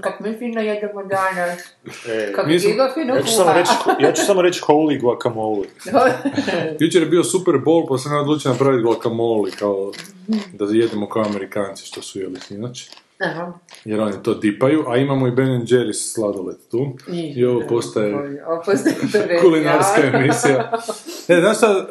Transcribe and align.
Kak 0.00 0.20
mi 0.20 0.38
fino 0.38 0.60
jedemo 0.60 1.02
danas. 1.02 1.60
E, 2.08 2.32
Kak 2.32 2.46
mi 2.46 2.58
fino 2.58 3.14
ja, 3.14 3.22
ću 3.22 3.32
samo 3.32 3.44
kuha. 3.44 3.58
reći, 3.58 3.72
ja 4.00 4.12
ću 4.12 4.22
samo 4.26 4.42
reći 4.42 4.60
holy 4.60 5.00
guacamole. 5.00 5.66
Jučer 6.80 7.02
je 7.02 7.08
bio 7.08 7.24
Super 7.24 7.54
Bowl, 7.54 7.88
pa 7.88 7.98
sam 7.98 8.16
odlučio 8.16 8.50
napraviti 8.50 8.82
guacamole, 8.82 9.50
kao 9.50 9.92
da 10.52 10.64
jedemo 10.70 11.08
kao 11.08 11.24
Amerikanci 11.24 11.86
što 11.86 12.02
su 12.02 12.20
jeli 12.20 12.40
sinoć. 12.40 12.90
Aha. 13.24 13.52
Jer 13.84 14.00
oni 14.00 14.22
to 14.22 14.34
dipaju, 14.34 14.84
a 14.88 14.96
imamo 14.96 15.26
i 15.26 15.30
Ben 15.30 15.46
Jerry's 15.46 16.12
sladoled 16.14 16.56
tu. 16.70 16.96
I 17.12 17.44
ovo 17.44 17.62
postaje 17.68 18.14
Ovo 18.46 18.62
postaje 18.66 18.96
verzija. 19.02 19.40
kulinarska 19.40 20.02
emisija. 20.02 20.72
E, 21.28 21.40
znaš 21.40 21.56
šta, 21.56 21.86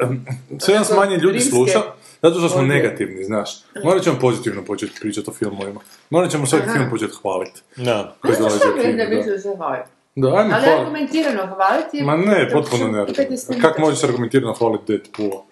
sve 0.58 0.74
nas 0.74 0.92
manje 0.96 1.16
ljudi 1.16 1.32
Rimske. 1.32 1.50
sluša, 1.50 1.82
zato 2.22 2.38
što 2.38 2.48
smo 2.48 2.60
Ovdje. 2.60 2.76
negativni, 2.76 3.24
znaš. 3.24 3.50
Morat 3.84 4.02
ćemo 4.02 4.18
pozitivno 4.20 4.64
početi 4.64 5.00
pričati 5.00 5.30
o 5.30 5.32
filmovima. 5.32 5.80
Morat 6.10 6.30
ćemo 6.30 6.46
svaki 6.46 6.66
film 6.72 6.90
početi 6.90 7.12
hvaliti. 7.22 7.62
Da. 7.76 8.16
Koji 8.20 8.34
Znaš 8.34 8.52
dolazi 8.52 9.48
u 9.48 9.56
da 10.14 10.28
ajmo 10.28 10.54
Ali 10.54 10.80
argumentirano 10.80 11.46
hvaliti... 11.46 12.02
Ma 12.02 12.16
ne, 12.16 12.50
potpuno 12.52 12.88
ne. 12.88 13.02
i 13.02 13.14
15 13.14 13.60
Kako 13.60 13.80
možeš 13.80 14.04
argumentirano 14.04 14.52
hvaliti 14.52 14.84
Deadpoola? 14.92 15.44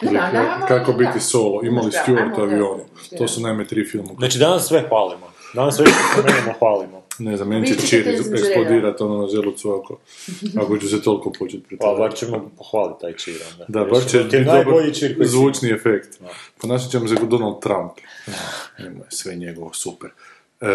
Da, 0.00 0.10
da, 0.10 0.56
da, 0.60 0.66
Kako 0.68 0.92
da. 0.92 0.98
biti 0.98 1.20
solo, 1.20 1.60
imali 1.64 1.92
Stuart 1.92 2.38
avionu. 2.38 2.84
Da. 3.10 3.16
To 3.18 3.28
su 3.28 3.40
najme 3.40 3.66
tri 3.66 3.84
filma. 3.84 4.10
Znači 4.18 4.38
danas 4.38 4.66
sve 4.68 4.84
hvalimo. 4.88 5.26
Danas 5.54 5.76
sve 5.76 5.86
što 5.86 5.94
spomenemo 6.12 6.52
hvalimo. 6.58 7.02
Ne 7.18 7.36
znam, 7.36 7.48
meni 7.48 7.66
će 7.66 7.74
ćete 7.74 7.86
čir 7.86 7.98
iz 8.00 8.04
željela. 8.24 8.36
eksplodirati 8.38 9.02
ono 9.02 9.22
na 9.22 9.28
želucu 9.28 9.72
ako, 9.74 9.98
ako 10.56 10.78
ću 10.78 10.88
se 10.88 11.02
toliko 11.02 11.32
početi 11.38 11.62
Pa 11.62 11.68
pretvarati. 11.68 12.00
bar 12.00 12.14
ćemo 12.14 12.50
pohvaliti 12.58 13.00
taj 13.00 13.12
čir 13.12 13.34
onda. 13.52 13.64
Da, 13.68 13.84
bar 13.84 14.04
će 14.06 14.18
biti 14.18 14.36
najbolji 14.40 14.64
dobar 14.86 14.94
čir 14.94 15.16
koji 15.16 15.28
zvučni 15.28 15.70
efekt. 15.70 16.08
Ponašat 16.60 16.90
ćemo 16.90 17.08
se 17.08 17.16
kao 17.16 17.26
Donald 17.26 17.60
Trump. 17.62 17.92
Nema, 18.78 19.04
sve 19.08 19.34
njegovo 19.34 19.72
super. 19.72 20.10
E, 20.60 20.66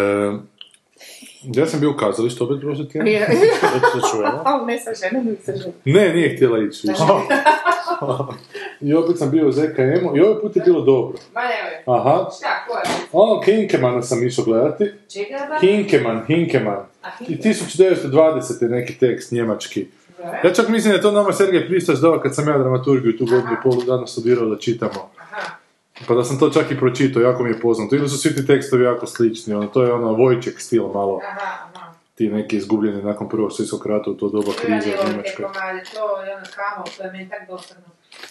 ja 1.44 1.66
sam 1.66 1.80
bio 1.80 1.91
u 1.91 1.97
kazalištu 1.97 2.44
opet 2.44 2.59
prošli 2.61 2.89
tjedan. 2.89 3.08
Je. 3.08 3.27
To 3.61 3.99
to 3.99 4.08
čujemo. 4.11 4.41
Ali 4.45 4.66
ne 4.66 4.80
sa 4.80 4.91
ženom, 4.94 5.25
nego 5.25 5.41
sa 5.45 5.52
ženom. 5.55 5.73
Ne, 5.85 6.13
nije 6.13 6.35
htjela 6.35 6.59
ići 6.59 6.88
više. 6.88 7.03
I 8.81 8.94
opet 8.94 9.17
sam 9.17 9.31
bio 9.31 9.47
u 9.47 9.52
ZKM-u 9.52 10.17
i 10.17 10.19
ovaj 10.19 10.41
put 10.41 10.55
je 10.55 10.61
bilo 10.66 10.81
dobro. 10.81 11.17
Ma 11.33 11.41
nemoj. 11.41 12.00
Aha. 12.00 12.30
Šta, 12.38 12.66
ko 12.67 12.77
je? 12.77 12.83
Ono, 13.11 13.41
Hinkemana 13.41 14.02
sam 14.02 14.27
išao 14.27 14.45
gledati. 14.45 14.91
Čega? 15.13 15.59
Hinkeman, 15.61 16.25
Hinkeman. 16.27 16.85
I 17.27 17.38
1920. 17.38 18.69
neki 18.69 19.00
tekst 19.00 19.31
njemački. 19.31 19.88
Ja 20.44 20.53
čak 20.53 20.67
mislim 20.69 20.91
da 20.91 20.95
je 20.95 21.02
to 21.02 21.11
nama 21.11 21.33
Sergej 21.33 21.67
Pristaš 21.67 22.00
dao 22.00 22.19
kad 22.19 22.35
sam 22.35 22.47
ja 22.47 22.57
dramaturgiju 22.57 23.17
tu 23.17 23.25
godinu 23.25 23.53
i 23.53 23.63
pol 23.63 23.83
dana 23.85 24.07
studirao 24.07 24.45
da 24.45 24.57
čitamo. 24.57 25.09
Pa 26.08 26.13
da 26.13 26.23
sam 26.23 26.39
to 26.39 26.49
čak 26.49 26.72
i 26.72 26.77
pročitao, 26.77 27.22
jako 27.22 27.44
mi 27.44 27.49
je 27.49 27.59
poznato. 27.59 27.95
Ili 27.95 28.09
su 28.09 28.17
svi 28.17 28.36
ti 28.36 28.47
tekstovi 28.47 28.83
jako 28.83 29.08
slični, 29.08 29.53
ono, 29.53 29.67
to 29.67 29.83
je 29.83 29.94
ono 29.94 30.13
Vojček 30.13 30.59
stil 30.59 30.83
malo. 30.83 31.19
Aha, 31.23 31.39
aha. 31.75 31.94
Ti 32.16 32.27
neki 32.27 32.58
izgubljeni 32.58 33.03
nakon 33.03 33.30
prvog 33.30 33.52
svjetskog 33.53 33.85
rata 33.85 34.11
u 34.11 34.13
to 34.13 34.30
doba 34.30 34.52
krize 34.61 34.89
u 34.89 35.09
Njemačkoj. 35.09 35.45
to 35.94 36.22
je 36.23 36.35
ono 36.35 36.45
kamo, 36.55 36.85
to 36.97 37.03
je 37.03 37.11
meni 37.11 37.30
tak 37.30 37.47
dosadno. 37.50 37.83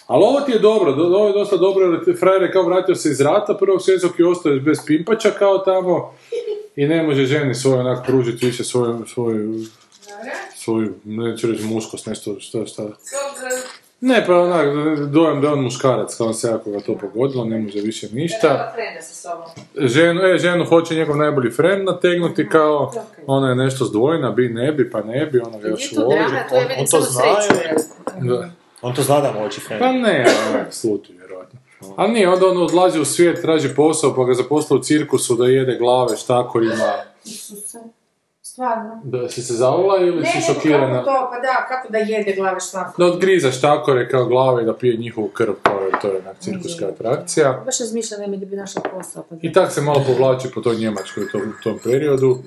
Ali 0.07 0.23
ovo 0.23 0.41
ti 0.41 0.51
je 0.51 0.59
dobro, 0.59 0.91
do- 0.91 1.03
ovo 1.03 1.27
je 1.27 1.33
dosta 1.33 1.57
dobro 1.57 1.85
jer 1.85 2.19
frajer 2.19 2.41
je 2.41 2.51
kao 2.51 2.63
vratio 2.63 2.95
se 2.95 3.09
iz 3.09 3.21
rata 3.21 3.57
prvog 3.57 3.81
svjetskog 3.81 4.19
i 4.19 4.23
ostao 4.23 4.59
bez 4.59 4.77
pimpača 4.85 5.31
kao 5.31 5.57
tamo 5.57 6.13
i 6.75 6.87
ne 6.87 7.03
može 7.03 7.25
ženi 7.25 7.55
svoj 7.55 7.79
onak 7.79 8.05
pružiti 8.05 8.45
više 8.45 8.63
svoju, 8.63 9.05
svoju, 9.07 9.59
svoju, 10.55 10.93
neću 11.03 11.47
reći 11.47 11.63
muškost, 11.63 12.05
nešto, 12.07 12.39
šta, 12.39 12.65
šta. 12.65 12.83
Svog, 12.83 12.93
Ne, 14.05 14.23
pa 14.27 14.39
onak, 14.39 14.67
dojam 15.09 15.41
da 15.41 15.47
je 15.47 15.53
on 15.53 15.59
muškarac, 15.61 16.15
kao 16.15 16.33
se 16.33 16.47
jako 16.47 16.71
ga 16.71 16.79
to 16.79 16.97
pogodilo, 16.97 17.45
ne 17.45 17.57
može 17.57 17.79
više 17.81 18.07
ništa. 18.11 18.73
Ženu, 19.77 20.21
e, 20.21 20.37
ženu 20.37 20.65
hoće 20.65 20.95
njegov 20.95 21.17
najbolji 21.17 21.51
friend 21.51 21.85
nategnuti 21.85 22.49
kao, 22.49 22.91
ona 23.27 23.49
je 23.49 23.55
nešto 23.55 23.85
zdvojna, 23.85 24.31
bi, 24.31 24.49
ne 24.49 24.71
bi, 24.71 24.89
pa 24.89 25.01
ne 25.01 25.25
bi, 25.25 25.39
ona 25.39 25.57
ga 25.59 25.67
još 25.67 25.91
Nije 25.91 25.95
to 25.95 26.03
voli. 26.05 26.15
drama, 26.17 26.47
to 26.49 26.55
je 26.55 26.61
on- 26.61 26.67
vidim 26.67 26.79
on 26.79 26.85
to 26.85 27.01
samo 27.01 27.35
zna. 28.21 28.35
Da. 28.35 28.49
On 28.81 28.95
to 28.95 29.01
zna 29.01 29.21
da 29.21 29.31
moći 29.33 29.61
friend. 29.61 29.79
Pa 29.79 29.91
ne, 29.91 30.25
onak, 30.49 30.73
sluti 30.73 31.13
vjerojatno. 31.13 31.59
Ali 31.95 32.11
nije, 32.13 32.29
onda 32.29 32.47
on 32.47 32.57
odlazi 32.57 32.99
u 32.99 33.05
svijet, 33.05 33.41
traži 33.41 33.69
posao, 33.75 34.15
pa 34.15 34.23
ga 34.23 34.33
zaposle 34.33 34.77
u 34.77 34.83
cirkusu 34.83 35.35
da 35.35 35.45
jede 35.45 35.77
glave 35.77 36.17
štakorima. 36.17 36.93
Stvarno. 38.53 39.01
Da 39.03 39.29
si 39.29 39.41
se 39.41 39.53
zaula 39.53 39.97
ili 39.97 40.21
Ne, 40.21 40.25
si 40.25 40.37
ne, 40.37 40.43
šokirana? 40.43 40.93
kako 40.93 41.05
to, 41.05 41.29
pa 41.31 41.39
da, 41.39 41.65
kako 41.67 41.91
da 41.91 41.97
jede 41.97 42.33
glave 42.33 42.59
šta? 42.59 42.93
Da 42.97 43.05
odgriza 43.05 43.51
štakore 43.51 44.09
kao 44.09 44.25
glave 44.25 44.63
i 44.63 44.65
da 44.65 44.73
pije 44.73 44.97
njihovu 44.97 45.27
krv, 45.27 45.53
kao 45.63 45.79
je 45.79 45.91
to 46.01 46.07
je 46.07 46.17
onak 46.17 46.37
cirkuska 46.39 46.85
atrakcija. 46.87 47.61
Baš 47.65 47.79
razmišljam 47.79 48.21
da 48.21 48.27
mi 48.27 48.37
da 48.37 48.45
bi 48.45 48.55
našla 48.55 48.81
posao. 48.91 49.23
Pa 49.29 49.35
I 49.41 49.53
tak 49.53 49.71
se 49.71 49.81
malo 49.81 50.03
povlači 50.07 50.47
po 50.53 50.61
toj 50.61 50.75
Njemačkoj 50.75 51.23
u 51.23 51.27
tom, 51.31 51.41
u 51.41 51.63
tom 51.63 51.79
periodu. 51.83 52.37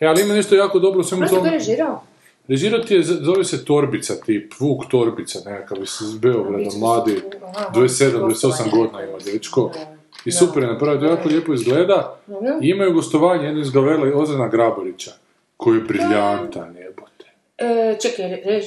E, 0.00 0.06
ali 0.06 0.22
ima 0.22 0.34
nešto 0.34 0.54
jako 0.54 0.78
dobro 0.78 1.00
u 1.00 1.04
svemu 1.04 1.20
Možda 1.20 1.36
tom. 1.36 1.44
to 1.44 1.50
režirao? 1.50 2.02
Režirao 2.48 2.80
ti 2.80 2.94
je, 2.94 3.02
zove 3.02 3.44
se 3.44 3.64
Torbica 3.64 4.14
tip, 4.26 4.52
Vuk 4.60 4.86
Torbica 4.90 5.38
nekakav 5.46 5.78
iz 5.82 6.18
Beograda, 6.18 6.70
mladi, 6.80 7.22
27-28 7.74 8.70
godina 8.70 9.02
ima 9.04 9.18
dečko. 9.24 9.70
I 10.24 10.32
super 10.32 10.62
je 10.62 10.68
napravio, 10.68 11.00
to 11.00 11.06
jako 11.06 11.28
lijepo 11.28 11.52
izgleda. 11.54 12.16
I 12.62 12.68
imaju 12.68 12.92
gostovanje 12.92 13.44
jedno 13.46 13.60
iz 13.60 13.70
Gavela 13.70 14.16
Ozana 14.16 14.48
Grabarića, 14.48 15.10
koji 15.60 15.76
je 15.78 15.82
briljantan 15.82 16.76
jebote. 16.76 17.24
E, 17.58 17.96
čekaj, 18.02 18.42
rež... 18.44 18.64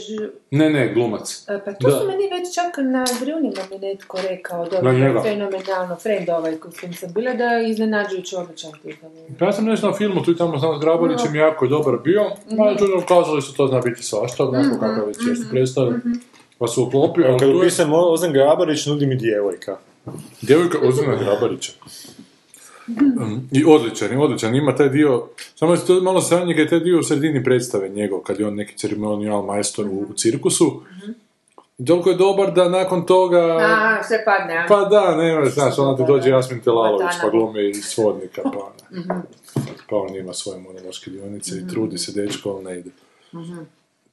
Ne, 0.51 0.69
ne, 0.69 0.93
glumac. 0.93 1.45
E, 1.49 1.59
Pa 1.65 1.73
to 1.73 1.87
Da. 1.87 1.91
su 1.91 2.07
meni 2.07 2.23
već 2.29 2.55
čak 2.55 2.77
na 2.77 3.05
Brunima 3.21 3.61
mi 3.71 3.77
netko 3.79 4.17
rekao, 4.21 4.57
Na 4.59 4.69
dobro, 4.69 4.93
njega. 4.93 5.21
fenomenalno, 5.21 5.95
friend 5.95 6.29
ovaj 6.29 6.55
kod 6.55 6.79
kojim 6.79 6.93
sam 6.93 7.13
bila, 7.13 7.33
da 7.33 7.43
je 7.43 7.69
iznenađujući 7.69 8.35
odličan 8.35 8.71
tip. 8.83 8.95
Pa 9.39 9.45
ja 9.45 9.51
sam 9.51 9.65
nešto 9.65 9.87
na 9.87 9.93
filmu 9.93 10.23
tu 10.23 10.31
i 10.31 10.37
tamo 10.37 10.57
znam 10.57 10.77
s 10.77 10.81
Grabarićem, 10.81 11.35
jako 11.35 11.65
je 11.65 11.69
dobar 11.69 11.97
bio. 11.97 12.21
Ali 12.59 12.77
čudno 12.77 12.97
ukazali 12.97 13.41
su 13.41 13.53
to 13.53 13.67
zna 13.67 13.79
biti 13.79 14.03
svašta, 14.03 14.43
onako 14.45 14.79
kakav 14.79 15.07
već 15.07 15.17
jest 15.27 15.43
predstavljen. 15.51 16.01
Pa 16.57 16.67
su 16.67 16.83
uklopili, 16.83 17.25
ali 17.27 17.39
Kad 17.39 17.47
tu 17.47 17.53
je 17.53 17.57
upisam 17.57 17.89
Ozan 17.93 18.33
Grabarić, 18.33 18.85
nudi 18.85 19.05
mi 19.05 19.15
djevojka. 19.15 19.77
djevojka 20.41 20.77
Ozana 20.83 21.15
Grabarića. 21.15 21.71
Mm, 22.87 23.47
I 23.51 23.65
odličan, 23.65 24.11
je 24.11 24.19
odličan, 24.19 24.55
ima 24.55 24.75
taj 24.75 24.89
dio, 24.89 25.27
samo 25.55 25.73
je 25.73 25.85
to 25.87 26.01
malo 26.01 26.21
sranje 26.21 26.53
kad 26.53 26.63
je 26.63 26.69
taj 26.69 26.79
dio 26.79 26.99
u 26.99 27.03
sredini 27.03 27.43
predstave 27.43 27.89
njegov, 27.89 28.19
kad 28.19 28.39
je 28.39 28.47
on 28.47 28.55
neki 28.55 28.77
ceremonijal 28.77 29.45
majstor 29.45 29.87
u, 29.87 30.05
u 30.09 30.13
cirkusu. 30.13 30.81
I 31.77 31.85
toliko 31.85 32.09
je 32.09 32.15
dobar 32.15 32.53
da 32.53 32.69
nakon 32.69 33.05
toga... 33.05 33.57
A, 33.61 34.03
sve 34.03 34.25
padne, 34.25 34.57
a? 34.57 34.65
Pa 34.67 34.85
da, 34.85 35.15
nema, 35.17 35.45
znaš, 35.45 35.79
onda 35.79 35.97
ti 35.97 36.11
dođe 36.11 36.29
Jasmin 36.29 36.61
Telalović, 36.61 37.11
pa 37.21 37.29
glumi 37.29 37.69
iz 37.69 37.83
svodnika, 37.83 38.41
pa 38.43 38.71
ne. 38.91 39.21
Pa 39.89 39.95
on 39.95 40.15
ima 40.15 40.33
svoje 40.33 40.59
monološke 40.59 41.11
dionice 41.11 41.55
i 41.57 41.67
trudi 41.67 41.97
se 41.97 42.21
dečko, 42.21 42.49
ali 42.49 42.63
ne 42.63 42.79
ide. 42.79 42.89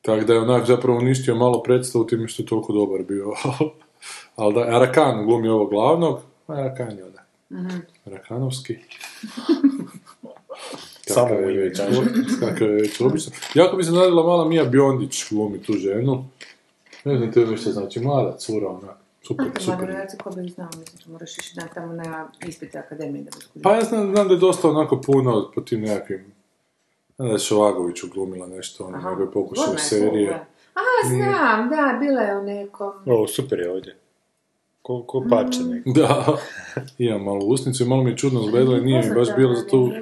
Tako 0.02 0.24
da 0.24 0.32
je 0.32 0.40
onak 0.40 0.66
zapravo 0.66 0.98
uništio 0.98 1.34
malo 1.34 1.62
predstavu 1.62 2.06
time 2.06 2.28
što 2.28 2.42
je 2.42 2.46
toliko 2.46 2.72
dobar 2.72 3.02
bio. 3.02 3.32
ali 4.36 4.54
da, 4.54 4.60
Arakan 4.60 5.26
glumi 5.26 5.48
ovog 5.48 5.70
glavnog, 5.70 6.20
Arakan 6.46 6.98
je 6.98 7.10
onak. 7.50 7.86
Arakanovski. 8.06 8.76
Samo 11.14 11.34
je 11.34 11.62
već, 11.62 11.78
kaže. 11.78 12.02
kakav 12.40 12.68
je 12.68 12.74
već 12.74 13.00
obično. 13.00 13.32
Jako 13.54 13.76
mi 13.76 13.84
se 13.84 13.92
nadala 13.92 14.22
mala 14.22 14.48
Mija 14.48 14.64
Biondić 14.64 15.24
glumi 15.30 15.62
tu 15.62 15.72
ženu. 15.72 16.24
Ne 17.04 17.16
znam 17.16 17.32
te 17.32 17.46
nešto 17.46 17.72
znači, 17.72 18.00
mlada 18.00 18.36
cura, 18.36 18.68
onak. 18.68 18.96
Super, 19.22 19.46
Ma, 19.46 19.60
super. 19.60 20.06
ko 20.22 20.30
bi 20.30 20.48
znao, 20.48 20.68
mislim, 20.78 21.00
da 21.06 21.12
moraš 21.12 21.38
ići 21.38 21.56
na 21.56 21.66
tamo 21.74 21.92
na 21.92 22.28
ispite 22.46 22.78
akademije 22.78 23.24
da 23.24 23.30
bi. 23.54 23.62
Pa 23.62 23.74
ja 23.74 23.82
znam, 23.82 24.14
znam 24.14 24.28
da 24.28 24.34
je 24.34 24.40
dosta 24.40 24.68
onako 24.68 25.00
puno 25.00 25.50
po 25.54 25.60
tim 25.60 25.80
nekakvim... 25.80 26.32
Znam 27.16 27.28
da 27.28 27.34
je 27.34 27.38
Šovagović 27.38 28.04
uglumila 28.04 28.46
nešto, 28.46 28.84
ono, 28.84 28.96
Aha. 28.96 29.10
nego 29.10 29.22
je 29.22 29.30
pokušao 29.30 29.78
serije. 29.78 30.46
A, 30.74 31.08
znam, 31.08 31.68
da, 31.68 31.98
bila 32.00 32.20
je 32.20 32.38
u 32.38 32.42
nekom... 32.42 32.92
O, 33.06 33.26
super 33.26 33.58
je 33.58 33.70
ovdje. 33.70 33.96
Ko, 34.82 35.02
ko 35.02 35.24
parče 35.30 35.58
neko. 35.60 35.90
Da, 35.90 36.38
imam 36.98 37.24
malo 37.24 37.44
usnicu 37.46 37.82
i 37.82 37.86
malo 37.86 38.02
mi 38.02 38.10
je 38.10 38.16
čudno 38.16 38.40
izgledalo 38.44 38.76
i 38.76 38.80
nije 38.80 39.02
mi 39.08 39.14
baš 39.14 39.28
bilo 39.36 39.54
za 39.54 39.66
tu... 39.66 39.92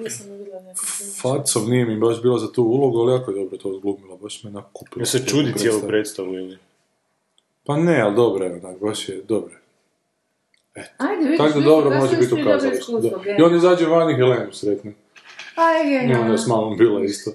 Facov 1.22 1.69
nije 1.69 1.84
mi 1.84 1.96
baš 1.96 2.22
bilo 2.22 2.38
za 2.38 2.52
tu 2.52 2.62
ulogu, 2.62 2.98
ali 2.98 3.12
jako 3.12 3.30
je 3.30 3.34
dobro 3.34 3.58
to 3.58 3.69
odglumila, 3.69 4.16
baš 4.16 4.44
me 4.44 4.50
nakupila. 4.50 5.02
Ja 5.02 5.06
se 5.06 5.26
čudi 5.26 5.52
cijelu 5.56 5.80
predstavu 5.86 6.34
ili... 6.34 6.58
Pa 7.64 7.76
ne, 7.76 8.00
ali 8.00 8.16
dobro 8.16 8.44
je 8.44 8.52
onak, 8.52 8.80
baš 8.80 9.08
je 9.08 9.22
dobro. 9.28 9.54
Ajde, 10.98 11.22
vidiš, 11.22 11.38
Tako 11.38 11.58
da 11.58 11.64
dobro 11.64 11.98
može 11.98 12.16
biti 12.16 12.34
u 12.34 12.44
kazalištu. 12.44 13.00
I 13.38 13.42
on 13.42 13.56
izađe 13.56 13.86
van 13.86 14.10
i 14.10 14.14
Helenu 14.14 14.52
sretne. 14.52 14.92
Aj, 15.54 15.92
je, 15.92 16.08
I 16.08 16.14
onda 16.14 16.32
je 16.32 16.38
s 16.38 16.46
mamom 16.46 16.76
bila 16.76 17.04
isto. 17.04 17.31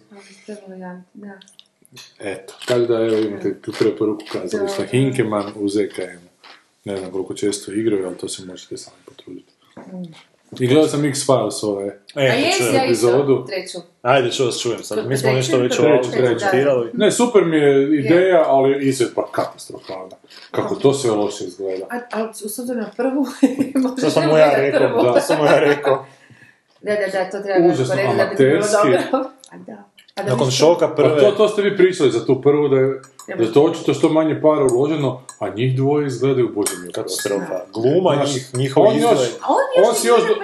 Eto, 2.19 2.53
tako 2.65 2.81
da 2.81 2.93
evo 2.93 3.17
imate 3.17 3.61
tu 3.61 3.71
preporuku 3.79 4.23
kazališta 4.31 4.83
Hinkeman 4.85 5.51
u 5.55 5.69
ZKM. 5.69 6.22
Ne 6.85 6.97
znam 6.97 7.11
koliko 7.11 7.33
često 7.33 7.71
igraju, 7.71 8.05
ali 8.07 8.17
to 8.17 8.27
se 8.29 8.45
možete 8.45 8.77
sami 8.77 8.97
potruditi. 9.05 9.53
I 10.59 10.67
gledao 10.67 10.87
sam 10.87 11.05
X-Files 11.05 11.63
ove. 11.63 11.99
E, 12.15 12.51
čujem. 12.57 12.75
ja 12.75 12.83
epizodu. 12.85 13.45
treću. 13.47 13.77
Ajde, 14.01 14.31
što 14.31 14.45
vas 14.45 14.61
čujem 14.61 14.83
sad. 14.83 15.07
Mi 15.07 15.17
smo 15.17 15.29
Treću 15.29 15.37
nešto 15.37 15.57
već 15.57 15.77
treću. 15.77 16.09
komentirali. 16.15 16.89
Ne, 16.93 17.11
super 17.11 17.45
mi 17.45 17.57
je 17.57 17.99
ideja, 17.99 18.43
ali 18.47 18.87
izved 18.87 19.09
pa 19.15 19.31
katastrofalna. 19.31 20.15
Kako 20.51 20.75
to 20.75 20.93
sve 20.93 21.11
loše 21.11 21.43
izgleda. 21.43 21.85
A, 21.89 21.99
ali 22.11 22.29
u 22.45 22.49
sudu 22.49 22.73
na 22.73 22.89
prvu, 22.97 23.25
To 24.01 24.09
sam 24.09 24.29
mu 24.29 24.37
ja 24.37 24.53
rekao, 24.55 25.13
da, 25.13 25.21
sam 25.21 25.37
mu 25.37 25.45
ja 25.45 25.59
rekao. 25.59 26.05
Da, 26.81 26.91
da, 26.95 27.07
da, 27.11 27.29
to 27.29 27.39
treba 27.43 27.67
usporediti 27.67 28.17
da 28.17 28.25
bi 28.25 28.35
to 28.37 28.43
bilo 28.43 28.65
dobro. 28.83 29.29
A 29.51 29.57
da. 29.57 29.89
A 30.15 30.23
da 30.23 30.29
Nakon 30.29 30.51
šoka 30.51 30.87
Pa 30.87 30.93
prve... 30.93 31.19
to, 31.19 31.31
to 31.31 31.47
ste 31.47 31.61
vi 31.61 31.77
pričali 31.77 32.11
za 32.11 32.25
tu 32.25 32.41
prvu, 32.41 32.67
da 32.67 32.75
je, 32.75 33.01
da 33.37 33.43
je 33.43 33.53
to 33.53 33.61
očito 33.61 33.93
što 33.93 34.09
manje 34.09 34.41
para 34.41 34.63
uloženo, 34.65 35.21
a 35.39 35.49
njih 35.49 35.75
dvoje 35.75 36.07
izgledaju 36.07 36.49
bože 36.55 36.71
mi. 36.77 36.91
Katastrofa. 36.91 37.59
Gluma 37.73 38.15
Znaš, 38.15 38.33
njih, 38.33 38.49
njihov 38.53 38.83
on 38.83 38.95
još- 38.95 39.11
izgled. 39.13 39.29
A 39.41 39.47
on 39.49 39.57
još 39.77 39.87
On 39.87 39.95
si 39.95 40.07
je 40.07 40.09
još 40.09 40.19
još 40.19 40.27
do- 40.29 40.35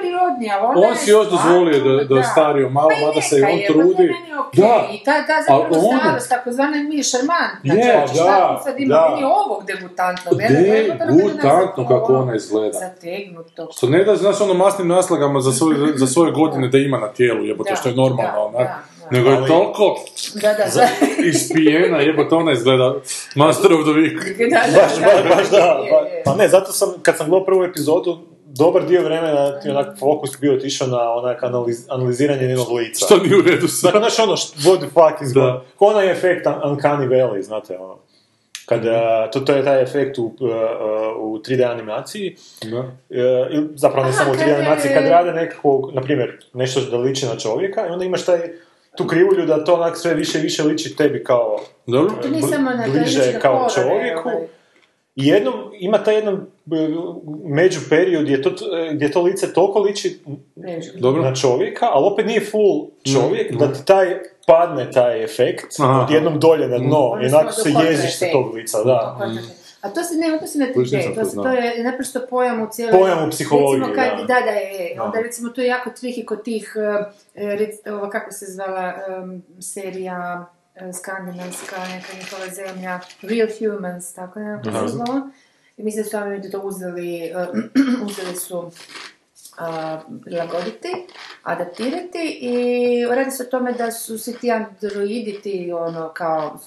ali 0.60 0.86
On 0.86 0.96
si 0.96 1.12
još 1.12 1.30
dozvolio 1.30 1.80
da, 1.80 2.04
da 2.06 2.18
je 2.18 2.24
stario 2.24 2.70
malo, 2.70 2.90
Pa 2.92 3.06
mada 3.08 3.22
se 3.22 3.40
i 3.40 3.44
on 3.44 3.50
je, 3.50 3.68
trudi. 3.68 3.96
Pa 3.96 4.02
je 4.04 4.10
meni 4.12 4.34
okej. 4.40 4.62
Da, 4.62 4.88
I 4.94 5.04
ta, 5.04 5.26
ta 5.28 5.42
zapravo 5.42 5.88
ona- 5.88 6.00
starost, 6.00 6.30
takozvana 6.30 6.78
mi 6.80 6.96
je 6.96 7.04
šarmantna. 7.04 7.74
Je, 7.74 8.08
šta 8.08 8.24
da, 8.24 8.62
sad 8.64 8.80
ima 8.80 8.96
da. 8.96 9.10
meni 9.10 9.24
ovog 9.26 9.64
debutantnog? 9.66 10.40
ne, 10.40 10.98
kako 11.88 12.14
ona 12.14 12.36
izgleda. 12.36 12.80
Zategnuto. 12.80 13.68
Što 13.72 13.90
ne 13.90 14.04
da, 14.04 14.16
znaš, 14.16 14.42
ono 14.42 14.54
masnim 14.54 14.88
naslagama 14.88 15.42
za 15.42 15.52
svoje, 15.52 15.78
za 15.96 16.08
svoje 16.08 16.32
godine 16.32 16.68
da 16.68 16.78
ima 16.78 16.98
na 16.98 17.08
tijelu, 17.08 17.46
jebote, 17.46 17.70
Da, 17.70 17.76
što 17.76 17.90
je 17.90 17.96
normalno, 17.96 18.52
da, 18.52 18.58
da, 18.58 18.64
da. 18.64 18.80
Nego 19.12 19.30
je 19.30 19.38
Ali- 19.38 19.48
toliko 19.48 19.96
Da, 20.34 20.48
da, 20.50 20.66
da. 20.76 20.88
ispijena, 21.24 21.98
jebote, 22.00 22.36
ona 22.36 22.52
izgleda 22.52 22.96
Master 23.36 23.74
of 23.74 23.82
the 23.82 23.92
Week. 23.92 24.18
Da, 24.40 24.60
da, 24.72 24.82
Baš, 24.82 24.92
baš, 25.02 25.38
baš, 25.38 25.50
da. 25.50 25.58
je, 25.58 25.90
je. 26.08 26.22
Pa 26.26 26.36
ne, 26.36 26.48
zato 26.48 26.72
sam, 26.72 26.94
kad 27.02 27.18
sam 27.18 27.30
gledao 27.30 27.46
prvu 27.46 27.64
epizodu, 27.64 28.18
dobar 28.48 28.86
dio 28.86 29.02
vremena 29.02 29.60
ti 29.60 29.70
onak 29.70 30.00
fokus 30.00 30.40
bio 30.40 30.54
otišao 30.54 30.88
na 30.88 31.12
onak 31.14 31.44
analiz, 31.44 31.86
analiziranje 31.90 32.48
njenog 32.48 32.72
lica. 32.72 33.06
Što 33.06 33.18
nije 33.18 33.38
u 33.38 33.42
redu 33.42 33.68
sa... 33.68 33.88
Dakle, 33.88 34.00
znaš 34.02 34.20
ono, 34.20 34.38
što- 34.38 34.58
what 34.60 34.78
the 34.78 34.88
fuck 34.88 35.22
is 35.22 35.30
Da. 35.30 35.64
onaj 35.80 36.12
efekt 36.12 36.48
Un- 36.48 36.54
Uncanny 36.54 37.08
Valley, 37.08 37.42
znate 37.42 37.78
ono. 37.78 37.98
Kad, 38.66 38.86
a, 38.86 39.30
to, 39.34 39.40
to 39.40 39.54
je 39.54 39.64
taj 39.64 39.82
efekt 39.82 40.18
u, 40.18 40.24
uh, 40.24 40.32
uh, 40.42 40.50
u 41.18 41.40
3D 41.40 41.66
animaciji, 41.66 42.36
Da. 42.64 42.84
Ili 43.50 43.68
zapravo 43.76 44.04
ne 44.04 44.10
Aha, 44.10 44.18
samo 44.18 44.32
u 44.32 44.34
kad 44.34 44.42
3D 44.42 44.48
je- 44.48 44.56
animaciji, 44.56 44.92
kad 44.94 45.06
rade 45.06 45.32
nekakvog, 45.34 45.92
na 45.94 46.02
primjer, 46.02 46.44
nešto 46.54 46.82
da 46.82 46.98
liči 46.98 47.26
na 47.26 47.36
čovjeka, 47.36 47.82
i 47.82 47.92
onda 47.92 48.06
imaš 48.06 48.26
taj, 48.26 48.40
tu 48.98 49.08
krivulju 49.08 49.46
da 49.46 49.64
to 49.64 49.74
onak 49.74 49.98
sve 49.98 50.14
više 50.14 50.40
i 50.40 50.42
više 50.42 50.64
liči 50.64 50.96
tebi 50.96 51.24
kao 51.24 51.60
Dobro? 51.86 52.16
To 52.22 52.30
nije 52.30 52.42
bl- 52.44 52.50
samo 52.50 52.70
na 52.70 52.86
bliže 52.88 53.40
kao 53.40 53.68
čovjeku. 53.76 54.30
ovaj. 54.30 54.48
I 55.16 55.28
jednom, 55.28 55.54
ima 55.74 55.98
taj 55.98 56.16
jedan 56.16 56.36
e, 56.36 56.40
među 57.46 57.80
period 57.90 58.24
gdje 58.24 58.42
to, 58.42 58.50
e, 58.50 58.94
gdje 58.94 59.12
to 59.12 59.22
lice 59.22 59.54
toliko 59.54 59.80
liči. 59.80 60.20
Dobro. 60.96 61.22
na 61.22 61.36
čovjeka, 61.36 61.86
ali 61.86 62.06
opet 62.06 62.26
nije 62.26 62.42
full 62.42 62.88
čovjek, 63.14 63.52
Mm, 63.52 63.58
da 63.58 63.74
ti 63.74 63.86
taj 63.86 64.18
padne 64.48 64.92
taj 64.92 65.24
efekt, 65.24 65.66
Aha. 65.80 66.02
odjednom 66.02 66.40
dolje 66.40 66.68
na 66.68 66.78
dno, 66.78 66.98
onako 67.08 67.52
smo 67.52 67.64
se 67.64 67.72
jeziš 67.86 68.18
sa 68.18 68.26
tog 68.32 68.54
lica, 68.54 68.84
da. 68.84 69.18
A 69.82 69.90
to 69.90 70.04
se 70.04 70.16
ne 70.16 70.28
To 70.74 70.80
3D, 70.80 70.98
nisam 70.98 71.16
to, 71.16 71.26
se- 71.26 71.36
to 71.36 71.48
je 71.48 71.84
naprosto 71.84 72.22
pojam 72.30 72.62
u 72.62 72.68
cijeloj... 72.72 73.00
Pojam 73.00 73.28
u 73.28 73.32
psihologiji, 73.32 73.80
recimo 73.80 73.96
kad, 73.96 74.18
da. 74.18 74.34
da. 74.34 74.42
Da, 74.42 74.52
je, 74.52 74.96
Da. 74.96 75.04
onda 75.04 75.20
recimo 75.20 75.50
to 75.50 75.62
je 75.62 75.68
jako 75.68 75.90
triki 75.90 76.26
kod 76.26 76.44
tih, 76.44 76.74
eh, 76.76 77.06
rec- 77.36 77.92
ova, 77.92 78.10
kako 78.10 78.32
se 78.32 78.46
zvala 78.46 78.94
em, 79.10 79.44
serija 79.62 80.46
eh, 80.76 80.94
skandinavska, 80.94 81.76
neka 81.78 82.08
njihova 82.18 82.48
zemlja, 82.48 83.00
Real 83.22 83.48
Humans, 83.60 84.14
tako 84.14 84.40
Aha. 84.40 84.88
se 84.88 84.94
zvala. 84.94 85.30
I 85.78 85.84
mislim 85.84 86.04
da 86.04 86.10
su 86.10 86.18
oni 86.18 86.52
to 86.52 86.60
uzeli, 86.60 87.16
eh, 87.18 87.48
uzeli 88.08 88.36
su 88.36 88.72
prilagoditi, 90.24 90.88
adaptirati 91.44 92.38
i 92.42 93.06
radi 93.10 93.32
se 93.32 93.44
o 93.44 93.46
tome 93.46 93.74
da 93.74 93.92
su 93.92 94.18
svi 94.18 94.34
ti 94.34 94.52
androidi 94.52 95.40
ti 95.44 95.72
ono 95.74 96.10
kao 96.14 96.60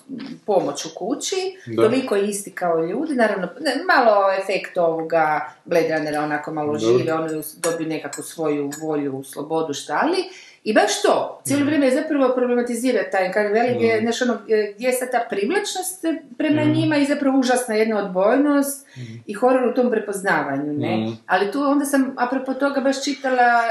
pomoć 0.47 0.85
u 0.85 0.89
kući, 0.95 1.37
Da. 1.67 1.83
toliko 1.83 2.17
isti 2.17 2.51
kao 2.51 2.85
ljudi, 2.87 3.15
naravno 3.15 3.49
ne, 3.61 3.75
malo 3.87 4.33
efekt 4.43 4.79
ovoga 4.79 5.53
Blade 5.65 5.97
Runnera 5.97 6.23
onako 6.23 6.53
malo 6.53 6.79
Dobro. 6.79 6.99
žive, 6.99 7.13
oni 7.13 7.43
dobiju 7.57 7.89
nekakvu 7.89 8.23
svoju 8.23 8.71
volju, 8.83 9.23
slobodu, 9.25 9.75
šta 9.75 10.03
li. 10.03 10.25
I 10.65 10.73
baš 10.73 11.03
to, 11.03 11.41
cijelo 11.45 11.65
vrijeme 11.65 11.87
je 11.87 11.95
zapravo 11.95 12.35
problematizira 12.35 13.11
taj 13.11 13.33
kad 13.33 13.53
velik 13.53 13.81
je, 13.81 14.01
znaš 14.01 14.23
ono, 14.23 14.39
e, 14.49 14.73
gdje 14.75 14.87
je 14.87 14.93
sad 14.93 15.11
ta 15.11 15.27
privlačnost 15.31 16.05
prema 16.39 16.63
njima 16.65 16.97
i 16.97 17.05
zapravo 17.05 17.39
užasna 17.39 17.75
jedna 17.75 17.99
odbojnost 17.99 18.87
i 19.27 19.35
horor 19.35 19.69
u 19.69 19.75
tom 19.75 19.91
prepoznavanju, 19.91 20.73
ne? 20.73 20.97
Mhm. 20.97 21.13
Ali 21.27 21.53
tu 21.53 21.63
onda 21.63 21.85
sam, 21.85 22.15
apropo 22.19 22.55
toga, 22.55 22.81
baš 22.81 23.05
čitala 23.05 23.63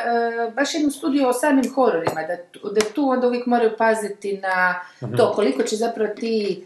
e, 0.47 0.51
baš 0.51 0.73
jednu 0.73 0.91
studiju 0.91 1.27
o 1.27 1.33
samim 1.33 1.73
hororima, 1.73 2.21
da, 2.21 2.35
da 2.65 2.81
tu 2.95 3.09
onda 3.09 3.27
uvijek 3.27 3.45
moraju 3.45 3.71
paziti 3.77 4.37
na 4.37 4.79
to 5.17 5.31
koliko 5.31 5.63
će 5.63 5.75
zapravo 5.75 6.09
ti, 6.09 6.65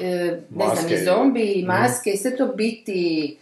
e, 0.00 0.04
ne 0.04 0.30
znam, 0.56 0.68
Maske 0.68 0.94
i 0.94 0.96
i- 0.96 1.04
zombi 1.04 1.42
i 1.44 1.64
maske 1.64 2.10
i 2.10 2.16
sve 2.16 2.36
to 2.36 2.46
biti 2.46 3.36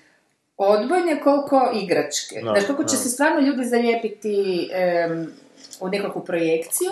odbojne 0.57 1.21
koliko 1.21 1.71
igračke. 1.75 2.35
Da, 2.35 2.51
Znaš, 2.51 2.67
koliko 2.67 2.85
će 2.85 2.97
da. 2.97 2.97
se 2.97 3.09
stvarno 3.09 3.41
ljudi 3.41 3.65
zalijepiti 3.65 4.69
em, 4.73 5.33
u 5.81 5.89
nekakvu 5.89 6.25
projekciju 6.25 6.91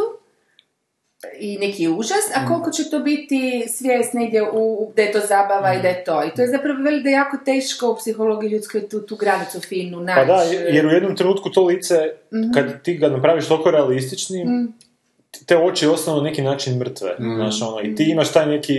i 1.38 1.58
neki 1.58 1.88
užas, 1.90 2.24
a 2.34 2.48
koliko 2.48 2.70
će 2.70 2.90
to 2.90 2.98
biti 3.00 3.40
svijest 3.68 4.12
negdje 4.12 4.42
u, 4.42 4.46
u- 4.74 4.92
da 4.96 5.02
je 5.02 5.12
to 5.12 5.20
zabava 5.20 5.74
i 5.74 5.82
da 5.82 5.88
je 5.88 6.04
to. 6.04 6.24
I 6.24 6.30
to 6.30 6.42
je 6.42 6.48
zapravo 6.48 6.82
veli 6.82 7.02
da 7.02 7.08
je 7.08 7.14
jako 7.14 7.36
teško 7.38 7.90
u 7.90 7.96
psihologiji 7.96 8.50
ljudskoj 8.50 8.88
tu, 8.88 9.00
tu 9.00 9.16
granicu 9.16 9.60
finu 9.60 10.00
naći. 10.00 10.20
Pa 10.20 10.24
da, 10.26 10.42
jer 10.42 10.86
u 10.86 10.90
jednom 10.90 11.16
trenutku 11.16 11.50
to 11.50 11.64
lice, 11.64 11.94
Mhm. 12.32 12.52
kad 12.52 12.82
ti 12.82 12.94
ga 12.94 13.08
napraviš 13.08 13.46
toliko 13.46 13.70
realističnim, 13.70 14.72
te 15.46 15.56
oči 15.58 15.86
ostanu 15.86 16.16
na 16.16 16.22
neki 16.22 16.42
način 16.42 16.74
mrtve, 16.74 17.14
Mhm. 17.14 17.34
znaš, 17.34 17.62
ono, 17.62 17.80
i 17.82 17.94
ti 17.94 18.04
imaš 18.04 18.32
taj 18.32 18.46
neki, 18.46 18.74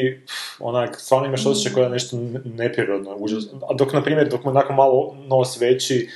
onak, 0.60 0.96
stvarno 0.98 1.28
imaš 1.28 1.46
osjećaj 1.46 1.74
kao 1.74 1.82
da 1.82 1.88
je 1.88 1.92
nešto 1.92 2.18
ne- 2.18 2.40
neprirodno, 2.46 3.16
užasno. 3.16 3.60
A 3.62 3.74
dok, 3.74 3.94
na 3.94 4.04
primjer, 4.04 4.30
dok 4.30 4.44
mu 4.44 4.50
onako 4.50 4.74
malo 4.74 5.16
nos 5.20 5.62
veći, 5.62 6.10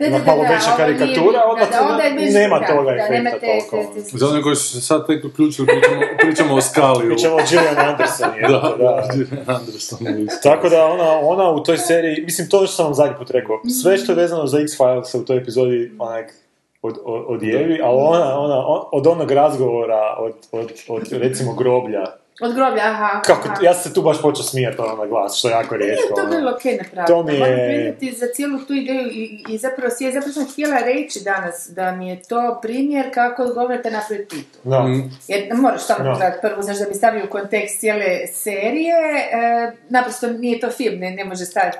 Da, 0.00 0.08
da, 0.08 0.18
malo 0.26 0.42
veća 0.42 0.70
karikatura, 0.76 1.38
da, 1.70 1.82
onda, 1.82 2.04
nema 2.32 2.58
da, 2.58 2.66
toga 2.66 2.90
efekta 2.92 3.30
te- 3.30 3.46
toliko. 3.70 4.00
Za 4.12 4.28
one 4.28 4.42
koji 4.42 4.56
su 4.56 4.70
se 4.70 4.80
sad 4.80 5.06
tek 5.06 5.24
uključili, 5.24 5.66
pričamo, 5.68 6.00
pričamo 6.18 6.54
o 6.54 6.60
skali. 6.60 7.08
Pričamo 7.08 7.34
o 7.34 7.40
Gillian 7.50 7.78
Anderson, 7.80 8.28
je, 8.34 8.42
Da, 8.48 8.48
da, 8.48 8.74
da, 8.76 9.54
Anderson. 9.54 9.98
Tako 10.42 10.68
da 10.68 10.86
ona, 10.86 11.18
ona 11.20 11.50
u 11.50 11.62
toj 11.62 11.78
seriji, 11.78 12.22
mislim 12.24 12.48
to 12.48 12.58
što 12.58 12.66
sam 12.66 12.84
vam 12.84 12.94
zadnji 12.94 13.14
put 13.18 13.30
rekao, 13.30 13.60
sve 13.82 13.98
što 13.98 14.12
je 14.12 14.16
vezano 14.16 14.46
za 14.46 14.58
X-Files 14.58 15.04
se 15.04 15.18
u 15.18 15.24
toj 15.24 15.36
epizodi 15.36 15.92
onak 15.98 16.34
od, 16.82 16.98
od, 17.04 17.24
odjevi, 17.28 17.80
ali 17.82 17.96
ona, 17.98 18.38
ona, 18.38 18.66
on- 18.66 18.84
od 18.92 19.06
onog 19.06 19.30
razgovora, 19.30 20.16
od, 20.18 20.32
od, 20.52 20.72
od 20.88 21.12
recimo 21.12 21.54
groblja, 21.54 22.04
Od 22.40 22.54
groblja, 22.54 22.82
aha. 22.84 23.20
kako, 23.22 23.48
aha. 23.48 23.56
ja 23.62 23.74
sam 23.74 23.82
se 23.82 23.94
tu 23.94 24.02
baš 24.02 24.22
počeo 24.22 24.42
smijati 24.44 24.76
ono 24.80 24.94
na 24.94 25.06
glas, 25.06 25.36
što 25.36 25.48
je 25.48 25.52
jako 25.52 25.76
Nije 25.76 25.86
rijetko. 25.86 26.14
to 26.14 26.22
ono. 26.22 26.30
bilo 26.30 26.50
okej 26.52 26.76
napravljeno. 26.76 27.06
To 27.08 27.22
mi 27.22 27.32
je- 27.32 27.38
Moram 27.38 28.14
za 28.14 28.26
cijelu 28.26 28.58
tu 28.58 28.72
ideju 28.74 29.08
i, 29.08 29.44
i 29.48 29.58
zapravo, 29.58 29.90
si- 29.90 30.04
ja 30.04 30.12
zapravo 30.12 30.32
sam 30.32 30.46
htjela 30.46 30.78
reći 30.78 31.20
danas 31.20 31.68
da 31.68 31.92
mi 31.92 32.08
je 32.08 32.22
to 32.22 32.58
primjer 32.62 33.14
kako 33.14 33.44
govorite 33.46 33.90
na 33.90 34.00
Titu. 34.00 34.58
Da. 34.64 34.80
Mm. 34.80 35.10
Jer 35.28 35.54
moraš 35.54 35.82
samo 35.82 36.04
Da. 36.04 36.10
pogledati 36.10 36.38
prvo, 36.42 36.62
znaš, 36.62 36.78
da 36.78 36.84
bi 36.84 36.94
stavio 36.94 37.24
u 37.24 37.30
kontekst 37.30 37.80
cijele 37.80 38.04
serije, 38.26 38.94
e, 39.32 39.72
naprosto 39.88 40.26
nije 40.28 40.60
to 40.60 40.70
film, 40.70 40.98
ne, 40.98 41.10
ne 41.10 41.24
može 41.24 41.44
staviti 41.44 41.78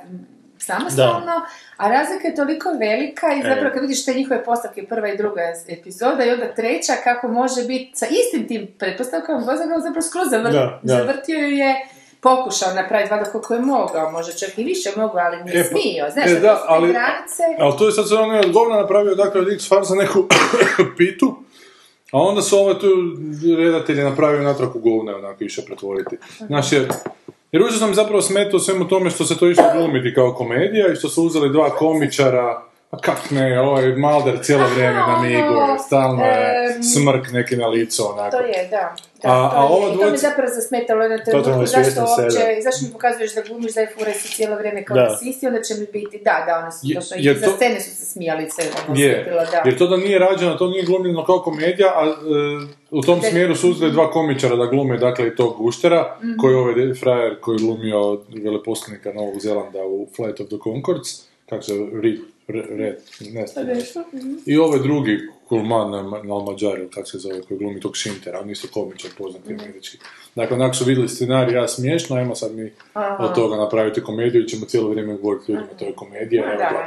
samostalno, 0.58 1.32
a 1.76 1.88
razlika 1.88 2.28
je 2.28 2.34
toliko 2.34 2.68
velika 2.70 3.26
i 3.28 3.42
zapravo 3.42 3.66
E. 3.66 3.72
kad 3.72 3.82
vidiš 3.82 4.04
te 4.04 4.14
njihove 4.14 4.44
postavke, 4.44 4.82
prva 4.84 5.08
i 5.08 5.16
druga 5.16 5.40
epizoda 5.68 6.24
i 6.24 6.30
onda 6.30 6.46
treća, 6.48 6.92
kako 7.04 7.28
može 7.28 7.64
biti 7.64 7.92
sa 7.94 8.06
istim 8.08 8.48
tim 8.48 8.68
pretpostavkama, 8.78 9.38
Gozan 9.38 9.56
zapravo 9.78 10.02
skroz 10.02 10.26
zavr- 10.26 10.52
Da, 10.52 10.80
da. 10.82 10.96
zavrtio 10.96 11.38
ju 11.38 11.48
je 11.48 11.74
pokušao 12.20 12.74
napraviti 12.74 13.10
valjda 13.10 13.24
koliko 13.24 13.54
je 13.54 13.60
mogao, 13.60 14.10
možda 14.10 14.32
čak 14.32 14.58
i 14.58 14.64
više 14.64 14.90
mogao, 14.96 15.16
ali 15.18 15.44
nije 15.44 15.60
E, 15.60 15.62
pa- 15.62 15.68
smio, 15.70 16.10
znaš, 16.10 16.30
e, 16.30 16.34
da, 16.34 16.40
da, 16.40 16.64
ali- 16.66 16.88
granice. 16.88 17.42
Ali 17.58 17.78
to 17.78 17.86
je 17.86 17.92
sad 17.92 18.08
se 18.08 18.14
on 18.14 18.34
je 18.34 18.42
napravio 18.72 19.14
dakle 19.14 19.40
od 19.40 19.48
X-Farsa 19.48 19.96
neku 19.96 20.28
pitu, 20.98 21.36
a 22.12 22.18
onda 22.18 22.42
su 22.42 22.58
ove 22.58 22.78
tu 22.78 22.86
redatelji 23.58 24.02
napravili 24.02 24.44
natrag 24.44 24.76
u 24.76 24.80
govne 24.80 25.14
onako 25.14 25.36
više 25.40 25.62
pretvoriti. 25.62 26.16
Znaš, 26.38 26.72
jer, 26.72 26.88
jer 27.54 27.62
užasno 27.62 27.86
mi 27.86 27.94
zapravo 27.94 28.22
smeta 28.22 28.56
u 28.56 28.60
svemu 28.60 28.88
tome 28.88 29.10
što 29.10 29.24
se 29.24 29.38
to 29.38 29.50
išlo 29.50 29.64
glumiti 29.76 30.14
kao 30.14 30.34
komedija 30.34 30.92
i 30.92 30.96
što 30.96 31.08
su 31.08 31.24
uzeli 31.24 31.52
dva 31.52 31.70
komičara, 31.70 32.62
A 32.94 32.98
kak 32.98 33.30
ne, 33.30 33.60
ovaj 33.60 33.96
Mulder 33.96 34.38
cijelo 34.42 34.64
vrijeme 34.68 34.98
Aha, 34.98 35.12
namiguje, 35.12 35.62
ono, 35.62 35.78
stalno 35.78 36.24
je 36.24 36.82
smrk 36.84 37.32
neki 37.32 37.56
na 37.56 37.66
licu, 37.68 38.02
onako. 38.08 38.30
To 38.30 38.42
je, 38.42 38.68
da. 38.70 38.94
da 39.22 39.28
A- 39.30 39.50
to 39.50 39.56
a 39.56 39.60
je. 39.60 39.68
ova 39.68 39.94
I 39.94 39.98
to 39.98 40.10
mi 40.10 40.18
zapravo 40.18 40.50
zasmetalo 40.50 41.08
na 41.08 41.18
trenutku, 41.18 41.66
zašto 41.66 42.00
uopće, 42.00 42.38
sebe. 42.38 42.60
zašto 42.62 42.86
mi 42.86 42.92
pokazuješ 42.92 43.34
da 43.34 43.42
glumiš 43.42 43.74
da 43.74 43.80
je 43.80 43.88
fura 43.88 44.12
si 44.12 44.28
cijelo 44.28 44.56
vrijeme 44.56 44.84
kao 44.84 44.94
Da. 44.94 45.02
da. 45.02 45.16
si 45.16 45.28
isti, 45.28 45.46
onda 45.46 45.62
će 45.62 45.74
mi 45.74 45.86
biti, 45.88 46.18
da, 46.18 46.44
da, 46.46 46.58
ona 46.58 46.72
su 46.72 46.78
Je- 46.82 46.94
došla, 46.94 47.16
jer 47.16 47.36
i 47.36 47.38
za 47.38 47.46
to- 47.46 47.52
scene 47.52 47.80
su 47.80 47.90
se 47.90 48.04
smijali 48.06 48.50
se, 48.50 48.62
ono, 48.88 49.00
Je, 49.00 49.10
osjetila, 49.12 49.44
da. 49.44 49.62
jer 49.64 49.78
to 49.78 49.86
da 49.86 49.96
nije 49.96 50.18
rađeno, 50.18 50.54
to 50.54 50.66
nije 50.66 50.82
glumljeno 50.84 51.24
kao 51.24 51.38
komedija, 51.38 51.88
a 51.90 52.04
e, 52.04 52.12
u 52.90 53.02
tom 53.02 53.20
Da. 53.20 53.28
smjeru 53.28 53.54
su 53.56 53.70
uzeli 53.70 53.92
dva 53.92 54.10
komičara 54.10 54.56
da 54.56 54.66
glume, 54.66 54.96
dakle 54.98 55.28
i 55.28 55.36
tog 55.36 55.56
guštera, 55.56 56.16
Mhm. 56.18 56.36
koji 56.36 56.52
je 56.52 56.58
ovaj 56.58 56.74
frajer 56.94 57.40
koji 57.40 57.54
je 57.54 57.60
glumio 57.60 58.18
veleposlanika 58.36 59.12
Novog 59.12 59.40
Zelanda 59.40 59.78
u 59.80 60.08
Flight 60.16 60.40
of 60.40 60.46
the 60.46 60.56
Conchords, 60.64 61.08
kako 61.48 61.62
se 61.62 61.72
Red, 61.94 62.14
Red, 62.48 62.96
ne 63.20 63.46
znam. 63.46 63.66
I 64.46 64.56
ovaj 64.58 64.78
drugi 64.80 65.18
Kulman 65.48 65.90
na, 65.90 66.02
na 66.02 66.34
Almađaru, 66.34 66.88
kako 66.94 67.06
se 67.06 67.18
zove, 67.18 67.42
koji 67.42 67.58
glumi 67.58 67.80
tog 67.80 67.96
Šintera, 67.96 68.40
oni 68.40 68.54
su 68.54 68.68
komičar 68.72 69.10
poznati 69.18 69.54
Mhm. 69.54 69.64
američki. 69.64 69.98
Dakle, 70.34 70.56
onako 70.56 70.74
su 70.74 70.84
vidjeli 70.84 71.08
scenarij, 71.08 71.54
ja 71.54 71.68
smiješno, 71.68 72.16
ajmo 72.16 72.34
sad 72.34 72.54
mi 72.54 72.72
od 73.18 73.34
toga 73.34 73.56
napraviti 73.56 74.02
komediju 74.02 74.42
i 74.42 74.48
ćemo 74.48 74.66
cijelo 74.66 74.88
vrijeme 74.88 75.14
govoriti 75.14 75.52
ljudima, 75.52 75.68
to 75.78 75.84
je 75.84 75.94
komedija, 75.94 76.46
Ma 76.46 76.52
evo 76.52 76.58
da, 76.58 76.68
dva 76.70 76.80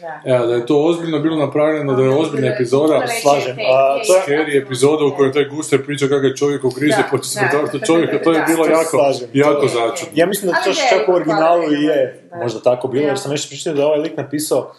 da. 0.00 0.36
Evo, 0.36 0.46
da 0.46 0.54
je 0.54 0.66
to 0.66 0.84
ozbiljno 0.84 1.18
bilo 1.18 1.36
napravljeno, 1.36 1.94
da 1.94 2.02
je 2.02 2.08
ozbiljna 2.08 2.46
epizoda, 2.48 3.02
slažem. 3.22 3.56
A, 3.72 3.98
to 4.06 4.14
je- 4.16 4.22
scary 4.22 4.62
epizoda 4.62 5.04
u 5.04 5.16
kojoj 5.16 5.32
taj 5.32 5.44
guster 5.44 5.86
priča 5.86 6.08
kako 6.08 6.26
je 6.26 6.36
čovjek 6.36 6.64
ugrize, 6.64 6.96
Da, 6.96 7.08
počne 7.10 7.28
se 7.70 7.76
u 7.76 7.80
čovjeka, 7.80 8.22
to 8.24 8.32
je 8.32 8.44
bilo 8.46 8.66
jako, 8.66 9.12
jako 9.32 9.68
začudno. 9.68 10.12
Ja 10.14 10.26
mislim 10.26 10.52
da 10.52 10.62
to 10.64 10.70
je, 10.70 10.76
čak 10.90 11.08
u 11.08 11.12
originalu 11.12 11.72
i 11.72 11.82
je 11.84 12.22
da. 12.30 12.36
možda 12.36 12.60
tako 12.60 12.88
bilo, 12.88 13.06
jer 13.06 13.18
sam 13.18 13.30
nešto 13.30 13.48
pričao 13.48 13.74
da 13.74 13.80
je 13.80 13.86
ovaj 13.86 13.98
lik 14.00 14.16
napisao, 14.16 14.72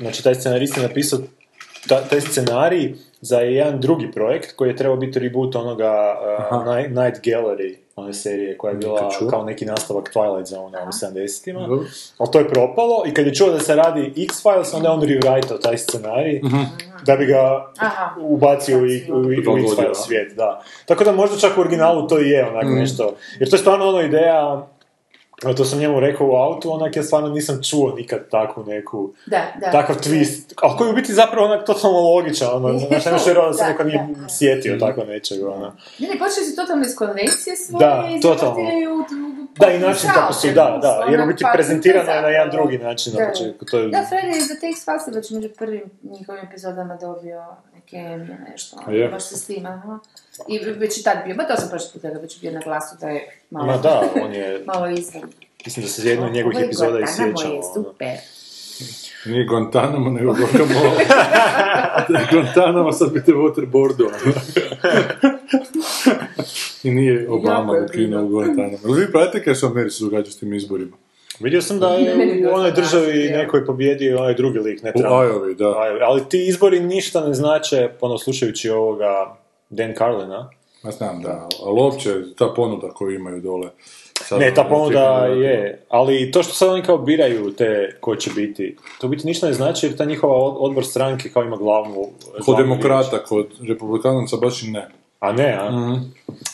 znači 0.00 0.22
taj 0.24 0.34
scenarist 0.34 0.76
je 0.76 0.82
napisao 0.82 1.18
ta, 1.88 2.00
taj 2.00 2.20
scenarij 2.20 2.94
za 3.20 3.38
jedan 3.38 3.80
drugi 3.80 4.10
projekt 4.12 4.52
koji 4.52 4.68
je 4.68 4.76
trebao 4.76 4.96
biti 4.96 5.18
reboot 5.18 5.56
onoga 5.56 6.14
uh, 6.50 6.66
Night, 6.66 6.90
Night 6.90 7.20
Gallery, 7.24 7.74
one 7.96 8.12
serije 8.14 8.58
koja 8.58 8.70
je 8.70 8.76
bila 8.76 8.98
kao 9.30 9.44
neki 9.44 9.64
nastavak 9.64 10.12
Twilight 10.14 10.46
Zone 10.46 10.78
u 10.78 10.88
70-ima. 10.88 11.60
Dobro. 11.60 11.80
Ali 12.18 12.30
to 12.32 12.38
je 12.38 12.48
propalo 12.48 13.02
i 13.06 13.14
kad 13.14 13.26
je 13.26 13.34
čuo 13.34 13.50
da 13.50 13.58
se 13.60 13.74
radi 13.74 14.12
X-Files, 14.18 14.74
onda 14.74 14.88
je 14.88 14.94
on 14.94 15.00
rewritao 15.02 15.60
taj 15.60 15.78
scenarij 15.78 16.40
da 17.04 17.16
bi 17.16 17.26
ga 17.26 17.72
Aha. 17.78 18.14
ubacio 18.18 18.78
u, 18.78 18.86
i- 18.86 19.04
u, 19.10 19.14
u, 19.14 19.20
u 19.20 19.58
X-Files 19.58 19.94
svijet, 19.96 20.36
da. 20.36 20.62
Tako 20.86 21.04
da 21.04 21.12
možda 21.12 21.36
čak 21.38 21.58
u 21.58 21.60
originalu 21.60 22.08
to 22.08 22.20
i 22.20 22.28
je 22.28 22.46
onak 22.46 22.66
nešto. 22.66 23.14
Jer 23.40 23.50
to 23.50 23.56
je 23.56 23.60
stvarno 23.60 23.86
ono 23.86 24.00
ideja, 24.00 24.66
a 25.44 25.54
to 25.54 25.64
sam 25.64 25.78
njemu 25.78 26.00
rekao 26.00 26.26
u 26.26 26.34
autu, 26.34 26.72
onak 26.72 26.96
ja 26.96 27.02
stvarno 27.02 27.28
nisam 27.28 27.60
čuo 27.62 27.92
nikad 27.92 28.28
takvu 28.30 28.64
neku, 28.64 29.10
Da, 29.26 29.42
da. 29.60 29.70
takav 29.72 29.96
twist, 29.98 30.52
ali 30.56 30.76
koji 30.78 30.88
je 30.88 30.92
u 30.92 30.96
biti 30.96 31.14
zapravo 31.14 31.46
onak 31.46 31.66
totalno 31.66 31.98
logičan, 32.00 32.48
ono, 32.54 32.78
znaš, 32.78 33.04
nemaš 33.04 33.26
vjerovati 33.26 33.52
da 33.52 33.56
se 33.56 33.62
Da, 33.62 33.68
neko 33.68 33.84
nije 33.84 33.98
da, 34.08 34.20
da. 34.22 34.28
sjetio 34.28 34.76
tako 34.78 35.04
nečeg, 35.04 35.44
ono. 35.46 35.72
Ne, 35.98 36.08
počeli 36.08 36.46
su 36.46 36.56
totalno 36.56 36.84
iz 36.84 36.96
konvencije 36.96 37.56
svoje 37.56 37.78
Da, 37.80 38.08
i 38.10 38.20
totalno. 38.20 38.60
u- 38.60 39.04
Da, 39.56 39.70
i 39.70 39.78
način 39.78 40.10
kako 40.14 40.32
su, 40.32 40.46
da, 40.48 40.78
da, 40.82 41.06
jer 41.10 41.20
u 41.20 41.26
biti 41.26 41.44
prezentirano 41.52 42.10
je 42.12 42.22
na 42.22 42.28
jedan 42.28 42.50
drugi 42.50 42.78
način 42.78 43.12
na 43.12 43.18
Da. 43.20 43.32
to 43.66 43.78
je... 43.78 43.88
Da, 43.88 44.04
Fred 44.04 44.34
je 44.34 44.40
za 44.42 44.54
te 44.54 44.66
X-Files 44.66 45.14
već 45.14 45.30
među 45.30 45.48
prvim 45.58 45.82
njihovim 46.10 46.44
epizodama 46.44 46.96
dobio 46.96 47.44
Emmy, 47.92 48.50
nešto. 48.50 48.76
ono, 48.78 48.96
Je. 48.96 49.08
Baš 49.08 49.22
se 49.24 49.36
s 49.36 49.46
tim, 49.46 49.66
aha. 49.66 49.98
I 50.48 50.58
već 50.58 50.98
i 50.98 51.02
tad 51.02 51.18
bio, 51.26 51.34
ba 51.34 51.44
to 51.44 51.56
sam 51.56 51.68
prošli 51.68 51.88
puta 51.92 52.08
već 52.08 52.40
bio 52.40 52.52
na 52.52 52.60
glasu 52.60 52.96
da 53.00 53.08
je 53.08 53.28
malo, 53.50 53.66
Ma 53.66 53.76
da, 53.76 54.02
on 54.22 54.32
je, 54.32 54.62
malo 54.66 54.88
izvan. 54.88 55.22
mislim 55.64 55.86
da 55.86 55.92
se 55.92 56.08
jednu 56.08 56.26
od 56.26 56.32
njegovih 56.32 56.56
Ovo 56.56 56.62
je 56.62 56.66
epizoda 56.66 56.98
i 56.98 57.06
sjećamo. 57.06 57.54
je 57.54 57.60
ono. 57.60 57.74
super. 57.74 58.16
Nije 59.26 59.44
Guantanamo, 59.46 60.10
nego 60.10 60.32
Guacamole. 60.32 60.90
Je 62.10 62.26
Guantanamo, 62.32 62.92
sad 62.92 63.12
bi 63.12 63.24
te 63.24 63.32
waterboardo. 63.32 64.08
I 66.82 66.90
nije 66.90 67.30
Obama 67.30 67.74
je 67.74 67.84
ukinuo. 67.84 68.24
Guantanamo. 68.24 68.78
Ali 68.84 69.00
vi 69.00 69.12
pratite 69.12 69.44
kaj 69.44 69.54
se 69.54 69.66
u 69.66 69.68
Americi 69.68 70.02
događa 70.04 70.30
s 70.30 70.38
tim 70.38 70.54
izborima? 70.54 70.96
Vidio 71.40 71.62
sam 71.62 71.78
da 71.80 71.88
je 71.94 72.48
u 72.50 72.54
onoj 72.54 72.72
državi 72.72 73.30
neko 73.30 73.56
je 73.56 73.66
pobjedio 73.66 74.18
onaj 74.18 74.34
drugi 74.34 74.58
lik, 74.58 74.82
ne 74.82 74.92
U 74.94 74.98
Trump. 74.98 75.12
Iowa, 75.12 75.54
da. 75.54 75.64
Iowa. 75.64 75.98
Ali 76.02 76.28
ti 76.28 76.46
izbori 76.48 76.80
ništa 76.80 77.26
ne 77.26 77.34
znače, 77.34 77.88
ono 78.00 78.18
slušajući 78.18 78.70
ovoga 78.70 79.36
Dan 79.70 79.94
Carlina. 79.98 80.50
Ja 80.84 80.90
znam, 80.90 81.22
da. 81.22 81.48
Ali 81.64 81.80
uopće, 81.80 82.10
ta 82.36 82.52
ponuda 82.56 82.88
koju 82.90 83.14
imaju 83.14 83.40
dole. 83.40 83.68
Sad 84.22 84.40
Ne, 84.40 84.54
ta 84.54 84.64
ponuda 84.64 85.26
je, 85.26 85.82
ali 85.88 86.30
to 86.30 86.42
što 86.42 86.52
sad 86.52 86.68
oni 86.68 86.82
kao 86.82 86.98
biraju 86.98 87.52
te 87.52 87.96
ko 88.00 88.16
će 88.16 88.30
biti, 88.36 88.76
to 89.00 89.06
u 89.06 89.10
biti 89.10 89.26
ništa 89.26 89.46
ne 89.46 89.52
znači 89.52 89.86
jer 89.86 89.96
ta 89.96 90.04
njihova 90.04 90.36
od- 90.36 90.56
odbor 90.58 90.84
stranke 90.84 91.28
kao 91.28 91.42
ima 91.42 91.56
glavnu... 91.56 91.94
Kod 92.32 92.44
glavnu 92.46 92.62
demokrata, 92.64 93.24
kod 93.24 93.46
republikanaca 93.68 94.36
baš 94.36 94.62
i 94.62 94.70
ne. 94.70 94.88
A 95.20 95.32
ne, 95.32 95.52
a? 95.54 95.70
Mhm. 95.70 95.94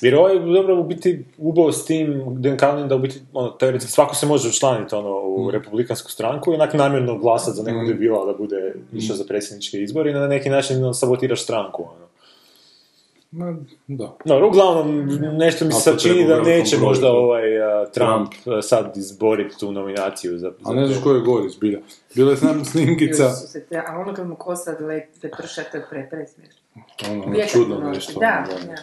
Jer 0.01 0.15
ovaj 0.15 0.35
dobro 0.35 0.77
u 0.77 0.85
biti 0.85 1.25
ubao 1.39 1.73
s 1.73 1.85
tim 1.85 2.23
Dan 2.29 2.59
Carlin 2.59 2.89
da 2.89 2.95
u 2.95 2.99
biti, 2.99 3.21
ono, 3.33 3.51
teoretski 3.51 3.91
svako 3.91 4.15
se 4.15 4.27
može 4.27 4.49
učlaniti 4.49 4.95
ono, 4.95 5.11
u 5.19 5.41
Mhm. 5.41 5.51
republikansku 5.51 6.11
stranku 6.11 6.53
i 6.53 6.55
onak 6.55 6.75
namjerno 6.75 7.19
glasati 7.19 7.57
za 7.57 7.63
nekog 7.63 7.87
debila 7.87 8.25
da 8.25 8.33
bude 8.35 8.57
Mhm. 8.77 8.97
išao 8.97 9.17
za 9.17 9.25
predsjedničke 9.25 9.79
izbore 9.79 10.11
i 10.11 10.15
na 10.15 10.29
neki 10.29 10.49
način 10.51 10.77
ono, 10.77 10.95
sabotiraš 10.95 11.43
stranku. 11.43 11.83
Ono. 11.85 12.05
Ma, 13.31 13.57
da. 13.89 14.17
No, 14.25 14.47
uglavnom, 14.49 15.07
nešto 15.33 15.65
mi 15.65 15.73
se 15.73 15.81
sad 15.81 16.01
čini 16.01 16.27
da 16.27 16.43
neće 16.43 16.79
možda 16.79 17.03
da. 17.03 17.13
ovaj 17.13 17.59
uh, 17.59 17.65
Trump, 17.91 18.29
uh, 18.47 18.55
sad 18.63 18.97
izboriti 18.97 19.59
tu 19.59 19.73
nominaciju 19.73 20.39
za... 20.39 20.49
A 20.49 20.53
za 20.65 20.73
ne 20.73 20.87
znaš 20.87 21.03
ko 21.03 21.11
je 21.11 21.21
gori, 21.21 21.49
zbilja. 21.49 21.79
Bila 22.15 22.31
je 22.31 22.37
znam 22.37 22.65
snimkica, 22.73 23.25
Isuse, 23.29 23.61
te- 23.61 23.83
a 23.87 23.99
ono 23.99 24.15
kad 24.15 24.29
mu 24.29 24.37
kosa 24.37 24.77
lete 24.81 25.31
prša, 25.31 25.63
to 25.63 25.77
je 25.77 25.87
pre, 25.91 26.09
pre 26.11 26.27
smiješno. 26.27 26.61
Ono, 27.05 27.23
ono 27.23 27.33
Vjetar 27.33 27.51
čudno 27.51 27.79
nešto. 27.81 28.21
Da, 28.21 28.47
ono, 28.51 28.67
da. 28.67 28.83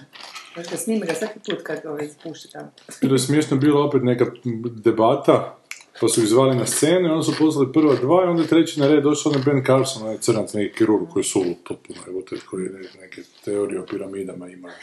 Znaš 0.54 0.70
ga 0.70 0.78
snimi 0.78 1.06
ga 1.06 1.14
svaki 1.14 1.40
put 1.40 1.64
kad 1.64 1.86
ovaj 1.86 2.06
ispuši 2.06 2.52
tamo. 2.52 2.72
Jer 3.02 3.12
je 3.12 3.20
smiješno 3.20 3.58
bila 3.58 3.86
opet 3.86 4.04
neka 4.04 4.26
debata, 4.64 5.58
pa 6.02 6.08
su 6.08 6.22
ih 6.22 6.28
zvali 6.28 6.56
na 6.56 6.66
scenu 6.66 7.08
i 7.08 7.12
onda 7.12 7.24
su 7.24 7.34
poslali 7.40 7.74
prva 7.74 7.96
dva 7.96 8.24
i 8.24 8.28
onda 8.28 8.42
je 8.42 8.48
treći 8.48 8.80
na 8.80 8.88
red 8.88 9.04
došao 9.04 9.32
onaj 9.32 9.44
Ben 9.46 9.66
Carson, 9.66 10.04
onaj 10.04 10.18
crnac, 10.18 10.54
neki 10.54 10.76
kirurg 10.76 11.10
koji 11.14 11.22
je 11.22 11.26
sulu 11.26 11.56
potpuno, 11.68 12.00
evo 12.08 12.22
te 12.22 12.36
koji 12.50 12.64
ne- 12.66 13.02
neke 13.02 13.22
teorije 13.46 13.82
o 13.82 13.86
piramidama 13.86 14.48
ima. 14.48 14.70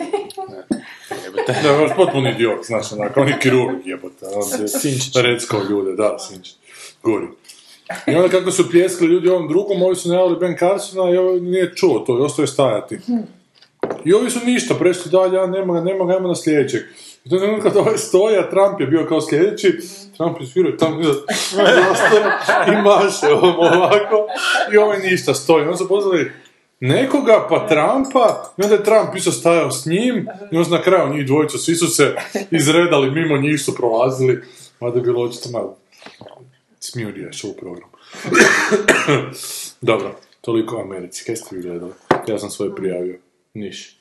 Ne. 0.49 1.63
Da, 1.63 1.79
baš 1.79 1.91
potpuno 1.97 2.31
idiot, 2.31 2.65
znaš, 2.65 2.93
onako, 2.93 3.21
on 3.21 3.29
je 3.29 3.39
kirurg 3.41 3.87
jebote, 3.87 4.27
on 4.35 4.43
se 4.43 4.69
Sinčić. 4.79 5.15
ljude, 5.71 5.95
da, 5.97 6.19
Sinčić, 6.19 6.57
gori. 7.03 7.27
I 8.07 8.15
onda 8.15 8.29
kako 8.29 8.51
su 8.51 8.71
pljeskali 8.71 9.11
ljudi 9.11 9.29
ovom 9.29 9.49
drugom, 9.49 9.83
ovi 9.83 9.97
su 9.97 10.09
najavili 10.09 10.37
Ben 10.37 10.57
Carsona 10.59 11.11
i 11.11 11.17
ovaj 11.17 11.41
nije 11.41 11.75
čuo 11.75 11.99
to 11.99 12.19
i 12.19 12.23
ostao 12.23 12.43
je 12.43 12.47
stajati. 12.47 12.99
I 14.05 14.13
ovi 14.13 14.31
su 14.31 14.39
ništa, 14.45 14.75
prešli 14.75 15.11
dalje, 15.11 15.39
a 15.41 15.47
nema 15.47 15.75
ga, 15.75 15.81
nema 15.81 16.05
ga, 16.05 16.15
ajmo 16.15 16.29
na 16.29 16.35
sljedećeg. 16.35 16.83
I 17.25 17.31
to 17.31 17.37
je 17.37 17.61
kad 17.63 17.77
ovaj 17.77 17.99
stoji, 17.99 18.37
a 18.37 18.51
Trump 18.51 18.81
je 18.81 18.87
bio 18.87 19.07
kao 19.09 19.21
sljedeći, 19.21 19.79
Trump 20.17 20.41
je 20.41 20.47
svirao 20.47 20.73
tamo 20.73 21.01
iza 21.01 21.13
i 22.69 22.83
maše 22.83 23.35
ovom 23.35 23.57
ovako, 23.59 24.27
i 24.73 24.77
ovaj 24.77 24.99
ništa 24.99 25.35
stoji. 25.35 25.65
Onda 25.65 25.77
su 25.77 25.89
pozvali 25.89 26.33
nekoga, 26.81 27.47
pa 27.51 27.67
Trumpa, 27.67 28.53
i 28.59 28.63
onda 28.63 28.75
je 28.75 28.85
Trump 28.85 29.17
isto 29.17 29.33
stajao 29.33 29.71
s 29.71 29.87
njim, 29.87 30.29
i 30.53 30.57
onda 30.57 30.71
na 30.71 30.83
kraju 30.83 31.15
njih 31.15 31.27
dvojicu, 31.27 31.59
svi 31.59 31.75
su 31.75 31.87
se 31.87 32.15
izredali, 32.51 33.11
mimo 33.11 33.37
njih 33.37 33.61
su 33.61 33.75
prolazili, 33.75 34.43
mada 34.81 34.97
je 34.97 35.03
bilo 35.03 35.25
očito 35.25 35.49
malo 35.51 35.77
smijurija 36.81 37.29
show 37.29 37.57
program. 37.59 37.91
Dobro, 39.81 40.17
toliko 40.41 40.77
o 40.77 40.81
Americi. 40.81 41.25
Kaj 41.25 41.37
ste 41.37 41.57
vi 41.57 41.63
gledali? 41.63 41.93
Ja 42.27 42.39
sam 42.39 42.51
svoje 42.51 42.75
prijavio. 42.75 43.19
Niš. 43.55 43.99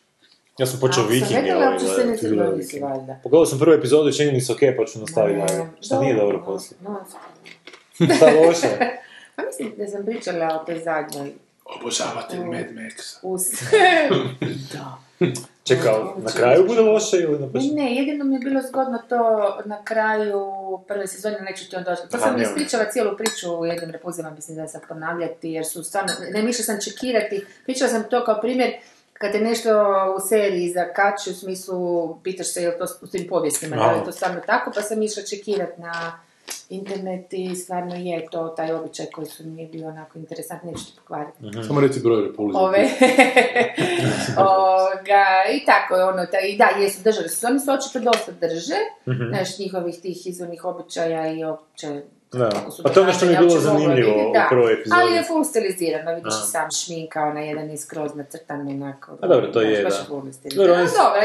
Ja 0.57 0.65
sam 0.65 0.79
počeo 0.79 1.03
A, 1.03 1.07
Vikinge 1.07 1.49
Sam 1.49 1.57
ovaj, 1.57 1.73
uopće 1.73 1.85
se 1.87 2.05
ne 2.05 2.17
se 2.63 2.79
valjda. 2.79 3.19
Pogledao 3.23 3.45
sam 3.45 3.59
prvu 3.59 3.73
epizodu 3.73 4.09
i 4.09 4.13
čini 4.13 4.31
mi 4.31 4.41
se 4.41 4.53
ok, 4.53 4.59
pa 4.77 4.85
ću 4.85 4.99
nastaviti 4.99 5.39
dalje. 5.39 5.69
Šta 5.81 6.01
nije 6.01 6.15
dobro 6.15 6.43
poslije? 6.45 6.77
No, 6.81 6.99
Šta 8.17 8.25
loše? 8.25 8.67
Pa 9.35 9.43
mislim 9.43 9.73
da 9.77 9.87
sam 9.87 10.05
pričala 10.05 10.59
o 10.61 10.65
toj 10.65 10.79
zadnjoj 10.79 11.31
Obožavatelj 11.65 12.39
Mad 12.39 12.65
Maxa. 12.75 13.17
us... 13.21 13.43
da. 14.73 14.97
Čekaj, 15.67 15.93
na 16.17 16.31
kraju 16.31 16.67
bude 16.67 16.81
loše 16.81 17.17
ili 17.17 17.39
na 17.39 17.45
Ne, 17.45 17.51
početku? 17.51 17.75
ne, 17.75 17.95
jedino 17.95 18.25
mi 18.25 18.35
je 18.35 18.39
bilo 18.39 18.61
zgodno 18.61 18.99
to 19.09 19.17
na 19.65 19.83
kraju 19.83 20.41
prve 20.87 21.07
sezone, 21.07 21.39
neću 21.41 21.69
ti 21.69 21.75
onda... 21.75 21.95
To 21.95 22.17
sam 22.17 22.35
ne, 22.35 22.43
ispričala 22.43 22.85
cijelu 22.85 23.17
priču 23.17 23.59
u 23.59 23.65
jednim 23.65 23.91
repuzima, 23.91 24.29
mislim 24.29 24.57
da 24.57 24.67
sam 24.67 24.81
ponavljati, 24.87 25.51
jer 25.51 25.65
su 25.65 25.83
stvarno, 25.83 26.09
ne 26.33 26.41
mišla 26.43 26.63
sam 26.63 26.77
čekirati, 26.81 27.45
pričala 27.65 27.89
sam 27.89 28.03
to 28.09 28.25
kao 28.25 28.41
primjer, 28.41 28.71
kad 29.13 29.31
te 29.31 29.39
nešto 29.39 29.69
u 30.17 30.27
seriji 30.29 30.69
zakači, 30.69 31.29
u 31.29 31.33
smislu, 31.33 32.15
pitaš 32.23 32.47
se 32.53 32.63
je 32.63 32.69
li 32.69 32.77
to 32.77 32.85
u 33.01 33.07
tim 33.07 33.27
povijestima, 33.29 33.75
da 33.75 33.91
li 33.91 33.97
je 33.97 34.05
to 34.05 34.11
stvarno 34.11 34.41
tako, 34.45 34.71
pa 34.75 34.81
sam 34.81 35.01
išla 35.01 35.23
čekirati 35.23 35.81
na 35.81 36.19
internet 36.69 37.33
i 37.33 37.55
stvarno 37.55 37.95
je 37.95 38.25
to 38.31 38.47
taj 38.47 38.71
običaj 38.73 39.05
koji 39.05 39.27
su 39.27 39.43
mi 39.45 39.61
je 39.61 39.67
bio 39.67 39.87
onako 39.87 40.19
interesantni, 40.19 40.71
neću 40.71 40.85
ti 40.85 40.91
pokvariti. 40.97 41.37
Samo 41.67 41.81
reci 41.81 41.99
broj 41.99 42.21
repulzija. 42.21 42.61
Ove, 42.61 42.79
Ovoga, 44.37 45.25
i 45.53 45.65
tako 45.65 45.95
je 45.95 46.03
ono, 46.03 46.25
ta, 46.25 46.39
i 46.39 46.57
da, 46.57 46.69
jesu, 46.81 47.03
držali 47.03 47.29
su, 47.29 47.35
se. 47.35 47.47
oni 47.47 47.59
se 47.59 47.71
očito 47.71 47.99
dosta 48.01 48.31
drže, 48.31 48.75
Mhm. 49.07 49.23
znaš, 49.29 49.59
njihovih 49.59 49.95
tih 50.01 50.27
izvornih 50.27 50.65
običaja 50.65 51.27
i 51.27 51.43
opće 51.43 52.01
Da. 52.31 52.49
Pa 52.83 52.89
to 52.89 52.99
je 52.99 53.03
ono 53.03 53.13
što 53.13 53.25
mi 53.25 53.31
je 53.31 53.37
bilo 53.37 53.59
zanimljivo 53.59 54.09
vidjeti, 54.09 54.39
u 54.45 54.49
prvoj 54.49 54.73
epizodi. 54.73 55.01
Ali 55.01 55.15
je 55.15 55.23
full 55.23 55.43
stilizirano, 55.43 56.15
vidiš 56.15 56.33
i 56.33 56.47
sam 56.51 56.71
šminka, 56.71 57.23
ona 57.23 57.39
jedan 57.39 57.71
iskroz 57.71 58.15
nacrtan 58.15 58.61
onako. 58.61 59.11
A 59.21 59.27
dobro, 59.27 59.47
to 59.47 59.61
je, 59.61 59.83
da. 59.83 59.89
Dobro, 60.55 60.73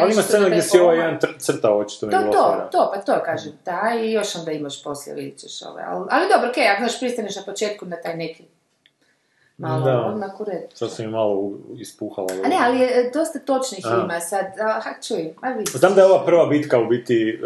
on, 0.03 0.13
ima 0.13 0.23
scena 0.23 0.47
gdje 0.47 0.57
je 0.57 0.63
si 0.63 0.79
ovaj 0.79 0.97
ovo- 0.97 1.05
jedan 1.05 1.19
crta 1.39 1.75
očito 1.75 2.07
mi 2.07 2.15
je 2.15 2.21
To, 2.21 2.33
to, 2.33 2.69
to, 2.73 2.91
pa 2.95 3.01
to 3.01 3.23
kažem, 3.25 3.53
da, 3.65 3.81
i 4.03 4.13
još 4.13 4.37
onda 4.37 4.53
imaš 4.53 4.83
poslije, 4.83 5.15
vidit 5.15 5.39
ćeš 5.39 5.63
ove, 5.63 5.83
ali, 5.87 6.07
ali 6.11 6.29
dobro, 6.33 6.51
okej, 6.51 6.69
ako 6.69 6.81
znaš 6.81 7.01
pristaneš 7.01 7.37
na 7.37 7.43
početku 7.43 7.87
na 7.87 7.97
taj 7.97 8.17
neki 8.17 8.45
malo 9.59 9.85
Da. 9.85 10.01
odmah 10.01 10.41
u 10.41 10.45
redu. 10.45 10.67
Sad 10.75 10.93
sam 10.93 11.05
mi 11.05 11.11
malo 11.13 11.53
ispuhala. 11.77 12.29
A 12.45 12.49
ne, 12.49 12.57
ali 12.61 12.79
je 12.79 12.87
e, 12.87 13.11
dosta 13.15 13.39
točnih 13.39 13.87
A. 13.87 14.01
ima 14.05 14.21
sad, 14.21 14.47
a, 14.61 14.81
ha, 14.81 14.91
čuj, 15.03 15.35
a 15.41 15.51
vidi. 15.51 15.71
Znam 15.71 15.95
da 15.95 16.01
je 16.01 16.07
ova 16.07 16.25
prva 16.25 16.47
bitka 16.47 16.79
u 16.79 16.87
biti, 16.87 17.39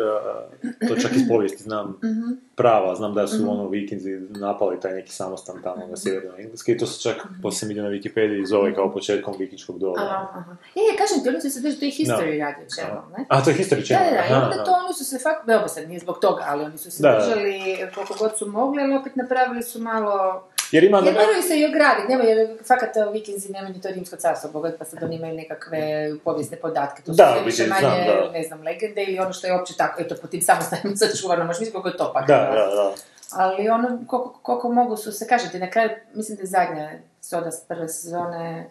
uh, 0.83 0.89
to 0.89 0.97
čak 0.97 1.13
iz 1.13 1.23
povijesti 1.29 1.63
znam, 1.63 1.87
Mhm. 2.05 2.33
prava, 2.55 2.95
znam 2.95 3.15
da 3.15 3.27
su 3.27 3.51
ono 3.51 3.69
vikinzi 3.69 4.11
napali 4.31 4.81
taj 4.81 4.93
neki 4.93 5.13
samostan 5.13 5.63
tamo 5.63 5.87
na 5.87 5.97
sjeverno 5.97 6.31
Engleske 6.39 6.73
i 6.73 6.79
to 6.79 6.87
se 6.87 7.03
čak 7.03 7.17
poslije 7.43 7.69
vidio 7.69 7.83
na 7.83 7.91
Wikipediji 7.91 8.47
zove 8.47 8.75
kao 8.75 8.93
početkom 8.93 9.35
vikinškog 9.39 9.79
doba. 9.79 10.01
Aha, 10.01 10.29
aha. 10.33 10.57
Je, 10.75 10.97
kažem 10.99 11.23
ti, 11.23 11.29
oni 11.29 11.41
su 11.41 11.51
se 11.51 11.63
to 11.63 11.85
je 11.85 11.91
history 11.93 12.45
radio 12.45 12.67
channel, 12.69 13.03
ne? 13.19 13.25
A, 13.29 13.45
to 13.45 13.51
je 13.51 13.57
History 13.57 13.79
Da, 13.79 13.85
Channel. 13.85 14.13
da, 14.13 14.19
aha, 14.21 14.45
onda 14.45 14.65
to 14.65 14.71
aha. 14.71 14.85
oni 14.85 14.95
su 14.95 15.05
se 15.05 15.19
fakt, 15.19 15.47
dobro 15.47 15.69
sad 15.69 15.89
nije 15.89 16.01
zbog 16.01 16.19
toga, 16.21 16.45
ali 16.47 16.65
oni 16.65 16.79
su 16.79 16.91
se 16.91 17.03
da. 17.03 17.19
držali 17.19 17.61
koliko 17.95 18.15
god 18.19 18.39
su 18.39 18.47
mogli, 18.49 18.83
ali 18.83 18.95
opet 18.95 19.17
napravili 19.17 19.63
su 19.63 19.81
malo... 19.81 20.43
Jer 20.73 20.85
ima... 20.85 20.99
Jer 21.05 21.15
moraju 21.15 21.43
se 21.43 21.59
i 21.59 21.67
ograditi, 21.67 22.09
nema, 22.09 22.25
jer 22.25 22.49
fakat 22.69 22.91
vikinzi 23.13 23.53
nemaju 23.53 23.81
to 23.83 23.89
rimsko 23.89 24.17
carstvo 24.17 24.51
bogati, 24.51 24.79
pa 24.79 24.85
sad 24.85 25.03
oni 25.03 25.17
imaju 25.17 25.35
nekakve 25.35 26.11
povijesne 26.25 26.57
podatke, 26.57 27.03
to 27.03 27.13
su 27.13 27.17
Da, 27.17 27.37
više 27.45 27.67
manje, 27.67 27.81
znam, 27.81 28.33
ne 28.33 28.43
znam, 28.43 28.63
legende 28.63 29.05
ili 29.05 29.19
ono 29.19 29.33
što 29.33 29.47
je 29.47 29.53
uopće 29.53 29.77
tako, 29.77 30.03
eto, 30.03 30.15
po 30.23 30.27
tim 30.27 30.43
samostanim 30.43 30.97
sačuvano, 31.01 31.45
možeš 31.45 31.61
misliti 31.61 31.73
koliko 31.73 31.89
je 31.89 31.97
to 31.97 32.13
pak. 32.13 32.27
Da, 32.27 32.51
ono. 32.51 32.61
da, 32.61 32.75
da. 32.75 32.95
Ali 33.31 33.69
ono, 33.69 33.99
koliko, 34.07 34.39
koliko 34.43 34.69
mogu 34.69 34.97
su 34.97 35.13
se, 35.13 35.27
kažete, 35.27 35.59
na 35.59 35.71
kraju, 35.71 35.91
mislim 36.15 36.37
da 36.37 36.43
je 36.43 36.47
zadnja 36.47 36.91
soda 37.21 37.51
prve 37.69 37.89
sezone, 37.89 38.71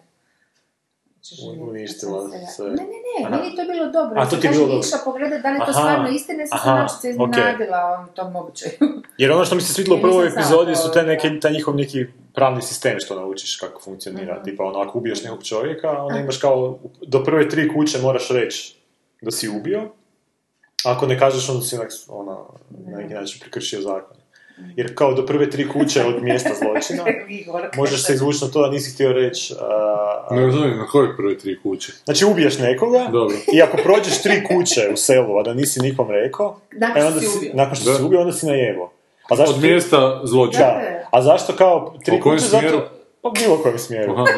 Uništila 1.60 2.28
se- 2.28 2.52
sve. 2.56 2.66
Ne, 2.66 2.72
ne, 2.74 2.98
ne, 3.06 3.26
Aha. 3.26 3.36
meni 3.36 3.48
je 3.50 3.56
to 3.56 3.72
bilo 3.72 3.86
dobro. 3.92 4.20
A, 4.20 4.28
to 4.28 4.36
ti 4.36 4.46
je 4.46 4.50
bilo 4.50 4.66
dobro. 4.66 4.78
išla 4.86 4.98
pogledat 5.04 5.42
da 5.42 5.50
li 5.50 5.58
to 5.58 5.62
Aha, 5.62 5.72
stvarno 5.72 6.08
istina, 6.08 6.40
ja 6.42 6.46
sam 6.46 6.88
se 6.88 6.96
okej. 6.98 7.10
iznenadila 7.10 7.76
okay. 7.76 8.14
tom 8.16 8.32
mogućoj. 8.32 8.70
Jer 9.20 9.32
ono 9.32 9.44
što 9.44 9.54
mi 9.54 9.60
se 9.60 9.72
svidjelo 9.74 9.98
u 9.98 10.02
prvoj 10.02 10.26
epizodi 10.26 10.76
su 10.76 10.92
te 10.92 11.00
da. 11.02 11.06
neki, 11.06 11.40
taj 11.40 11.52
njihov 11.52 11.76
neki 11.76 12.06
pravni 12.34 12.62
sistem 12.62 13.00
što 13.00 13.14
naučiš 13.14 13.56
kako 13.56 13.80
funkcionira. 13.80 14.34
Mhm. 14.34 14.44
Tipa 14.44 14.64
ono, 14.64 14.78
ako 14.78 14.98
ubiješ 14.98 15.22
nekog 15.24 15.44
čovjeka, 15.44 16.02
onda 16.02 16.18
imaš 16.18 16.38
kao, 16.38 16.78
do 17.06 17.24
prve 17.24 17.48
tri 17.48 17.74
kuće 17.74 17.98
moraš 18.02 18.28
reći 18.30 18.76
da 19.22 19.30
si 19.30 19.48
ubio. 19.48 19.82
Ako 20.84 21.06
ne 21.06 21.18
kažeš, 21.18 21.48
onda 21.48 21.62
si 21.62 21.76
onak, 21.76 21.90
ono, 22.08 22.46
na 22.70 22.98
neki 22.98 23.14
način 23.14 23.40
prekršio 23.40 23.80
zakon. 23.80 24.16
Jer 24.76 24.94
kao 24.94 25.14
do 25.14 25.26
prve 25.26 25.50
tri 25.50 25.68
kuće 25.68 26.04
od 26.04 26.22
mjesta 26.22 26.50
zločina, 26.54 27.04
možeš 27.76 28.04
se 28.04 28.12
izvući 28.12 28.38
na 28.42 28.50
to 28.50 28.62
da 28.62 28.70
nisi 28.70 28.94
htio 28.94 29.12
reći... 29.12 29.54
a, 29.60 29.64
a- 30.30 30.34
Ne 30.34 30.50
znam 30.52 30.70
na 30.70 30.86
koje 30.86 31.16
prve 31.16 31.38
tri 31.38 31.58
kuće. 31.62 31.92
Znači 32.04 32.24
ubiješ 32.24 32.58
nekoga 32.58 33.08
Dobro. 33.12 33.36
i 33.52 33.62
ako 33.62 33.76
prođeš 33.76 34.22
tri 34.22 34.44
kuće 34.44 34.88
u 34.92 34.96
selu, 34.96 35.38
a 35.38 35.42
da 35.42 35.54
nisi 35.54 35.80
nikom 35.80 36.10
rekao, 36.10 36.60
Nakon 36.72 36.96
e, 36.96 37.00
što 37.00 37.08
onda 37.08 37.20
si 37.20 37.36
ubio. 37.38 37.50
nakon 37.54 37.76
što 37.76 37.90
Da. 37.90 37.96
si 37.96 38.02
ubio, 38.02 38.20
onda 38.20 38.32
si 38.32 38.46
najebo. 38.46 38.90
A 39.30 39.36
zašto 39.36 39.54
Od 39.54 39.62
mjesta 39.62 40.20
zločina. 40.24 40.64
Da. 40.64 40.82
A 41.12 41.22
zašto 41.22 41.52
kao 41.52 41.94
tri 42.04 42.20
kuće? 42.20 42.40
smjeru? 42.40 42.68
Zato... 42.70 42.90
Pa 43.22 43.30
bilo 43.32 43.56
kojem 43.58 43.78
smjeru. 43.78 44.12
Aha, 44.12 44.18
dobro. 44.18 44.34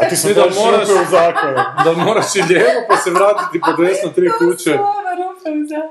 A 0.00 0.08
ti 0.08 0.16
sam 0.16 0.30
da 0.30 0.40
da 0.40 0.48
moraš- 0.56 0.88
u 0.88 1.10
zakonu. 1.10 1.54
da 1.84 1.92
moraš 1.94 2.36
i 2.36 2.42
lijevo 2.44 2.70
pa 2.88 2.96
se 2.96 3.10
vratiti 3.10 3.60
po 3.60 3.82
desno 3.82 4.08
tri 4.10 4.28
kuće. 4.30 4.78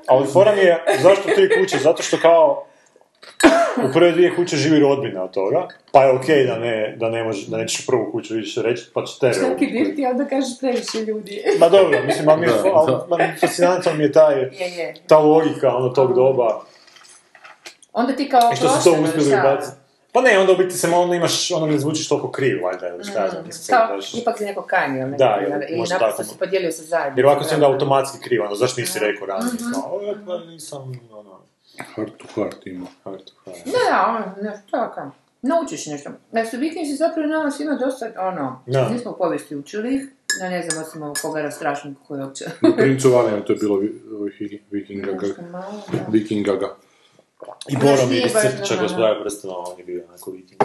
Ali 0.08 0.28
fora 0.28 0.56
mi 0.56 0.62
je, 0.62 0.84
zašto 1.02 1.30
tri 1.36 1.50
kuće? 1.52 1.78
Zato 1.78 2.04
što 2.04 2.18
kao 2.18 2.66
u 3.80 3.94
prve 3.94 4.12
dvije 4.12 4.36
kuće 4.36 4.56
živi 4.56 4.80
rodbina 4.80 5.24
od 5.24 5.32
toga, 5.32 5.68
pa 5.92 6.04
je 6.04 6.12
okej 6.12 6.46
da 6.46 6.60
ne, 6.60 6.96
da 6.98 7.10
ne 7.10 7.24
može, 7.24 7.48
da 7.48 7.58
nećeš 7.58 7.86
prvu 7.86 8.10
kuću 8.12 8.34
više 8.34 8.62
reći, 8.62 8.86
pa 8.94 9.06
će 9.06 9.20
tebe 9.20 9.34
Čak 9.34 9.44
i 9.44 9.48
ubiti. 9.48 9.72
dirti, 9.74 10.06
a 10.06 10.10
onda 10.10 10.26
kažeš 10.26 10.60
previše 10.60 10.98
ljudi. 11.00 11.44
Ma 11.60 11.70
dobro, 11.70 12.04
mislim, 12.04 12.30
ali 12.30 12.48
fascinantan 13.42 13.98
mi 13.98 14.04
je 14.04 14.12
taj, 14.12 14.40
Je, 14.40 14.50
je. 14.52 14.94
ta 15.08 15.18
logika 15.18 15.70
ono 15.70 15.90
tog 15.90 16.14
doba, 16.14 16.62
Onda 17.94 18.14
ti 18.14 18.30
kao 18.30 18.52
i 18.54 18.56
što 18.56 18.70
su 18.70 18.84
to 18.84 19.02
uspjeli 19.04 19.26
šta? 19.26 19.60
Pa 20.12 20.22
ne, 20.22 20.40
onda 20.40 20.54
u 20.54 20.58
biti 20.58 20.72
se 20.72 20.88
onda 20.88 21.16
imaš, 21.16 21.52
onda 21.52 21.68
ne 21.68 21.78
zvučiš 21.80 22.10
toliko 22.10 22.32
kriv, 22.32 22.64
valjda, 22.64 22.88
ili 22.88 23.04
šta 23.04 23.30
znam, 23.30 23.44
Kao, 23.70 24.00
ipak 24.14 24.38
si 24.38 24.46
neko 24.46 24.62
kanio, 24.62 25.08
ne? 25.08 25.18
Da, 25.18 25.40
ili, 25.42 25.78
možda 25.78 25.96
naprosto 25.96 26.18
tako. 26.18 26.34
si 26.34 26.40
podijelio 26.40 26.72
sa 26.72 26.84
zajednicom. 26.84 27.18
Jer 27.18 27.26
ovako 27.26 27.44
si 27.44 27.54
onda 27.54 27.68
da. 27.68 27.74
automatski 27.74 28.18
kriv, 28.20 28.42
ono, 28.44 28.56
zašto 28.56 28.82
nisi 28.82 29.00
rekao 29.00 29.28
ranije? 29.28 29.54
Mhm. 29.54 29.72
Kao, 29.74 30.00
"E, 30.04 30.16
pa 30.26 30.38
nisam, 30.38 31.00
ono, 31.12 31.37
Heart 31.86 32.12
to 32.18 32.26
heart 32.36 32.68
ima. 32.68 32.88
hard 33.04 33.20
to 33.20 33.34
hard. 33.46 33.58
Da, 33.66 33.92
da, 33.92 34.06
ono, 34.10 34.50
nešto 34.50 34.68
tako. 34.72 35.12
Naučiš 35.42 35.86
nešto. 35.86 36.10
Da 36.32 36.46
su 36.46 36.58
vikinzi 36.58 36.96
zapravo 36.96 37.28
nama 37.28 37.52
svima 37.52 37.76
dosta, 37.76 38.06
ono, 38.20 38.64
Da. 38.66 38.90
nismo 38.90 39.12
u 39.12 39.18
povijesti 39.18 39.56
učili 39.56 39.96
ih, 39.96 40.02
ja 40.42 40.50
ne 40.50 40.62
znam, 40.62 40.84
osim 40.84 41.04
ovog 41.04 41.18
Kogara 41.22 41.52
strašnog 41.52 41.94
koji 42.08 42.20
je 42.20 42.26
uopće... 42.26 42.46
U 42.64 42.78
Princu 42.78 43.10
Valinu 43.10 43.42
to 43.42 43.54
je 43.54 43.58
bilo 43.58 43.78
vi- 43.78 44.02
ovih 44.14 44.34
vikinga, 44.72 45.12
vikinga 46.10 46.56
ga. 46.56 46.76
I 47.70 47.78
Boromir 47.78 48.26
iz 48.26 48.32
Crtića 48.34 48.82
gospodara 48.82 49.22
prstenova, 49.22 49.64
on 49.64 49.80
je 49.80 49.86
bio 49.86 50.04
onako 50.10 50.32
viking. 50.32 50.62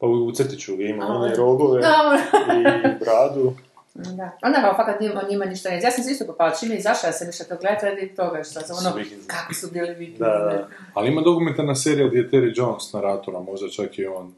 Pa 0.00 0.06
u, 0.06 0.32
Crtiću 0.32 0.72
je 0.72 0.88
imao 0.90 1.08
one 1.16 1.34
rogove 1.36 1.80
Da, 1.80 2.18
i 2.48 2.62
bradu. 3.00 3.52
Da. 3.94 4.38
Onda 4.42 4.60
kao 4.60 4.74
fakat 4.76 5.00
njima, 5.00 5.22
njima 5.30 5.44
ništa 5.44 5.70
ne. 5.70 5.80
Ja 5.80 5.90
sam 5.90 6.04
se 6.04 6.12
isto 6.12 6.26
popala, 6.26 6.54
čim 6.54 6.70
je 6.70 6.78
izašla, 6.78 7.08
ja 7.08 7.12
sam 7.12 7.28
išla 7.28 7.46
to 7.46 7.56
gledati 7.60 7.86
radi 7.86 8.14
toga 8.16 8.44
što 8.44 8.60
sam 8.60 8.76
ono, 8.86 9.04
kako 9.26 9.54
su 9.54 9.70
bili 9.72 9.94
vikinzi. 9.94 10.18
Da, 10.18 10.26
da. 10.26 10.68
Ali 10.94 11.08
ima 11.08 11.20
dokumentarna 11.20 11.74
serija 11.74 12.08
gdje 12.08 12.18
je 12.18 12.30
Terry 12.30 12.52
Jones 12.56 12.92
naratora, 12.92 13.40
možda 13.40 13.68
čak 13.68 13.98
i 13.98 14.06
on 14.06 14.34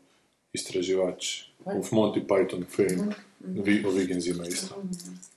istraživač 0.52 1.42
u 1.64 1.82
Monty 1.92 2.26
Python 2.26 2.64
fame, 2.76 3.12
vi, 3.40 3.84
o 3.86 3.90
Vikingzima 3.90 4.44
isto. 4.44 4.74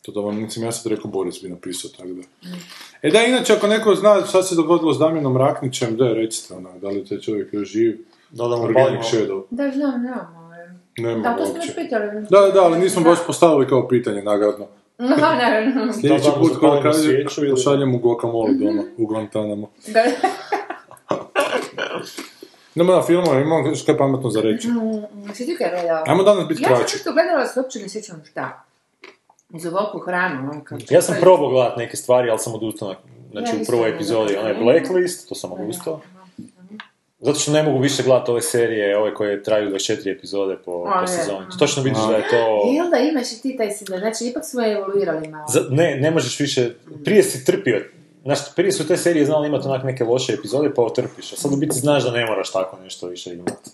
To 0.01 0.11
da 0.11 0.19
vam, 0.19 0.41
mislim, 0.41 0.65
ja 0.65 0.71
sam 0.71 0.91
rekao 0.91 1.11
Boris 1.11 1.41
bi 1.41 1.49
napisao, 1.49 1.91
tako 1.97 2.09
da. 2.09 2.21
E 3.01 3.11
da, 3.11 3.23
inače, 3.23 3.53
ako 3.53 3.67
neko 3.67 3.95
zna 3.95 4.25
šta 4.25 4.43
se 4.43 4.55
dogodilo 4.55 4.93
s 4.93 4.99
Damjanom 4.99 5.37
Raknićem, 5.37 5.97
da, 5.97 6.13
recite 6.13 6.53
onak, 6.53 6.79
da 6.81 6.87
li 6.87 6.95
je 6.95 7.05
taj 7.05 7.19
čovjek 7.19 7.53
još 7.53 7.69
živ, 7.69 7.97
Dodamo 8.29 8.63
Organic 8.63 8.85
palimo. 8.85 9.03
Shadow, 9.03 9.43
Da, 9.49 9.71
znam, 9.71 10.01
znam. 10.01 10.34
Nema 10.97 11.21
Da, 11.21 11.35
to 11.35 11.45
smo 11.45 11.55
još 11.57 11.75
pitali. 11.75 12.05
Da, 12.21 12.51
da, 12.53 12.61
ali 12.61 12.79
nismo 12.79 13.01
baš 13.03 13.17
postavili 13.27 13.67
kao 13.67 13.87
pitanje 13.87 14.21
nagradno. 14.23 14.67
Aha, 14.97 15.35
naravno. 15.41 15.93
Sljedeći 15.93 16.23
Da, 16.23 16.29
da 16.29 16.37
mu 16.37 16.41
put 16.41 16.53
zapalimo 16.53 16.81
kaže, 16.83 17.03
ili- 17.05 17.51
pošaljemo 17.51 17.97
guacamole 17.97 18.53
doma, 18.53 18.83
u 18.97 19.05
Guantanamo. 19.05 19.69
Da. 19.87 20.03
Nema 22.75 22.93
da 22.93 23.01
filmova, 23.01 23.39
imamo 23.39 23.75
što 23.75 23.91
je 23.91 23.97
pametno 23.97 24.29
za 24.29 24.41
reći. 24.41 24.67
Si 25.33 25.45
ti 25.45 25.55
kaj 25.55 25.69
gledao? 25.71 26.03
Ajmo 26.07 26.23
danas 26.23 26.47
biti 26.47 26.63
Ja 26.63 26.67
sam 26.67 26.77
kraći. 26.77 26.95
nešto 26.95 27.11
gledala, 27.13 27.45
se 27.45 27.59
uopće 27.59 27.79
ne 27.79 27.89
sjećam 27.89 28.23
šta. 28.25 28.63
Za 29.49 29.69
ovakvu 29.71 29.99
hranu, 29.99 30.49
ono 30.51 30.63
kao... 30.63 30.77
Ja 30.89 31.01
sam 31.01 31.15
probao 31.21 31.49
gledat 31.49 31.77
neke 31.77 31.97
stvari, 31.97 32.29
ali 32.29 32.39
sam 32.39 32.53
odustao, 32.53 32.89
na- 32.89 32.95
znači 33.31 33.51
Ja 33.51 33.61
u 33.61 33.65
prvoj 33.65 33.79
gledala. 33.81 33.95
epizodi, 33.95 34.37
onaj 34.37 34.53
Blacklist, 34.53 35.29
to 35.29 35.35
sam 35.35 35.51
odustao. 35.53 36.01
Zato 37.25 37.39
što 37.39 37.51
ne 37.51 37.63
mogu 37.63 37.79
više 37.79 38.03
gledati 38.03 38.31
ove 38.31 38.41
serije, 38.41 38.97
ove 38.97 39.13
koje 39.13 39.43
traju 39.43 39.69
24 39.69 40.17
epizode 40.17 40.57
po, 40.65 40.85
A, 40.87 40.93
po 40.93 41.01
je. 41.01 41.07
sezoni. 41.07 41.45
Točno 41.59 41.83
vidiš 41.83 42.03
da 42.09 42.15
je 42.15 42.27
to... 42.29 42.71
Jel 42.73 42.89
da 42.89 42.97
imaš 42.97 43.31
i 43.31 43.41
ti 43.41 43.57
taj 43.57 43.71
sindrom, 43.71 43.99
znači 43.99 44.25
ipak 44.25 44.43
smo 44.45 44.65
evoluirali 44.65 45.27
malo. 45.27 45.45
Za, 45.49 45.61
ne, 45.69 45.95
ne 45.95 46.11
možeš 46.11 46.39
više, 46.39 46.69
prije 47.05 47.23
si 47.23 47.45
trpio, 47.45 47.81
znaš, 48.23 48.55
prije 48.55 48.71
su 48.71 48.87
te 48.87 48.97
serije 48.97 49.25
znali 49.25 49.47
imati 49.47 49.67
onak 49.67 49.83
neke 49.83 50.03
loše 50.03 50.33
epizode, 50.33 50.73
pa 50.73 50.81
otrpiš, 50.81 51.33
a 51.33 51.35
sad 51.35 51.53
u 51.53 51.55
biti 51.55 51.79
znaš 51.79 52.03
da 52.03 52.11
ne 52.11 52.25
moraš 52.25 52.51
tako 52.51 52.77
nešto 52.83 53.07
više 53.07 53.33
imati. 53.33 53.69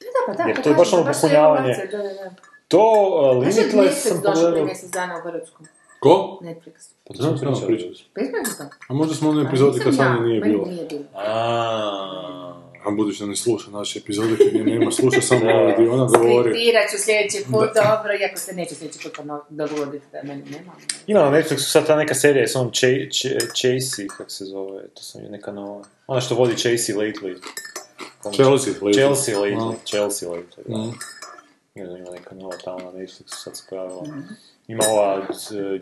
Da, 0.00 0.20
pa 0.26 0.42
da, 0.42 0.48
jer 0.48 0.56
pa 0.56 0.62
to 0.62 0.68
je 0.70 0.74
baš 0.74 0.92
ono 0.92 1.08
je 1.08 1.12
popunjavanje. 1.12 1.74
Da, 1.90 1.98
da, 1.98 2.02
da. 2.02 2.34
To, 2.68 2.84
uh, 3.36 3.44
da 3.44 3.48
Limitless 3.48 4.02
sam 4.08 4.22
pogledao. 4.22 4.64
mjesec 4.64 4.90
dana 4.90 5.18
u 5.18 5.20
Hrvatsku? 5.20 5.64
Ko? 6.00 6.38
Netflix. 6.42 6.74
Pa 7.04 7.14
Znam, 7.14 7.36
znam, 7.38 7.54
pričali. 7.66 7.94
Pa 8.14 8.20
to? 8.58 8.70
A 8.88 8.94
možda 8.94 9.14
smo 9.14 9.28
u 9.28 9.32
onoj 9.32 9.44
epizodi 9.44 9.78
kad 9.78 9.86
Nisam 9.86 10.06
Sanje 10.06 10.16
ja, 10.16 10.26
nije 10.26 10.40
meni 10.40 10.52
bilo. 10.52 10.66
nije 10.66 10.86
bilo. 10.86 11.04
A 12.84 12.90
budući 12.90 13.20
da 13.20 13.26
ne 13.26 13.36
sluša 13.36 13.70
naše 13.70 13.98
epizode, 13.98 14.36
kad 14.36 14.54
nje 14.54 14.64
nema, 14.64 14.90
sluša 14.92 15.20
samo 15.20 15.50
ovo 15.50 15.72
gdje 15.72 15.90
ona 15.90 16.04
govori. 16.04 16.50
Skriptirat 16.50 16.90
ću 16.90 16.96
sljedeći 16.98 17.44
put, 17.44 17.68
dobro, 17.74 18.12
iako 18.20 18.38
se 18.38 18.52
neće 18.54 18.74
sljedeći 18.74 18.98
put 19.02 19.16
pono- 19.16 19.44
dogoditi 19.50 20.06
da 20.12 20.18
mene 20.22 20.44
nema. 20.44 20.72
Ima 21.06 21.20
na 21.20 21.30
Netflixu 21.30 21.70
sad 21.70 21.86
ta 21.86 21.96
neka 21.96 22.14
serija 22.14 22.48
s 22.48 22.56
onom 22.56 22.70
Ch- 22.70 23.08
Ch- 23.08 23.38
Chasey, 23.52 24.06
kako 24.08 24.30
se 24.30 24.44
zove, 24.44 24.88
to 24.88 25.02
sam 25.02 25.22
je 25.24 25.30
neka 25.30 25.52
nova. 25.52 25.84
Ona 26.06 26.20
što 26.20 26.34
vodi 26.34 26.54
Chasey 26.54 26.96
Lately. 26.96 27.36
Chelsea, 28.34 28.74
lately. 28.74 28.94
Chelsea 28.94 29.34
Lately. 29.36 29.74
Chelsea 29.84 30.28
Lately, 30.28 30.62
da. 30.68 30.76
Mm. 30.78 30.92
Ne 31.74 31.86
znam, 31.86 31.96
ima 31.96 32.10
neka 32.10 32.34
nova 32.34 32.56
tamo 32.64 32.78
na 32.78 32.98
Netflixu 32.98 33.22
sad 33.26 33.56
se 33.56 33.62
pojavila. 33.70 34.06
Ima 34.70 34.84
ova 34.90 35.18
uh, 35.18 35.26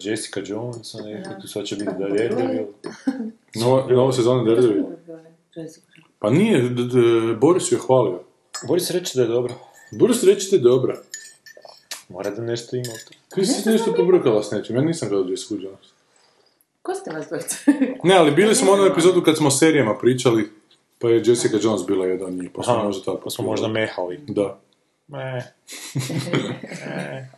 Jessica 0.00 0.40
Jones 0.46 0.94
na 0.94 1.00
Netflixu, 1.00 1.46
sad 1.52 1.64
će 1.64 1.76
biti 1.76 1.90
Daredevil. 1.98 2.64
Nova, 3.54 3.86
nova 4.00 4.12
sezona 4.12 4.44
Daredevil. 4.44 4.84
Pa 6.18 6.30
nije, 6.30 6.62
d- 6.62 6.68
d- 6.84 7.34
Boris 7.40 7.72
ju 7.72 7.76
je 7.76 7.80
hvalio. 7.86 8.20
Boris 8.68 8.90
reći 8.90 9.16
da 9.18 9.22
je 9.22 9.28
dobro. 9.28 9.54
Boris 9.92 10.22
reći 10.24 10.50
da 10.50 10.56
je 10.56 10.60
dobra. 10.62 10.96
Mora 12.08 12.30
da 12.30 12.42
nešto 12.42 12.76
ima 12.76 12.84
tome. 12.84 13.20
Ti 13.34 13.52
si 13.52 13.68
nešto 13.68 13.94
pobrkala 13.94 14.42
s 14.42 14.50
nečim, 14.50 14.76
ja 14.76 14.82
nisam 14.82 15.08
gledao 15.08 15.30
Jessica 15.30 15.54
Jones. 15.54 15.86
Ko 16.82 16.94
ste 16.94 17.10
vas 17.10 17.26
dvojica? 17.28 17.56
Ne, 18.08 18.14
ali 18.16 18.30
bili 18.30 18.54
smo 18.54 18.70
u 18.70 18.74
onu 18.74 18.84
epizodu 18.84 19.22
kad 19.22 19.36
smo 19.36 19.48
o 19.48 19.50
serijama 19.50 19.98
pričali, 19.98 20.50
Pa 21.00 21.08
je 21.08 21.22
Jessica 21.26 21.56
Jones 21.62 21.86
bila 21.86 22.06
jedan 22.06 22.26
od 22.28 22.34
njih, 22.34 22.50
pa 22.54 22.62
smo 22.62 22.72
Aha, 22.74 22.84
možda 22.84 23.04
tako. 23.04 23.20
pa 23.24 23.30
smo 23.30 23.44
možda 23.44 23.68
mehali. 23.68 24.20
Da. 24.28 24.58
Ne. 25.08 25.54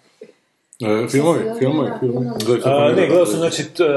E, 0.80 1.08
filmovi, 1.08 1.38
filmovi, 1.58 1.90
filmovi. 2.00 2.26
A, 2.64 2.88
mi 2.88 2.94
ne, 2.94 3.02
je- 3.02 3.08
gledao 3.08 3.26
sam, 3.26 3.36
znači, 3.36 3.64
t, 3.66 3.82
uh, 3.82 3.88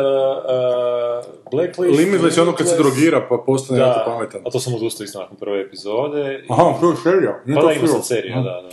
Blacklist... 1.51 1.99
Limitless 1.99 2.37
je 2.37 2.41
ono 2.41 2.53
kad 2.53 2.69
se 2.69 2.77
drogira 2.77 3.25
pa 3.29 3.37
postane 3.37 3.79
jako 3.79 3.99
Da, 3.99 4.05
pametan. 4.07 4.41
a 4.45 4.49
to 4.49 4.59
sam 4.59 4.73
odustao 4.73 5.03
isto 5.03 5.19
nakon 5.19 5.37
prve 5.37 5.61
epizode. 5.61 6.39
I- 6.39 6.47
Aha, 6.49 6.73
to 6.81 6.89
je 6.89 6.95
serija. 6.97 7.41
Pa 7.47 7.61
to 7.61 7.67
da, 7.67 7.73
ima 7.73 7.87
sad 7.87 8.07
serija, 8.07 8.35
da, 8.35 8.61
da. 8.61 8.69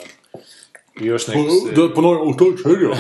I 1.01 1.07
još 1.07 1.27
Pa, 1.27 1.33
neku 1.33 1.51
Da, 1.79 1.95
ponovim, 1.95 2.29
u, 2.29 2.37
to 2.39 2.45
je 2.45 2.57
serija. 2.59 2.91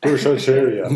To 0.00 0.08
je 0.08 0.18
sad 0.18 0.42
serija. 0.42 0.88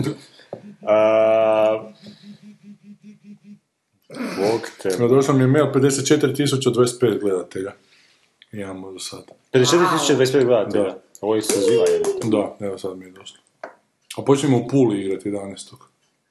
Bog 4.38 4.60
te. 4.82 4.96
Došao 4.98 5.34
mi 5.34 5.42
je 5.42 5.46
mail 5.46 5.66
54.025 5.66 7.20
gledatelja. 7.20 7.72
Imamo 8.52 8.92
do 8.92 8.98
sad. 8.98 9.22
54.025 9.54 10.44
gledatelja. 10.44 10.84
Da. 10.84 10.98
Ovo 11.20 11.34
je 11.34 11.42
se 11.42 11.54
jebote. 11.92 12.28
Da, 12.28 12.66
evo 12.66 12.78
sad 12.78 12.98
mi 12.98 13.04
je 13.04 13.10
došlo. 13.10 13.36
A 14.16 14.22
počnemo 14.26 14.56
u 14.58 14.68
Puli 14.68 15.00
igrati 15.00 15.30
11. 15.30 15.74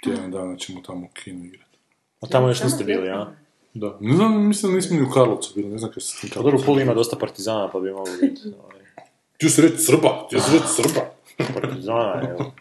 Tjedan 0.04 0.32
dana 0.32 0.58
ćemo 0.58 0.82
tamo 0.82 1.06
u 1.06 1.10
kinu 1.14 1.46
igrati. 1.46 1.78
A 2.22 2.28
tamo 2.28 2.48
još 2.48 2.64
niste 2.64 2.84
bili, 2.84 3.10
a? 3.10 3.28
Da. 3.74 3.98
Ne 4.02 4.16
znam, 4.16 4.48
mislim 4.48 4.72
da 4.72 4.76
nismo 4.76 4.98
ni 4.98 5.04
u 5.04 5.10
Karlovcu 5.12 5.52
bili, 5.56 5.70
ne 5.70 5.78
znam 5.78 5.92
kaj 5.92 6.02
se 6.02 6.08
s 6.18 6.22
tim 6.22 6.30
Pa 6.34 6.42
dobro, 6.42 6.60
u. 6.60 6.66
Puli 6.66 6.82
ima 6.82 6.94
dosta 6.94 7.16
partizana, 7.18 7.70
pa 7.72 7.80
bi 7.80 7.92
mogli 7.92 8.12
biti. 8.22 8.42
ovaj, 8.64 8.82
Ti 9.38 9.50
si 9.50 9.62
reći 9.62 9.78
Srba, 9.78 10.28
ti 10.30 10.40
si 10.40 10.52
reći 10.52 10.68
Srba. 10.68 11.02
Partizana, 11.62 12.22
evo. 12.30 12.52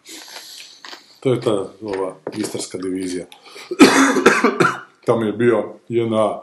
To 1.20 1.32
je 1.32 1.40
ta 1.40 1.68
ova 1.82 2.16
istarska 2.36 2.78
divizija. 2.78 3.26
Tamo 5.06 5.22
je 5.24 5.32
bio 5.32 5.74
jedna 5.88 6.40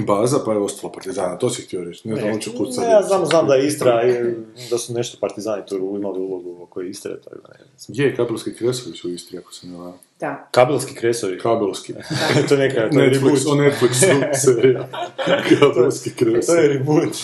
baza, 0.00 0.38
pa 0.44 0.52
je 0.52 0.58
ostalo 0.58 0.92
partizana, 0.92 1.38
to 1.38 1.50
si 1.50 1.62
htio 1.62 1.84
reći. 1.84 2.08
Ne 2.08 2.16
znam, 2.16 2.56
kud 2.58 2.74
sad 2.74 2.84
Ne, 2.84 2.90
ja 2.90 3.02
znam, 3.02 3.26
znam 3.26 3.46
da 3.46 3.54
je 3.54 3.66
Istra, 3.66 4.02
i 4.08 4.34
da 4.70 4.78
su 4.78 4.92
nešto 4.94 5.18
partizani 5.20 5.62
tu 5.68 5.76
imali 5.76 6.18
ulogu 6.18 6.62
oko 6.62 6.80
Istre, 6.80 7.20
tako 7.20 7.36
da 7.36 7.48
ne 7.48 7.64
znam. 7.78 8.06
Je, 8.06 8.16
kabelski 8.16 8.54
kresovi 8.54 8.96
su 8.96 9.08
u 9.08 9.10
Istri, 9.10 9.38
ako 9.38 9.52
se 9.52 9.66
ne 9.66 9.76
varam. 9.78 9.94
Da. 10.20 10.48
Kabelski 10.50 10.94
kresovi. 10.94 11.38
Kabelski. 11.38 11.94
to 12.48 12.54
je 12.54 12.58
neka, 12.68 12.90
to 12.90 13.00
je 13.00 13.10
reboot. 13.10 13.32
Netflix, 13.32 13.50
o 13.50 13.54
Netflixu 13.62 14.34
serija. 14.34 14.88
Kabelski 15.60 16.10
To 16.10 16.16
kresovi. 16.24 16.58
je 16.62 16.68
reboot. 16.68 17.14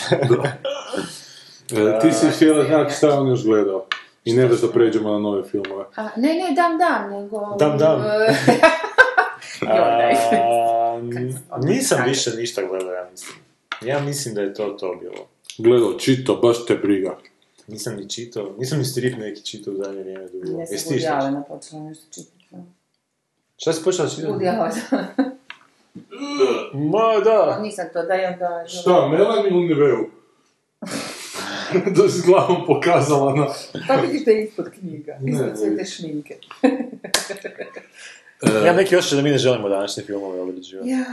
E, 1.71 1.99
ti 2.01 2.11
si 2.11 2.27
htjela 2.35 2.63
znati 2.65 2.93
šta 2.93 3.19
on 3.19 3.27
još 3.27 3.43
gledao. 3.43 3.85
I 4.25 4.33
ne 4.33 4.47
da 4.47 4.71
pređemo 4.73 5.11
na 5.11 5.19
nove 5.19 5.43
filmove. 5.43 5.85
A, 5.95 6.03
ne, 6.15 6.33
ne, 6.33 6.55
dam, 6.55 6.77
dam, 6.77 7.09
nego... 7.11 7.55
Dam, 7.59 7.77
dam. 7.77 8.01
Joj, 9.61 9.69
A, 9.71 10.09
n- 10.31 10.86
nisam 11.63 12.03
više 12.07 12.31
ništa 12.37 12.61
gledao, 12.67 12.93
ja 12.93 13.09
mislim. 13.11 13.37
Ja 13.81 13.99
mislim 13.99 14.35
da 14.35 14.41
je 14.41 14.53
to 14.53 14.69
to 14.69 14.95
bilo. 15.01 15.27
Gledao, 15.57 15.99
čito, 15.99 16.35
baš 16.35 16.65
te 16.65 16.75
briga. 16.75 17.17
Nisam 17.67 17.95
ni 17.95 18.09
čitao, 18.09 18.55
nisam 18.57 18.77
ni 18.77 18.85
strip 18.85 19.17
neki 19.17 19.45
čitao 19.45 19.73
u 19.73 19.77
zadnje 19.77 20.01
vrijeme 20.01 20.27
dugo. 20.27 20.59
Ja 20.59 20.65
sam? 20.65 21.19
Allena 21.19 21.43
počela 21.43 21.83
nešto 21.83 22.05
čitati. 22.13 22.37
Šta 23.57 23.73
si 23.73 23.83
počela 23.83 24.09
čitati? 24.09 24.27
Woody 24.27 24.59
Allen. 24.59 24.71
Ma 26.91 27.19
da! 27.23 27.59
Nisam 27.61 27.85
to, 27.93 28.03
da 28.03 28.13
je 28.13 28.27
onda... 28.27 28.65
Šta, 28.67 29.07
Melanie 29.07 29.51
ili 29.51 29.67
Niveu? 29.67 30.05
da 31.95 32.09
si 32.09 32.21
glavom 32.25 32.65
pokazala 32.67 33.35
na... 33.35 33.47
Pa 33.87 33.95
vidiš 33.95 34.25
da 34.25 34.31
je 34.31 34.43
ispod 34.43 34.69
knjiga, 34.79 35.19
ispod 35.25 35.59
sve 35.59 35.77
te 35.77 35.85
šminke. 35.85 36.37
Ja 38.65 38.73
neki 38.73 38.95
osjećaj 38.95 39.15
da 39.15 39.21
mi 39.21 39.29
ne 39.29 39.37
želimo 39.37 39.69
današnje 39.69 40.03
filmove 40.03 40.41
obrađivati. 40.41 40.89
Ja, 40.89 41.03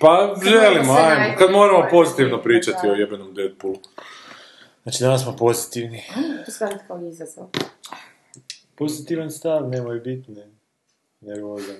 Pa 0.00 0.34
želimo, 0.44 0.94
se 0.96 1.00
ajmo. 1.02 1.34
Kad 1.38 1.50
moramo 1.50 1.86
pozitivno 1.90 2.36
da. 2.36 2.42
pričati 2.42 2.88
o 2.88 2.94
jebenom 2.94 3.34
Deadpoolu. 3.34 3.76
Znači 4.82 5.02
danas 5.02 5.22
smo 5.22 5.36
pozitivni. 5.36 6.02
to 6.46 6.52
shvatiti 6.52 6.80
kao 6.86 7.00
izazov. 7.02 7.46
Pozitivan 8.74 9.30
stav, 9.30 9.68
nemoj 9.68 9.98
biti 9.98 10.30
ne. 10.32 10.46
nervozan. 11.20 11.76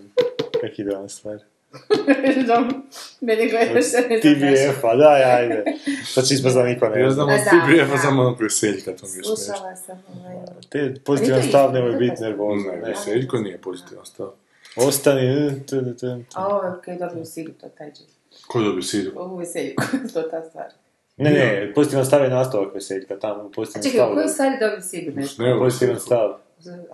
Kak 0.61 0.79
idealna 0.79 1.09
stvar. 1.09 1.39
Mene 3.21 3.49
gledaš, 3.49 3.85
a 3.95 4.09
ne 4.09 4.21
znaš. 4.21 4.23
TBF, 4.23 4.85
a 4.85 4.97
daj, 4.97 5.25
ajde. 5.25 5.65
Sad 6.05 6.25
će 6.25 6.35
ispast 6.35 6.57
da 6.57 6.63
niko 6.63 6.89
ne 6.89 7.01
Ja 7.01 7.11
zna. 7.11 7.15
znam 7.15 7.29
od 7.29 7.41
da, 7.45 7.51
TBF-a 7.51 7.97
da. 7.97 7.99
samo 7.99 8.23
onog 8.23 8.43
veseljka, 8.43 8.85
to 8.85 9.07
mi 9.07 9.09
je 9.09 9.23
smiješno. 9.23 9.37
Slušala 9.37 9.77
sam 9.77 10.03
ovaj... 10.21 10.37
Te 10.69 10.95
pozitivan 11.05 11.43
stav, 11.43 11.73
nemoj 11.73 11.93
biti 11.93 12.23
nervozan. 12.23 12.73
Ne, 12.73 12.81
Ne, 12.81 12.89
veseljko 12.89 13.37
nije 13.39 13.59
pozitivan 13.59 14.07
stav. 14.07 14.31
Ostani. 14.77 15.61
A 16.35 16.47
ovo 16.47 16.65
je 16.65 16.73
kaj 16.85 16.99
dobio 16.99 17.25
silu, 17.25 17.53
to 17.61 17.69
taj 17.69 17.89
džip. 17.89 18.09
Ko 18.49 18.61
dobio 18.61 18.83
sidu? 18.83 19.13
Ovo 19.17 19.37
veselju, 19.37 19.75
to 20.15 20.23
ta 20.23 20.43
stvar. 20.43 20.67
Ne, 21.17 21.31
ne, 21.31 21.73
pozitivan 21.75 22.05
stav 22.05 22.25
je 22.25 22.31
nastavak 22.31 22.75
veseljka, 22.75 23.19
tamo, 23.19 23.43
A 23.43 23.49
pozitivan 23.49 23.83
čekaj, 23.83 23.99
stav. 23.99 24.11
u 24.11 24.15
kojoj 24.15 24.29
stvari 24.29 24.57
dobio 24.61 25.15
nešto? 25.15 25.43
Ne, 25.43 25.59
Pozitivan 25.59 26.01
stav. 26.01 26.35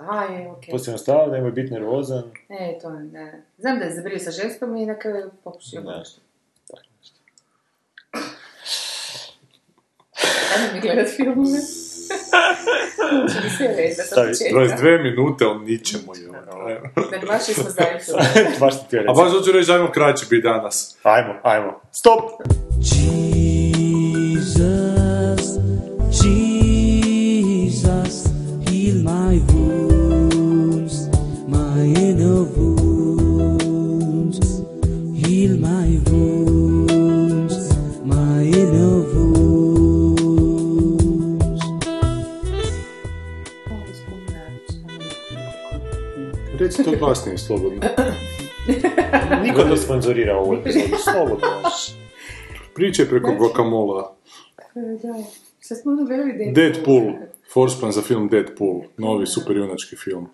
A, 0.01 0.25
je, 0.25 0.51
okej. 0.51 0.73
Pozitivan 0.73 0.99
stav, 0.99 1.33
nemoj 1.33 1.51
biti 1.51 1.73
nervozan. 1.73 2.23
Ne, 2.49 2.79
to 2.83 2.91
ne. 2.91 3.43
Znam 3.59 3.79
da 3.79 3.85
je 3.85 3.95
zabrio 3.95 4.19
sa 4.19 4.31
ženskom 4.33 4.77
i 4.77 4.87
na 4.87 4.99
kraju 4.99 5.31
pokušio 5.45 5.81
Ne. 5.81 5.99
nešto. 5.99 6.21
Ajde 10.53 10.75
mi 10.75 10.81
gledat 10.81 11.07
filmove. 11.09 11.59
Sam 13.95 14.05
Stavi 14.07 14.29
početka. 14.29 14.77
22 14.85 15.03
minute 15.03 15.47
o 15.47 15.59
ničemu 15.59 16.15
je. 16.15 16.81
Dakle, 17.11 17.19
baš 17.29 17.43
smo 17.43 17.65
filmove. 18.05 18.51
Baš 18.61 18.75
ti 18.81 18.85
ti 18.91 18.97
A 18.97 19.01
reći. 19.01 19.13
baš 19.17 19.33
hoću 19.33 19.53
reći, 19.53 19.73
ajmo 19.73 19.91
kraće 19.91 20.27
biti 20.31 20.43
danas. 20.43 20.97
Ajmo, 21.03 21.35
ajmo. 21.43 21.81
Stop! 21.93 22.21
Jesus, 22.79 23.36
to 46.87 46.99
glasnije, 46.99 47.39
slobodno. 47.39 47.81
Niko 49.45 49.65
ne 49.65 49.77
sponzorira 49.77 50.37
ovu 50.37 50.55
epizodu, 50.55 50.97
slobodno. 51.13 51.49
Pričaj 52.75 53.07
preko 53.07 53.35
guacamola. 53.39 54.17
Da. 54.75 55.15
Smo 55.61 55.93
ono 55.93 56.05
gledali 56.05 56.53
Deadpool? 56.53 57.13
Forspan 57.53 57.93
za 57.93 58.03
film 58.03 58.29
Deadpool, 58.29 58.83
novi 58.97 59.27
superjunački 59.27 59.97
film. 59.97 60.29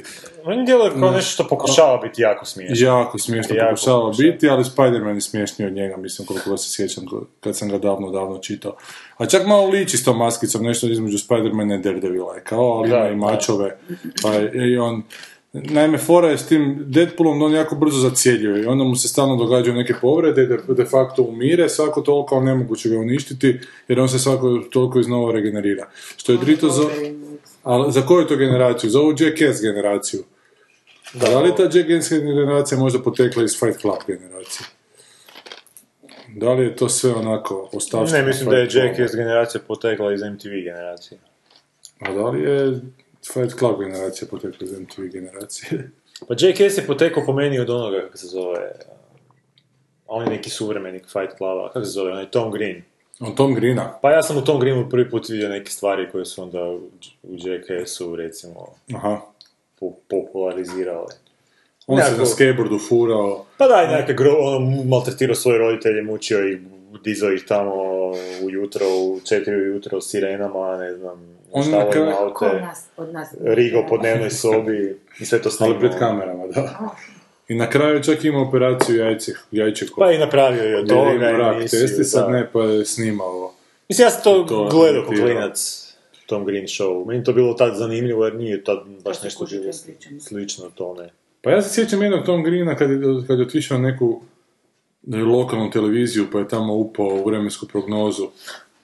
Meni 0.47 0.67
djeluje 0.67 0.91
kao 0.91 1.11
nešto 1.11 1.33
što 1.33 1.49
pokušava 1.49 1.97
biti 1.97 2.23
jako 2.23 2.45
smiješno. 2.45 2.87
Jako 2.87 3.19
smiješno 3.19 3.57
Jako 3.57 3.69
pokušava 3.71 4.01
pokušava. 4.01 4.31
biti, 4.31 4.49
ali 4.49 4.65
Spider-Man 4.65 5.15
je 5.15 5.21
smješniji 5.21 5.67
od 5.67 5.75
njega, 5.75 5.97
mislim 5.97 6.27
koliko 6.27 6.51
ga 6.51 6.57
se 6.57 6.71
sjećam 6.71 7.05
kad 7.41 7.57
sam 7.57 7.69
ga 7.69 7.79
davno, 7.79 8.11
davno 8.11 8.39
čitao. 8.39 8.77
A 9.17 9.27
čak 9.27 9.47
malo 9.47 9.67
liči 9.67 9.97
s 9.97 10.05
tom 10.05 10.19
maskicom, 10.19 10.63
nešto 10.63 10.87
između 10.87 11.19
Spider-mana 11.19 11.75
i 11.75 11.79
Daredevila 11.79 12.35
je 12.35 12.43
kao, 12.45 12.71
ali 12.73 12.91
Da, 12.91 12.97
ima 12.97 13.09
i 13.09 13.17
mačove. 13.17 13.79
Pa 14.23 14.33
je 14.33 14.73
i 14.73 14.79
on... 14.79 15.03
Naime, 15.53 15.99
fora 15.99 16.29
je 16.29 16.39
s 16.39 16.47
tim 16.47 16.85
Deadpoolom 16.87 17.39
da 17.39 17.45
on 17.45 17.53
jako 17.53 17.75
brzo 17.77 17.99
zacjeljuje 17.99 18.63
i 18.63 18.67
onda 18.67 18.85
mu 18.85 18.97
se 18.97 19.09
stalno 19.09 19.37
događaju 19.37 19.77
neke 19.77 19.95
povrede, 20.01 20.47
de, 20.47 20.59
de 20.69 20.85
facto 20.85 21.23
umire, 21.23 21.69
svako 21.69 22.01
toliko, 22.01 22.35
ali 22.35 22.45
nemoguće 22.45 22.89
ga 22.89 22.99
uništiti, 22.99 23.61
jer 23.89 24.01
on 24.01 24.09
se 24.09 24.19
svako 24.19 24.59
toliko 24.73 25.01
iznova 25.01 25.33
regenerira. 25.33 25.89
Što 26.17 26.33
je 26.33 26.39
drito 26.39 26.69
za... 26.69 26.83
Ali 27.63 27.93
za 27.93 28.03
koju 28.03 28.27
to 28.27 28.37
generaciju? 28.37 28.91
Za 28.91 29.01
ovu 29.01 29.15
Jackass 29.19 29.63
generaciju. 29.63 30.25
Da, 31.15 31.41
li 31.41 31.49
je 31.49 31.57
ta 31.57 31.63
Jackass 31.63 32.11
generacija 32.11 32.79
možda 32.79 32.99
potekla 32.99 33.45
iz 33.45 33.59
Fight 33.59 33.81
Club 33.81 33.99
generacije? 34.07 34.67
Da 36.37 36.53
li 36.53 36.65
je 36.65 36.77
to 36.77 36.89
sve 36.89 37.13
onako 37.13 37.69
ostavšteno? 37.73 38.23
Ne, 38.23 38.27
mislim 38.27 38.51
da 38.51 38.57
je? 38.57 38.69
Jackass 38.73 39.15
generacija 39.15 39.61
potekla 39.69 40.13
iz 40.13 40.21
MTV 40.23 40.49
generacije. 40.65 41.19
A 42.01 42.13
da 42.13 42.29
li 42.29 42.43
je 42.43 42.81
Fight 43.25 43.59
Club 43.59 43.81
generacija 43.81 44.29
potekla 44.31 44.59
iz 44.63 44.81
MTV 44.81 45.03
generacije? 45.05 45.91
Pa 46.29 46.35
Jackass 46.39 46.79
je 46.79 46.87
potekao 46.87 47.23
po 47.27 47.33
meni 47.33 47.59
od 47.59 47.71
onoga, 47.71 48.01
kako 48.01 48.17
se 48.17 48.27
zove, 48.27 48.73
on 50.07 50.25
je 50.25 50.31
neki 50.31 50.51
suvremenik 50.51 51.03
Fight 51.03 51.37
Cluba, 51.37 51.69
kako 51.69 51.85
se 51.85 51.91
zove, 51.91 52.13
onaj 52.13 52.31
Tom 52.31 52.51
Green. 52.51 52.83
On 53.21 53.35
Tom 53.35 53.55
Greena. 53.55 53.99
Pa 54.03 54.11
ja 54.11 54.23
sam 54.23 54.37
u 54.37 54.45
Tom 54.45 54.61
Greenu 54.61 54.89
prvi 54.89 55.11
put 55.11 55.29
vidio 55.29 55.49
neke 55.49 55.71
stvari 55.71 56.09
koje 56.13 56.25
su 56.25 56.43
onda 56.43 56.63
u, 56.63 56.75
u 57.23 57.37
Jackassu, 57.39 58.17
recimo, 58.17 58.67
Aha. 58.95 59.21
po- 59.81 59.97
popularizirale. 60.09 61.07
On 61.87 61.99
se 61.99 62.05
Nekako- 62.05 62.21
na 62.21 62.27
skateboardu 62.27 62.79
furao. 62.79 63.47
Pa 63.59 63.67
da, 63.67 63.83
i 63.85 63.95
nekak 63.95 64.17
gro, 64.17 64.33
ono, 64.39 64.85
maltretirao 64.85 65.35
svoje 65.35 65.59
roditelje, 65.59 66.03
mučio 66.03 66.49
ih, 66.49 66.59
dizao 67.05 67.33
ih 67.33 67.45
tamo 67.49 67.75
ujutro, 68.45 68.87
u 68.89 69.21
četiri 69.25 69.57
ujutro 69.57 70.01
s 70.01 70.11
sirenama, 70.11 70.77
ne 70.77 70.95
znam, 70.97 71.37
On 71.53 71.71
na 71.71 71.91
kraju- 71.91 72.07
im 72.07 72.13
Ko 72.35 72.45
aute, 72.45 72.61
nas, 72.61 72.87
od 72.97 73.13
nas? 73.13 73.29
rigo 73.41 73.87
po 73.89 73.99
dnevnoj 73.99 74.31
sobi 74.31 74.99
i 75.21 75.25
sve 75.25 75.43
to 75.43 75.51
snimao. 75.51 75.75
Ali 75.75 75.81
pred 75.81 75.99
kamerama, 75.99 76.47
da. 76.47 76.91
I 77.49 77.55
na 77.55 77.71
kraju 77.71 78.03
čak 78.03 78.25
imao 78.25 78.43
operaciju 78.43 78.97
jajce, 78.97 79.33
jajče 79.51 79.87
Pa 79.97 80.13
i 80.13 80.19
napravio 80.19 80.63
je 80.63 80.79
od 80.79 80.89
toga 80.89 81.13
imao 81.13 81.33
rak 81.33 81.57
emisiju, 81.57 81.81
testi, 81.81 82.05
sad 82.05 82.31
ne, 82.31 82.49
pa 82.53 82.63
je 82.63 82.85
snimao. 82.85 83.55
Mislim, 83.89 84.07
ja 84.07 84.11
sam 84.11 84.23
to, 84.23 84.45
To 84.49 84.69
gledao 84.71 85.03
kao 85.03 85.13
klinac, 85.13 85.83
Tom 86.27 86.45
Green 86.45 86.65
Show. 86.65 87.07
Meni 87.07 87.25
to 87.25 87.33
bilo 87.33 87.55
tad 87.55 87.77
zanimljivo 87.77 88.25
jer 88.25 88.35
nije 88.35 88.65
tad 88.65 88.79
baš 89.05 89.19
se 89.19 89.25
nešto 89.25 89.47
bilo 89.47 89.73
slično 90.21 90.71
tome. 90.75 91.11
Pa 91.43 91.51
ja 91.51 91.63
se 91.63 91.75
sjećam 91.75 92.03
jednog 92.03 92.25
Tom 92.27 92.43
Greena 92.43 92.77
kad 92.77 92.91
je, 92.91 92.99
kad 93.27 93.39
je 93.39 93.45
otišao 93.45 93.79
na 93.79 93.91
neku 93.91 94.21
lokalnu 95.07 95.71
televiziju 95.71 96.27
pa 96.33 96.39
je 96.39 96.49
tamo 96.49 96.75
upao 96.75 97.07
u 97.07 97.25
vremensku 97.25 97.67
prognozu. 97.67 98.29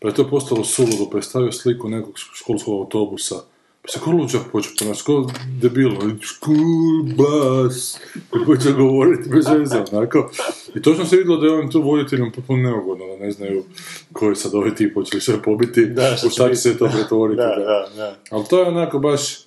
Pa 0.00 0.08
je 0.08 0.14
to 0.14 0.28
postalo 0.28 0.64
suludo, 0.64 1.08
pa 1.12 1.18
je 1.18 1.22
stavio 1.22 1.52
sliku 1.52 1.88
nekog 1.88 2.14
školskog 2.16 2.74
autobusa. 2.74 3.34
Pa 3.82 3.88
se 3.88 4.00
ko 4.00 4.10
luđak 4.10 4.42
počeo 4.52 4.72
ponašati, 4.78 5.06
ko 5.06 5.30
debil, 5.60 5.90
school 6.22 7.02
bus, 7.16 7.96
i 8.16 8.46
počeo 8.46 8.72
govoriti 8.72 9.28
bez 9.28 9.46
veze, 9.48 9.84
onako. 9.92 10.30
I 10.74 10.82
točno 10.82 11.04
se 11.04 11.16
vidjelo 11.16 11.36
da 11.36 11.46
je 11.46 11.52
on 11.52 11.70
tu 11.70 11.82
voditeljom 11.82 12.32
potpuno 12.32 12.62
neugodno, 12.62 13.06
da 13.06 13.24
ne 13.24 13.30
znaju 13.30 13.64
koji 14.12 14.36
sad 14.36 14.54
ovi 14.54 14.74
ti 14.74 14.94
počeli 14.94 15.20
sve 15.20 15.42
pobiti, 15.42 15.86
Da, 15.86 16.16
u 16.26 16.30
šta 16.30 16.48
će 16.48 16.54
će 16.54 16.60
se 16.60 16.78
to 16.78 16.88
pretvoriti. 16.94 17.36
Da, 17.36 17.54
da, 17.56 17.88
da. 17.96 18.16
Ali 18.30 18.44
to 18.50 18.60
je 18.60 18.68
onako 18.68 18.98
baš 18.98 19.38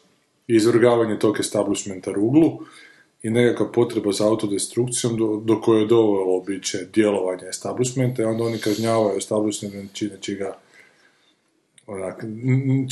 izvrgavanje 0.48 1.20
tog 1.20 1.40
establishmenta 1.40 2.12
ruglu 2.12 2.60
i 3.24 3.30
nekakva 3.30 3.72
potreba 3.72 4.12
za 4.12 4.28
autodestrukcijom 4.28 5.18
do, 5.18 5.42
do 5.44 5.62
koje 5.62 5.80
je 5.80 5.88
dovelo 5.88 6.42
biće 6.42 6.78
djelovanje 6.94 7.48
establishmenta 7.50 8.22
i 8.22 8.26
onda 8.26 8.44
oni 8.44 8.58
kažnjavaju 8.58 9.18
establishment 9.18 9.94
čineći 9.94 10.36
ga 10.36 10.58
onak, 11.88 12.24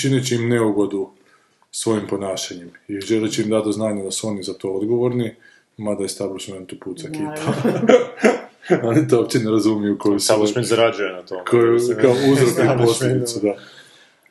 čineći 0.01 0.35
im 0.35 0.49
neugodu 0.49 1.09
svojim 1.71 2.07
ponašanjem 2.07 2.71
i 2.87 3.01
želeći 3.01 3.41
im 3.41 3.49
dati 3.49 3.65
do 3.65 3.71
znanja 3.71 4.03
da 4.03 4.11
su 4.11 4.27
oni 4.27 4.43
za 4.43 4.53
to 4.53 4.69
odgovorni, 4.69 5.35
mada 5.77 6.03
establishmentu 6.03 6.75
puca 6.79 7.07
kita. 7.07 7.53
oni 8.83 9.07
to 9.09 9.19
uopće 9.19 9.39
ne 9.39 9.51
razumiju 9.51 9.97
koju 9.97 10.19
su 10.19 10.23
Establishment 10.23 10.67
zarađuje 10.67 11.11
na 11.11 11.21
tome. 11.21 11.43
koju, 11.45 11.79
kao 12.01 12.11
uzrok 12.31 12.47
i 12.47 12.61
Establishment, 12.61 12.85
posljedicu, 12.85 13.39
da. 13.39 13.55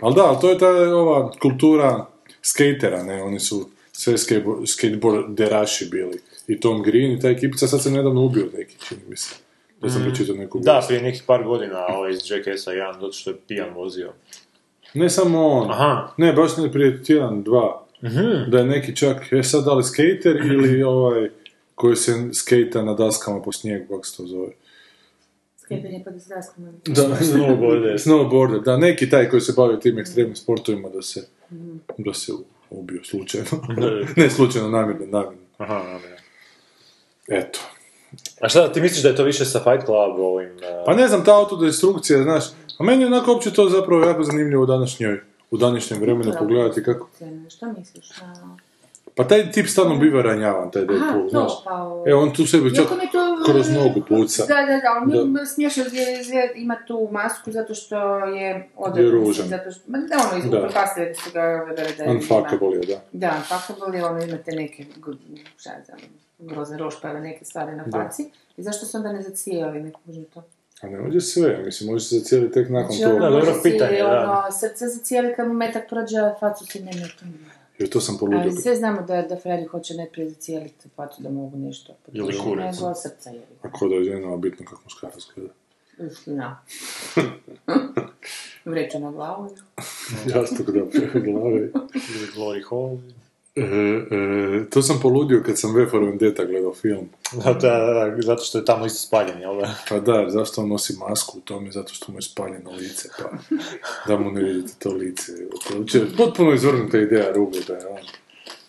Ali 0.01 0.15
da, 0.15 0.25
ali 0.25 0.41
to 0.41 0.51
je 0.51 0.59
ta 0.59 0.69
ova 0.95 1.33
kultura 1.43 2.07
skatera, 2.43 3.03
ne, 3.03 3.23
oni 3.23 3.41
su 3.41 3.69
sve 3.99 4.15
skatebo- 4.15 4.67
skateboarderaši 4.67 5.89
bili. 5.91 6.19
I 6.49 6.61
Tom 6.61 6.83
Green 6.83 7.13
i 7.13 7.21
ta 7.21 7.29
ekipica 7.29 7.67
sad 7.67 7.83
se 7.83 7.91
nedavno 7.91 8.25
ubio 8.25 8.47
neki, 8.59 8.77
čini 8.89 9.01
mi 9.09 9.17
se. 9.17 9.35
Da 9.81 9.91
sam 9.91 10.03
pročitao 10.03 10.37
neku 10.37 10.59
Mm. 10.59 10.63
Da, 10.63 10.85
prije 10.87 11.03
nekih 11.03 11.23
par 11.27 11.45
godina, 11.45 11.87
ovaj 11.87 12.13
iz 12.13 12.31
Jackass-a 12.31 12.73
jedan, 12.73 12.95
zato 12.95 13.13
što 13.13 13.31
je 13.31 13.37
pijan 13.49 13.75
vozio. 13.75 14.13
Ne 14.95 15.11
samo 15.11 15.47
on. 15.47 15.71
Aha. 15.71 16.13
Ne, 16.17 16.33
baš 16.33 16.57
ne 16.57 16.73
prije 16.73 17.03
tjedan, 17.03 17.43
dva. 17.43 17.87
Da 18.49 18.59
je 18.59 18.65
neki 18.65 18.97
čak, 18.97 19.33
je 19.33 19.45
sad 19.45 19.65
da 19.65 19.75
li 19.75 19.85
skater 19.85 20.37
ili 20.53 20.83
ovaj 20.83 21.31
koji 21.75 21.97
se 21.97 22.13
skejta 22.35 22.83
na 22.83 22.95
daskama 22.95 23.43
po 23.43 23.53
snijegu, 23.53 23.87
kako 23.89 24.05
se 24.07 24.17
to 24.17 24.27
zove. 24.27 24.49
Pa 26.05 26.11
da 26.11 26.21
se 26.21 26.35
daskama. 26.35 26.73
Da, 26.87 27.03
Snowboarder. 27.33 27.99
Snowboarder, 27.99 28.63
da, 28.63 28.77
neki 28.77 29.11
taj 29.11 29.29
koji 29.31 29.41
se 29.41 29.53
bavi 29.57 29.81
tim 29.81 29.99
ekstremnim 29.99 30.37
sportovima 30.37 30.89
da 30.89 31.03
se, 31.03 31.27
da 31.99 32.15
se 32.15 32.33
ubio 32.71 33.05
slučajno. 33.05 33.47
ne 34.17 34.31
slučajno, 34.31 34.69
namjerno, 34.69 35.07
namjerno. 35.07 35.39
Aha, 35.59 35.75
aha. 35.77 35.99
Eto. 37.29 37.61
A 38.41 38.49
šta, 38.49 38.73
ti 38.73 38.81
misliš 38.81 39.03
da 39.03 39.09
je 39.09 39.17
to 39.17 39.25
više 39.25 39.45
sa 39.45 39.59
Fight 39.59 39.87
Club 39.87 40.19
ovim... 40.19 40.49
uh, 40.51 40.85
Pa 40.87 40.95
ne 40.95 41.09
znam, 41.09 41.25
ta 41.25 41.37
autodestrukcija, 41.37 42.23
znaš, 42.23 42.45
a 42.79 42.85
meni 42.85 43.03
je 43.03 43.07
onako 43.07 43.33
uopće 43.33 43.53
to 43.53 43.69
zapravo 43.69 44.05
jako 44.05 44.25
zanimljivo 44.25 44.63
u 44.63 44.67
današnjoj, 44.67 45.21
u 45.51 45.57
današnjem 45.57 46.01
vremenu 46.01 46.33
pogledati 46.39 46.83
kako... 46.83 47.09
Što 47.49 47.67
misliš? 47.69 48.11
A... 48.23 48.57
Pa 49.15 49.25
taj 49.25 49.53
tip 49.53 49.67
stalno 49.67 49.97
biva 49.97 50.23
ranjavan, 50.23 50.71
taj 50.71 50.83
Aha, 50.83 50.93
Deadpool, 50.93 51.29
znaš. 51.29 51.49
to, 51.49 51.63
pa... 51.65 51.75
ovo- 51.75 52.05
E, 52.09 52.15
on 52.15 52.33
tu 52.33 52.47
sebi 52.47 52.75
čak 52.75 52.85
Iako 52.85 52.95
mi 52.95 53.11
to... 53.13 53.19
kroz 53.47 53.71
nogu 53.71 54.01
puca. 54.09 54.45
Da, 54.47 54.55
da, 54.55 54.77
da, 54.81 54.89
on 55.03 55.33
Da. 55.35 55.41
je 55.41 55.47
smiješan 55.47 55.85
jer 55.93 56.09
jer 56.27 56.51
ima 56.57 56.77
tu 56.87 57.09
masku 57.13 57.53
zato 57.53 57.75
što 57.75 58.19
je... 58.19 58.69
Od, 58.77 58.97
Je 58.97 59.11
ružan. 59.11 59.49
Zato 59.49 59.71
što, 59.71 59.83
ma 59.87 59.99
da, 59.99 60.17
ono, 60.31 60.39
iz 60.45 60.51
Da. 60.51 60.59
upropastio 60.59 61.03
jer 61.03 61.17
su 61.17 61.31
ga 61.33 61.43
ove 61.43 61.75
da 61.97 62.03
je... 62.05 62.11
Unfuckable 62.11 62.77
je, 62.77 62.87
da. 62.87 63.01
Da, 63.13 63.35
unfuckable 63.39 63.99
je, 63.99 64.05
ono, 64.05 64.25
imate 64.25 64.53
neke, 64.53 64.85
šta 65.57 65.71
ja 65.71 65.81
znam, 65.85 65.99
grozne 66.39 66.79
rošpave, 66.79 67.21
neke 67.21 67.45
stvari 67.45 67.77
na 67.77 67.85
Da. 67.87 67.99
faci. 67.99 68.31
I 68.57 68.63
zašto 68.63 68.87
se 68.87 68.97
onda 68.97 69.13
ne 69.13 69.23
zacijeli, 69.23 69.83
ne 69.83 69.93
kuži 69.93 70.25
to? 70.25 70.43
A 70.83 70.87
ne 70.87 70.99
može 70.99 71.21
sve, 71.21 71.63
mislim, 71.65 71.91
može 71.91 72.05
se 72.05 72.21
cijeli 72.21 72.53
tek 72.53 72.69
nakon 72.69 72.93
Znači, 72.93 73.05
ono, 73.05 73.15
toga. 73.15 73.31
dobro 73.31 73.47
može 73.47 73.61
si, 73.61 73.71
pitanje, 73.73 73.99
da. 73.99 74.23
ono, 74.23 74.53
srce 74.53 74.87
zacijeli 74.89 75.35
kad 75.37 75.49
mu 75.49 75.55
metak 75.55 75.89
prođe, 75.89 76.19
a 76.19 76.35
facu 76.41 76.67
si 76.67 76.81
ne 76.83 76.91
ne. 76.93 77.09
Jer 77.79 77.89
to 77.89 78.01
sam 78.01 78.19
poludio. 78.19 78.41
Ali 78.41 78.53
sve 78.53 78.77
znamo 78.77 79.03
da, 79.03 79.23
da 79.23 79.37
Freddy 79.37 79.69
hoće 79.69 79.95
najprije 79.95 80.31
zacijeliti 80.31 80.89
facu 80.97 81.23
da 81.23 81.31
mogu 81.31 81.57
nešto. 81.59 81.97
Ili 82.13 82.27
potrošiti, 82.27 82.45
kurac. 82.45 82.77
Nego 82.77 82.95
srca 82.95 83.31
je. 83.31 83.47
Ako 83.63 83.89
da 83.89 83.95
je 83.95 84.05
ženama 84.05 84.37
bitno 84.37 84.67
kako 84.67 84.81
muškarac 84.85 85.27
gleda. 85.35 85.53
Istina. 86.11 86.61
Vreća 88.65 88.99
na 88.99 89.11
glavu. 89.11 89.51
Jastuk 90.35 90.71
da 90.71 90.87
preko 90.91 91.21
glave. 91.21 91.61
Ili 91.95 92.27
Glory 92.37 92.63
Hall. 92.71 92.99
E, 93.59 94.17
e, 94.61 94.71
to 94.71 94.83
sam 94.83 94.99
poludio 95.03 95.43
kad 95.47 95.59
sam 95.59 95.75
V 95.75 95.87
for 95.87 96.01
Vendetta 96.01 96.45
gledao 96.45 96.75
film. 96.75 97.09
Da, 97.45 97.53
da, 97.53 97.79
da, 97.79 98.17
zato 98.23 98.45
što 98.45 98.59
je 98.59 98.65
tamo 98.65 98.87
isto 98.87 98.99
spaljen, 98.99 99.41
jel 99.41 99.61
da? 99.61 99.75
Pa 99.89 100.01
da, 100.01 100.25
zašto 100.29 100.61
on 100.63 100.69
nosi 100.69 100.97
masku 100.99 101.39
u 101.39 101.41
tome? 101.41 101.71
Zato 101.71 101.95
što 101.95 102.13
mu 102.13 102.19
je 102.19 102.23
spaljeno 102.23 102.71
lice, 102.71 103.09
pa 103.19 103.31
da 104.07 104.19
mu 104.19 104.31
ne 104.31 104.43
vidite 104.43 104.73
to 104.79 104.91
lice. 104.91 105.33
Je 105.93 106.07
potpuno 106.17 106.53
izvrnuta 106.53 106.99
ideja 106.99 107.33
Rugo 107.33 107.57
da 107.69 107.75
je 107.75 107.87
on 107.87 107.99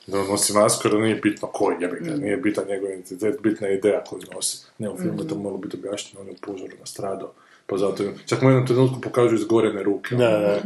da 0.08 0.20
on 0.20 0.28
nosi 0.28 0.54
masku, 0.54 0.88
jer 0.88 1.00
nije 1.00 1.16
bitno 1.16 1.48
koji, 1.48 1.78
jebi 1.82 1.98
ga, 2.00 2.16
nije 2.16 2.38
bitan 2.38 2.64
njegov 2.68 2.90
identitet, 2.90 3.42
bitna 3.42 3.68
je 3.68 3.78
ideja 3.78 4.04
koju 4.04 4.22
nosi. 4.36 4.58
Ne, 4.78 4.90
u 4.90 4.98
filmu 4.98 5.22
je 5.22 5.28
to 5.28 5.36
moglo 5.36 5.58
biti 5.58 5.78
objašnjeno, 5.78 6.22
on 6.22 6.28
je 6.28 6.34
u 6.34 6.42
požaru 6.42 6.72
nastradao. 6.80 7.32
Pa 7.68 7.78
zato, 7.78 8.04
je- 8.04 8.14
čak 8.26 8.42
mu 8.42 8.50
jednom 8.50 8.68
trenutku 8.68 9.02
pokažu 9.02 9.36
izgorene 9.36 9.84
ruke. 9.84 10.16
Da, 10.16 10.30
da, 10.30 10.60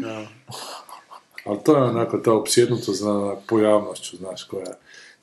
da. 0.00 0.26
Ali 1.44 1.58
to 1.64 1.76
je 1.76 1.82
onako 1.82 2.18
ta 2.18 2.32
opsjednutost 2.32 3.04
na 3.04 3.36
pojavnošću, 3.48 4.16
znaš, 4.16 4.44
koja... 4.44 4.66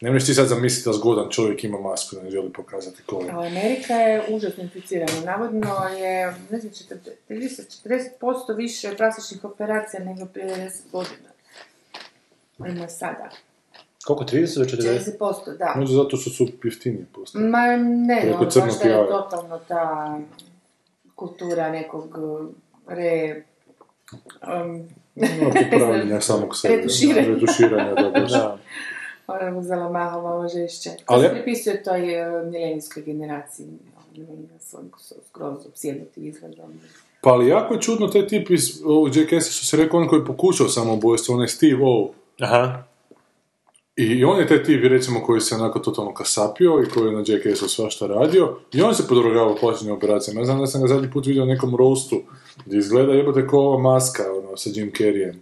Ne 0.01 0.11
možeš 0.11 0.27
ti 0.27 0.33
sad 0.33 0.47
zamisliti 0.47 0.89
da 0.89 0.93
zgodan 0.93 1.29
čovjek 1.29 1.63
ima 1.63 1.79
masku 1.79 2.15
da 2.15 2.21
ne 2.21 2.29
želi 2.29 2.53
pokazati 2.53 3.03
ko 3.05 3.21
je. 3.21 3.31
A 3.31 3.39
Amerika 3.39 3.93
je 3.93 4.23
užasno 4.29 4.63
inficirana. 4.63 5.21
Navodno 5.25 5.87
je, 5.99 6.33
ne 6.51 6.59
znam, 6.59 6.73
40, 7.29 7.87
40% 8.19 8.55
više 8.55 8.95
plastičnih 8.97 9.43
operacija 9.43 10.03
nego 10.03 10.25
prije 10.25 10.47
10 10.47 10.91
godina. 10.91 11.29
Ima 12.59 12.89
sada. 12.89 13.29
Koliko, 14.05 14.23
30 14.23 14.57
do 14.57 14.65
40? 14.65 15.17
40%, 15.19 15.57
da. 15.57 15.73
Možda 15.75 15.95
zato 15.95 16.17
što 16.17 16.29
su 16.29 16.47
jeftiniji 16.63 17.05
postali. 17.15 17.49
Ma 17.49 17.77
ne, 17.77 18.21
Preko 18.21 18.37
ono, 18.37 18.65
baš 18.65 18.79
da 18.79 18.89
je 18.89 19.07
totalno 19.07 19.59
ta 19.67 20.19
kultura 21.15 21.69
nekog 21.69 22.17
uh, 22.17 22.49
re... 22.87 23.43
Um, 24.63 24.89
No, 25.41 25.51
popravljanja 25.71 26.21
samog 26.29 26.57
sebe. 26.57 26.75
Retuširanja. 26.75 27.27
Retuširanja, 27.27 27.93
da, 27.93 28.09
baš. 28.19 28.31
Da. 28.37 28.57
ona 29.27 29.41
je 29.41 29.53
uzela 29.53 29.89
maha 29.89 30.21
malo 30.21 30.47
žešće. 30.47 30.89
To 30.89 31.03
Ali- 31.05 31.27
se 31.27 31.29
pripisuje 31.33 31.83
toj 31.83 32.01
uh, 32.01 32.51
milenijskoj 32.51 33.03
generaciji. 33.03 33.67
Oni 34.17 34.47
su 34.59 34.77
oni 34.77 34.89
su 34.99 35.15
skroz 35.29 35.65
opsjednuti 35.67 36.27
izgledom. 36.27 36.73
Pa 37.21 37.29
ali 37.29 37.47
jako 37.47 37.73
je 37.73 37.81
čudno 37.81 38.07
taj 38.07 38.27
tip 38.27 38.49
iz 38.49 38.81
ovog 38.85 39.15
Jackaissa 39.15 39.51
što 39.51 39.65
se 39.65 39.77
rekao 39.77 39.99
on 39.99 40.07
koji 40.07 40.19
je 40.19 40.25
pokušao 40.25 40.67
samoubojstvo, 40.67 41.35
onaj 41.35 41.47
Steve 41.47 41.79
O. 41.83 42.11
Aha. 42.39 42.83
I 43.95 44.23
on 44.23 44.39
je 44.39 44.47
taj 44.47 44.63
tip, 44.63 44.83
recimo, 44.83 45.21
koji 45.25 45.41
se 45.41 45.55
onako 45.55 45.79
totalno 45.79 46.13
kasapio 46.13 46.83
i 46.85 46.89
koji 46.89 47.05
je 47.07 47.11
na 47.11 47.23
Jackassu 47.27 47.69
svašta 47.69 48.07
radio. 48.07 48.57
I 48.73 48.81
on 48.81 48.95
se 48.95 49.07
podrogavao 49.07 49.55
plaćenim 49.55 49.93
operacijama. 49.93 50.41
Ja 50.41 50.45
znam 50.45 50.59
da 50.59 50.67
sam 50.67 50.81
ga 50.81 50.87
zadnji 50.87 51.11
put 51.11 51.25
vidio 51.25 51.45
na 51.45 51.53
nekom 51.53 51.75
roastu 51.75 52.21
gdje 52.65 52.77
izgleda 52.79 53.13
jebote 53.13 53.47
kao 53.47 53.59
ova 53.59 53.77
maska 53.79 54.23
ono, 54.37 54.57
sa 54.57 54.69
Jim 54.73 54.91
Carreyem. 54.91 55.33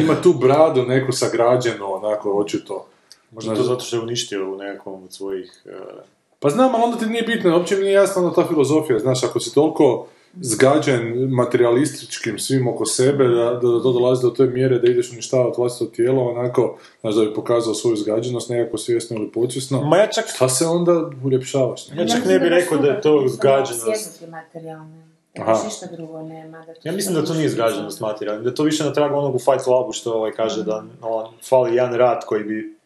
Ima 0.00 0.14
tu 0.22 0.32
bradu 0.32 0.82
neku 0.82 1.12
sagrađenu, 1.12 1.92
onako, 1.92 2.32
očito. 2.32 2.86
Možda 3.30 3.54
to 3.54 3.62
zato 3.62 3.80
što 3.84 3.96
je 3.96 4.02
uništio 4.02 4.52
u 4.52 4.56
nekom 4.56 5.04
od 5.04 5.12
svojih... 5.12 5.62
eh, 5.66 6.02
Pa 6.38 6.50
znam, 6.50 6.74
ali 6.74 6.84
onda 6.84 6.98
ti 6.98 7.06
nije 7.06 7.22
bitno, 7.22 7.56
uopće 7.56 7.76
mi 7.76 7.82
nije 7.82 7.92
jasna 7.92 8.32
ta 8.32 8.46
filozofija, 8.48 8.98
znaš, 8.98 9.24
ako 9.24 9.40
si 9.40 9.54
toliko 9.54 10.06
zgađen 10.40 11.30
materialističkim 11.30 12.38
svim 12.38 12.68
oko 12.68 12.86
sebe, 12.86 13.24
da, 13.28 13.44
da, 13.44 13.68
da 13.68 13.82
to 13.82 13.92
dolazi 13.92 14.22
do 14.22 14.30
te 14.30 14.46
mjere 14.46 14.78
da 14.78 14.90
ideš 14.90 15.12
uništavati 15.12 15.60
vlastito 15.60 15.90
tijelo, 15.90 16.28
onako, 16.28 16.78
znaš, 17.00 17.14
da 17.14 17.24
bi 17.24 17.34
pokazao 17.34 17.74
svoju 17.74 17.96
zgađenost, 17.96 18.50
nekako 18.50 18.78
svjesno 18.78 19.16
ili 19.16 19.30
podsvjesno, 19.30 19.80
Ma 19.80 19.96
ja 19.96 20.06
čak, 20.06 20.24
šta 20.34 20.48
se 20.48 20.66
onda 20.66 21.10
uljepšavaš? 21.24 21.88
ja 21.96 22.06
čak 22.06 22.24
ne 22.24 22.38
bih 22.38 22.48
rekao 22.48 22.78
da 22.78 22.88
je 22.88 23.00
to 23.00 23.24
zgađenost. 23.28 23.84
Sjednuti 23.84 24.26
materijalne. 24.30 25.11
Da 25.34 25.42
Aha. 25.42 25.64
ništa 25.64 25.86
drugo 25.86 26.22
nema. 26.22 26.58
Da 26.58 26.72
Ja 26.84 26.92
mislim 26.92 27.14
da 27.14 27.24
to 27.24 27.34
nije 27.34 27.48
zgaženost 27.48 28.00
materijalna, 28.00 28.42
da 28.42 28.48
je 28.48 28.54
to 28.54 28.62
više 28.62 28.84
na 28.84 28.92
tragu 28.92 29.16
onog 29.16 29.34
u 29.34 29.38
Fight 29.38 29.64
Clubu 29.64 29.92
što 29.92 30.12
ovaj 30.12 30.32
kaže 30.32 30.62
da 30.62 30.84
on, 31.02 31.26
fali 31.48 31.76
jedan 31.76 31.94
rat 31.94 32.24
koji 32.24 32.44
bi 32.44 32.82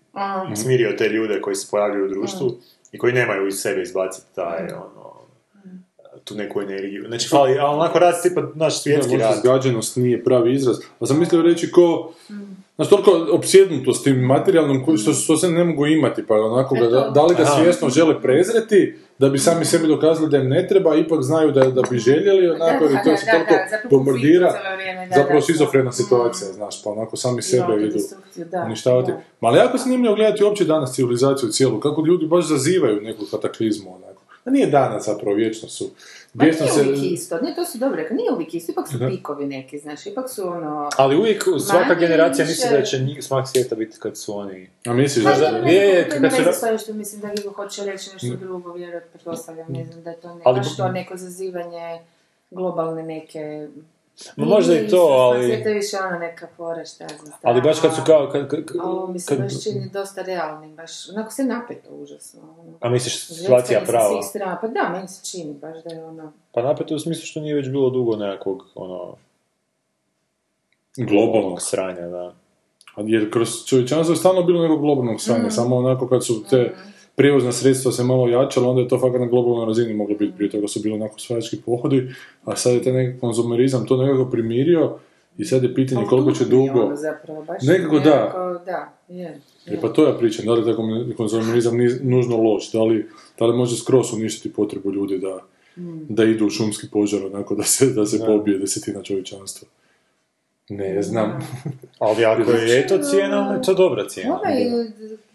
Mm. 0.50 0.56
smirio 0.56 0.94
te 0.98 1.08
ljude 1.08 1.40
koji 1.40 1.56
se 1.56 1.66
pojavljuju 1.70 2.04
u 2.04 2.08
društvu 2.08 2.56
i 2.92 2.98
koji 2.98 3.12
nemaju 3.12 3.46
iz 3.46 3.54
sebe 3.54 3.82
izbaciti 3.82 4.26
taj, 4.34 4.64
ono, 4.64 5.12
tu 6.24 6.34
neku 6.34 6.60
energiju. 6.62 7.04
Znači, 7.08 7.28
fali, 7.28 7.58
a 7.58 7.66
onako 7.66 7.98
rad 7.98 8.22
tipa 8.22 8.42
naš 8.54 8.82
svjetski 8.82 9.16
Da, 9.18 9.24
rad. 9.24 9.38
zgađenost 9.38 9.96
nije 9.96 10.24
pravi 10.24 10.54
izraz, 10.54 10.76
a 11.00 11.06
sam 11.06 11.18
mislio 11.18 11.42
reći 11.42 11.70
ko, 11.70 12.12
znaš, 12.76 12.88
toliko 12.88 13.10
opsjednutost 13.32 14.04
tim 14.04 14.16
materijalnom 14.16 14.84
koji- 14.84 14.98
što, 14.98 15.12
što 15.12 15.36
se 15.36 15.48
ne 15.48 15.64
mogu 15.64 15.86
imati, 15.88 16.22
pa 16.22 16.34
onako 16.36 16.74
ga, 16.74 16.86
da, 16.86 17.10
da 17.10 17.22
li 17.22 17.34
ga 17.34 17.44
svjesno 17.46 17.88
žele 17.90 18.22
prezreti, 18.22 18.80
da 19.18 19.28
bi 19.28 19.38
sami 19.38 19.64
sebi 19.64 19.86
dokazali 19.86 20.30
da 20.30 20.36
im 20.36 20.48
ne 20.48 20.66
treba, 20.68 20.92
a 20.92 20.96
ipak 20.96 21.22
znaju 21.22 21.52
da, 21.52 21.60
da 21.62 21.82
bi 21.82 21.98
željeli, 21.98 22.48
onako, 22.50 22.84
Da, 22.84 22.90
i 22.90 23.04
to 23.04 23.10
da, 23.10 23.16
se 23.16 23.26
toliko 23.26 23.54
bombardira, 23.90 24.52
zapravo 25.14 25.40
šizofrena 25.42 25.90
Mm. 25.90 25.92
situacija, 25.92 26.48
znaš, 26.48 26.82
pa 26.82 26.90
onako 26.90 27.16
sami 27.16 27.42
sebe 27.42 27.62
idu 27.64 27.72
autodestrukciju, 27.74 28.44
da, 28.44 28.62
uništavati. 28.62 29.12
Ma 29.40 29.48
ali 29.48 29.58
jako 29.58 29.78
zanimljivo 29.78 30.14
gledati 30.14 30.44
uopće 30.44 30.64
danas 30.64 30.94
civilizaciju 30.94 31.48
cijelu, 31.48 31.80
kako 31.80 32.00
ljudi 32.02 32.26
baš 32.26 32.44
zazivaju 32.44 33.00
neku 33.00 33.24
kataklizmu, 33.30 33.94
onako. 33.94 34.15
A 34.46 34.50
nije 34.50 34.66
danas 34.66 35.06
zapravo, 35.06 35.36
vječno 35.36 35.68
su. 35.68 35.90
Ma 36.34 36.44
Vječno 36.44 36.66
nije 36.66 36.88
uvijek 36.88 37.12
isto, 37.12 37.38
ne, 37.42 37.54
to 37.54 37.64
su 37.64 37.78
dobro 37.78 37.96
rekli, 37.96 38.16
nije 38.16 38.32
uvijek 38.32 38.54
isto, 38.54 38.72
ipak 38.72 38.88
su 38.88 38.98
pikovi 39.10 39.46
neki, 39.46 39.78
znaš, 39.78 40.06
ipak 40.06 40.30
su 40.30 40.48
ono... 40.48 40.88
Ali 40.96 41.16
uvijek 41.16 41.44
svaka 41.66 41.88
Manje 41.88 42.00
generacija 42.00 42.44
više- 42.44 42.62
misli 42.62 42.78
da 42.78 42.84
će 42.84 42.98
njih 42.98 43.24
smak 43.24 43.48
svijeta 43.48 43.74
biti 43.74 43.96
kad 43.98 44.18
su 44.18 44.38
oni... 44.38 44.70
A 44.86 44.92
misliš 44.92 45.24
Pa 45.24 45.32
da... 45.32 45.50
ne, 45.50 45.74
je, 45.74 46.02
ne, 46.02 46.08
kad 46.10 46.22
ne, 46.22 46.30
se 46.30 46.36
veze 46.36 46.50
ra- 46.66 46.78
što 46.78 46.92
mislim 46.92 47.20
da 47.20 47.28
Gigo 47.28 47.50
hoće 47.50 47.84
reći 47.84 48.10
nešto 48.12 48.36
drugo, 48.40 48.72
vjerojatno 48.72 49.10
pretpostavljam, 49.10 49.66
ne 49.68 49.84
znam 49.84 50.02
da 50.02 50.10
je 50.10 50.16
to 50.16 50.34
ne, 50.34 50.40
Ali- 50.44 50.58
baš 50.58 50.76
to 50.76 50.88
neko 50.88 51.16
zazivanje 51.16 51.98
globalne 52.50 53.02
neke... 53.02 53.68
Ma 54.36 54.46
možda 54.46 54.80
i 54.80 54.88
to, 54.88 54.96
ali- 54.96 55.46
Sve 55.46 55.62
to 55.62 55.68
je 55.68 55.74
više 55.74 55.96
ono 55.96 56.18
neka 56.18 56.46
fora, 56.56 56.84
šta 56.84 57.04
ja 57.04 57.08
znam, 57.08 57.38
Ali 57.42 57.62
baš 57.62 57.80
kad 57.80 57.94
su 57.94 58.00
kao... 58.06 58.28
Kad, 58.32 58.48
kad, 58.48 58.60
A 58.80 58.84
ovo 58.90 59.06
mi 59.06 59.18
se 59.18 59.28
kad- 59.28 59.38
baš 59.38 59.62
čini 59.62 59.90
dosta 59.92 60.22
realnim, 60.22 60.76
baš, 60.76 61.08
onako 61.08 61.30
se 61.30 61.44
napeto 61.44 61.90
užasno. 61.90 62.40
Ono. 62.60 62.72
A 62.80 62.88
misliš 62.88 63.26
situacija 63.26 63.80
prava? 63.86 64.20
pa 64.60 64.68
da, 64.68 64.88
meni 64.88 65.08
se 65.08 65.30
čini 65.30 65.54
baš 65.54 65.82
da 65.84 65.94
je 65.94 66.04
ono... 66.04 66.32
Pa 66.52 66.62
napeto 66.62 66.94
u 66.94 66.98
smislu 66.98 67.26
što 67.26 67.40
nije 67.40 67.54
već 67.54 67.68
bilo 67.68 67.90
dugo 67.90 68.16
nekakvog, 68.16 68.66
ono, 68.74 69.14
Globalnog 70.96 71.62
sranja, 71.62 72.06
da. 72.08 72.34
Jer 72.96 73.32
kroz 73.32 73.48
čovječanstvo 73.66 74.12
je 74.12 74.16
stalno 74.16 74.42
bilo 74.42 74.62
nekog 74.62 74.80
globalnog 74.80 75.20
sranja, 75.20 75.50
samo 75.50 75.76
onako 75.76 76.08
kad 76.08 76.26
su 76.26 76.44
te 76.50 76.74
prijevozna 77.16 77.52
sredstva 77.52 77.92
se 77.92 78.04
malo 78.04 78.28
jačala, 78.28 78.68
onda 78.68 78.82
je 78.82 78.88
to 78.88 78.98
fakat 78.98 79.20
na 79.20 79.26
globalnoj 79.26 79.66
razini 79.66 79.94
moglo 79.94 80.16
biti, 80.16 80.32
prije 80.36 80.50
toga 80.50 80.68
su 80.68 80.80
bili 80.80 80.94
onako 80.94 81.18
svajački 81.18 81.56
pohodi, 81.66 82.14
a 82.44 82.56
sad 82.56 82.72
je 82.72 82.82
taj 82.82 82.92
neki 82.92 83.20
konzumerizam 83.20 83.86
to 83.86 83.96
nekako 83.96 84.30
primirio 84.30 84.98
i 85.38 85.44
sad 85.44 85.62
je 85.62 85.74
pitanje 85.74 86.00
Ali 86.00 86.08
koliko 86.08 86.32
će 86.32 86.44
je 86.44 86.48
dugo... 86.48 86.80
Ono 86.80 86.96
zapravo, 86.96 87.44
baš 87.44 87.62
Nekako 87.62 87.98
da. 87.98 88.20
nekako, 88.20 88.64
da, 88.66 88.98
je. 89.08 89.40
E 89.66 89.80
pa 89.80 89.88
to 89.88 90.06
ja 90.06 90.14
pričam, 90.14 90.46
da 90.46 90.52
li 90.52 90.60
je 90.60 90.64
taj 90.64 90.84
konzumerizam 91.16 91.76
ni- 91.76 91.98
nužno 92.02 92.36
loš, 92.36 92.72
da 92.72 92.82
li, 92.82 93.08
da 93.38 93.46
li 93.46 93.56
može 93.56 93.76
skroz 93.76 94.12
uništiti 94.12 94.52
potrebu 94.52 94.92
ljudi 94.92 95.18
da, 95.18 95.38
da 96.08 96.24
idu 96.24 96.46
u 96.46 96.50
šumski 96.50 96.86
požar 96.92 97.26
onako 97.26 97.54
da 97.54 97.62
se, 97.62 97.86
da 97.86 98.06
se 98.06 98.18
pobije 98.26 98.58
desetina 98.58 99.02
čovječanstva. 99.02 99.68
Ne 100.68 101.02
znam. 101.02 101.38
Ali 101.98 102.24
ako 102.24 102.50
je 102.50 102.86
to 102.86 102.98
cijena, 102.98 103.40
onda 103.40 103.54
je 103.54 103.62
to 103.62 103.74
dobra 103.74 104.08
cijena. 104.08 104.34
Ovaj, 104.34 104.64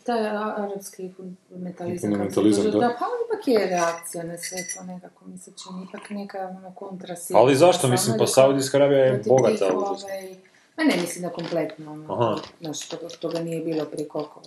taj 0.01 0.27
arapski 0.27 1.11
fundamentalizam, 1.11 2.01
Fundamentalizam, 2.01 2.63
da. 2.63 2.71
da, 2.71 2.87
pa 2.89 3.05
ipak 3.25 3.47
je 3.49 3.65
reakcija 3.67 4.23
na 4.23 4.37
sve 4.37 4.57
to 4.67 4.83
nekako, 4.83 5.25
mi 5.25 5.37
se 5.37 5.51
čini, 5.53 5.85
ipak 5.89 6.09
neka 6.09 6.37
ono, 6.49 6.71
kontrasila. 6.71 7.39
Ali 7.39 7.55
zašto? 7.55 7.87
Mislim, 7.87 8.17
pa 8.17 8.27
Saudijska 8.27 8.77
Arabija 8.77 8.99
je 8.99 9.21
bogata. 9.27 9.65
ovaj, 9.67 10.35
Ma 10.77 10.83
ne, 10.85 10.97
mislim 10.97 11.23
da 11.23 11.29
kompletno, 11.31 11.91
ono, 11.91 12.39
znaš, 12.61 12.79
toga, 12.81 13.07
toga 13.11 13.39
nije 13.39 13.61
bilo 13.61 13.85
prije 13.85 14.07
koliko, 14.07 14.41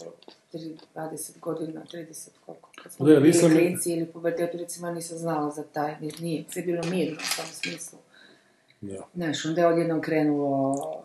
tri- 0.52 0.76
20 0.94 1.40
godina, 1.40 1.80
30 1.84 2.28
koliko, 2.46 2.68
kad 2.74 2.92
smo 2.92 3.06
Da, 3.06 3.20
bili 3.20 3.40
klinci 3.40 3.92
ili 3.92 4.06
pubertetu, 4.06 4.58
recimo 4.58 4.90
nisam 4.90 5.18
znala 5.18 5.50
za 5.50 5.62
taj, 5.64 5.96
ni- 6.00 6.12
nije, 6.20 6.44
sve 6.50 6.62
je 6.62 6.66
bilo 6.66 6.82
mirno 6.84 7.14
u 7.14 7.36
tom 7.36 7.46
smislu. 7.52 7.98
Da. 8.80 9.02
Znaš, 9.14 9.44
onda 9.44 9.60
je 9.60 9.66
odjednom 9.66 10.00
krenulo, 10.00 11.02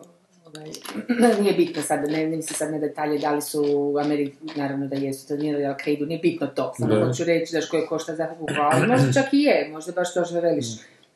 nije 1.42 1.52
bitno 1.52 1.82
sad, 1.82 2.00
ne, 2.10 2.26
ne 2.26 2.36
mislim 2.36 2.56
sad 2.56 2.70
na 2.72 2.78
detalje, 2.78 3.18
da 3.18 3.32
li 3.32 3.42
su 3.42 3.64
u 3.66 3.98
Ameriki, 3.98 4.36
naravno 4.56 4.86
da 4.86 4.96
jesu, 4.96 5.28
to 5.28 5.36
nije 5.36 5.58
da 5.58 5.90
idu, 5.90 6.06
nije 6.06 6.20
bitno 6.20 6.46
to, 6.46 6.72
samo 6.78 6.94
Da. 6.94 7.06
hoću 7.06 7.24
reći 7.24 7.52
daš 7.52 7.68
koje 7.68 7.86
košta 7.86 8.16
za 8.16 8.28
kuku, 8.28 8.52
ali 8.72 8.86
možda 8.86 9.12
čak 9.12 9.32
i 9.32 9.42
je, 9.42 9.68
možda 9.72 9.92
baš 9.92 10.14
to 10.14 10.24
što 10.24 10.40
veliš, 10.40 10.66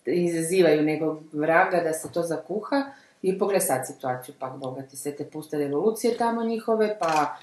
izazivaju 0.06 0.82
nekog 0.82 1.22
vraga 1.32 1.80
da 1.84 1.92
se 1.92 2.12
to 2.12 2.22
zakuha 2.22 2.84
i 3.22 3.38
pogledaj 3.38 3.66
sad 3.66 3.86
situaciju, 3.86 4.34
pak 4.38 4.56
bogati 4.58 4.96
sve 4.96 5.12
te 5.12 5.24
puste 5.24 5.58
revolucije 5.58 6.16
tamo 6.16 6.44
njihove, 6.44 6.96
pa 7.00 7.36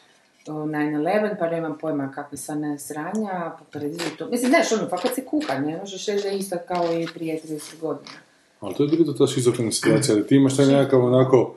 o, 0.47 0.51
9-11, 0.51 1.35
pa 1.39 1.49
nemam 1.49 1.77
pojma 1.77 2.11
kakve 2.11 2.37
sva 2.37 2.55
ne 2.55 2.79
sranja, 2.79 3.51
pa 3.59 3.79
to. 4.17 4.29
Mislim, 4.29 4.49
znaš, 4.49 4.71
ono, 4.71 4.89
fakat 4.89 5.15
se 5.15 5.25
kuha, 5.25 5.59
ne 5.59 5.77
možeš 5.77 6.05
reći 6.05 6.23
da 6.23 6.29
je 6.29 6.37
isto 6.37 6.57
kao 6.67 6.85
i 6.93 7.07
prije 7.13 7.39
30 7.45 7.79
godina. 7.79 8.11
Ali 8.59 8.75
to 8.75 8.83
je 8.83 8.89
bilo 8.89 9.13
ta 9.13 9.27
šizofrena 9.27 9.71
situacija, 9.71 10.15
da 10.15 10.23
ti 10.23 10.35
imaš 10.35 10.57
taj 10.57 10.65
nekakav 10.65 11.05
onako 11.05 11.55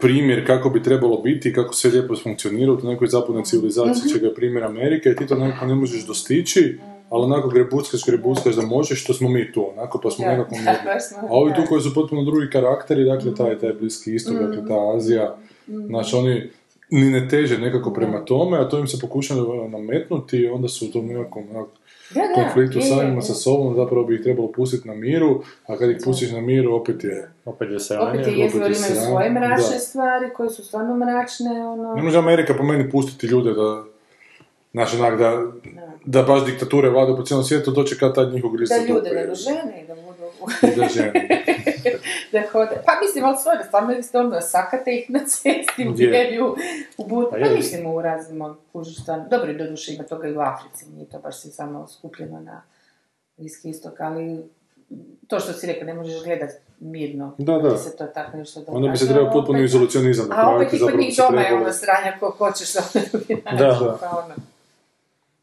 primjer 0.00 0.46
kako 0.46 0.70
bi 0.70 0.82
trebalo 0.82 1.16
biti 1.22 1.48
i 1.48 1.52
kako 1.52 1.74
sve 1.74 1.90
lijepo 1.90 2.16
funkcionira 2.22 2.72
u 2.72 2.78
nekoj 2.82 3.08
zapadnoj 3.08 3.44
civilizaciji, 3.44 4.12
čega 4.12 4.26
je 4.26 4.34
primjer 4.34 4.64
Amerike 4.64 5.08
i 5.10 5.16
ti 5.16 5.26
to 5.26 5.34
nekako 5.34 5.66
ne 5.66 5.74
možeš 5.74 6.06
dostići, 6.06 6.78
ali 7.10 7.24
onako 7.24 7.48
grebuckaš, 7.48 8.06
grebuckaš 8.06 8.54
da 8.54 8.62
možeš, 8.62 9.04
što 9.04 9.14
smo 9.14 9.28
mi 9.28 9.52
tu, 9.52 9.70
onako, 9.72 10.00
pa 10.02 10.10
smo 10.10 10.24
Da, 10.24 10.30
nekako 10.30 10.54
da, 10.64 10.98
A 11.20 11.26
ovi 11.30 11.52
tu 11.54 11.62
koji 11.68 11.80
su 11.80 11.94
potpuno 11.94 12.24
drugi 12.24 12.50
karakteri, 12.50 13.04
dakle, 13.04 13.34
taj, 13.34 13.58
taj 13.58 13.72
Bliski 13.72 14.14
istok, 14.14 14.34
dakle, 14.34 14.66
ta 14.68 14.96
Azija, 14.96 15.36
znači 15.66 16.16
oni, 16.16 16.50
ni 16.90 17.10
ne 17.10 17.28
teže 17.28 17.58
nekako 17.58 17.92
prema 17.92 18.24
tome, 18.24 18.58
a 18.58 18.68
to 18.68 18.78
im 18.78 18.86
se 18.86 18.98
pokušava 19.00 19.68
nametnuti 19.68 20.36
i 20.36 20.48
onda 20.48 20.68
su 20.68 20.86
u 20.86 20.88
tom 20.88 21.06
nekakvom 21.06 21.44
onak, 21.50 21.68
Da, 22.10 22.20
da, 22.20 22.34
konfliktu 22.34 22.80
samima 22.80 23.22
sa 23.22 23.34
sobom, 23.34 23.74
zapravo 23.76 24.04
bi 24.04 24.14
ih 24.14 24.22
trebalo 24.22 24.52
pustiti 24.52 24.88
na 24.88 24.94
miru, 24.94 25.42
a 25.66 25.76
kad 25.76 25.90
ih 25.90 25.96
pustiš 26.04 26.30
na 26.30 26.40
miru, 26.40 26.74
opet 26.74 27.04
je... 27.04 27.30
Opet 27.44 27.70
je 27.70 27.80
sranje. 27.80 28.20
Opet 28.20 28.26
je 28.26 28.46
opet 28.46 28.54
je 28.54 28.76
imaju 28.76 29.06
svoje 29.06 29.30
mračne 29.30 29.74
da. 29.74 29.78
stvari 29.78 30.26
koje 30.36 30.50
su 30.50 30.64
stvarno 30.64 30.96
mračne, 30.96 31.66
ono... 31.66 31.94
Ne 31.94 32.02
može 32.02 32.18
Amerika 32.18 32.54
po 32.54 32.62
meni 32.62 32.90
pustiti 32.90 33.26
ljude 33.26 33.52
da, 33.52 33.84
znaš, 34.72 34.94
onak, 34.94 35.18
da, 35.18 35.42
da 36.04 36.22
baš 36.22 36.44
diktature 36.44 36.90
vlada 36.90 37.16
po 37.16 37.22
cijelom 37.22 37.44
svijetu, 37.44 37.70
doće 37.70 37.98
kad 37.98 38.14
tad 38.14 38.32
njihov 38.32 38.50
gris 38.50 38.68
Da 38.68 38.74
za 38.74 38.92
ljude, 38.92 39.10
nego 39.10 39.34
žene 39.34 39.82
i 39.84 39.86
da 39.86 39.94
budu... 39.94 40.72
I 40.74 40.80
da 40.80 40.88
žene. 40.88 41.44
da 42.32 42.42
hode. 42.52 42.82
Pa 42.86 42.92
mislim, 43.02 43.24
ali 43.24 43.36
stvarno 43.66 43.94
vi 43.94 44.02
ste 44.02 44.18
ono, 44.18 44.40
sakate 44.40 44.90
ih 44.90 45.10
na 45.10 45.18
cesti, 45.18 45.88
u 45.88 45.94
Je. 45.96 46.10
vjerju, 46.10 46.56
u 46.98 47.06
but. 47.06 47.30
Pa 47.30 47.36
Pa 47.38 47.54
mislim 47.54 47.86
u 47.86 48.02
raznim 48.02 48.54
kužiš 48.72 49.02
stvarno. 49.02 49.24
Dobro, 49.30 49.52
do 49.52 49.70
duše 49.70 49.94
ima 49.94 50.04
toga 50.04 50.28
i 50.28 50.36
u 50.36 50.40
Africi, 50.40 50.86
nije 50.90 51.08
to 51.08 51.18
baš 51.18 51.40
se 51.40 51.50
samo 51.50 51.88
skupljeno 51.88 52.40
na 52.40 52.62
Bliski 53.36 53.70
istok, 53.70 54.00
ali 54.00 54.44
to 55.28 55.40
što 55.40 55.52
si 55.52 55.66
rekao, 55.66 55.86
ne 55.86 55.94
možeš 55.94 56.24
gledat 56.24 56.50
mirno. 56.80 57.34
Da, 57.38 57.58
da. 57.58 57.76
Se 57.76 57.96
to 57.96 58.06
tako 58.06 58.36
nešto 58.36 58.60
događa. 58.60 58.76
Onda 58.76 58.88
bi 58.88 58.96
se 58.96 59.08
trebao 59.08 59.32
potpuno 59.32 59.58
izolacionizam 59.58 60.28
A 60.32 60.56
opet 60.56 60.72
i 60.72 60.78
kod 60.78 60.98
njih 60.98 61.16
doma 61.16 61.40
je 61.40 61.54
ono 61.54 61.72
sranja 61.72 62.16
ko 62.20 62.34
hoćeš 62.38 62.72
sa 62.72 62.82
drugi 63.12 63.42
način. 63.44 63.58
Da. 63.58 63.98
pa 64.00 64.24
ono. 64.24 64.34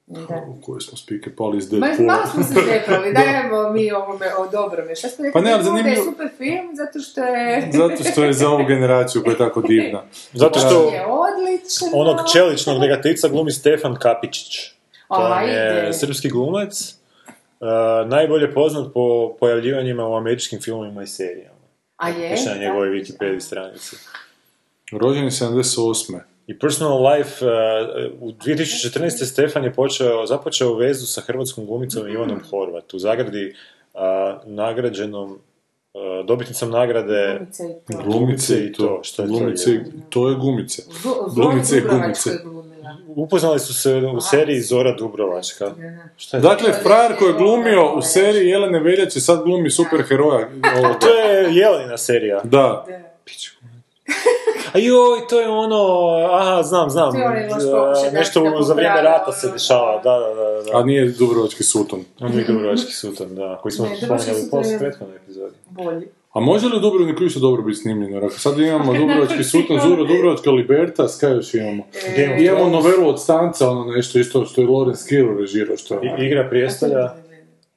Da. 0.08 0.46
U 0.48 0.62
kojoj 0.62 0.82
smo 0.82 0.98
spike 0.98 1.36
pali 1.36 1.58
iz 1.58 1.72
Ma, 1.72 1.88
Deadpoola. 1.88 2.14
malo 2.14 2.26
smo 2.34 2.44
se 2.44 2.54
zepali, 2.54 3.14
dajemo 3.18 3.70
mi 3.72 3.92
ovome 3.92 4.26
o 4.38 4.48
dobrome. 4.52 4.96
Šta 4.96 5.08
ste 5.08 5.24
rekli? 5.24 5.34
Pa 5.34 5.42
ne, 5.42 5.54
ali 5.54 5.84
da 5.84 5.90
je 5.90 5.96
super 6.04 6.30
film, 6.38 6.70
zato 6.74 7.00
što 7.00 7.24
je... 7.24 7.70
Zato 7.82 8.12
što 8.12 8.24
je 8.24 8.34
za 8.34 8.50
ovu 8.50 8.66
generaciju 8.66 9.24
koja 9.24 9.32
je 9.32 9.38
tako 9.38 9.62
divna. 9.62 10.04
Zato 10.34 10.60
On 10.60 10.66
što 10.66 10.90
je 10.90 11.06
odličan. 11.06 11.90
onog 11.94 12.18
čeličnog 12.34 12.80
negativca 12.80 13.28
glumi 13.28 13.52
Stefan 13.52 13.96
Kapičić. 14.00 14.72
To 15.08 15.38
je 15.38 15.94
srpski 15.94 16.30
glumac, 16.30 16.96
uh, 17.60 17.68
najbolje 18.10 18.54
poznat 18.54 18.94
po 18.94 19.36
pojavljivanjima 19.40 20.08
u 20.08 20.16
američkim 20.16 20.62
filmovima 20.62 21.04
i 21.04 21.08
serijama. 21.08 21.56
A 21.98 22.10
je? 22.10 22.30
Piše 22.36 22.50
na 22.50 22.56
njegovoj 22.58 22.90
Da. 22.90 22.96
Wikipedia 22.96 23.40
stranici. 23.40 23.96
Rođen 24.92 25.24
je 25.24 25.32
78. 25.32 26.20
I 26.48 26.60
Personal 26.60 27.04
Life, 27.04 27.46
uh, 27.46 27.52
u 28.22 28.32
2014. 28.32 29.26
Stefan 29.26 29.64
je 29.64 29.74
počeo, 29.74 30.26
započeo 30.26 30.76
vezu 30.76 31.06
sa 31.06 31.22
hrvatskom 31.22 31.66
glumicom 31.66 32.08
Ivanom 32.08 32.42
Horvat 32.50 32.94
u 32.94 33.00
zagradi 33.00 33.54
uh, 33.94 34.00
nagrađenom 34.46 35.32
uh, 35.32 36.26
dobitnicom 36.26 36.70
nagrade 36.70 37.40
Glumice 37.48 37.74
i 37.74 37.84
to. 37.84 38.04
Glumice 38.04 38.66
i 38.66 38.74
to. 38.74 39.00
Što 39.04 39.22
je 39.22 39.28
to? 39.28 39.34
Glumice 39.34 39.72
i 39.72 39.80
to 40.10 40.30
je 40.30 40.36
gumice. 40.36 40.84
Glumice 41.36 41.78
i 41.78 41.82
gumice. 41.82 42.30
Upoznali 43.08 43.60
su 43.60 43.74
se 43.74 43.96
u 43.96 44.22
seriji 44.22 44.62
Zora 44.62 44.96
Dubrovačka. 44.96 45.74
Šta 46.18 46.38
je? 46.38 46.42
Dakle, 46.42 46.74
frajer 46.84 47.16
koji 47.20 47.30
je 47.30 47.38
glumio 47.38 47.94
u 47.96 48.02
seriji 48.02 48.50
Jelene 48.50 48.80
Veljače 48.80 49.20
sad 49.20 49.44
glumi 49.44 49.70
superheroja. 49.70 50.50
ovoga. 50.78 51.00
To 51.00 51.08
je 51.08 51.56
Jelena 51.56 51.98
serija. 51.98 52.42
Da. 52.44 52.86
A 54.74 54.80
joj, 54.80 55.28
to 55.30 55.42
je 55.42 55.48
ono, 55.50 56.08
aha, 56.32 56.64
znam, 56.64 56.90
znam. 56.90 57.16
E, 57.16 57.22
pokušaj 57.50 58.12
da 58.12 58.18
Nešto 58.20 58.58
se 58.58 58.64
za 58.64 58.74
vrijeme 58.74 59.02
rata 59.02 59.32
se 59.32 59.48
ono, 59.48 59.54
dešava, 59.54 60.02
da, 60.04 60.20
da, 60.20 60.34
da. 60.34 60.72
da. 60.72 60.78
A 60.78 60.84
nije 60.84 61.06
Dubrovački 61.10 61.64
suton. 61.64 62.04
On 62.20 62.34
je 62.34 62.44
Dubrovački 62.44 62.92
sutan, 62.92 63.36
da, 63.36 63.60
koji 63.62 63.72
smo 63.72 63.86
spominjali 63.86 64.42
u 64.48 64.52
post 64.52 64.70
prethodnoj 64.80 65.16
epizodi. 65.16 65.56
Bolji. 65.70 66.08
A 66.34 66.40
može 66.40 66.68
li 66.68 66.78
u 66.78 66.80
Dubrovniku 66.80 67.24
isto 67.24 67.40
dobro 67.40 67.62
biti 67.62 67.78
snimljeno? 67.78 68.18
Ako 68.18 68.40
sad 68.40 68.60
imamo 68.60 68.94
Dubrovački 69.00 69.44
suton, 69.44 69.80
Zuro 69.80 70.04
Dubrovačka 70.04 70.52
Libertas, 70.52 71.18
kaj 71.20 71.32
još 71.34 71.54
imamo? 71.54 71.84
Of 71.84 72.40
Imamo 72.40 72.70
novelu 72.70 73.10
od 73.10 73.22
stanca, 73.22 73.70
ono 73.70 73.92
nešto 73.92 74.20
isto 74.20 74.46
što 74.46 74.62
je 74.62 74.68
Lawrence 74.68 75.08
Kill 75.10 75.38
režirao, 75.40 75.78
što 75.78 75.94
je 75.94 76.00
I- 76.04 76.08
onako- 76.08 76.24
Igra 76.24 76.48
prijestolja. 76.50 77.14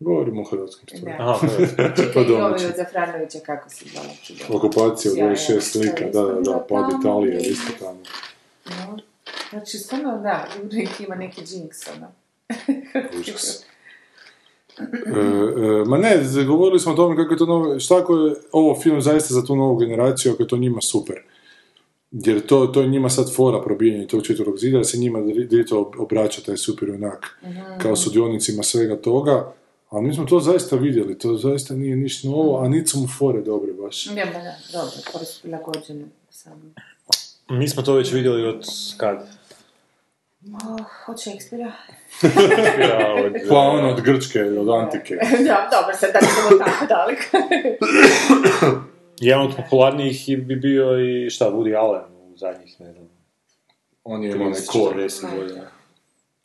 Govorimo 0.01 0.41
o 0.41 0.45
hrvatskim 0.45 0.99
stvarima. 0.99 1.31
Aha. 1.31 1.47
Čekaj, 1.97 2.13
Pa 2.15 2.21
i 2.21 2.33
ovaj 2.33 2.53
od 2.53 2.77
Zafranovića, 2.77 3.39
kako 3.47 3.71
se 3.71 3.85
zove? 3.95 4.57
Okupacija 4.59 5.13
od 5.13 5.17
Sjajno. 5.17 5.35
26 5.35 5.61
slika, 5.61 6.05
da, 6.13 6.23
da, 6.23 6.41
da, 6.41 6.67
pad 6.69 6.93
Italije, 7.01 7.41
isto 7.41 7.73
tamo. 7.79 8.01
No. 8.65 8.99
Znači, 9.51 9.79
stvarno, 9.79 10.19
da, 10.23 10.49
uvijek 10.65 11.01
ima 11.01 11.15
neki 11.15 11.45
džinks, 11.45 11.89
ono. 11.97 12.13
Užas. 13.21 13.65
E, 14.79 14.85
e, 14.85 15.85
ma 15.87 15.99
ne, 15.99 16.45
govorili 16.47 16.81
smo 16.81 16.93
o 16.93 16.97
tome 16.97 17.17
kako 17.17 17.35
je 17.35 17.39
to 17.39 17.47
novo, 17.47 17.81
šta 17.81 17.99
ako 17.99 18.17
je 18.17 18.35
ovo 18.53 18.81
film 18.81 19.01
zaista 19.01 19.35
za 19.35 19.45
tu 19.45 19.57
novu 19.57 19.77
generaciju, 19.77 20.33
ako 20.33 20.43
je 20.43 20.49
to 20.49 20.57
njima 20.57 20.81
super. 20.81 21.23
Jer 22.11 22.47
to, 22.47 22.67
to 22.67 22.81
je 22.81 22.89
njima 22.89 23.09
sad 23.09 23.35
fora 23.35 23.61
probijanje 23.63 24.07
tog 24.07 24.27
četvrog 24.27 24.59
zida, 24.59 24.79
da 24.79 24.85
se 24.85 24.99
njima 24.99 25.21
dirito 25.21 25.93
obraća 25.99 26.43
taj 26.47 26.57
super 26.57 26.89
junak, 26.89 27.39
kao 27.83 27.97
sudionicima 27.97 28.63
svega 28.63 28.97
toga, 28.97 29.53
a 29.91 30.01
mi 30.01 30.15
smo 30.15 30.25
to 30.25 30.41
zaista 30.41 30.77
vidjeli, 30.77 31.19
to 31.19 31.37
zaista 31.37 31.75
nije 31.75 31.97
ništa 31.97 32.29
novo, 32.29 32.59
a 32.59 32.69
niti 32.69 32.89
su 32.89 32.99
mu 32.99 33.09
fore 33.19 33.41
dobre 33.41 33.73
baš. 33.73 34.07
Ne, 34.07 34.25
ma 34.25 34.33
da, 34.33 34.55
dobro, 34.73 34.93
koje 35.13 35.25
su 35.25 35.43
prilagođene 35.43 36.05
sam. 36.31 36.75
Mi 37.49 37.69
smo 37.69 37.83
to 37.83 37.95
već 37.95 38.13
vidjeli 38.13 38.49
od 38.49 38.65
kad? 38.97 39.29
Oh, 40.47 41.09
od 41.09 41.21
Shakespearea. 41.21 41.73
Ja, 42.89 43.15
od, 43.25 43.33
Pa 43.49 43.59
ono 43.59 43.89
od 43.89 44.01
Grčke, 44.01 44.43
od 44.43 44.69
Antike. 44.69 45.15
da, 45.49 45.69
dobro, 45.73 45.97
sad 45.97 46.11
da 46.13 46.19
ćemo 46.19 46.65
tako 46.65 46.87
daleko. 46.87 47.25
Jedan 49.21 49.47
od 49.47 49.57
popularnijih 49.57 50.39
bi 50.39 50.57
bio 50.57 51.01
i 51.01 51.31
šta, 51.31 51.51
Woody 51.51 51.77
Allen 51.79 52.03
u 52.33 52.37
zadnjih, 52.37 52.81
ne 52.81 52.93
znam, 52.93 53.09
On 54.05 54.23
je 54.23 54.31
imao 54.31 54.49
30, 54.49 54.59
nekor. 54.61 54.97
40 54.97 55.37
godina. 55.39 55.78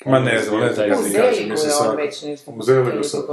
Ma 0.06 0.20
ne 0.20 0.40
znam, 0.40 0.60
ne 0.60 0.74
znam 0.74 0.90
kako 0.90 1.04
ti 1.04 1.14
kažem, 1.14 1.50
mislim 1.50 1.72
sad. 1.72 1.96
već 1.96 2.22
nešto. 2.24 2.52
U 2.52 2.62
Zeligu 2.64 3.04
sad. 3.04 3.26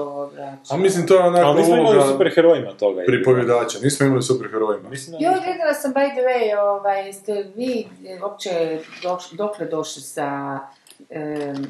A 0.71 0.77
mislim, 0.77 1.07
to 1.07 1.15
je 1.15 1.21
onako 1.21 1.47
Ali 1.47 1.59
nismo 1.59 1.77
imali 1.77 1.97
ovoga 1.97 2.13
superherojima 2.13 2.73
toga. 2.73 3.03
pripovjedača, 3.07 3.79
nismo 3.83 4.07
imali 4.07 4.23
superherojima. 4.23 4.89
Mislim 4.89 5.13
da 5.13 5.27
Jo, 5.27 5.33
gledala 5.45 5.75
sam, 5.75 5.95
by 5.95 6.11
the 6.13 6.21
way, 6.21 6.59
ovaj, 6.61 7.07
jeste 7.07 7.51
vi 7.57 7.87
e, 8.07 8.19
uopće 8.23 8.79
doš, 9.03 9.31
dokle 9.31 9.67
došli 9.67 10.03
sa 10.03 10.59
um, 10.99 11.67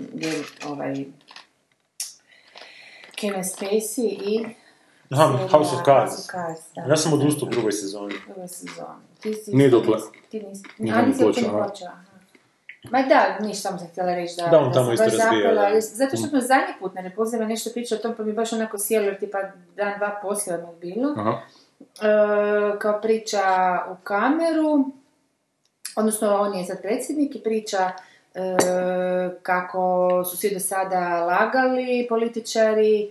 ovaj, 0.69 0.95
Kevin 3.15 3.43
Spacey 3.43 4.07
i 4.07 4.47
Aha, 5.11 5.39
House 5.51 5.75
of 5.77 5.85
Cards. 5.85 6.13
House 6.13 6.21
of 6.21 6.27
Cards, 6.31 6.61
da. 6.75 6.83
Ja 6.89 6.97
sam 6.97 7.13
odustao 7.13 7.49
u 7.49 7.51
drugoj 7.51 7.73
sezoni. 7.73 8.15
Druga 8.27 8.49
sezona. 8.49 9.01
Ti 9.21 9.35
si... 9.35 9.57
Nije 9.57 9.71
dokle. 9.71 9.97
Ti 10.31 10.41
nisi... 10.41 10.93
A, 10.93 11.03
nisi 11.03 11.25
uopće 11.25 11.43
Ma 12.85 13.03
da, 13.03 13.39
ništa 13.41 13.69
sam 13.69 13.79
se 13.79 13.87
htjela 13.87 14.15
reći 14.15 14.35
da, 14.37 14.49
Da, 14.49 14.59
on 14.59 14.73
tamo 14.73 14.93
isto 14.93 15.05
ali 15.59 15.81
zato 15.81 16.17
što 16.17 16.27
smo 16.27 16.41
zadnji 16.41 16.75
put 16.79 16.93
na 16.95 17.47
nešto 17.47 17.71
pričao 17.75 17.99
o 17.99 18.01
tom, 18.03 18.15
pa 18.17 18.23
mi 18.23 18.33
baš 18.33 18.53
onako 18.53 18.79
sjelo, 18.79 19.05
jer 19.05 19.19
tipa 19.19 19.39
dan, 19.77 19.99
dva 19.99 20.19
poslije 20.23 20.55
odmah 20.57 20.75
bilo. 20.81 21.15
Aha. 21.17 21.41
E, 21.81 22.79
kao 22.79 23.01
priča 23.01 23.43
u 23.91 23.95
kameru, 24.05 24.85
odnosno 25.97 26.37
on 26.37 26.55
je 26.55 26.65
sad 26.65 26.83
predsjednik 26.83 27.37
i 27.37 27.43
priča 27.43 27.91
e, 28.35 28.57
kako 29.43 30.09
su 30.31 30.37
svi 30.37 30.51
do 30.55 30.61
sada 30.61 31.25
lagali 31.25 32.07
političari 32.09 33.11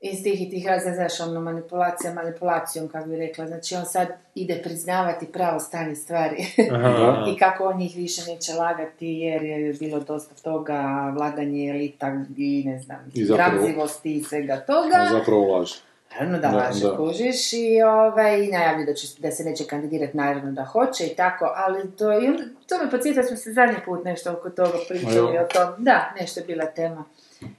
iz 0.00 0.22
tih 0.22 0.42
i 0.42 0.50
tih 0.50 0.66
razloga, 0.66 0.94
znaš, 0.94 1.20
ono, 1.20 1.40
manipulacija 1.40 2.14
manipulacijom, 2.14 2.88
kako 2.88 3.08
bi 3.08 3.16
rekla. 3.16 3.46
Znači, 3.46 3.74
on 3.74 3.86
sad 3.86 4.08
ide 4.34 4.60
priznavati 4.62 5.26
pravo 5.26 5.60
stanje 5.60 5.94
stvari. 5.94 6.36
I 7.34 7.38
kako 7.38 7.64
on 7.64 7.78
njih 7.78 7.96
više 7.96 8.22
neće 8.32 8.52
lagati, 8.52 9.06
jer 9.06 9.42
je 9.42 9.72
bilo 9.72 10.00
dosta 10.00 10.34
toga, 10.42 11.12
vladanje 11.16 11.70
elita 11.70 12.24
i 12.36 12.62
ne 12.66 12.80
znam, 12.80 13.10
I 13.14 13.24
gramzivosti 13.24 14.16
i 14.16 14.22
svega 14.22 14.56
toga. 14.56 15.08
zapravo 15.18 15.56
laže. 15.56 15.74
Naravno 16.12 16.38
da 16.38 16.50
laže, 16.50 16.86
da. 16.86 16.96
kužiš, 16.96 17.52
i 17.52 17.82
ovaj, 17.82 18.46
najavlju 18.46 18.86
da, 18.86 18.94
će, 18.94 19.06
da 19.18 19.30
se 19.30 19.44
neće 19.44 19.64
kandidirati, 19.64 20.16
naravno 20.16 20.52
da 20.52 20.64
hoće 20.64 21.06
i 21.06 21.16
tako, 21.16 21.52
ali 21.56 21.96
to, 21.96 22.12
i 22.12 22.26
onda, 22.26 22.42
to 22.68 22.84
me 22.84 22.90
podsjetilo 22.90 23.24
smo 23.24 23.36
se 23.36 23.52
zadnji 23.52 23.76
put 23.84 24.04
nešto 24.04 24.32
oko 24.32 24.50
toga 24.50 24.78
pričali 24.88 25.38
o 25.38 25.46
tom, 25.54 25.84
da, 25.84 26.14
nešto 26.20 26.40
je 26.40 26.46
bila 26.46 26.66
tema. 26.66 27.04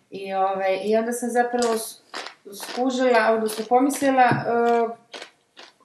I, 0.09 0.33
ovaj, 0.33 0.79
i 0.83 0.95
onda 0.97 1.11
sam 1.11 1.29
zapravo 1.29 1.73
skužila, 2.63 3.31
odnosno 3.33 3.65
pomislila, 3.69 4.23
uh, 4.23 4.91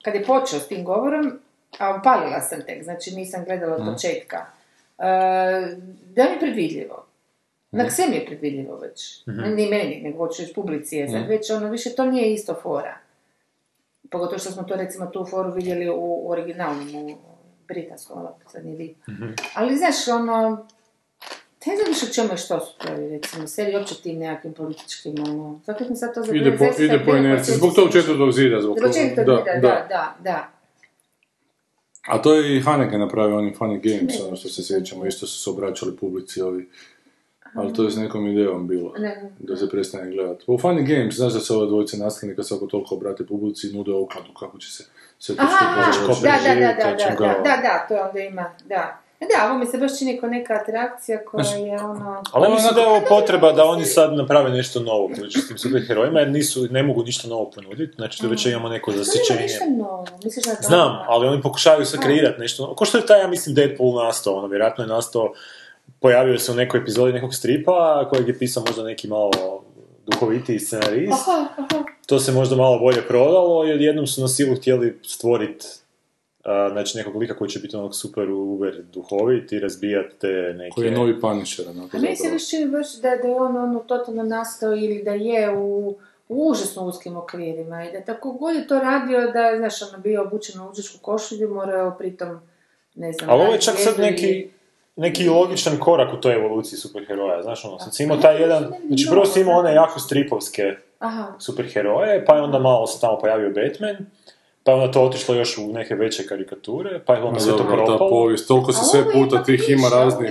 kad 0.03 0.15
je 0.15 0.25
počeo 0.25 0.61
s 0.61 0.69
tim 0.69 0.85
govorom, 0.85 1.39
a 1.79 1.97
upalila 2.01 2.41
sam 2.41 2.63
tek, 2.67 2.85
znači 2.85 3.11
nisam 3.11 3.45
gledala 3.45 3.77
od 3.77 3.93
početka, 3.93 4.47
uh, 4.99 5.05
da 6.15 6.25
mi 6.25 6.31
je 6.31 6.39
predvidljivo. 6.41 7.07
Onak 7.73 7.93
sve 7.93 8.07
mi 8.09 8.17
je 8.17 8.27
predvidljivo 8.27 8.77
već. 8.77 9.27
Ni 9.27 9.67
meni, 9.71 10.01
nego 10.03 10.19
hoću 10.19 10.43
reći 10.43 10.55
publici 10.55 10.97
je 10.97 11.09
sad 11.09 11.29
već 11.29 11.51
ono, 11.51 11.69
više 11.69 11.91
to 11.91 12.05
nije 12.05 12.33
isto 12.33 12.55
fora. 12.63 12.99
Pogotovo 14.11 14.39
što 14.39 14.51
smo 14.51 14.63
to 14.63 14.77
recimo 14.77 15.07
tu 15.07 15.27
foru 15.31 15.53
vidjeli 15.53 15.89
u, 15.89 15.95
u 15.97 16.31
originalnom, 16.31 16.95
u 16.95 17.17
britanskom, 17.69 18.19
ali 18.19 18.29
sad 18.53 18.67
nije. 18.67 18.95
Ali 19.55 19.77
znaš, 19.77 20.09
ono, 20.09 20.67
ne 21.67 21.77
znam 21.77 21.89
više 21.89 22.07
čemu 22.07 22.29
je 22.31 22.37
što 22.37 22.61
su 22.61 22.79
to, 22.79 22.89
recimo, 23.11 23.47
seriji 23.47 23.77
uopće 23.77 23.95
tim 23.95 24.19
nekakvim 24.19 24.53
političkim, 24.53 25.15
ono, 25.21 25.61
zato 25.67 25.85
mi 25.91 25.97
sad 25.97 26.15
to 26.15 26.23
za 26.23 26.35
Ide 26.35 26.57
po, 26.59 26.65
ide 26.79 27.03
po 27.05 27.17
inerciji. 27.17 27.55
Zbog 27.55 27.75
tog 27.75 27.93
četvrtog 27.93 28.33
zida. 28.33 28.61
Zbog 28.61 28.79
Zbog 28.79 28.91
tog- 28.91 28.97
četvrtog 29.01 29.45
da, 29.45 29.53
da. 29.53 29.61
da, 29.61 29.87
da, 29.89 30.17
da. 30.21 30.49
A 32.07 32.23
to 32.23 32.35
je 32.35 32.57
i 32.57 32.61
Haneke 32.61 32.99
napravio 32.99 33.39
onim 33.39 33.55
Funny 33.55 33.81
Games, 33.81 34.21
ono 34.21 34.37
što 34.37 34.49
se 34.49 34.63
sjećamo, 34.65 35.07
isto 35.07 35.27
su 35.27 35.43
se 35.43 35.51
obraćali 35.51 35.97
publici 35.97 36.43
ovi. 36.43 36.69
Ali 37.55 37.73
to 37.73 37.85
je 37.85 37.91
s 37.91 37.97
nekom 37.97 38.27
idejom 38.27 38.69
bilo, 38.69 38.93
Ne. 38.99 39.31
da 39.39 39.57
se 39.57 39.69
prestane 39.69 40.11
gledati. 40.11 40.45
U 40.47 40.59
Funny 40.59 40.87
Games, 40.89 41.15
znaš 41.15 41.33
da 41.33 41.41
se 41.41 41.55
ove 41.55 41.67
dvojice 41.67 41.97
nastavnika 41.97 42.43
svako 42.43 42.67
toliko 42.67 42.95
obrate 42.95 43.27
publici 43.27 43.67
i 43.67 43.73
nude 43.73 43.93
okladu 43.93 44.33
kako 44.33 44.59
će 44.59 44.73
se 44.73 44.85
sve 45.19 45.37
to 45.37 45.43
završiti. 45.43 46.23
da, 46.23 46.55
da, 46.55 46.55
da, 46.55 46.97
da, 46.97 47.09
Kako 47.09 47.23
da, 47.23 47.29
da, 47.29 47.43
da, 47.43 47.57
da, 47.63 47.87
to 47.89 48.07
onda 48.07 48.21
ima, 48.21 48.51
da. 48.65 49.01
Da, 49.21 49.51
ovo 49.51 49.59
mi 49.59 49.67
se 49.67 49.79
baš 49.79 49.99
čini 49.99 50.21
kao 50.21 50.29
neka 50.29 50.55
atrakcija 50.55 51.25
koja 51.25 51.45
je 51.45 51.75
ono... 51.85 52.23
Ali 52.33 52.51
mislim 52.51 52.75
da 52.75 52.81
je 52.81 52.87
ovo 52.87 53.01
potreba 53.09 53.53
da 53.53 53.65
oni 53.65 53.85
sad 53.85 54.15
naprave 54.15 54.51
nešto 54.51 54.81
novo 54.81 55.09
među 55.09 55.41
s 55.41 55.49
tim 55.49 55.59
superherojima, 55.59 56.21
jer 56.21 56.31
nisu, 56.31 56.67
ne 56.71 56.83
mogu 56.83 57.03
ništa 57.03 57.29
novo 57.29 57.51
ponuditi, 57.51 57.95
znači 57.97 58.23
to 58.23 58.29
već 58.29 58.47
imamo 58.47 58.69
neko 58.69 58.93
zasićenje. 58.93 59.41
nema 59.41 59.43
ništa 59.43 59.65
novo, 59.79 60.07
misliš 60.25 60.45
da 60.45 60.51
je 60.51 60.57
to 60.57 60.63
Znam, 60.63 60.99
ali 61.07 61.29
oni 61.29 61.43
pokušavaju 61.43 61.87
sad 61.87 62.01
kreirati 62.01 62.41
nešto. 62.41 62.75
Ko 62.75 62.85
što 62.85 62.99
je 62.99 63.07
taj, 63.07 63.21
ja 63.21 63.29
mislim, 63.29 63.55
Deadpool 63.55 63.95
nastao, 63.95 64.35
ono, 64.35 64.47
vjerojatno 64.47 64.85
je 64.85 64.89
nastao, 64.89 65.33
pojavio 66.01 66.39
se 66.39 66.53
u 66.53 66.55
nekoj 66.55 66.81
epizodi 66.81 67.13
nekog 67.13 67.35
stripa, 67.35 68.09
kojeg 68.11 68.29
je 68.29 68.39
pisao 68.39 68.63
možda 68.67 68.83
neki 68.83 69.09
malo 69.09 69.63
duhovitiji 70.07 70.59
scenarist. 70.59 71.29
Aha, 71.29 71.47
aha. 71.59 71.85
To 72.07 72.19
se 72.19 72.33
možda 72.33 72.57
malo 72.57 72.79
bolje 72.79 73.03
prodalo 73.09 73.69
i 73.69 73.73
odjednom 73.73 74.07
su 74.07 74.21
na 74.21 74.29
silu 74.29 74.57
htjeli 74.57 75.01
stvoriti 75.03 75.67
znači 76.73 76.99
nekog 76.99 77.17
lika 77.17 77.37
koji 77.37 77.51
će 77.51 77.59
biti 77.59 77.77
onog 77.77 77.95
super 77.95 78.31
uber 78.31 78.83
duhovit 78.93 79.53
i 79.53 79.59
razbijati 79.59 80.17
te 80.19 80.55
neke... 80.57 80.71
Koji 80.75 80.87
je 80.87 80.93
novi 80.93 81.21
Punisher, 81.21 81.69
onako 81.69 81.97
A 81.97 82.01
meni 82.01 82.17
se 82.17 82.31
više 82.31 82.47
čini 82.47 82.71
baš 82.71 82.95
da, 82.95 83.11
da 83.23 83.29
je 83.29 83.35
on 83.35 83.57
ono 83.57 83.81
totalno 83.81 84.23
nastao 84.23 84.73
ili 84.73 85.03
da 85.03 85.11
je 85.11 85.51
u, 85.51 85.89
u 86.29 86.49
užasno 86.49 86.87
uskim 86.87 87.17
okvirima 87.17 87.85
i 87.85 87.93
da 87.93 88.01
tako 88.01 88.33
god 88.33 88.55
je 88.55 88.67
to 88.67 88.79
radio 88.79 89.21
da, 89.21 89.55
znaš, 89.57 89.83
ono 89.83 89.99
bio 89.99 90.23
obučen 90.23 90.61
u 90.61 90.71
užašku 90.71 90.99
košulju, 91.03 91.55
morao 91.55 91.95
pritom, 91.99 92.41
ne 92.95 93.13
znam... 93.13 93.31
Ali 93.31 93.43
ovo 93.43 93.53
je 93.53 93.61
čak 93.61 93.75
sad 93.79 93.97
vezu 93.97 94.03
i- 94.03 94.11
neki, 94.11 94.51
neki 94.97 95.29
logičan 95.29 95.79
korak 95.81 96.15
u 96.15 96.21
toj 96.21 96.35
evoluciji 96.35 96.79
superheroja, 96.79 97.43
znaš 97.43 97.65
ono, 97.65 97.79
sad 97.79 97.95
si 97.95 98.03
imao 98.03 98.17
taj 98.17 98.41
jedan, 98.41 98.73
znači 98.87 99.07
prvo 99.11 99.25
si 99.27 99.41
imao 99.41 99.59
one 99.59 99.75
jako 99.75 100.01
stripovske 100.01 100.77
Aha, 100.99 101.33
superheroje, 101.39 102.25
pa 102.25 102.37
je 102.37 102.43
onda 102.43 102.59
malo 102.59 102.87
se 102.87 103.01
tamo 103.01 103.19
pojavio 103.19 103.51
Batman, 103.51 103.97
pa 104.67 104.75
onda 104.75 104.91
to 104.93 105.03
otišlo 105.03 105.35
još 105.35 105.59
u 105.59 105.73
neke 105.73 105.95
veće 105.95 106.27
karikature, 106.27 107.01
pa 107.07 107.15
je 107.15 107.23
onda 107.23 107.41
sve 107.41 107.53
to 107.53 107.59
dobro, 107.59 107.77
ta 107.77 107.85
propalo. 107.85 108.11
povijest, 108.11 108.49
toliko 108.49 108.73
se 108.73 108.85
sve 108.85 109.13
puta 109.13 109.43
tih 109.45 109.65
ima 109.69 109.89
raznih... 109.89 110.31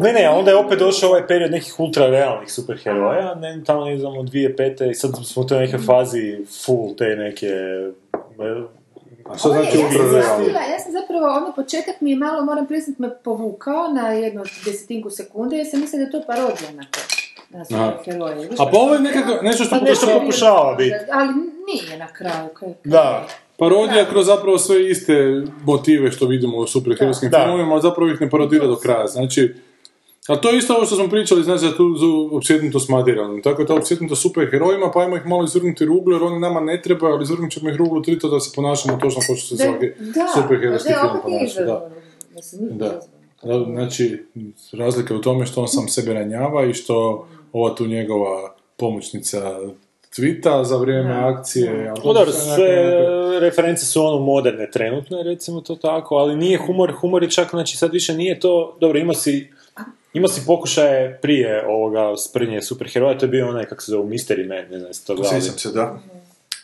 Ne, 0.00 0.12
ne, 0.12 0.28
onda 0.28 0.50
je 0.50 0.56
opet 0.56 0.78
došao 0.78 1.08
ovaj 1.08 1.26
period 1.26 1.50
nekih 1.50 1.80
ultra 1.80 2.06
realnih 2.06 2.52
superheroja, 2.52 3.34
ne, 3.34 3.60
tamo 3.66 3.84
ne 3.84 3.98
znam, 3.98 4.18
od 4.18 4.26
2005. 4.26 4.90
i 4.90 4.94
sad 4.94 5.10
smo 5.24 5.42
u 5.42 5.46
toj 5.46 5.58
neke 5.58 5.78
fazi 5.78 6.38
full 6.64 6.96
te 6.96 7.04
neke... 7.06 7.48
A 9.24 9.38
što 9.38 9.48
Ovo 9.48 9.58
je- 9.58 9.64
znači 9.64 9.86
ja 10.46 10.72
ja 10.72 10.78
sam 10.78 10.92
zapravo, 10.92 11.26
ono 11.26 11.52
početak 11.56 12.00
mi 12.00 12.10
je 12.10 12.16
malo, 12.16 12.44
moram 12.44 12.66
priznat, 12.66 12.98
me 12.98 13.10
povukao 13.14 13.88
na 13.88 14.08
jednu 14.08 14.42
desetinku 14.64 15.10
sekunde, 15.10 15.56
jer 15.56 15.66
sam 15.70 15.80
mislila 15.80 15.98
da 16.00 16.04
je 16.06 16.10
to 16.12 16.26
parodija 16.26 16.70
na 16.72 16.82
to. 16.82 17.00
Na 17.50 17.64
A 18.58 18.70
pa 18.72 18.78
ovo 18.78 18.94
je 18.94 19.00
nekako, 19.00 19.42
nešto 19.42 19.64
što 19.64 19.76
Pa 19.76 19.84
nešto 19.84 20.06
pokušava- 20.06 20.20
pokušava 20.20 20.74
biti. 20.74 20.94
Ali 21.12 21.28
nije 21.66 21.98
na 21.98 22.06
kraju. 22.08 22.48
Kaj, 22.54 22.68
Da. 22.84 23.26
Parodija 23.62 24.04
kroz 24.10 24.26
zapravo 24.26 24.58
sve 24.58 24.90
iste 24.90 25.42
motive 25.64 26.10
što 26.12 26.26
vidimo 26.26 26.56
u 26.56 26.66
superherojskim 26.66 27.30
filmovima, 27.30 27.72
ali 27.72 27.82
zapravo 27.82 28.10
ih 28.10 28.20
ne 28.20 28.30
parodira 28.30 28.66
do 28.66 28.76
kraja. 28.76 29.06
Znači, 29.06 29.54
ali 30.26 30.40
to 30.40 30.50
je 30.50 30.58
isto 30.58 30.74
ovo 30.74 30.86
što 30.86 30.96
smo 30.96 31.08
pričali, 31.08 31.42
znači 31.42 31.64
da 31.64 31.76
tu 31.76 31.94
za 31.96 32.06
opsjednutost 32.36 32.88
materijalnom. 32.88 33.42
Tako 33.42 33.62
je 33.62 33.66
to 33.66 33.76
opsjednutost 33.76 34.22
superherojima, 34.22 34.90
pa 34.94 35.00
ajmo 35.00 35.16
ih 35.16 35.26
malo 35.26 35.44
izvrnuti 35.44 35.84
ruglu, 35.84 36.12
jer 36.12 36.22
oni 36.22 36.40
nama 36.40 36.60
ne 36.60 36.82
trebaju, 36.82 37.14
ali 37.14 37.22
izvrnut 37.22 37.50
ćemo 37.50 37.70
ih 37.70 37.76
ruglu 37.76 38.02
trito 38.02 38.28
da 38.28 38.40
se 38.40 38.52
ponašamo 38.54 38.98
točno 38.98 39.20
kao 39.26 39.36
što 39.36 39.56
se 39.56 39.64
svaki 39.64 39.86
superherojski 40.36 40.92
film 40.92 41.22
ponaša. 41.22 41.64
Da. 41.64 41.90
Da. 42.70 43.00
Da, 43.42 43.64
Znači, 43.64 44.24
razlika 44.72 45.14
je 45.14 45.18
u 45.18 45.22
tome 45.22 45.46
što 45.46 45.60
on 45.60 45.68
sam 45.68 45.88
sebe 45.88 46.14
ranjava 46.14 46.64
i 46.64 46.74
što 46.74 47.26
ova 47.52 47.74
tu 47.74 47.86
njegova 47.86 48.54
pomoćnica 48.76 49.58
tvita 50.14 50.64
za 50.64 50.76
vrijeme 50.76 51.14
akcije. 51.14 51.88
ali 51.88 52.00
dobro, 52.04 52.32
su 52.32 52.40
sve 52.54 52.68
nekakve- 52.68 53.40
reference 53.40 53.84
su 53.84 54.02
ono 54.02 54.18
moderne, 54.18 54.70
trenutne, 54.70 55.22
recimo 55.22 55.60
to 55.60 55.74
tako, 55.74 56.14
ali 56.14 56.36
nije 56.36 56.58
humor, 56.58 56.92
humor 56.92 57.22
je 57.22 57.30
čak, 57.30 57.50
znači 57.50 57.76
sad 57.76 57.92
više 57.92 58.14
nije 58.14 58.40
to, 58.40 58.76
dobro, 58.80 58.98
imao 58.98 59.14
si, 59.14 59.50
imao 60.12 60.28
si 60.28 60.46
pokušaje 60.46 61.18
prije 61.22 61.66
ovoga 61.66 62.16
sprnje 62.16 62.62
superheroja, 62.62 63.18
to 63.18 63.24
je 63.24 63.30
bio 63.30 63.48
onaj, 63.48 63.64
kako 63.64 63.82
se 63.82 63.90
zove, 63.90 64.04
Mystery 64.04 64.48
Man, 64.48 64.70
ne 64.70 64.78
znam, 64.78 64.90
jeste 64.90 65.06
to 65.06 65.14
gledali. 65.14 65.40
Se, 65.42 65.72
da. 65.72 65.98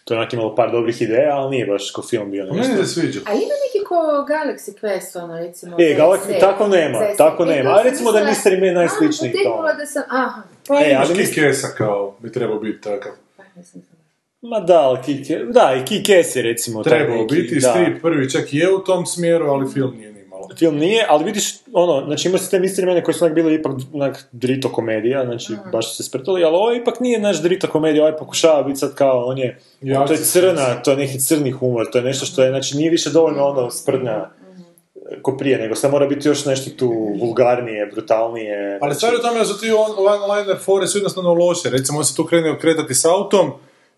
To 0.04 0.14
je 0.14 0.18
onak 0.18 0.32
imalo 0.32 0.54
par 0.54 0.70
dobrih 0.72 1.02
ideja, 1.02 1.36
ali 1.36 1.50
nije 1.50 1.66
baš 1.66 1.90
ko 1.90 2.02
film 2.02 2.30
bio 2.30 2.42
A 2.42 2.46
Meni 2.46 2.58
nešto. 2.58 2.76
se 2.76 2.90
sviđa. 2.90 3.20
A 3.26 3.32
ima 3.32 3.42
neki 3.66 3.84
ko 3.88 3.94
Galaxy 4.28 4.72
Quest, 4.80 5.24
ono, 5.24 5.36
recimo... 5.36 5.76
E, 5.78 5.96
Galaxy, 5.98 6.40
tako 6.40 6.68
nema, 6.68 6.98
tako 7.16 7.42
E, 7.42 7.46
nema. 7.46 7.70
sam 7.70 7.78
A 7.78 7.82
recimo 7.82 8.12
da 8.12 8.18
je 8.18 8.26
Mystery 8.26 8.60
Man 8.60 8.74
najsličniji 8.74 9.32
A, 9.64 9.72
da 9.72 9.86
sam, 9.86 10.02
aha. 10.08 10.42
Pa 10.68 10.74
E, 10.76 10.96
ali 11.00 11.26
Kikesa 11.26 11.68
kao 11.68 12.14
bi 12.18 12.32
trebao 12.32 12.58
biti 12.58 12.80
takav. 12.80 13.12
Ma 14.42 14.60
da, 14.60 14.80
ali 14.80 14.98
Kick- 14.98 15.52
da, 15.52 15.74
i 15.76 15.86
Kick-Ass 15.86 16.36
je 16.36 16.42
recimo 16.42 16.82
Trebao 16.82 17.16
neki, 17.16 17.34
biti, 17.34 17.54
da. 17.54 17.70
strip 17.70 18.02
prvi 18.02 18.30
čak 18.30 18.54
je 18.54 18.74
u 18.74 18.78
tom 18.78 19.06
smjeru, 19.06 19.46
ali 19.46 19.72
film 19.72 19.96
nije 19.96 20.12
ni 20.12 20.24
malo. 20.24 20.48
Film 20.58 20.76
nije, 20.76 21.06
ali 21.08 21.24
vidiš, 21.24 21.44
ono, 21.72 22.06
znači 22.06 22.28
imao 22.28 22.38
si 22.38 22.50
te 22.50 22.58
Mystery 22.58 22.86
Mane 22.86 23.04
koji 23.04 23.14
su 23.14 23.24
onak 23.24 23.34
bili 23.34 23.54
ipak 23.54 23.72
onak 23.92 24.28
drito 24.32 24.68
komedija, 24.68 25.24
znači 25.24 25.52
baš 25.72 25.90
su 25.90 25.96
se 25.96 26.02
spretali, 26.02 26.44
ali 26.44 26.56
ovo 26.56 26.72
ipak 26.74 27.00
nije 27.00 27.20
naš 27.20 27.42
drito 27.42 27.66
komedija, 27.66 28.04
ovaj 28.04 28.16
pokušava 28.16 28.62
biti 28.62 28.78
sad 28.78 28.94
kao, 28.94 29.24
on 29.24 29.38
je, 29.38 29.58
Ja, 29.80 30.06
to 30.06 30.12
je 30.12 30.18
se- 30.18 30.40
crna, 30.40 30.74
to 30.74 30.90
je 30.90 30.96
neki 30.96 31.20
crni 31.20 31.50
humor, 31.50 31.86
to 31.92 31.98
je 31.98 32.04
nešto 32.04 32.26
što 32.26 32.42
je, 32.42 32.50
znači 32.50 32.76
nije 32.76 32.90
više 32.90 33.10
dovoljno 33.10 33.44
ono 33.44 33.70
sprdnja 33.70 34.30
ko 35.22 35.36
prije, 35.36 35.58
nego 35.58 35.74
sad 35.74 35.90
mora 35.90 36.06
biti 36.06 36.28
još 36.28 36.44
nešto 36.44 36.70
tu 36.70 37.16
vulgarnije, 37.20 37.86
brutalnije. 37.86 38.78
Ali 38.82 38.94
stvar 38.94 39.12
je 39.12 39.18
u 39.18 39.22
tome 39.22 39.38
da 39.38 39.44
su 39.44 39.60
ti 39.60 39.70
on- 39.70 40.06
one-liner 40.06 40.56
fore 40.58 40.86
su 40.86 40.98
jednostavno 40.98 41.34
loše. 41.34 41.70
Recimo, 41.70 41.98
on 41.98 42.04
se 42.04 42.16
tu 42.16 42.24
krene 42.24 42.50
okretati 42.50 42.94
s 42.94 43.04
autom 43.04 43.50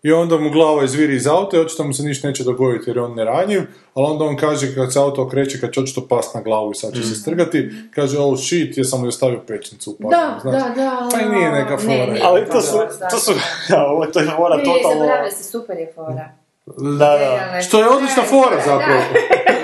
i 0.03 0.11
onda 0.11 0.37
mu 0.37 0.49
glava 0.49 0.83
izviri 0.83 1.15
iz 1.15 1.27
auta 1.27 1.57
i 1.57 1.59
očito 1.59 1.83
mu 1.83 1.93
se 1.93 2.03
ništa 2.03 2.27
neće 2.27 2.43
dogoditi 2.43 2.89
jer 2.89 2.97
je 2.97 3.03
on 3.03 3.15
neranjiv, 3.15 3.61
ali 3.93 4.05
onda 4.05 4.25
on 4.25 4.37
kaže 4.37 4.75
kad 4.75 4.93
se 4.93 4.99
auto 4.99 5.23
okreće, 5.23 5.59
kad 5.61 5.71
će 5.71 5.79
očito 5.79 6.07
past 6.07 6.35
na 6.35 6.41
glavu 6.41 6.71
i 6.71 6.75
sad 6.75 6.93
će 6.93 7.03
se 7.03 7.15
strgati, 7.15 7.69
kaže 7.95 8.19
oh 8.19 8.37
shit, 8.39 8.77
ja 8.77 8.83
sam 8.83 9.01
mu 9.01 9.07
ostavio 9.07 9.39
pečnicu 9.47 9.91
u 9.99 10.09
Da, 10.09 10.39
znaš. 10.41 10.53
da, 10.53 10.69
da. 10.75 11.09
Pa 11.13 11.19
i 11.21 11.29
nije 11.29 11.51
neka 11.51 11.77
fora. 11.77 11.93
Ne, 11.95 12.07
nije 12.07 12.21
Ali 12.23 12.45
to 12.45 12.61
su, 12.61 12.77
to 13.11 13.17
su, 13.17 13.31
da. 13.69 13.75
ja, 13.75 13.85
ovo 13.85 14.05
to 14.05 14.19
je 14.19 14.25
mora 14.39 14.57
Ne, 14.57 14.63
totalno... 14.63 15.05
se, 15.31 15.43
super 15.43 15.77
je 15.77 15.91
fora. 15.95 16.29
Da, 16.77 17.17
da. 17.53 17.61
Što 17.61 17.79
je 17.79 17.89
odlična 17.89 18.23
fora 18.23 18.57
zapravo. 18.65 19.01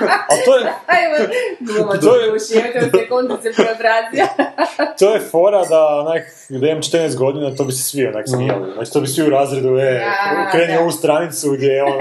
Ali 0.00 0.40
to 0.44 0.56
je, 0.56 0.64
Ajmo, 0.86 1.14
To 2.00 2.16
je- 2.16 2.30
to 4.98 5.14
je 5.14 5.20
fora 5.20 5.64
da 5.64 5.86
onak, 5.86 6.22
da 6.50 6.68
imam 6.68 6.82
14 6.82 7.16
godina, 7.16 7.56
to 7.56 7.64
bi 7.64 7.72
se 7.72 7.82
svi 7.82 8.06
onak 8.06 8.24
smijali. 8.28 8.72
Znači, 8.74 8.92
to 8.92 9.00
bi 9.00 9.06
svi 9.06 9.22
u 9.22 9.30
razredu, 9.30 9.78
e, 9.78 10.04
kreni 10.52 10.76
ovu 10.76 10.90
stranicu 10.90 11.50
gdje 11.50 11.82
ono, 11.84 11.98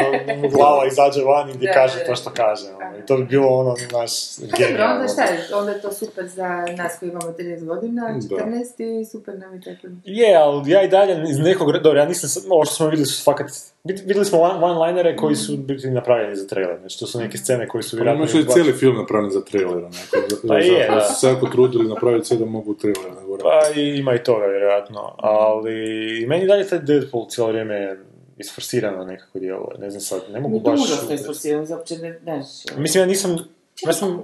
glava 0.50 0.86
izađe 0.86 1.24
van 1.24 1.50
i 1.50 1.54
gdje 1.54 1.72
kaže 1.74 2.06
to 2.06 2.16
što 2.16 2.30
kaže. 2.32 2.66
Ono. 2.68 2.98
I 2.98 3.06
to 3.06 3.18
bi 3.18 3.26
bilo 3.26 3.48
ono, 3.48 3.76
naš, 3.92 4.12
Pa 4.52 4.58
genijalno. 4.58 4.96
onda 4.96 5.08
šta 5.08 5.22
je, 5.24 5.56
onda 5.56 5.72
je 5.72 5.82
to 5.82 5.92
super 5.92 6.28
za 6.28 6.48
nas 6.78 7.00
koji 7.00 7.10
imamo 7.10 7.28
13 7.30 7.66
godina, 7.66 8.02
Da. 8.30 8.36
14 8.36 9.02
i 9.02 9.06
super 9.06 9.40
nam 9.40 9.54
je 9.54 9.62
tako. 9.62 9.88
Je, 10.04 10.36
ali 10.36 10.72
ja 10.72 10.84
i 10.84 10.88
dalje 10.88 11.24
iz 11.30 11.40
nekog, 11.40 11.72
dobro, 11.74 12.00
ja 12.00 12.06
nisam, 12.06 12.44
ovo 12.50 12.66
što 12.66 12.74
smo 12.76 12.88
vidjeli 12.88 13.06
su 13.06 13.24
fakat, 13.24 13.48
vidjeli 13.84 14.26
smo 14.26 14.40
one- 14.40 14.60
one-linere 14.60 15.16
koji 15.16 15.36
su 15.36 15.58
biti 15.58 15.90
napravljeni 15.90 16.36
za 16.36 16.48
trailer, 16.48 16.80
znači 16.80 17.00
to 17.00 17.08
su 17.08 17.20
neke 17.20 17.38
scene 17.38 17.68
koje 17.68 17.84
su 17.84 17.92
Pa 17.92 17.96
vjerojatno... 17.96 18.24
imaš 18.24 18.34
i 18.34 18.38
izbačene. 18.38 18.54
cijeli 18.56 18.80
film 18.80 18.96
napravljen 18.96 19.32
za 19.32 19.42
trailer, 19.42 19.78
onako. 19.78 19.96
Za- 20.30 20.48
Pa 20.48 20.58
je, 20.58 20.80
zapravo 20.80 21.00
da. 21.00 21.06
su 21.06 21.20
se 21.20 21.28
jako 21.28 21.48
trudili 21.48 21.88
napraviti 21.88 22.28
sve 22.28 22.38
da 22.38 22.46
mogu 22.46 22.74
trailer 22.74 23.12
nagovoriti. 23.12 23.44
Pa 23.44 23.80
i 23.80 23.98
ima 23.98 24.16
i 24.16 24.24
toga, 24.24 24.46
vjerojatno. 24.46 25.16
Ali 25.18 25.76
meni 26.28 26.48
dalje 26.48 26.68
taj 26.68 26.80
Deadpool 26.80 27.26
cijelo 27.28 27.50
vrijeme 27.50 27.98
isforsirano 28.38 29.04
nekako 29.06 29.40
djelo. 29.40 29.72
Ne 29.80 29.90
znam 29.90 30.02
sad, 30.02 30.22
ne 30.32 30.40
mogu 30.40 30.56
Mi 30.56 30.62
baš... 30.62 30.80
užasno 30.82 31.16
isforsiramo, 31.16 31.66
uopće 31.70 31.98
ne, 31.98 32.20
znaš. 32.24 32.46
Mislim, 32.78 33.02
ja 33.02 33.06
nisam... 33.06 33.38
Ja 33.82 33.94
sam... 33.94 34.24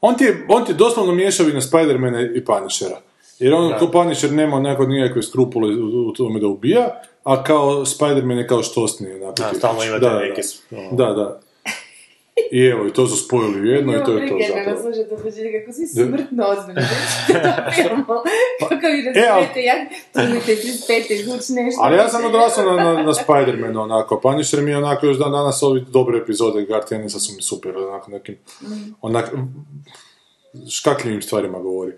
On 0.00 0.16
ti 0.16 0.24
je, 0.24 0.46
on 0.48 0.64
ti 0.64 0.72
je 0.72 0.76
doslovno 0.76 1.12
miješavina 1.12 1.60
Spidermana 1.60 2.20
i 2.22 2.44
Punishera. 2.44 2.96
Jer 3.42 3.54
on 3.54 3.68
Da. 3.68 3.78
kao 3.78 3.90
Punisher 3.90 4.32
nema 4.32 4.56
onako 4.56 4.86
nikakve 4.86 5.22
skrupule 5.22 5.68
u, 5.72 6.08
u 6.08 6.12
tome 6.12 6.40
da 6.40 6.46
ubija, 6.46 6.88
a 7.24 7.44
kao 7.44 7.84
Spider-Man 7.86 8.38
je 8.38 8.46
kao 8.46 8.62
štosni. 8.62 9.12
Onako, 9.12 9.30
A, 9.32 9.34
tipič. 9.34 9.58
stalno 9.58 9.82
imate 9.84 10.00
da, 10.00 10.18
neke... 10.18 10.42
Da, 10.70 10.78
ono, 10.78 10.90
da, 10.92 11.12
da. 11.12 11.40
I 12.52 12.60
evo, 12.62 12.86
i 12.86 12.92
to 12.92 13.06
su 13.06 13.16
spojili 13.16 13.60
u 13.60 13.64
jedno 13.64 13.92
i 13.92 14.04
to 14.04 14.12
je 14.12 14.28
to 14.28 14.36
zapravo. 14.48 14.82
slušati 14.82 15.08
počinje 15.10 15.60
kako 15.60 15.72
svi 15.72 15.86
Da. 15.94 16.06
smrtno 16.06 16.44
ozbiljno. 16.48 16.80
to. 18.06 18.22
Kako 18.68 18.86
vi 18.86 19.00
E, 19.00 19.20
razumijete, 19.20 19.60
ja 19.62 19.74
trudite 20.12 20.52
35 20.54 21.12
izvući 21.12 21.52
nešto. 21.52 21.80
Ali 21.82 21.96
ja 21.96 22.08
sam 22.08 22.24
odrastao 22.24 22.64
na, 22.66 22.84
na, 22.84 23.02
na 23.02 23.12
Spider-Manu, 23.14 23.78
onako. 23.78 24.20
Punisher 24.20 24.62
mi 24.62 24.70
je 24.70 24.76
onako 24.76 25.06
još 25.06 25.18
dan 25.18 25.32
danas 25.32 25.62
ovi 25.62 25.84
dobre 25.88 26.18
epizode 26.18 26.64
Garth 26.64 26.92
Enisa 26.92 27.18
su 27.18 27.32
mi 27.36 27.42
super, 27.42 27.76
onako 27.78 28.10
nekim, 28.10 28.36
onak, 29.00 29.32
škakljivim 30.70 31.22
stvarima 31.22 31.58
govori. 31.58 31.92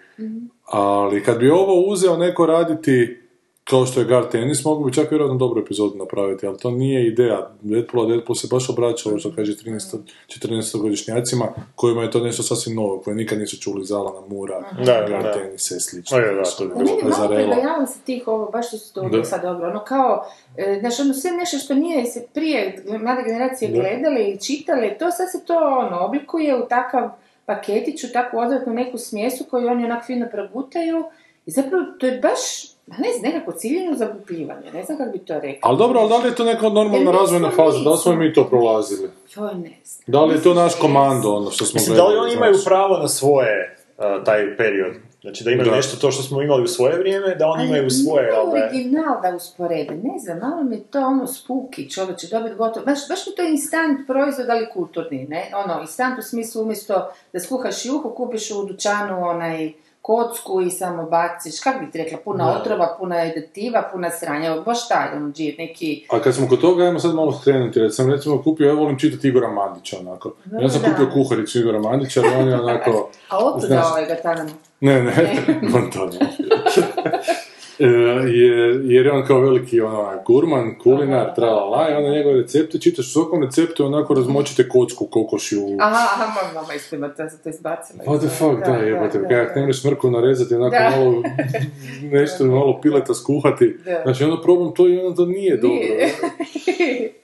Ali 0.64 1.22
kad 1.24 1.38
bi 1.38 1.50
ovo 1.50 1.80
uzeo 1.80 2.16
neko 2.16 2.46
raditi 2.46 3.20
kao 3.64 3.86
što 3.86 4.00
je 4.00 4.06
Gar 4.06 4.28
Tennis, 4.30 4.64
mogu 4.64 4.84
bi 4.84 4.92
čak 4.92 5.10
vjerojatno 5.10 5.36
dobru 5.38 5.60
epizodu 5.60 5.96
napraviti, 5.98 6.46
ali 6.46 6.58
to 6.58 6.70
nije 6.70 7.06
ideja 7.06 7.50
Deadpoola. 7.62 8.08
Deadpool 8.08 8.34
se 8.34 8.48
baš 8.50 8.70
obraća 8.70 9.08
ovo 9.08 9.18
što 9.18 9.32
kaže 9.36 9.52
13 9.54 9.96
14-godišnjacima, 10.28 11.44
kojima 11.74 12.02
je 12.02 12.10
to 12.10 12.20
nešto 12.20 12.42
sasvim 12.42 12.76
novo, 12.76 13.00
koje 13.00 13.16
nikad 13.16 13.38
nisu 13.38 13.60
čuli 13.60 13.84
za 13.84 13.98
Alana 13.98 14.26
Mura, 14.28 14.60
Da, 14.84 15.06
Gar 15.08 15.22
da. 15.22 15.32
Tennisa 15.32 15.76
i 15.76 15.80
slično. 15.80 16.18
Da, 16.18 16.24
da, 16.24 16.42
to 16.58 16.64
bi 16.64 16.70
Pa 16.74 16.78
meni 16.78 16.90
Zarela. 17.18 17.52
pribojavamo 17.52 17.86
se 17.86 17.98
tih 18.06 18.28
ovo, 18.28 18.50
baš 18.50 18.68
što 18.68 18.78
se 18.78 18.94
to 18.94 19.08
Da. 19.08 19.24
sad 19.24 19.42
dobro, 19.42 19.68
ono 19.70 19.84
kao, 19.84 20.26
e, 20.56 20.76
znaš, 20.80 21.00
ono 21.00 21.14
sve 21.14 21.30
nešto 21.30 21.58
što 21.58 21.74
nije 21.74 22.04
se 22.06 22.26
prije 22.34 22.84
mlade 23.00 23.22
generacije 23.22 23.70
Da. 23.70 23.74
gledali 23.80 24.22
ili 24.28 24.40
čitali, 24.40 24.96
to 24.98 25.10
sad 25.10 25.26
se 25.32 25.46
to 25.46 25.54
ono, 25.56 26.06
oblikuje 26.06 26.62
u 26.62 26.68
takav 26.68 27.10
paketić, 27.46 28.04
u 28.04 28.12
takvu 28.12 28.38
odvratnu 28.38 28.72
neku 28.72 28.98
smjesu 28.98 29.44
koju 29.50 29.68
oni 29.68 29.84
onak 29.84 30.06
fino 30.06 30.26
progutaju 30.32 31.04
i 31.46 31.50
zapravo 31.50 31.84
to 31.98 32.06
je 32.06 32.18
baš, 32.18 32.40
ma 32.86 32.96
ne 32.98 33.12
znam, 33.12 33.32
nekako 33.32 33.52
ciljeno 33.52 33.96
zagupljivanje, 33.96 34.72
ne 34.72 34.84
znam 34.84 34.98
kako 34.98 35.10
bi 35.12 35.18
to 35.18 35.34
rekao. 35.34 35.70
Ali 35.70 35.78
dobro, 35.78 36.00
ali 36.00 36.08
da 36.08 36.16
li 36.16 36.28
je 36.28 36.34
to 36.34 36.44
neka 36.44 36.68
normalna 36.68 37.10
mi 37.10 37.18
razvojna 37.18 37.50
faza? 37.50 37.78
Da 37.84 37.90
li 37.90 37.98
smo 37.98 38.12
i 38.12 38.16
mi 38.16 38.32
to 38.32 38.44
prolazili? 38.44 39.10
Joj, 39.36 39.54
ne 39.54 39.76
znam. 39.84 40.04
Da 40.06 40.24
li 40.24 40.34
je 40.34 40.42
to 40.42 40.54
naš 40.54 40.74
komando, 40.74 41.34
ono 41.34 41.50
što 41.50 41.64
smo 41.64 41.78
Mislim, 41.78 41.96
da 41.96 42.02
li 42.02 42.14
gledali, 42.14 42.26
oni 42.26 42.36
imaju 42.36 42.54
pravo 42.64 42.98
na 42.98 43.08
svoje, 43.08 43.76
uh, 43.98 44.24
taj 44.24 44.56
period? 44.56 44.94
Znači 45.24 45.44
da 45.44 45.50
imaju 45.50 45.70
Da. 45.70 45.76
nešto 45.76 45.96
to 45.96 46.10
što 46.10 46.22
smo 46.22 46.42
imali 46.42 46.62
u 46.62 46.66
svoje 46.66 46.98
vrijeme, 46.98 47.34
da 47.34 47.46
oni 47.46 47.62
Ali 47.62 47.68
imaju 47.68 47.90
svoje, 47.90 48.22
nije 48.22 48.34
jel 48.34 48.46
da? 48.46 48.50
original 48.50 49.22
da 49.22 49.36
usporede, 49.36 49.94
ne 49.94 50.18
znam, 50.18 50.38
malo 50.38 50.62
mi 50.62 50.76
je 50.76 50.82
to 50.82 51.06
ono 51.06 51.26
spuki, 51.26 51.90
čovječe, 51.90 52.26
dobiti 52.30 52.54
gotovo, 52.54 52.86
baš, 52.86 53.08
baš 53.08 53.26
mi 53.26 53.32
je 53.32 53.36
to 53.36 53.42
instant 53.42 54.06
proizvod, 54.06 54.46
ali 54.50 54.70
kulturni, 54.72 55.26
ne, 55.28 55.50
ono, 55.64 55.80
instant 55.80 56.18
u 56.18 56.22
smislu 56.22 56.62
umjesto 56.62 57.12
da 57.32 57.40
skuhaš 57.40 57.86
juhu, 57.86 58.10
kupiš 58.10 58.50
u 58.50 58.64
dućanu 58.64 59.28
onaj 59.28 59.72
kocku 60.04 60.60
i 60.60 60.70
samo 60.70 61.02
baciš, 61.04 61.60
kako 61.60 61.78
bi 61.80 61.90
ti 61.90 61.98
rekla, 61.98 62.18
puna 62.18 62.44
Da. 62.44 62.50
otrova, 62.52 62.96
puna 62.98 63.22
editiva, 63.22 63.88
puna 63.92 64.10
sranja, 64.10 64.56
baš 64.56 64.88
taj, 64.88 65.16
ono, 65.16 65.32
džir, 65.32 65.54
neki, 65.58 66.06
A 66.10 66.20
kad 66.20 66.34
smo 66.34 66.48
kod 66.48 66.60
toga, 66.60 66.84
ajmo 66.84 66.98
sad 66.98 67.14
malo 67.14 67.32
skrenuti, 67.32 67.78
jer 67.78 67.92
sam 67.92 68.10
recimo 68.10 68.42
kupio, 68.42 68.68
ja 68.68 68.74
volim 68.74 68.98
čitati 68.98 69.28
Igora 69.28 69.48
Mandića, 69.50 69.96
onako. 70.00 70.32
Ja 70.62 70.68
sam 70.68 70.82
Da. 70.82 70.88
kupio 70.90 71.10
kuharicu 71.14 71.58
Igora 71.58 71.78
Mandića, 71.80 72.20
jer 72.20 72.36
on 72.36 72.48
je 72.48 72.60
onako... 72.60 73.10
a 73.30 73.38
otuda 73.38 73.66
Znaš- 73.66 73.86
ovaj 73.86 74.06
ga 74.06 74.14
tamo. 74.16 74.50
Ne, 74.80 75.02
ne, 75.02 75.12
on 75.76 75.90
to 75.90 76.06
ne. 76.06 76.12
E, 77.78 77.86
jer, 77.86 78.80
jer 78.84 79.06
je 79.06 79.12
on 79.12 79.26
kao 79.26 79.40
veliki 79.40 79.80
ono, 79.80 80.22
gurman, 80.26 80.78
kulinar, 80.82 81.34
tralala, 81.34 81.90
i 81.90 81.94
onda 81.94 82.10
njegove 82.10 82.40
recepte, 82.40 82.78
čitaš 82.78 83.06
u 83.06 83.10
svakom 83.10 83.42
receptu, 83.42 83.86
onako 83.86 84.14
razmočite 84.14 84.68
kocku 84.68 85.06
kokoši 85.06 85.56
u... 85.56 85.76
Aha, 85.80 86.08
aha, 86.14 86.32
moja 86.34 86.62
mama 86.62 86.74
isto 86.74 86.96
ima, 86.96 87.08
to, 87.08 87.22
to 87.42 87.48
izbacila. 87.48 88.04
What 88.04 88.18
the 88.18 88.28
fuck, 88.28 88.66
da, 88.66 88.72
da, 88.72 89.10
kako 89.10 89.54
da. 89.54 89.60
ne 89.60 89.66
možeš 89.66 89.84
mrku 89.84 90.10
narezati, 90.10 90.54
onako 90.54 90.76
Da. 90.76 90.90
malo, 90.90 91.22
nešto 92.18 92.44
malo 92.44 92.80
pileta 92.80 93.14
skuhati. 93.14 93.76
Da. 93.84 94.00
Znači, 94.04 94.24
ono 94.24 94.42
probam 94.42 94.74
to 94.74 94.88
i 94.88 94.98
onda 94.98 95.16
to 95.16 95.26
nije 95.26 95.56
dobro. 95.56 95.76
Nije. 95.76 96.08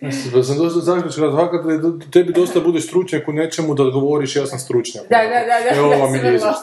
Znači, 0.00 0.16
Pa 0.34 0.42
sam 0.42 0.58
došao 0.58 0.74
do 0.74 0.80
zaključka 0.80 1.20
da 1.20 2.10
tebi 2.12 2.32
dosta 2.32 2.60
budeš 2.60 2.86
stručnjak 2.86 3.28
u 3.28 3.32
nečemu 3.32 3.74
da 3.74 3.84
govoriš 3.84 4.36
ja 4.36 4.46
sam 4.46 4.58
stručnjak. 4.58 5.04
Da, 5.10 5.16
da, 5.16 5.28
da, 5.28 5.70
da, 5.70 5.76
Evo 5.76 5.88
vam 5.88 6.14
je 6.14 6.38
da. 6.38 6.58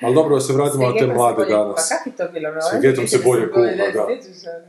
Ali 0.00 0.14
dobro 0.14 0.34
da 0.34 0.40
se 0.40 0.52
vratimo 0.52 0.86
na 0.86 0.92
te 0.92 0.98
se 0.98 1.06
mlade 1.06 1.44
danas. 1.44 1.88
kuha. 1.88 1.98
Kako 1.98 2.08
je 2.08 2.16
to 2.16 2.32
bilo? 2.32 2.48
Vegetom 2.82 3.08
se 3.08 3.18
bolje 3.24 3.52
kuha, 3.52 3.66
da. 3.94 4.08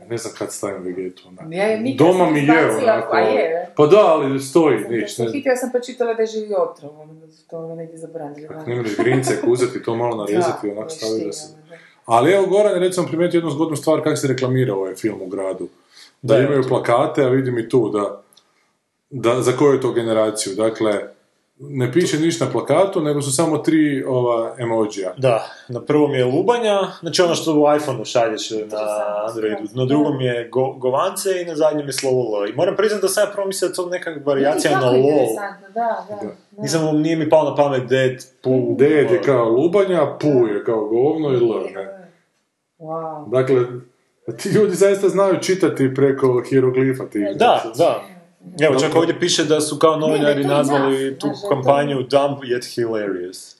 Ne 0.08 0.18
znam 0.18 0.34
kad 0.38 0.52
stavim 0.52 0.82
vegetu. 0.82 1.22
onak. 1.28 1.52
Ja 1.52 1.64
je 1.64 1.80
nikad 1.80 2.06
Doma 2.06 2.30
mi 2.30 2.40
je 2.40 2.70
onako. 2.82 3.16
je. 3.16 3.72
Pa 3.76 3.86
da, 3.86 4.06
ali 4.06 4.40
stoji, 4.40 4.78
niš. 4.88 5.18
Ne, 5.18 5.24
Sam 5.24 5.32
hitila 5.32 5.56
sam 5.56 5.70
počitala 5.72 6.14
da 6.14 6.22
je 6.22 6.26
živi 6.26 6.54
otrov, 6.58 7.00
ono, 7.00 7.14
da 7.14 7.32
su 7.32 7.48
to 7.48 7.58
ono 7.58 7.74
negdje 7.74 7.98
zabranili. 7.98 8.46
Ako 8.46 8.70
ne 8.70 8.76
možeš 8.76 8.96
grince 8.96 9.32
uzeti, 9.46 9.82
to 9.82 9.96
malo 9.96 10.16
narezati, 10.16 10.66
Da, 10.66 10.72
onak 10.78 10.90
stavi 10.90 11.24
da 11.26 11.32
se... 11.32 11.52
ono, 11.54 11.62
da. 11.70 11.76
Ali 12.04 12.32
evo 12.32 12.46
Goran 12.46 12.72
je 12.72 12.78
recimo 12.80 13.06
primijetio 13.06 13.38
jednu 13.38 13.50
zgodnu 13.50 13.76
stvar 13.76 14.02
kako 14.02 14.16
se 14.16 14.28
reklamira 14.28 14.74
ovaj 14.74 14.94
film 14.94 15.22
u 15.22 15.26
gradu. 15.26 15.68
Da, 16.22 16.34
Da, 16.34 16.40
imaju 16.40 16.62
plakate, 16.68 17.24
a 17.24 17.28
vidim 17.28 17.58
i 17.58 17.68
tu 17.68 17.88
da, 17.90 18.22
da 19.10 19.42
za 19.42 19.52
koju 19.52 19.72
je 19.72 19.80
to 19.80 19.92
generaciju. 19.92 20.54
Dakle, 20.54 21.00
ne 21.58 21.92
piše 21.92 22.18
ništa 22.18 22.44
na 22.44 22.50
plakatu, 22.50 23.00
nego 23.00 23.22
su 23.22 23.32
samo 23.32 23.58
tri 23.58 24.04
ova 24.04 24.54
emojija. 24.58 25.14
Da, 25.16 25.46
na 25.68 25.80
prvom 25.80 26.14
je 26.14 26.24
lubanja, 26.24 26.80
znači 27.00 27.22
ono 27.22 27.34
što 27.34 27.54
u 27.54 27.76
iPhoneu 27.76 28.04
šalješ 28.04 28.50
na 28.50 28.78
Androidu, 29.28 29.62
na 29.74 29.84
drugom 29.84 30.20
je 30.20 30.48
go, 30.48 30.72
govance 30.72 31.42
i 31.42 31.44
na 31.44 31.56
zadnjem 31.56 31.86
je 31.86 31.92
slovo 31.92 32.42
L. 32.42 32.48
I 32.48 32.52
moram 32.52 32.76
priznati 32.76 33.02
da 33.02 33.08
sam 33.08 33.28
ja 33.38 33.46
mislio 33.46 33.68
da 33.68 33.74
to 33.74 33.88
neka 33.88 34.14
varijacija 34.24 34.80
na 34.80 34.90
LOL. 34.90 35.34
Da, 35.74 36.06
da. 36.08 36.16
da. 36.22 36.62
Nisam, 36.62 37.00
nije 37.00 37.16
mi 37.16 37.30
pao 37.30 37.50
na 37.50 37.56
pamet 37.56 37.82
Dead, 37.88 38.24
Poo. 38.42 38.74
Ded 38.78 39.10
je 39.10 39.22
kao 39.22 39.48
lubanja, 39.48 40.16
pu 40.20 40.46
je 40.46 40.64
kao 40.64 40.84
govno 40.84 41.32
i 41.32 41.36
l. 41.36 41.72
Ne? 41.74 42.10
Wow. 42.78 43.30
Dakle, 43.30 43.56
ti 44.38 44.48
ljudi 44.48 44.74
zaista 44.74 45.08
znaju 45.08 45.40
čitati 45.40 45.94
preko 45.94 46.42
hieroglifa 46.48 47.04
tih. 47.04 47.26
Da, 47.34 47.62
da. 47.78 48.13
Evo, 48.60 48.80
čak 48.80 48.94
ovdje 48.94 49.20
piše 49.20 49.44
da 49.44 49.60
su 49.60 49.78
kao 49.78 49.96
novinari 49.96 50.42
Ne, 50.42 50.48
nazvali 50.48 51.10
da, 51.10 51.18
tu 51.18 51.26
da, 51.26 51.32
da, 51.32 51.48
kampanju 51.48 52.02
Dumb 52.02 52.38
yet 52.42 52.74
hilarious. 52.74 53.56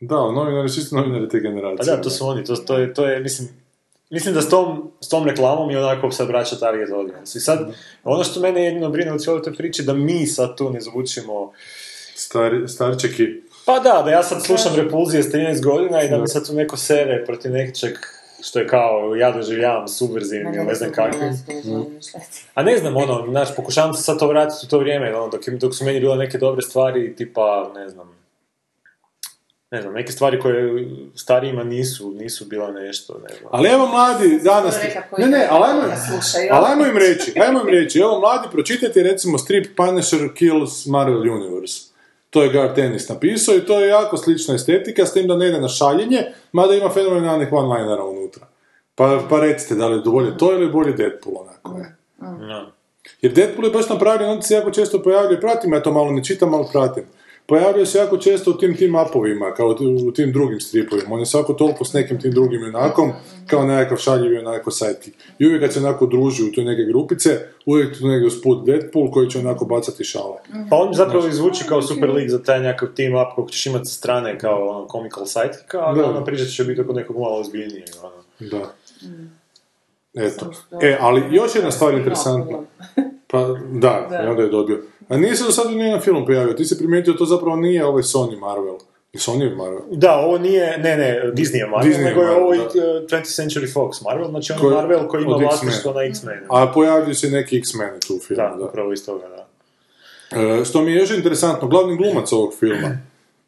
Da, 0.00 0.16
novinari 0.16 0.68
su 0.68 0.80
isto 0.80 0.96
novinari 0.96 1.28
te 1.28 1.40
generacije. 1.40 1.92
A 1.92 1.96
Pa 1.96 1.96
da, 1.96 2.02
to 2.02 2.10
su 2.10 2.26
oni, 2.26 2.44
to, 2.44 2.56
to, 2.56 2.78
je, 2.78 2.94
to 2.94 3.06
je, 3.06 3.20
mislim, 3.20 3.48
mislim 4.10 4.34
da 4.34 4.42
s 4.42 4.48
tom, 4.48 4.90
s 5.00 5.08
tom 5.08 5.26
reklamom 5.26 5.70
i 5.70 5.76
onako 5.76 6.10
se 6.10 6.24
vraća 6.24 6.56
target 6.56 6.90
audience. 6.90 7.38
I 7.38 7.40
sad, 7.40 7.74
ono 8.04 8.24
što 8.24 8.40
mene 8.40 8.64
jedino 8.64 8.90
brine 8.90 9.12
u 9.12 9.18
cijeloj 9.18 9.42
toj 9.42 9.54
priči, 9.54 9.82
da 9.82 9.94
mi 9.94 10.26
sad 10.26 10.56
tu 10.56 10.70
ne 10.70 10.80
zvučimo 10.80 11.52
Stari, 12.16 12.68
starčeki. 12.68 13.26
Pa 13.64 13.78
da, 13.78 14.02
da 14.04 14.10
ja 14.10 14.22
sad 14.22 14.44
slušam 14.44 14.74
repulzije 14.76 15.22
s 15.22 15.32
13 15.32 15.62
godina 15.64 16.02
i 16.02 16.08
da 16.08 16.18
mi 16.18 16.28
sad 16.28 16.46
tu 16.46 16.54
neko 16.54 16.76
sere 16.76 17.24
protiv 17.24 17.52
nečeg 17.52 17.94
što 18.42 18.58
je 18.58 18.66
kao, 18.66 19.14
ja 19.16 19.30
doživljavam 19.32 19.88
subverzivnim 19.88 20.54
ili 20.54 20.64
ne 20.64 20.74
znam 20.74 20.92
kakvim. 20.92 21.30
A 22.54 22.62
ne 22.62 22.76
znam, 22.76 22.96
ono, 22.96 23.26
znaš, 23.30 23.56
pokušavam 23.56 23.94
se 23.94 24.02
sad 24.02 24.18
to 24.18 24.28
vratiti 24.28 24.66
u 24.66 24.68
to 24.68 24.78
vrijeme, 24.78 25.16
ono, 25.16 25.28
dok, 25.28 25.48
dok 25.48 25.74
su 25.74 25.84
meni 25.84 26.00
bile 26.00 26.16
neke 26.16 26.38
dobre 26.38 26.62
stvari, 26.62 27.16
tipa, 27.16 27.72
ne 27.74 27.88
znam, 27.88 28.16
ne 29.70 29.82
znam, 29.82 29.94
neke 29.94 30.12
stvari 30.12 30.40
koje 30.40 30.88
starijima 31.14 31.64
nisu, 31.64 32.12
nisu 32.12 32.44
bila 32.44 32.72
nešto, 32.72 33.20
ne 33.28 33.34
znam. 33.38 33.50
Ali 33.52 33.68
evo 33.68 33.86
mladi 33.86 34.40
danas... 34.44 34.76
Ne, 34.82 35.02
ne, 35.18 35.26
ne 35.26 35.46
ali 35.50 35.64
ajmo, 35.64 35.82
ali 36.50 36.66
ajmo 36.66 36.86
im 36.86 36.98
reći, 36.98 37.32
ajmo 37.40 37.60
im 37.60 37.68
reći, 37.68 37.98
evo 37.98 38.20
mladi, 38.20 38.48
pročitajte 38.52 39.02
recimo 39.02 39.38
strip 39.38 39.76
Punisher 39.76 40.34
Kills 40.34 40.86
Marvel 40.86 41.20
Universe. 41.20 41.85
To 42.30 42.42
je 42.42 42.52
Gar 42.52 42.74
Tennis 42.74 43.08
napisao 43.08 43.56
i 43.56 43.66
to 43.66 43.80
je 43.80 43.88
jako 43.88 44.16
slična 44.16 44.54
estetika, 44.54 45.06
s 45.06 45.12
tim 45.12 45.26
da 45.26 45.36
ne 45.36 45.48
ide 45.48 45.60
na 45.60 45.68
šaljenje, 45.68 46.24
mada 46.52 46.74
ima 46.74 46.88
fenomenalnih 46.88 47.52
one-linera 47.52 48.04
unutra. 48.04 48.46
Pa, 48.94 49.20
pa 49.30 49.40
recite 49.40 49.74
da 49.74 49.88
li 49.88 49.96
je 49.96 50.02
bolje 50.04 50.38
to 50.38 50.52
ili 50.52 50.72
bolje 50.72 50.92
Deadpool 50.92 51.36
onako? 51.40 51.80
No. 52.18 52.66
Jer 53.22 53.32
Deadpool 53.32 53.64
je 53.66 53.70
baš 53.70 53.88
napravljen, 53.88 54.30
on 54.30 54.42
se 54.42 54.54
jako 54.54 54.70
često 54.70 55.02
pojavljuje, 55.02 55.40
pratim 55.40 55.72
ja 55.72 55.82
to 55.82 55.92
malo, 55.92 56.10
ne 56.10 56.24
čitam, 56.24 56.54
ali 56.54 56.66
pratim. 56.72 57.04
Pojavljuje 57.46 57.86
se 57.86 57.98
jako 57.98 58.16
često 58.16 58.50
u 58.50 58.54
tim 58.58 58.76
tim 58.76 58.94
upovima, 59.08 59.54
kao 59.54 59.76
u 60.06 60.12
tim 60.12 60.32
drugim 60.32 60.60
stripovima. 60.60 61.14
On 61.14 61.20
je 61.20 61.26
svako 61.26 61.52
toliko 61.54 61.84
s 61.84 61.92
nekim 61.92 62.20
tim 62.20 62.32
drugim 62.32 62.62
junakom, 62.62 63.12
kao 63.46 63.66
nekakav 63.66 63.98
šaljivi 63.98 64.38
onako 64.38 64.70
sidekick. 64.70 65.16
I 65.38 65.46
uvijek 65.46 65.62
kad 65.62 65.72
se 65.72 65.78
onako 65.78 66.06
druži 66.06 66.44
u 66.44 66.52
te 66.52 66.64
neke 66.64 66.82
grupice, 66.82 67.30
uvijek 67.66 67.98
tu 67.98 68.06
negdje 68.06 68.26
usput 68.26 68.66
Deadpool 68.66 69.10
koji 69.10 69.30
će 69.30 69.38
onako 69.38 69.64
bacati 69.64 70.04
šale. 70.04 70.36
Pa 70.70 70.76
on 70.76 70.94
zapravo 70.94 71.26
izvuči 71.28 71.64
kao 71.68 71.82
Super 71.82 72.08
League 72.10 72.28
za 72.28 72.42
taj 72.42 72.60
nekakav 72.60 72.88
team 72.94 73.14
up 73.14 73.34
kog 73.34 73.50
ćeš 73.50 73.66
imati 73.66 73.84
sa 73.86 73.94
strane 73.94 74.38
kao 74.38 74.68
ono, 74.68 74.88
comical 74.92 75.26
sidekicka, 75.26 75.78
a 75.80 75.94
Da. 75.94 76.04
ono 76.10 76.24
priča 76.24 76.44
će 76.44 76.64
biti 76.64 76.80
oko 76.80 76.92
nekog 76.92 77.16
malo 77.18 77.40
ozbiljnijeg. 77.40 77.88
Ono. 78.02 78.50
Da. 78.50 78.74
Eto. 80.14 80.50
E, 80.82 80.96
ali 81.00 81.22
još 81.30 81.54
jedna 81.54 81.70
stvar 81.70 81.94
interesantna. 81.94 82.58
Pa, 83.26 83.38
da, 83.72 84.06
Da. 84.10 84.22
i 84.24 84.26
onda 84.26 84.42
je 84.42 84.48
dobio. 84.48 84.82
A 85.08 85.16
nije 85.16 85.36
se 85.36 85.44
do 85.44 85.50
sada 85.50 85.70
ni 85.70 85.84
jedan 85.84 86.00
film 86.00 86.26
pojavio. 86.26 86.52
Ti 86.52 86.64
si 86.64 86.78
primijetio, 86.78 87.14
to 87.14 87.24
zapravo 87.24 87.56
nije 87.56 87.86
ovaj 87.86 88.02
Sony 88.02 88.38
Marvel. 88.40 88.76
I 89.12 89.18
Sony 89.18 89.56
Marvel. 89.56 89.80
Da, 89.90 90.16
ovo 90.16 90.38
nije, 90.38 90.78
ne, 90.78 90.96
ne, 90.96 91.22
Disney 91.32 91.56
je 91.56 91.66
Marvel, 91.66 91.90
Disney 91.90 92.04
nego 92.04 92.20
je 92.20 92.26
Marvel, 92.26 92.42
ovo 92.42 92.54
i 92.54 92.58
da. 92.58 92.64
uh, 92.64 92.70
20th 93.02 93.42
Century 93.42 93.74
Fox 93.74 94.04
Marvel, 94.04 94.30
znači 94.30 94.52
on 94.52 94.58
Koji- 94.58 94.74
Marvel 94.74 95.08
koji 95.08 95.22
ima 95.22 95.30
X-Men. 95.32 95.48
vlasništvo 95.48 95.92
na 95.92 96.02
X-Men. 96.02 96.38
A 96.50 96.72
pojavljuju 96.74 97.14
se 97.14 97.30
neki 97.30 97.58
X-meni 97.58 98.00
tu 98.00 98.14
u 98.14 98.18
filmu. 98.18 98.42
Da, 98.42 98.56
Da, 98.56 98.64
upravo 98.64 98.92
iz 98.92 99.06
toga, 99.06 99.24
da. 99.28 99.46
E, 100.60 100.64
što 100.64 100.82
mi 100.82 100.90
je 100.92 100.98
još 100.98 101.10
interesantno, 101.10 101.68
glavni 101.68 101.96
glumac 101.96 102.32
ovog 102.32 102.54
filma. 102.58 102.98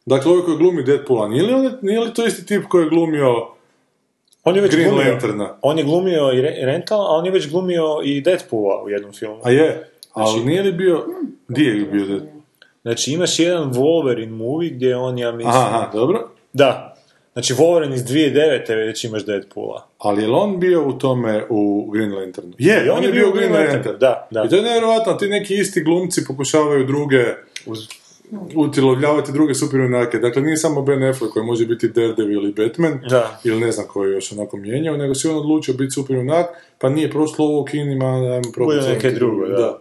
Dakle, 0.07 0.33
ovaj 0.33 0.45
koji 0.45 0.57
glumi 0.57 0.83
Deadpoola, 0.83 1.29
nije 1.29 1.43
li, 1.45 1.71
nije 1.83 2.01
li 2.01 2.15
to 2.15 2.27
isti 2.27 2.47
tip 2.47 2.65
koji 2.69 2.85
je 2.85 2.89
glumio 2.89 3.35
On 4.45 4.57
je 4.57 4.63
već 4.63 4.73
Green 4.73 4.91
glumio, 4.91 5.11
Lanterna? 5.13 5.59
on 5.63 5.79
je 5.79 5.85
glumio 5.85 6.33
i 6.33 6.41
Re- 6.41 6.57
Rental, 6.63 7.01
a 7.01 7.11
on 7.11 7.27
je 7.27 7.33
već 7.33 7.51
glumio 7.51 7.85
i 8.05 8.21
Deadpoola 8.21 8.83
u 8.85 8.91
jednom 8.91 9.13
filmu. 9.13 9.41
A 9.43 9.51
je, 9.51 9.91
ali 10.13 10.31
Znači- 10.33 10.47
nije 10.47 10.63
li 10.63 10.73
bio... 10.73 11.05
Di 11.49 11.65
je 11.65 11.75
bio? 11.75 12.21
Znači 12.83 13.13
imaš 13.13 13.39
jedan 13.39 13.73
Wolverine 13.73 14.31
movie 14.31 14.71
gdje 14.71 14.97
on, 14.97 15.19
ja 15.19 15.33
mislim... 15.33 15.55
Aha, 15.55 15.69
aha, 15.73 15.91
dobro. 15.93 16.29
Da, 16.53 16.97
znači 17.33 17.55
Wolverine 17.55 17.95
iz 17.95 18.03
2009. 18.05 18.87
već 18.87 19.05
imaš 19.05 19.25
Deadpoola. 19.27 19.87
Ali 19.99 20.23
je 20.23 20.31
on 20.31 20.61
bio 20.61 20.89
u 20.89 20.93
tome 20.93 21.45
u 21.49 21.91
Green 21.91 22.15
Lanternu? 22.15 22.53
Je, 22.59 22.87
I 22.87 22.89
on 22.89 23.05
je 23.05 23.13
bio 23.13 23.29
u 23.29 23.33
Green 23.33 23.53
Lanternu, 23.53 23.99
da, 23.99 24.29
da. 24.31 24.45
I 24.45 24.49
to 24.49 24.57
je 24.57 24.63
nevjerojatno, 24.63 25.13
ti 25.13 25.29
neki 25.29 25.55
isti 25.55 25.81
glumci 25.85 26.25
pokušavaju 26.27 26.85
druge... 26.85 27.25
Uz, 27.67 27.79
utilovljavati 28.57 29.33
druge 29.33 29.55
superjunake. 29.55 30.19
Dakle, 30.19 30.43
nije 30.43 30.57
samo 30.57 30.83
Ben 30.83 31.03
Affleck 31.05 31.33
koji 31.33 31.47
može 31.47 31.67
biti 31.67 31.89
Daredevil 31.89 32.49
i 32.49 32.53
Batman, 32.53 33.01
Da. 33.11 33.41
ili 33.45 33.61
ne 33.61 33.73
znam 33.73 33.87
koji 33.87 34.11
je 34.11 34.15
još 34.15 34.33
onako 34.33 34.57
mijenjao, 34.57 34.97
nego 34.97 35.15
si 35.15 35.29
on 35.29 35.37
odlučio 35.37 35.75
biti 35.75 35.91
superjunak, 35.91 36.47
pa 36.79 36.89
nije 36.89 37.11
prošlo 37.11 37.45
ovo 37.47 37.65
kinima, 37.65 38.07
ajmo 38.07 38.53
probati 38.55 38.89
neke 38.89 39.11
drugo, 39.11 39.47
drugi, 39.47 39.63
da. 39.63 39.79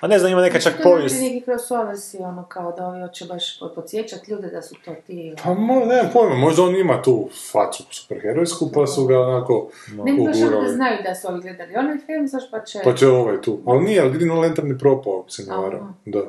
A 0.00 0.06
ne 0.06 0.18
znam, 0.18 0.32
ima 0.32 0.40
neka 0.40 0.60
čak 0.60 0.76
To 0.76 0.82
povijest. 0.82 1.14
je 1.14 1.20
neki 1.30 1.44
crossover 1.44 1.98
si 1.98 2.18
ono 2.18 2.44
kao 2.48 2.72
da 2.72 2.86
ovi 2.86 3.00
hoće 3.00 3.24
baš 3.24 3.58
podsjećati 3.74 4.30
ljude 4.30 4.48
da 4.48 4.62
su 4.62 4.74
to 4.84 4.94
ti. 5.06 5.34
Pa 5.44 5.54
mo, 5.54 5.74
nemam 5.84 6.10
pojma, 6.12 6.34
možda 6.34 6.62
on 6.62 6.76
ima 6.76 7.02
tu 7.02 7.28
facu 7.52 7.84
superherojsku, 7.90 8.70
pa 8.74 8.86
su 8.86 9.06
ga 9.06 9.20
onako 9.20 9.68
Ne 9.92 10.12
bi 10.12 10.22
baš 10.24 10.36
ono 10.36 10.62
da 10.62 10.68
znaju 10.72 10.96
da 11.04 11.14
su 11.14 11.28
ovi 11.28 11.40
gledali 11.40 11.76
onaj 11.76 11.98
film, 12.06 12.28
zaš 12.28 12.42
pa 12.50 12.60
će... 12.64 12.78
Pa 12.84 12.94
će 12.94 13.06
ovaj 13.06 13.40
tu. 13.40 13.60
Ali 13.66 13.84
nije, 13.84 14.00
ali 14.00 14.12
Green 14.12 14.32
Lantern 14.38 14.68
je 14.68 14.78
propao, 14.78 15.24
se 15.28 15.42
ne 15.42 15.56
varam. 15.56 15.96
Da. 16.04 16.22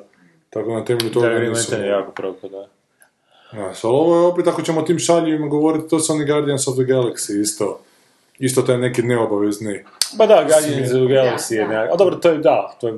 Tako 0.50 0.70
na 0.74 0.86
temelju 0.86 1.08
Da, 1.08 1.14
toga 1.14 1.28
Green 1.30 1.50
nisu... 1.50 1.62
Lantern 1.62 1.84
je 1.84 1.89
jako 1.89 2.12
propao, 2.12 2.50
da. 2.50 2.68
Znaš, 3.54 3.84
ali 3.84 3.93
ovo 3.95 4.16
je 4.16 4.22
opet, 4.26 4.47
ako 4.47 4.62
ćemo 4.62 4.80
o 4.80 4.84
tim 4.84 5.00
šaljivima 5.00 5.47
govoriti, 5.47 5.89
to 5.89 6.00
su 6.00 6.14
oni 6.14 6.26
Guardians 6.26 6.68
of 6.68 6.76
the 6.76 6.84
Galaxy 6.84 7.41
isto. 7.41 7.80
Isto 8.39 8.62
taj 8.62 8.78
neki 8.78 9.02
neobavezni, 9.04 9.84
Pa 10.18 10.26
da, 10.26 10.45
Guardians 10.50 10.91
of 10.91 10.97
the 10.97 11.14
Galaxy 11.16 11.54
je 11.54 11.62
Da, 11.62 11.68
da. 11.74 11.80
nekak... 11.80 11.93
A 11.93 11.97
dobro, 11.97 12.16
to 12.16 12.30
je, 12.30 12.38
da, 12.38 12.76
to 12.82 12.88
je... 12.88 12.93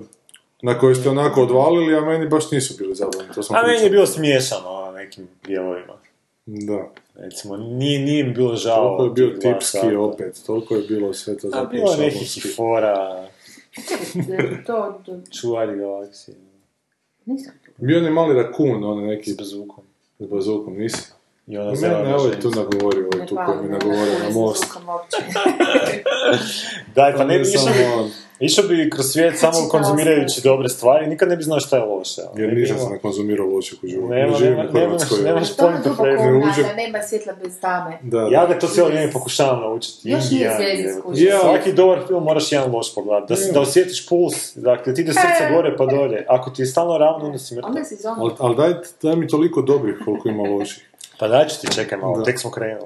na 0.62 0.80
koji 0.80 0.96
ste 0.96 1.10
onako 1.10 1.42
odvalili, 1.42 1.96
a 1.96 2.02
meni 2.02 2.28
baš 2.28 2.52
nisu 2.52 2.74
bili 2.78 2.96
zadovoljni. 2.96 3.34
To 3.36 3.44
smo 3.44 3.58
A 3.58 3.68
meni 3.68 3.84
je 3.84 3.90
bilo 3.90 4.06
smiješano 4.06 4.82
na 4.86 4.92
nekim 4.92 5.28
dijelovima. 5.46 5.94
Da. 6.46 6.90
Recimo, 7.16 7.58
nije, 7.58 8.00
nije 8.00 8.24
mi 8.24 8.34
bilo 8.34 8.56
žao. 8.56 8.98
Toliko 8.98 9.04
je 9.04 9.10
bio 9.28 9.38
tipski 9.40 9.78
sata. 9.78 10.00
opet, 10.00 10.40
toliko 10.46 10.76
je 10.76 10.82
bilo 10.82 11.14
sve 11.14 11.38
to 11.38 11.48
A 11.48 11.50
zapravo 11.50 11.70
bilo 11.72 11.92
je 11.92 11.96
šablonski. 12.12 12.20
nekih 12.40 12.56
fora, 12.56 13.28
to... 14.68 15.02
to- 15.06 15.20
čuvari 15.42 15.78
galaksije, 15.78 16.36
Nisam 17.26 17.54
tu. 17.66 17.72
Bio 17.78 17.98
je 17.98 18.10
mali 18.10 18.44
rakun, 18.44 18.84
onaj 18.84 19.06
neki 19.06 19.32
s 19.32 19.38
bazukom. 19.38 19.84
s 20.20 20.26
bazukom, 20.26 20.78
nisi? 20.78 21.12
I 21.48 21.58
ona 21.58 21.76
zelena 21.76 22.16
ovaj 22.16 22.40
tu 22.40 22.50
nagovorio, 22.50 23.10
ovaj 23.14 23.28
tu 23.28 23.38
koji 23.46 23.58
mi 23.58 23.64
ne, 23.64 23.70
nagovorio 23.70 24.20
na 24.20 24.30
most. 24.30 24.66
Daj, 26.96 27.16
pa 27.18 27.24
ne 27.24 27.40
bi 27.40 27.50
išao. 27.50 28.08
Išao 28.42 28.66
bi 28.66 28.90
kroz 28.90 29.06
svijet 29.06 29.40
samo 29.40 29.54
Čitao 29.54 29.70
konzumirajući 29.70 30.34
sam. 30.34 30.44
dobre 30.44 30.70
stvari, 30.70 31.08
nikad 31.08 31.30
ne 31.30 31.38
bi 31.38 31.44
znao 31.44 31.60
šta 31.60 31.78
je 31.78 31.84
loše. 31.86 32.22
bi 32.36 32.48
nisam 32.48 32.78
se 32.78 32.86
ne 32.86 33.00
konzumirao 33.00 33.48
loših 33.48 33.80
u 33.84 33.88
životu. 33.88 34.10
Nema, 34.10 34.32
Ne 34.32 34.38
živim 34.38 34.54
nema, 34.54 34.64
u 34.64 34.74
nemaš- 34.74 34.86
Hrvatskoj. 34.86 35.18
nemaš 35.20 35.48
evo. 35.50 35.56
To 35.58 35.64
je 35.64 35.68
point 35.68 35.78
of 35.78 35.84
duboko 35.86 36.06
reference. 36.06 36.32
Ne 36.38 36.52
uđem. 36.52 36.64
da 36.66 36.74
nema 36.76 37.02
svjetla 37.02 37.34
bez 37.44 37.60
tame. 37.60 37.98
Da, 38.04 38.22
Ja 38.22 38.42
da. 38.42 38.46
ga 38.46 38.60
to 38.60 38.68
cijelo 38.68 38.90
vrijeme 38.90 39.12
pokušavam 39.14 39.60
naučiti. 39.62 40.10
Još 40.10 40.32
nije 40.32 40.50
skužio. 40.94 41.30
Ja. 41.30 41.40
Svaki 41.40 41.74
dobar 41.74 42.00
film 42.08 42.24
moraš 42.24 42.52
jedan 42.52 42.72
loš 42.72 42.96
pogledati. 42.96 43.34
Da, 43.36 43.52
da 43.54 43.62
osjetiš 43.62 44.08
puls, 44.08 44.34
dakle 44.58 44.94
ti 44.94 45.02
ide 45.02 45.14
srce 45.14 45.54
gore 45.54 45.76
pa 45.78 45.86
dolje. 45.88 46.26
Ako 46.30 46.50
ti 46.50 46.62
je 46.62 46.66
stalno 46.66 46.98
ravno, 46.98 47.26
onda 47.26 47.38
si 47.38 47.56
mrtav. 47.56 47.72
Ali 48.18 48.32
al 48.40 48.56
daj, 48.56 48.74
daj 49.02 49.16
mi 49.16 49.28
toliko 49.28 49.62
dobrih 49.64 49.96
koliko 50.06 50.30
ima 50.30 50.44
loših. 50.44 50.91
Pa 51.18 51.28
daj 51.28 51.48
ću 51.48 51.62
ti, 51.62 51.76
čekaj 51.76 51.98
malo, 51.98 52.18
Da. 52.18 52.24
tek 52.24 52.40
smo 52.40 52.52
krenuli. 52.52 52.86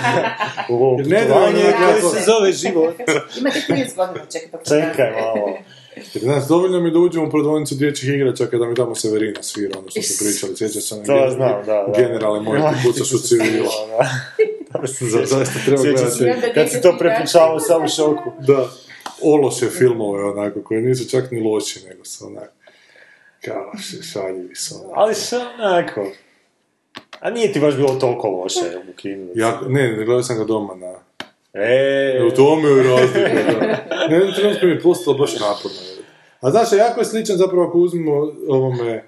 U 0.70 0.74
ovo 0.74 0.96
ne 0.98 1.22
putovanje 1.22 1.62
treba 1.62 1.76
koje 1.92 2.14
se 2.14 2.20
zove 2.22 2.52
život. 2.52 2.94
Imate 3.38 3.60
30 3.68 3.96
godina, 3.96 4.26
čekaj 4.26 4.50
pa 4.52 4.58
Čekaj 4.60 5.10
malo. 5.12 5.56
Jer 6.14 6.24
znaš, 6.24 6.48
dovoljno 6.48 6.80
mi 6.80 6.90
da 6.90 6.98
uđem 6.98 7.24
u 7.24 7.30
prodavnicu 7.30 7.74
dječjih 7.74 8.10
igračaka 8.10 8.58
da 8.58 8.66
mi 8.66 8.74
tamo 8.74 8.94
Severina 8.94 9.42
svira, 9.42 9.78
ono 9.78 9.90
što 9.90 10.02
smo 10.02 10.16
pričali, 10.20 10.56
sjećaš 10.56 10.82
se 10.82 10.96
na 10.96 11.04
To 11.04 11.30
znam, 11.30 11.48
da, 11.66 11.86
da. 11.86 11.92
generale 11.98 12.40
moje 12.40 12.60
ti 12.62 12.76
pucaš 12.84 13.12
u 13.12 13.18
civila. 13.18 13.68
Za- 15.00 15.26
Zaista 15.26 15.58
treba 15.66 15.82
gledati. 15.82 16.10
se, 16.10 16.52
kad 16.54 16.70
si 16.70 16.80
to 16.82 16.96
prepričavao 16.98 17.60
sam 17.60 17.84
u 17.84 17.88
šoku. 17.88 18.32
Da, 18.40 18.68
ološe 19.22 19.66
filmove 19.68 20.24
onako, 20.24 20.62
koji 20.62 20.80
nisu 20.80 21.08
čak 21.10 21.30
ni 21.30 21.40
loši, 21.42 21.80
nego 21.88 22.04
su 22.04 22.26
onako, 22.26 22.52
kao 23.44 23.72
šaljivi 24.02 24.54
su 24.54 24.74
onako. 24.76 24.92
Ali 24.96 25.14
što 25.16 25.36
onako... 25.58 26.06
A 27.22 27.30
nije 27.30 27.52
ti 27.52 27.60
baš 27.60 27.76
bilo 27.76 27.88
toliko 27.90 28.28
loše 28.28 28.60
u 28.82 28.92
kinu. 28.92 29.26
Jako, 29.34 29.64
ne, 29.64 29.82
ne, 29.88 30.04
gledao 30.04 30.22
sam 30.22 30.38
ga 30.38 30.44
doma 30.44 30.74
na... 30.76 30.92
E, 31.54 32.22
U 32.24 32.30
tome 32.30 32.68
je 32.68 32.82
razlika. 32.82 33.28
Ne, 34.08 34.16
jednom 34.16 34.34
trenutku 34.34 34.66
mi 34.66 34.72
je 34.72 34.80
postalo 34.80 35.18
baš 35.18 35.32
naporno. 35.32 35.78
A 36.40 36.50
znaš, 36.50 36.72
a 36.72 36.76
jako 36.76 37.00
je 37.00 37.04
sličan 37.04 37.36
zapravo 37.36 37.64
ako 37.64 37.78
uzmemo 37.78 38.12
ovome 38.48 39.04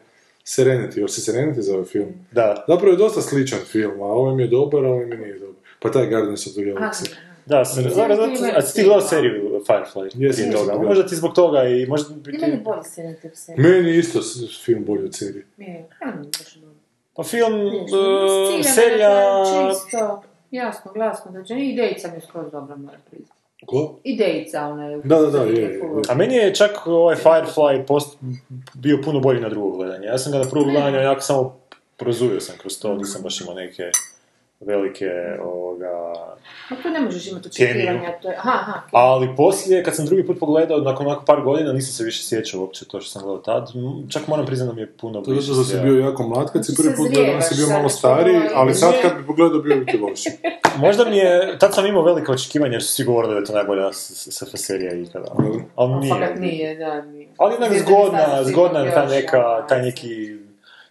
Serenity, 0.46 0.98
još 0.98 1.10
se 1.12 1.32
Serenity 1.32 1.60
zove 1.60 1.84
film. 1.84 2.08
da, 2.32 2.64
Zapravo 2.68 2.92
je 2.92 2.96
dosta 2.96 3.22
sličan 3.22 3.58
film, 3.60 4.00
a 4.00 4.06
ovaj 4.06 4.34
mi 4.36 4.42
je 4.42 4.48
dobar, 4.48 4.84
a 4.84 4.88
ovaj 4.88 5.06
mi 5.06 5.16
nije 5.16 5.38
dobar. 5.38 5.54
Pa 5.78 5.90
taj 5.90 6.06
Guardians 6.06 6.46
of 6.46 6.52
the 6.52 6.60
Galaxy. 6.62 7.10
da, 7.46 7.64
s- 7.64 7.74
zato- 7.76 7.90
zato- 8.16 8.56
a 8.56 8.62
si 8.62 8.74
ti 8.74 8.82
gledao 8.82 9.00
seriju 9.00 9.62
Firefly? 9.66 10.02
Jesam, 10.04 10.22
jesam 10.22 10.52
toga. 10.52 10.64
gledao. 10.64 10.82
Možda 10.82 11.06
ti 11.06 11.16
zbog 11.16 11.34
toga 11.34 11.64
i 11.64 11.86
možda 11.86 12.08
Ti 12.08 12.38
meni 12.40 12.60
bolje 12.64 12.82
serije. 12.84 13.16
Meni 13.58 13.90
je 13.90 13.98
isto 13.98 14.20
film 14.64 14.84
bolji 14.84 15.04
od 15.04 15.14
serije. 15.14 15.46
Je, 15.58 15.84
Pa 17.16 17.22
film, 17.22 17.70
ciljano, 17.88 18.62
serija... 18.62 19.44
Čisto, 19.44 20.22
jasno, 20.50 20.92
glasno, 20.92 21.30
da 21.30 21.44
će, 21.44 21.54
idejica 21.54 22.08
mi 22.08 22.14
je 22.14 22.20
skroz 22.20 22.52
dobra, 22.52 22.76
moram 22.76 23.00
priznati. 23.10 23.40
Ko? 23.66 24.00
Idejica, 24.04 24.66
ona 24.66 24.86
je... 24.86 25.00
Da, 25.04 25.18
da, 25.18 25.30
da, 25.30 25.42
je, 25.42 25.60
je. 25.60 25.80
A 26.08 26.14
meni 26.14 26.34
je 26.34 26.54
čak 26.54 26.86
ovaj 26.86 27.16
Firefly 27.16 27.86
post, 27.86 28.18
bio 28.74 28.98
puno 29.04 29.20
bolji 29.20 29.40
na 29.40 29.48
drugo 29.48 29.76
gledanje. 29.76 30.06
Ja 30.06 30.18
sam 30.18 30.32
ga 30.32 30.38
na 30.38 30.50
prvo 30.50 30.64
gledanje 30.64 30.98
onako 30.98 31.20
samo 31.20 31.56
prozuvio 31.96 32.40
sam 32.40 32.56
kroz 32.58 32.80
to, 32.80 32.94
nisam 32.94 33.22
baš 33.22 33.40
imao 33.40 33.54
neke 33.54 33.90
velike 34.66 35.10
ovoga... 35.42 36.12
A 36.70 36.74
to 36.82 36.90
ne 36.90 37.00
možeš 37.00 37.26
imati 37.26 37.48
očekivanja, 37.48 38.12
to 38.22 38.28
je... 38.28 38.36
Aha, 38.38 38.58
aha. 38.60 38.80
Ali 38.92 39.36
poslije, 39.36 39.84
kad 39.84 39.96
sam 39.96 40.06
drugi 40.06 40.26
put 40.26 40.38
pogledao, 40.38 40.78
nakon 40.78 41.06
onako 41.06 41.24
par 41.24 41.42
godina, 41.42 41.72
nisam 41.72 41.92
se 41.92 42.04
više 42.04 42.22
sjećao 42.22 42.60
uopće 42.60 42.84
to 42.84 43.00
što 43.00 43.10
sam 43.10 43.22
gledao 43.22 43.42
tad. 43.42 43.68
Čak 44.08 44.28
moram 44.28 44.46
priznati 44.46 44.68
da 44.68 44.74
mi 44.74 44.80
je 44.80 44.92
puno 44.92 45.20
To 45.20 45.30
je 45.30 45.34
više 45.34 45.52
zato 45.52 45.64
što 45.64 45.76
si 45.76 45.82
bio 45.82 45.98
jako 45.98 46.22
mlad 46.22 46.52
kad 46.52 46.66
si 46.66 46.74
prvi 46.76 46.96
put 46.96 47.10
gledao, 47.10 47.40
si 47.40 47.54
bio 47.54 47.68
malo 47.68 47.88
što 47.88 47.98
stariji, 47.98 48.40
ali 48.54 48.74
sad 48.74 48.94
kad 49.02 49.16
bi 49.16 49.26
pogledao 49.26 49.60
bio 49.60 49.76
bi 49.76 49.86
ti 49.86 49.98
loši. 49.98 50.30
Možda 50.84 51.04
mi 51.04 51.16
je, 51.16 51.58
tad 51.58 51.74
sam 51.74 51.86
imao 51.86 52.02
velike 52.02 52.32
očekivanja 52.32 52.72
jer 52.72 52.82
su 52.82 52.92
svi 52.92 53.04
govorili 53.04 53.34
da 53.34 53.38
je 53.38 53.44
to 53.44 53.52
najbolja 53.52 53.92
SF 53.92 54.50
serija 54.54 54.94
ikada. 54.94 55.28
Ali 55.76 55.94
nije. 55.94 56.14
fakat 56.14 56.38
nije, 56.38 56.76
da, 56.76 57.02
nije. 57.02 57.28
Ali 57.38 57.54
Zvijezda 57.66 57.86
zgodna, 57.86 58.44
zgodna 58.44 58.80
je 58.80 58.94
ta 58.94 59.06
neka, 59.06 59.66
taj 59.68 59.82
neki 59.82 60.43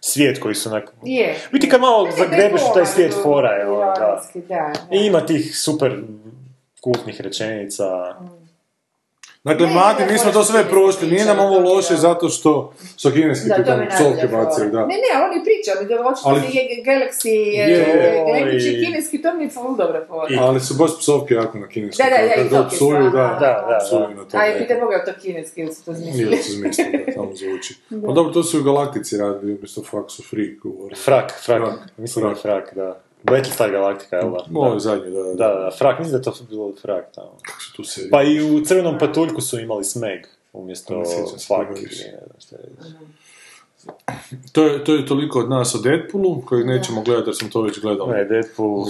svijet 0.04 0.40
koji 0.40 0.54
su 0.54 0.68
onak... 0.68 0.92
Je. 1.02 1.36
Biti 1.52 1.68
kad 1.68 1.80
malo 1.80 2.08
zagrebeš 2.18 2.60
u 2.70 2.74
taj 2.74 2.86
svijet 2.86 3.14
fora 3.22 3.50
ono, 3.68 3.78
da. 3.78 4.22
Da. 4.48 4.72
I 4.96 5.06
ima 5.06 5.26
tih 5.26 5.58
super 5.58 6.02
kultnih 6.80 7.20
rečenica. 7.20 7.84
Dakle, 9.44 9.66
mladi, 9.66 10.02
mi 10.12 10.18
smo 10.18 10.32
to 10.32 10.44
sve 10.44 10.54
kineski 10.54 10.70
prošli, 10.72 11.08
nije 11.10 11.24
nam 11.24 11.38
ovo 11.40 11.54
je 11.56 11.60
loše 11.60 11.94
da. 11.94 12.00
zato 12.00 12.28
što 12.28 12.72
su 12.96 13.10
kineski 13.12 13.48
Da, 13.48 13.54
tu 13.56 13.64
tamo 13.64 13.82
je 13.82 13.88
psovke 13.88 14.28
fora. 14.28 14.70
da. 14.70 14.80
Ne, 14.86 14.94
ne, 15.04 15.10
oni 15.26 15.44
pričaju, 15.44 15.76
oni 15.78 15.88
da 15.88 15.94
Ali- 16.24 16.40
da 16.40 16.46
se 16.46 16.56
je 16.56 16.84
Galaxy, 16.86 17.28
Je, 17.28 17.70
je, 17.70 18.24
oj. 18.26 18.32
Gledajući 18.32 18.84
kineski, 18.86 19.22
to 19.22 19.34
mi 19.34 19.44
je 19.44 19.50
dobra 19.76 20.04
fora. 20.08 20.28
Ali 20.40 20.60
su 20.60 20.74
baš 20.74 20.90
psovke 20.98 21.34
jako 21.34 21.58
na 21.58 21.68
kinesku. 21.68 22.02
Da, 22.02 22.08
da, 22.10 22.62
da, 22.62 22.68
psuju, 22.68 23.02
da. 23.04 23.10
Da, 23.10 23.66
da, 23.70 23.78
psuju 23.86 24.00
da. 24.00 24.08
na 24.08 24.24
to. 24.24 24.36
A 24.38 24.46
i 24.46 24.50
neko. 24.50 24.58
pite 24.58 24.80
Boga 24.80 24.94
je 24.94 25.04
to 25.04 25.12
kineski 25.22 25.60
ili 25.60 25.74
su 25.74 25.84
to 25.84 25.92
zmislili. 25.92 26.36
da 26.36 26.42
su 26.42 26.52
zmislili, 26.52 27.04
da, 27.06 27.12
samo 27.12 27.30
zvuči. 27.34 27.74
Pa 28.06 28.12
dobro, 28.12 28.32
to 28.32 28.42
su 28.42 28.56
i 28.56 28.60
u 28.60 28.64
Galaktici 28.64 29.16
radili, 29.16 29.54
umjesto 29.54 29.82
su 30.08 30.22
free. 30.22 30.48
Frak, 31.04 31.32
frak. 31.44 31.62
Mislim 31.96 32.22
da 32.24 32.28
je 32.28 32.36
frak, 32.36 32.74
da. 32.74 33.00
Battlestar 33.24 33.70
Galactica, 33.70 34.16
jel 34.16 34.30
da? 34.30 34.44
Ovo 34.54 34.78
zadnje, 34.78 35.10
da, 35.10 35.22
da, 35.22 35.34
da, 35.34 35.70
frak, 35.78 35.98
mislim 35.98 36.12
da 36.12 36.30
je 36.30 36.36
to 36.36 36.44
bilo 36.48 36.72
frak 36.82 37.14
tamo. 37.14 37.38
Kako 37.42 37.60
su 37.60 37.72
tu 37.76 37.84
serije? 37.84 38.10
Pa 38.10 38.22
i 38.22 38.40
u 38.40 38.64
Crvenom 38.64 38.98
patuljku 38.98 39.40
su 39.40 39.58
imali 39.60 39.84
Smeg 39.84 40.26
umjesto 40.52 40.94
ili 40.94 41.00
ne 41.00 41.26
znam 41.26 41.38
šta 42.38 42.56
je. 42.56 42.62
To 44.52 44.64
je, 44.66 44.84
to 44.84 44.94
je 44.94 45.06
toliko 45.06 45.38
od 45.38 45.50
nas 45.50 45.74
o 45.74 45.78
Deadpoolu, 45.78 46.42
kojeg 46.46 46.66
nećemo 46.66 47.02
gledati 47.02 47.28
jer 47.28 47.36
smo 47.36 47.48
to 47.48 47.62
već 47.62 47.80
gledali 47.80 48.12
Ne, 48.12 48.24
Deadpool, 48.24 48.80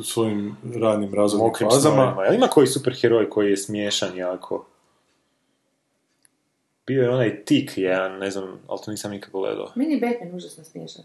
u 0.00 0.02
svojim 0.02 0.56
ranim 0.80 1.14
razvojnim 1.14 1.70
fazama. 1.70 2.16
Jel 2.24 2.34
ima 2.34 2.46
koji 2.46 2.66
superheroj 2.66 3.30
koji 3.30 3.50
je 3.50 3.56
smiješan 3.56 4.16
jako? 4.16 4.66
Bio 6.86 7.02
je 7.02 7.10
onaj 7.10 7.44
Tik 7.44 7.70
jedan, 7.76 8.18
ne 8.18 8.30
znam, 8.30 8.60
ali 8.66 8.80
to 8.84 8.90
nisam 8.90 9.10
nikad 9.10 9.32
gledao. 9.32 9.72
Meni 9.74 9.94
je 9.94 10.00
Batman 10.00 10.34
užasno 10.34 10.64
smiješan. 10.64 11.04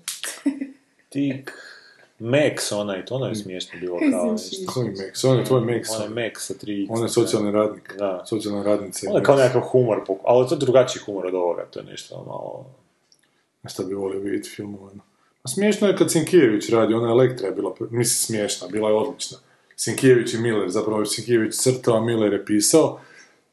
Tik... 1.10 1.52
Max 2.24 2.76
onaj, 2.76 3.06
to 3.06 3.16
ono 3.16 3.26
je 3.26 3.36
smiješno 3.36 3.80
bilo 3.80 3.98
kao 4.12 4.32
nešto. 4.32 4.74
Koji 4.74 4.90
Max? 4.90 5.28
On 5.28 5.38
je 5.38 5.46
tvoj 5.46 5.62
Max. 5.62 5.96
Onaj 5.96 6.08
Max 6.08 6.38
sa 6.38 6.54
tri 6.54 6.88
On 6.90 7.04
je 7.04 7.10
socijalni 7.10 7.52
radnik. 7.52 7.96
Da. 7.98 8.24
Socijalna 8.30 8.64
radnica. 8.64 9.10
Ono 9.10 9.18
je 9.18 9.24
kao 9.24 9.36
nekakav 9.36 9.62
humor, 9.62 10.02
ali 10.24 10.48
to 10.48 10.56
je 10.56 10.60
drugačiji 10.60 11.02
humor 11.06 11.26
od 11.26 11.34
ovoga, 11.34 11.66
to 11.66 11.80
je 11.80 11.86
nešto 11.86 12.24
malo... 12.28 12.66
Šta 13.66 13.84
bi 13.84 13.94
volio 13.94 14.20
vidjeti 14.20 14.50
filmova. 14.50 14.90
A 15.44 15.48
smiješno 15.48 15.88
je 15.88 15.98
kad 15.98 16.12
Sinkijević 16.12 16.70
radi, 16.70 16.94
ona 16.94 17.10
Elektra 17.12 17.48
je 17.48 17.54
bila, 17.54 17.76
mislim 17.80 18.18
smiješna, 18.18 18.68
bila 18.68 18.90
je 18.90 18.96
odlična. 18.96 19.38
Sinkijević 19.76 20.34
i 20.34 20.38
Miller, 20.38 20.70
zapravo 20.70 21.00
je 21.00 21.06
Sinkijević 21.06 21.56
crtao, 21.56 21.98
a 21.98 22.02
Miller 22.02 22.34
je 22.34 22.46
pisao, 22.46 23.00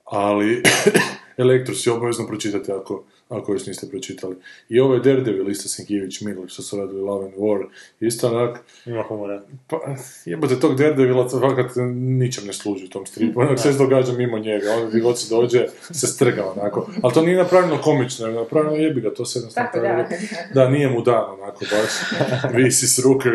ali 0.05 0.63
Elektru 1.37 1.75
si 1.75 1.91
obavezno 1.91 2.27
pročitati 2.27 2.73
ako, 2.73 3.05
ako 3.31 3.53
još 3.53 3.67
niste 3.67 3.89
pročitali. 3.89 4.37
I 4.69 4.81
ovo 4.81 4.95
je 4.95 5.01
Daredevil, 5.01 5.51
isto 5.51 5.69
Sinkivić 5.69 6.21
Mil, 6.21 6.47
što 6.49 6.63
su 6.63 6.77
radili 6.77 7.01
Love 7.01 7.27
and 7.27 7.35
War, 7.35 7.67
isto 8.01 8.29
onak, 8.29 8.61
Ima 8.87 9.03
humora. 9.03 9.43
pa, 9.69 9.77
jebote 10.25 10.61
tog 10.61 10.77
Daredevila, 10.79 11.29
fakat 11.29 11.71
ničem 11.95 12.47
ne 12.47 12.53
služi 12.53 12.85
u 12.85 12.89
tom 12.89 13.07
stripu, 13.07 13.41
onak 13.41 13.59
sve 13.59 13.73
se 13.73 13.79
događa 13.79 14.13
mimo 14.13 14.39
njega, 14.39 14.73
on 14.73 14.89
gdje 14.89 15.01
god 15.01 15.19
se 15.21 15.35
dođe, 15.35 15.67
se 15.91 16.07
strga 16.07 16.53
onako, 16.57 16.91
ali 17.03 17.15
to 17.15 17.23
nije 17.23 17.37
napravljeno 17.37 17.83
komično, 17.83 18.27
nego 18.27 18.41
napravljeno 18.41 18.77
jebi 18.77 19.01
ga, 19.01 19.15
to 19.15 19.25
se 19.25 19.39
jednostavno 19.39 19.71
Tako, 19.73 19.81
da. 19.81 20.09
da, 20.55 20.71
nije 20.71 20.89
mu 20.89 21.03
dan 21.03 21.31
onako 21.31 21.65
baš, 21.71 22.21
visi 22.63 22.87
s 22.89 22.99
ruke, 22.99 23.29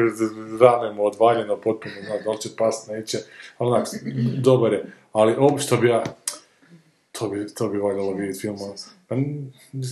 rame 0.62 0.93
mu 0.93 1.06
odvaljeno 1.06 1.58
potpuno, 1.58 1.96
zna, 2.06 2.18
da 2.24 2.32
li 2.32 2.41
će 2.41 2.50
past, 2.58 2.89
neće, 2.89 3.18
ali 3.58 3.72
onak, 3.72 3.88
dobar 4.38 4.74
je, 4.74 4.86
ali 5.12 5.36
ovo 5.38 5.58
što 5.58 5.78
bi 5.78 5.88
ja, 5.88 6.04
to 7.12 7.30
bi, 7.30 7.54
to 7.54 7.70
bi 7.70 7.78
valjalo 7.78 8.14
vidjeti 8.14 8.39
film, 8.39 8.56
ono. 8.62 8.74
Pa, 9.08 9.16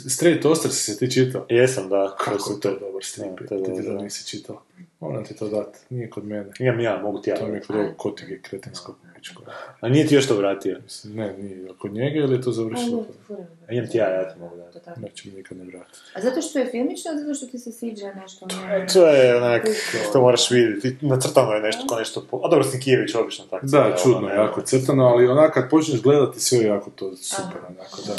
Straight 0.09 0.45
Oster 0.45 0.72
si 0.72 0.91
se 0.91 0.97
ti 0.97 1.11
čitao? 1.11 1.45
Jesam, 1.49 1.89
da. 1.89 2.16
Kako 2.20 2.53
to 2.53 2.80
dobar 2.80 3.03
strip, 3.03 3.47
to 3.49 3.55
je 3.55 3.64
ti 3.64 3.72
ti 3.72 3.82
dobro, 3.82 3.93
da 3.93 4.03
nisi 4.03 4.28
čitao. 4.28 4.61
Moram 4.99 5.26
ti 5.26 5.36
to 5.36 5.49
dati, 5.49 5.80
nije 5.89 6.09
kod 6.09 6.26
mene. 6.26 6.51
Imam 6.59 6.80
ja, 6.80 7.01
mogu 7.01 7.22
ti 7.22 7.30
ja. 7.30 7.36
To 7.36 7.47
mi 7.47 7.57
je 7.57 7.61
kod 7.61 7.76
ovog 7.76 7.97
kotige 7.97 8.41
kretinskog 8.41 8.95
pičko. 9.24 9.43
A 9.82 9.89
nije 9.89 10.07
ti 10.07 10.15
još 10.15 10.28
to 10.28 10.36
vratio? 10.38 10.80
Mislim, 10.84 11.15
Ne, 11.15 11.38
nije. 11.38 11.67
Kod 11.78 11.93
njega 11.93 12.19
ili 12.19 12.36
je 12.36 12.41
to 12.41 12.51
završilo? 12.51 13.05
A 13.69 13.74
imam 13.74 13.89
ti 13.89 13.97
ja, 13.97 14.09
ja 14.09 14.34
ti 14.34 14.39
mogu 14.39 14.55
dati. 14.57 14.99
Neće 15.01 15.30
mi 15.30 15.36
nikad 15.36 15.57
ne 15.57 15.65
vratiti. 15.65 15.99
A 16.15 16.21
zato 16.21 16.41
što 16.41 16.59
je 16.59 16.65
filmično, 16.65 17.11
ili 17.11 17.21
zato 17.21 17.34
što 17.34 17.45
ti 17.45 17.59
se 17.59 17.71
sviđa 17.71 18.13
nešto? 18.13 18.45
ono? 18.45 18.86
To 18.93 19.07
je 19.07 19.36
onak, 19.36 19.67
to 20.13 20.21
moraš 20.21 20.51
vidjeti. 20.51 20.97
Nacrtano 21.01 21.51
je 21.51 21.61
nešto 21.61 21.88
kao 21.88 21.99
nešto... 21.99 22.26
po- 22.32 22.41
A 22.43 22.49
dobro, 22.49 22.63
Sinkijević 22.63 23.15
obično 23.15 23.45
tako. 23.49 23.65
Da, 23.65 23.95
čudno, 24.03 24.17
ono, 24.17 24.30
je, 24.30 24.36
jako 24.36 24.61
crtano, 24.61 25.05
ali 25.05 25.28
onak 25.28 25.53
kad 25.53 25.69
počneš 25.69 26.01
gledati 26.01 26.39
sve 26.39 26.57
je 26.57 26.67
jako 26.67 26.89
to 26.89 27.15
super, 27.15 27.57
onako, 27.69 27.97
da. 28.07 28.15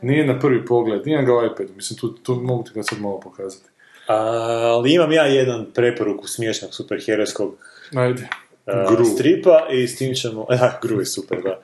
Nije 0.00 0.26
na 0.26 0.38
prvi 0.38 0.66
pogled, 0.66 1.06
nije 1.06 1.22
ga 1.22 1.32
u 1.34 1.46
iPadu, 1.46 1.72
mislim, 1.76 1.98
tu, 1.98 2.12
tu 2.14 2.34
mogu 2.34 2.62
ti 2.62 2.70
ga 2.74 2.82
sad 2.82 3.00
malo 3.00 3.20
pokazati. 3.20 3.64
Ali 4.06 4.94
imam 4.94 5.12
ja 5.12 5.26
jedan 5.26 5.66
preporuku 5.74 6.28
smiješnog 6.28 6.74
superherojskog 6.74 7.54
Ajde. 7.96 8.28
A, 8.66 8.94
Gru. 8.94 9.04
stripa 9.04 9.66
i 9.70 9.88
s 9.88 9.96
tim 9.96 10.14
ćemo... 10.14 10.46
Da, 10.50 10.78
Gru 10.82 11.00
je 11.00 11.06
super, 11.06 11.42
da. 11.42 11.60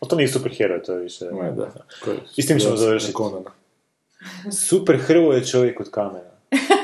Ali 0.00 0.08
to 0.08 0.16
nije 0.16 0.28
superheroj, 0.28 0.82
to 0.82 0.92
je 0.92 1.00
više... 1.00 1.24
Ma 1.24 1.50
da. 1.50 1.72
I 2.36 2.42
s 2.42 2.46
tim 2.46 2.58
ćemo 2.58 2.76
završiti. 2.76 3.12
Super 4.68 4.98
Hrvo 4.98 5.32
je 5.32 5.46
čovjek 5.46 5.80
od 5.80 5.90
kamena. 5.90 6.30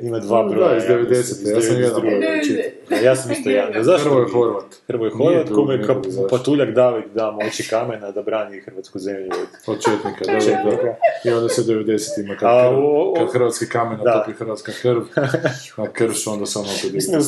Ima 0.00 0.18
dva 0.18 0.42
Da, 0.42 0.48
broja. 0.48 0.76
iz 0.76 0.82
90-te, 0.84 1.14
iz 1.42 1.48
ja 1.48 1.60
sam 1.62 1.76
jedan 1.76 1.92
92. 1.92 2.18
broj 2.18 2.40
čitao. 2.42 2.70
Da, 2.90 2.96
Ja 2.98 3.16
sam 3.16 3.32
isto 3.32 3.50
jedan. 3.50 3.84
Zašto? 3.84 4.04
Hrvoje 4.04 4.26
Horvat. 4.28 4.64
Hrvoje 4.88 5.10
Horvat, 5.12 5.48
kome 5.50 5.78
zašto? 6.04 6.28
patuljak 6.28 6.70
David 6.70 7.04
da 7.14 7.30
moći 7.32 7.68
kamena 7.68 8.10
da 8.10 8.22
brani 8.22 8.60
hrvatsku 8.60 8.98
zemlju. 8.98 9.30
Od 9.66 9.76
četnika, 9.84 10.24
da, 10.24 10.32
da, 10.32 10.32
da. 10.34 10.40
Četnika. 10.40 10.94
I 11.24 11.30
onda 11.30 11.48
se 11.48 11.60
u 11.60 11.64
90-ima, 11.64 12.34
kad, 12.36 12.48
A, 12.48 12.70
o- 12.70 12.74
o- 13.02 13.14
kad 13.16 13.32
hrvatski 13.32 13.68
kamen 13.68 13.98
Da. 13.98 14.10
otopi 14.12 14.32
hrvatska 14.34 14.72
krv, 14.82 15.00
a 15.76 15.86
krš 15.88 16.26
onda 16.26 16.46
samo 16.46 16.64
opet 16.78 16.92
Mislim 16.92 17.18
da 17.18 17.24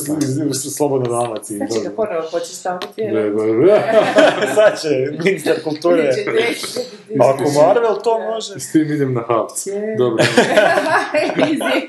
slobodno 0.53 1.07
Dalmaciji. 1.09 1.59
Sad 1.59 1.69
će 1.73 1.79
ga 1.79 1.95
ponovo 1.95 2.27
početi 2.31 2.55
staviti. 2.55 3.01
Sad 4.55 4.81
će 4.81 4.87
ministar 5.23 5.55
kulture. 5.63 6.09
Ako 7.21 7.43
Marvel 7.57 7.95
to 7.97 8.19
može. 8.21 8.59
S 8.59 8.71
tim 8.71 8.81
idem 8.83 9.13
na 9.13 9.21
Havc. 9.21 9.65
Dobro, 9.97 10.23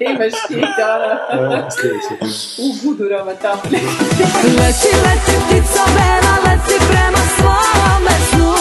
Imaš 0.02 0.32
u 2.64 2.66
budurama 2.82 3.34
tamo. 3.34 3.62
Leti, 3.64 4.90
leti, 5.04 5.34
ptico 5.46 5.82
bela, 5.94 6.34
leti 6.44 6.76
prema 6.88 7.22
svome 7.36 8.14
snu 8.30 8.52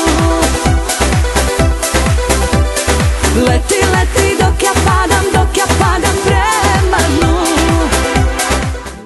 Leti, 3.48 3.76
leti, 3.76 4.28
dok 4.40 4.58
ja 4.64 4.74
padam, 4.86 5.26
dok 5.34 5.58
ja 5.58 5.66
padam 5.80 6.16
prema 6.26 7.00
dnu 7.20 7.36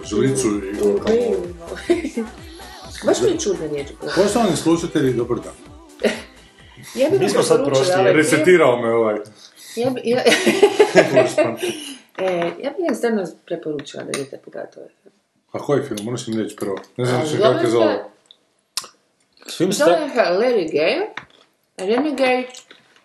Žlicu 0.05 0.47
i 0.47 0.51
Baš 3.05 3.21
mi 3.21 3.29
je 3.29 3.39
čudna 3.39 3.65
riječ. 3.71 3.87
Poštovani 4.15 4.55
slušatelji, 4.55 5.13
dobar 5.13 5.37
dan. 5.37 5.53
Ja 6.95 7.09
bih 7.09 7.19
Mi 7.19 7.29
smo 7.29 7.43
sad 7.43 7.65
prošli. 7.65 8.13
Resetirao 8.13 8.81
me 8.81 8.93
ovaj. 8.93 9.15
Ja 9.75 9.89
bi, 9.89 10.01
ja, 10.03 10.23
e, 12.17 12.51
ja 12.63 12.69
bi 12.69 12.83
jednostavno 12.83 13.27
preporučila 13.45 14.03
da 14.03 14.09
idete 14.19 14.37
pogledati 14.37 14.79
ovaj 14.79 14.91
film. 15.03 15.15
A 15.51 15.59
koji 15.59 15.83
film? 15.83 15.99
Moraš 16.03 16.27
mi 16.27 16.43
reći 16.43 16.55
prvo. 16.55 16.77
Ne 16.97 17.05
znam 17.05 17.25
što 17.25 17.37
kako 17.37 17.63
je 17.63 17.69
zove. 17.69 18.03
Film 19.57 19.71
se 19.71 19.83
Zove 19.83 20.09
se 20.09 20.19
Larry 20.19 20.71
Gale, 20.71 21.07
Renegade 21.77 22.47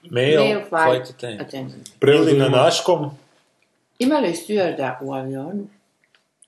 Male 0.02 0.36
Male 0.36 0.64
Flight 0.68 0.86
Flight 0.86 1.10
Attendant. 1.10 1.48
Attendant. 1.48 1.90
Prevod 2.00 2.28
Ili 2.28 2.38
na 2.38 2.48
naškom. 2.48 3.10
Ima 3.98 4.18
li 4.18 4.34
stjuarda 4.34 4.98
u 5.02 5.12
avionu? 5.12 5.66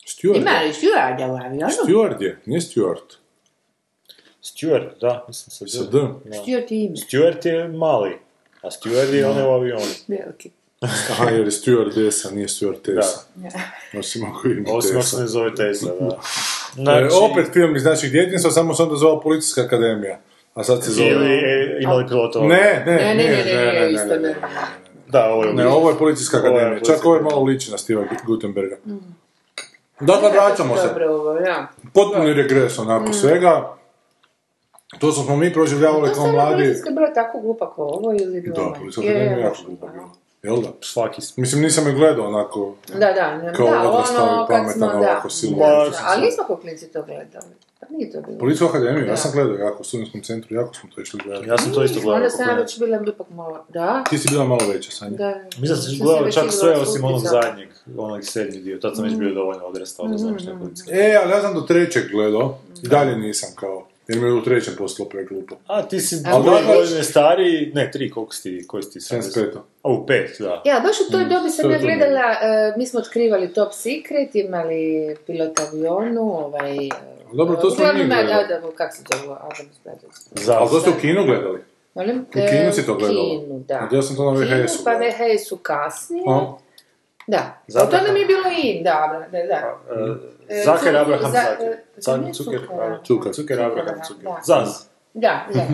Steward. 0.07 0.37
Ima 0.37 0.51
je. 0.51 0.67
li 0.67 0.75
stjuarda 0.75 1.27
u 1.27 1.37
avionu? 1.37 1.73
Steward 1.87 2.23
je, 2.23 2.41
nije 2.47 2.61
Stewart. 2.61 3.17
Stuart, 4.41 5.01
da, 5.01 5.25
mislim 5.29 5.51
se 5.51 5.79
Sa 5.79 5.85
da. 5.85 5.91
D. 5.91 6.09
Da. 6.25 6.43
Stjuard 6.43 6.73
je 6.73 6.85
ime. 6.85 6.97
Stuart 6.97 7.47
je 7.47 7.69
mali, 7.69 8.19
a 8.63 8.71
Steward 8.71 9.15
je 9.15 9.27
onaj 9.27 9.45
u 9.45 9.51
avionu. 9.51 9.85
Veliki. 10.09 10.51
Aha, 10.81 11.31
jer 11.31 11.45
je 11.45 11.51
stewardesa, 11.51 12.35
nije 12.35 12.49
stewardesa. 12.49 13.18
Osim 13.99 14.24
ako 14.31 14.49
ima 14.49 14.72
Osim 14.72 14.97
ako 14.97 15.07
se 15.07 15.20
ne 15.20 15.26
zove 15.26 15.55
Tesla, 15.55 15.93
da. 16.01 16.07
E, 16.68 16.81
Znači, 16.83 17.14
opet 17.31 17.53
film 17.53 17.76
iz 17.76 17.85
naših 17.85 18.11
djetinjstva, 18.11 18.51
samo 18.51 18.74
se 18.74 18.83
onda 18.83 18.97
zvala 18.97 19.20
Policijska 19.20 19.61
akademija. 19.62 20.20
A 20.55 20.64
sad 20.64 20.85
se 20.85 20.91
zove... 20.91 21.09
Ili 21.09 21.35
e, 21.35 21.79
imali 21.81 22.07
pilotova. 22.09 22.47
Ne, 22.47 22.83
ne, 22.87 22.93
Ne, 22.97 23.14
ne, 23.14 23.45
ne, 23.45 23.55
ne, 23.55 23.81
ne, 23.81 23.93
isto 23.93 24.16
ne. 24.16 24.35
Da, 25.09 25.31
ovo 25.31 25.45
je 25.45 25.55
Ne, 25.55 25.66
ovo 25.66 25.91
je 25.91 25.99
Policijska 25.99 26.37
Ovo 26.39 26.47
je 26.47 26.51
akademija. 26.53 26.70
Policijska 26.79 26.97
Čak 26.97 27.07
ovo 27.07 27.16
je 27.16 27.22
malo 27.22 27.43
liči 27.43 27.70
na 27.70 27.79
Steva 27.79 28.05
Gutenberga. 28.26 28.76
Dakle, 30.01 30.31
vraćamo 30.31 30.76
se. 30.76 30.87
Dobro, 30.89 31.14
ovo, 31.14 31.35
ja. 31.39 31.68
Potpuni 31.95 32.33
regres 32.33 32.79
onako 32.79 33.12
svega. 33.12 33.74
To 34.99 35.12
smo 35.12 35.37
mi 35.37 35.53
proživljavali 35.53 36.09
To 36.09 36.14
kao 36.14 36.33
mladi. 36.33 36.53
policijska 36.55 36.91
bila 36.91 37.12
tako 37.14 37.41
glupa 37.41 37.74
kao 37.74 37.85
ovo 37.85 38.12
ili 38.12 38.41
bilo? 38.41 38.55
Da, 38.57 38.79
Policijska 38.79 39.03
Je, 39.03 39.11
akademija 39.16 39.37
je 39.39 39.45
jako 39.45 39.62
glupa 39.66 39.87
da. 39.87 39.93
bila. 39.93 40.09
Jel 40.43 40.61
da? 40.62 40.68
svaki 40.80 41.20
Mislim, 41.36 41.62
nisam 41.62 41.86
je 41.86 41.93
gledao 41.93 42.26
onako 42.26 42.74
Da, 42.93 43.12
da, 43.12 43.39
ne, 43.39 43.55
Kao 43.55 43.66
da, 43.66 43.91
ono, 43.91 44.47
kad 44.47 44.57
pametan 44.57 44.72
smo, 44.72 44.86
da, 44.86 44.97
ovako 44.99 45.30
silno. 45.30 45.57
da, 45.59 45.64
Ma, 45.64 45.84
da, 45.84 45.99
ali 46.05 46.26
nismo 46.26 46.45
kao 46.47 46.57
klinci 46.57 46.93
to 46.93 47.03
gledali. 47.03 47.47
Pa 47.80 47.86
nije 47.91 48.12
to 48.12 48.20
bilo. 48.20 48.39
Policijsku 48.39 48.66
akademiju, 48.66 49.07
ja 49.07 49.16
sam 49.16 49.32
gledao 49.32 49.55
jako 49.55 49.80
u 49.80 49.84
studentskom 49.84 50.22
centru, 50.22 50.55
jako 50.57 50.74
smo 50.74 50.89
to 50.95 51.01
išli 51.01 51.20
gledati. 51.24 51.49
Ja 51.49 51.59
sam 51.59 51.72
to 51.72 51.84
isto 51.84 52.01
gledao. 52.01 52.16
Onda 52.16 52.30
sam 52.30 52.49
ja 52.49 52.55
već 52.55 52.78
bila 52.78 53.01
ipak 53.14 53.30
malo, 53.30 53.64
da, 53.68 54.05
Ti 54.11 54.18
si 54.18 54.28
bila 54.30 54.45
malo 54.45 54.61
veća, 54.72 54.91
Sanja. 54.91 55.16
da. 55.16 55.34
Mislim 55.59 55.76
da 55.76 55.76
sam 55.76 55.99
gledao 55.99 56.30
čak 56.30 56.53
sve 56.53 56.72
osim 56.72 57.05
onog 57.05 57.20
zadnjeg, 57.20 57.68
onog 57.97 58.24
sedmi 58.24 58.59
dio. 58.61 58.78
Tad 58.78 58.97
sam 58.97 59.05
već 59.05 59.14
bio 59.14 59.34
dovoljno 59.34 59.64
odrastao 59.64 60.07
da 60.09 60.18
znam 60.18 60.39
što 60.39 60.51
je 60.51 60.59
policijska. 60.59 60.91
E, 60.95 61.18
ali 61.22 61.32
ja 61.32 61.41
sam 61.43 61.55
do 61.55 61.61
trećeg 61.61 62.03
gledao, 62.11 62.59
i 62.82 62.89
dalje 62.89 63.16
nisam 63.16 63.51
kao, 63.55 63.86
jer 64.09 64.21
mi 64.21 64.29
je 64.29 64.33
u 64.33 64.43
trećem 64.43 64.75
postalo 64.79 65.09
preglupo. 65.09 65.57
A 65.67 65.83
ti 65.83 66.01
si 66.01 66.15
A 66.15 66.19
dvije 66.19 66.33
dobro. 66.35 66.75
godine 66.77 67.03
stariji, 67.03 67.73
ne, 67.75 67.91
tri, 67.91 68.11
koliko 68.11 68.35
si 68.35 68.43
ti, 68.43 68.67
koji 68.67 68.83
si 68.83 68.93
ti 68.93 69.01
sad? 69.01 69.19
75. 69.19 69.59
A 69.83 69.91
u 69.91 70.07
pet, 70.07 70.37
da. 70.39 70.63
Ja, 70.65 70.81
baš 70.81 70.97
u 71.09 71.13
toj 71.13 71.25
dobi 71.25 71.51
sam 71.51 71.63
to 71.63 71.71
je 71.71 71.75
ja 71.75 71.81
gledala, 71.81 72.21
e, 72.43 72.75
mi 72.77 72.87
smo 72.87 73.01
otkrivali 73.01 73.53
Top 73.53 73.73
Secret, 73.73 74.35
imali 74.35 75.17
pilot 75.27 75.61
avionu, 75.61 76.21
ovaj... 76.21 76.77
e, 76.87 76.91
Dobro, 77.33 77.57
to 77.57 77.71
smo 77.71 77.85
mi 77.93 78.05
gledali. 78.05 78.33
Adam, 78.33 78.71
kak 78.77 78.95
se 78.95 79.03
zove, 79.13 79.37
Adam's 79.37 79.79
Brothers. 79.85 80.45
Za, 80.47 80.59
Ali 80.59 80.71
to 80.71 80.81
ste 80.81 80.91
u 80.91 81.01
kinu 81.01 81.25
gledali? 81.25 81.59
Molim? 81.95 82.21
U 82.21 82.33
kinu 82.33 82.73
si 82.73 82.87
to 82.87 82.95
gledala? 82.95 83.25
U 83.25 83.41
kinu, 83.41 83.59
da. 83.69 83.75
A 83.75 83.97
ja 83.97 84.03
sam 84.03 84.17
to 84.17 84.33
na 84.33 84.41
Kinu, 84.41 84.63
VHS-u 84.63 84.85
Pa. 84.85 84.91
VHS-u 84.91 85.57
kasnije. 85.57 86.25
A? 86.29 86.53
Da. 87.29 87.62
Za- 87.66 87.81
A 87.81 87.87
to 87.87 87.97
nam 87.99 88.16
je 88.16 88.26
bilo 88.26 88.43
in, 88.59 88.83
da, 88.83 89.26
da, 89.33 89.39
da. 89.39 89.79
E, 90.49 90.64
Abraham 90.97 91.33
Zaker. 91.33 91.66
e, 91.68 91.76
Cak- 91.99 92.16
ne 92.18 92.33
Cuker, 92.33 92.61
Cukera. 92.61 93.01
Cukar. 93.05 93.33
Cuker 93.33 93.61
Abraham 93.61 94.01
Cuker. 94.03 94.24
Da. 94.24 94.41
Zaz. 94.45 94.68
Da, 95.14 95.47
da. 95.55 95.66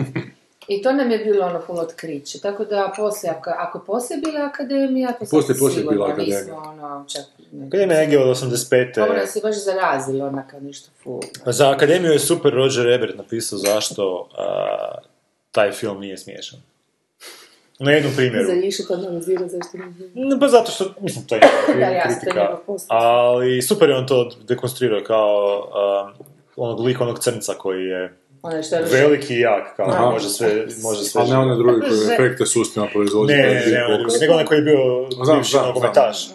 I 0.67 0.81
to 0.81 0.93
nam 0.93 1.11
je 1.11 1.17
bilo 1.17 1.45
ono 1.45 1.61
full 1.61 1.79
otkriće. 1.79 2.39
Tako 2.39 2.65
da 2.65 2.93
poslije, 2.97 3.31
ako, 3.31 3.49
ako 3.49 3.77
je 3.77 3.85
poslije 3.85 4.17
bila 4.19 4.45
akademija, 4.45 5.07
to 5.09 5.25
Poslije- 5.31 5.59
poslije 5.59 5.83
je 5.83 5.89
bila 5.89 6.07
akademija. 6.07 6.39
nismo 6.39 6.55
ono 6.57 7.05
čak... 7.09 7.21
Kad 7.71 7.79
je 7.79 7.87
negdje 7.87 8.19
od 8.19 8.29
85. 8.29 8.99
Ovo 8.99 9.13
nas 9.13 9.35
je 9.35 9.41
baš 9.41 9.63
zarazilo 9.63 10.27
onaka 10.27 10.59
nešto 10.59 10.89
full. 11.03 11.19
Za 11.45 11.71
akademiju 11.71 12.11
je 12.11 12.19
super 12.19 12.53
Roger 12.53 12.87
Ebert 12.87 13.17
napisao 13.17 13.59
zašto 13.59 14.29
a, 14.37 14.95
taj 15.51 15.71
film 15.71 15.99
nije 15.99 16.17
smiješan. 16.17 16.59
Na 17.79 17.91
jednom 17.91 18.13
primjeru. 18.15 18.47
Za 18.47 18.53
više 18.53 18.83
to 18.87 18.93
analizira 18.93 19.47
zašto 19.47 19.77
ne 19.77 19.91
znam. 19.91 20.09
Ne, 20.13 20.39
Pa 20.39 20.47
zato 20.47 20.71
što, 20.71 20.93
mislim, 21.01 21.27
to 21.27 21.35
je 21.35 21.41
Da, 21.79 22.03
kritika, 22.03 22.57
ali 22.87 23.61
super 23.61 23.89
je 23.89 23.95
on 23.95 24.07
to 24.07 24.31
dekonstruirao 24.47 25.01
kao 25.03 25.57
um, 26.17 26.25
onog 26.55 26.79
lika, 26.79 27.03
onog 27.03 27.19
crnca 27.19 27.53
koji 27.53 27.85
je 27.85 28.13
što 28.67 28.75
je 28.75 28.83
veliki 28.83 29.35
i 29.35 29.39
jak, 29.39 29.75
kao 29.75 29.89
Aha. 29.89 30.09
može 30.09 30.29
sve, 30.29 30.65
može 30.83 31.03
sve 31.03 31.21
Ali 31.21 31.29
ne 31.29 31.37
one 31.37 31.55
druge 31.55 31.87
koji 31.87 32.13
efekte 32.13 32.45
sustavno 32.45 32.89
proizvodi. 32.93 33.33
Ne, 33.33 33.41
ne, 33.41 33.53
ne, 33.53 33.61
ne, 33.61 34.19
nego 34.21 34.33
onaj 34.33 34.45
koji 34.45 34.57
je 34.57 34.63
bio 34.63 35.07
bivši 35.35 35.51
znam, 35.51 35.65
nogometaš. 35.65 36.27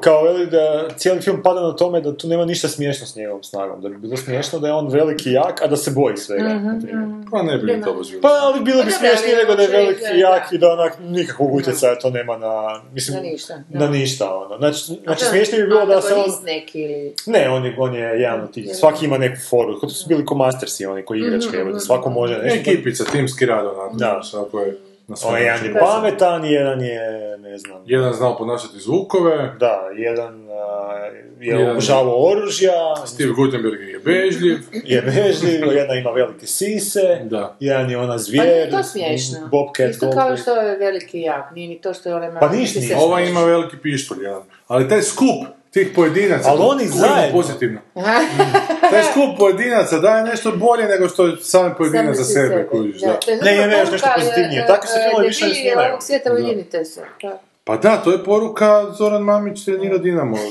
Kao 0.00 0.24
veli 0.24 0.46
da 0.46 0.88
cijeli 0.96 1.20
film 1.20 1.42
pada 1.42 1.60
na 1.60 1.76
tome 1.76 2.00
da 2.00 2.16
tu 2.16 2.28
nema 2.28 2.44
ništa 2.44 2.68
smiješno 2.68 3.06
s 3.06 3.16
njegovom 3.16 3.42
snagom. 3.42 3.80
Da 3.80 3.88
bi 3.88 3.98
bilo 3.98 4.16
smiješno 4.16 4.58
da 4.58 4.66
je 4.66 4.72
on 4.72 4.88
veliki 4.88 5.30
i 5.30 5.32
jak, 5.32 5.62
a 5.62 5.66
da 5.66 5.76
se 5.76 5.90
boji 5.90 6.16
svega. 6.16 6.60
primjer. 6.82 7.08
Pa 7.30 7.42
ne 7.42 7.58
bi 7.58 7.72
mi 7.72 7.82
to 7.82 7.94
baš 7.94 8.08
bilo. 8.10 8.22
Pa, 8.22 8.28
ali 8.28 8.64
bilo 8.64 8.82
bi 8.84 8.90
da, 8.90 9.36
nego 9.36 9.54
da 9.54 9.62
je 9.62 9.68
veliki 9.68 10.00
da, 10.00 10.10
i 10.10 10.20
da. 10.20 10.28
jak 10.28 10.52
i 10.52 10.58
da 10.58 10.72
onak 10.72 10.98
nikakvog 11.00 11.54
utjecaja 11.54 11.98
to 11.98 12.10
nema 12.10 12.38
na... 12.38 12.82
Mislim, 12.92 13.16
Na 13.16 13.22
ništa, 13.22 13.54
da. 13.68 13.78
Na 13.78 13.90
ništa, 13.90 14.34
ono. 14.34 14.58
Znači, 14.58 14.78
znači 14.78 15.24
A 15.24 15.28
smješnije 15.28 15.62
bi 15.62 15.68
bilo 15.68 15.86
da 15.86 16.00
se 16.00 16.14
on... 16.14 16.24
neki 16.44 16.80
ili... 16.80 17.14
Ne, 17.26 17.50
on 17.50 17.64
je, 17.64 17.76
on 17.78 17.94
je 17.94 18.20
jedan 18.20 18.40
od 18.40 18.52
tih, 18.52 18.76
svaki 18.76 19.04
ima 19.04 19.18
neku 19.18 19.40
foru, 19.50 19.80
to 19.80 19.88
su 19.88 20.08
bili 20.08 20.24
ko 20.24 20.34
Mastersi, 20.34 20.86
oni 20.86 21.04
koji 21.04 21.20
igračke, 21.20 21.56
evo, 21.56 21.72
da 21.72 21.80
svako 21.80 22.10
može 22.10 22.38
nešto. 22.38 22.70
Ekipica, 22.70 23.04
timski 23.04 23.46
rad, 23.46 23.66
onako. 23.66 23.96
Da. 23.96 24.20
znaš, 24.22 24.34
Ako 24.34 24.60
je 24.60 24.87
na 25.08 25.16
svom 25.16 25.30
Ovaj 25.30 25.44
jedan 25.44 25.64
je 25.64 25.74
pametan, 25.78 26.44
jedan 26.44 26.82
je, 26.82 27.38
ne 27.38 27.58
znam, 27.58 27.82
Jedan 27.86 28.12
znao 28.12 28.36
ponašati 28.38 28.78
zvukove, 28.78 29.54
da, 29.60 29.88
jedan 29.96 30.48
a, 30.50 30.94
je 31.40 31.54
Jedan- 31.54 31.70
obožavao 31.70 32.30
oružja, 32.30 32.96
Steve 33.06 33.32
Gutenberg 33.32 33.80
je 33.80 33.98
bežljiv, 33.98 34.58
je 34.84 35.00
vežljiv, 35.00 35.72
jedna 35.72 35.94
ima 35.94 36.10
velike 36.10 36.46
sise, 36.46 37.20
da. 37.24 37.56
jedan 37.60 37.90
je 37.90 37.98
ona 37.98 38.12
Pa 38.12 38.18
zvijer, 38.18 38.46
nije 38.46 38.70
to 38.70 38.82
smiješno. 38.82 39.48
Bobcat 39.50 39.90
Isto 39.90 40.10
kao 40.10 40.36
što 40.36 40.54
je 40.54 40.78
veliki 40.78 41.20
jak, 41.20 41.50
nije 41.54 41.68
ni 41.68 41.80
to 41.80 41.94
što 41.94 42.08
je 42.08 42.14
onaj 42.14 42.30
Pa 42.40 42.48
ništa 42.48 42.80
Ova 42.96 43.20
ima 43.20 43.40
veliki 43.40 43.76
pištolj, 43.82 44.22
jedan. 44.22 44.42
Ali 44.66 44.88
taj 44.88 45.02
skup 45.02 45.46
tih 45.70 45.88
pojedinaca, 45.94 46.48
Ali 46.50 46.60
oni 46.62 46.78
to 46.80 46.94
je 46.94 46.98
zajedno. 46.98 47.32
pozitivno. 47.32 47.80
Taj 48.90 49.02
skup 49.02 49.38
pojedinaca 49.38 49.98
daje 49.98 50.24
nešto 50.24 50.52
bolje 50.52 50.84
nego 50.84 51.08
što 51.08 51.36
sami 51.36 51.74
pojedinac 51.78 52.16
za 52.16 52.24
sebe, 52.24 52.68
kužiš, 52.70 53.00
da. 53.00 53.06
je 53.26 53.36
Ne, 53.42 53.66
ne, 53.66 53.78
još 53.80 53.90
nešto 53.90 54.08
pozitivnije. 54.14 54.60
e, 54.60 54.66
Takvi 54.66 54.88
se 54.88 54.98
e, 54.98 55.02
filmovi 55.02 55.26
više 55.26 55.46
ne 55.46 55.54
snimaju. 55.54 55.88
ovog 55.88 56.02
svijeta 56.02 56.32
ujedinite 56.32 56.84
se. 56.84 57.00
Da. 57.22 57.40
Pa 57.64 57.76
da, 57.76 57.96
to 57.96 58.12
je 58.12 58.24
poruka 58.24 58.86
Zoran 58.92 59.22
Mamić 59.22 59.64
trenira 59.64 59.98
Dinamo. 59.98 60.36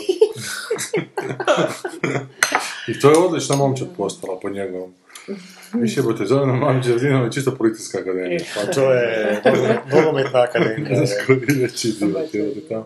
I 2.87 2.99
to 2.99 3.09
je 3.09 3.17
odlična 3.17 3.55
momčad 3.55 3.87
postala 3.97 4.39
po 4.39 4.49
njegovom. 4.49 4.93
Više 5.73 6.01
bote, 6.01 6.25
Zoran 6.25 6.59
Mamić 6.59 6.85
je 6.87 6.95
Dinamo 6.95 7.25
je 7.25 7.31
čisto 7.31 7.55
policijska 7.55 7.97
akademija. 7.99 8.39
Pa 8.55 8.71
to 8.71 8.93
je 8.93 9.41
nogometna 9.95 10.41
akademija. 10.41 10.95
Znaš 10.95 11.09
koji 11.27 11.37
je 11.47 11.61
veći 11.61 11.89
idiot, 11.89 12.35
evo 12.35 12.47
te 12.53 12.61
tamo. 12.69 12.85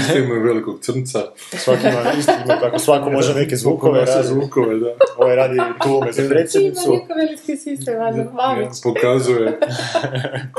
Isto 0.00 0.18
imaju 0.18 0.42
velikog 0.42 0.80
crnca. 0.80 1.18
Svaki 1.56 1.86
ima 1.86 2.12
isto 2.18 2.32
ima, 2.44 2.60
kako 2.60 2.78
svako 2.78 3.10
može 3.10 3.34
neke 3.34 3.56
zvukove 3.56 4.04
radi. 4.04 4.28
zvukove, 4.28 4.78
da. 4.78 4.94
Ovaj 5.16 5.36
radi 5.36 5.58
tulume 5.82 6.12
za 6.12 6.22
Ima 6.22 6.28
predsjednicu. 6.30 6.92
neko 6.92 7.14
veliki 7.14 7.56
sise, 7.56 7.94
valjda, 7.94 8.32
mamić. 8.32 8.68
Pokazuje 8.82 9.58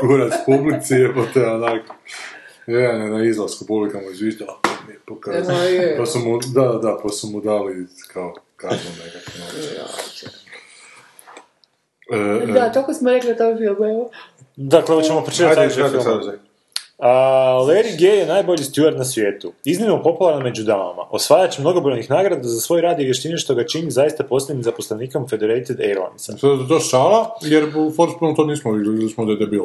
kurac 0.00 0.32
publici, 0.46 0.94
je 0.94 1.12
te 1.34 1.46
onako. 1.46 1.94
Jedan 2.66 3.00
je 3.00 3.10
na 3.10 3.24
izlasku, 3.24 3.66
publika 3.66 3.98
mu 3.98 4.10
izvišta, 4.10 4.44
pokazuje. 5.06 5.72
je. 5.74 5.96
Pa 5.98 6.06
su 6.06 6.18
mu, 6.18 6.38
da, 6.54 6.78
da, 6.82 6.98
pa 7.02 7.08
su 7.08 7.26
mu 7.26 7.40
dali 7.40 7.86
kao 8.12 8.34
kaznu 8.56 8.90
nekakvu. 9.04 9.60
E, 9.60 10.26
e, 10.26 10.49
Da, 12.54 12.72
toliko 12.72 12.94
smo 12.94 13.10
rekli 13.10 13.30
o 13.30 13.34
tom 13.34 13.58
filmu, 13.58 13.84
evo. 13.84 14.10
Dakle, 14.56 14.94
ovo 14.94 15.02
ćemo 15.02 15.20
pročitati 15.24 15.60
Ajde, 15.60 15.74
sadržaj 15.74 16.00
sadržaj? 16.02 16.34
A, 16.98 17.10
Larry 17.68 17.98
Gay 17.98 18.14
je 18.18 18.26
najbolji 18.26 18.58
steward 18.58 18.98
na 18.98 19.04
svijetu. 19.04 19.52
Iznimno 19.64 20.02
popularan 20.02 20.42
među 20.42 20.62
damama. 20.62 21.02
Osvajač 21.10 21.58
mnogobrojnih 21.58 22.10
nagrada 22.10 22.48
za 22.48 22.60
svoj 22.60 22.80
rad 22.80 23.00
i 23.00 23.04
vještine 23.04 23.36
što 23.38 23.54
ga 23.54 23.66
čini 23.66 23.90
zaista 23.90 24.24
posljednim 24.24 24.62
zaposlenikom 24.62 25.28
Federated 25.28 25.80
Airlinesa. 25.80 26.32
Sad 26.38 26.50
je 26.60 26.68
to 26.68 26.80
šala, 26.80 27.36
jer 27.42 27.76
u 27.76 27.92
Forspunu 27.96 28.34
to 28.34 28.44
nismo 28.44 28.72
vidjeli, 28.72 28.92
vidjeli 28.92 29.12
smo 29.12 29.24
da 29.24 29.32
je 29.32 29.38
debil. 29.38 29.64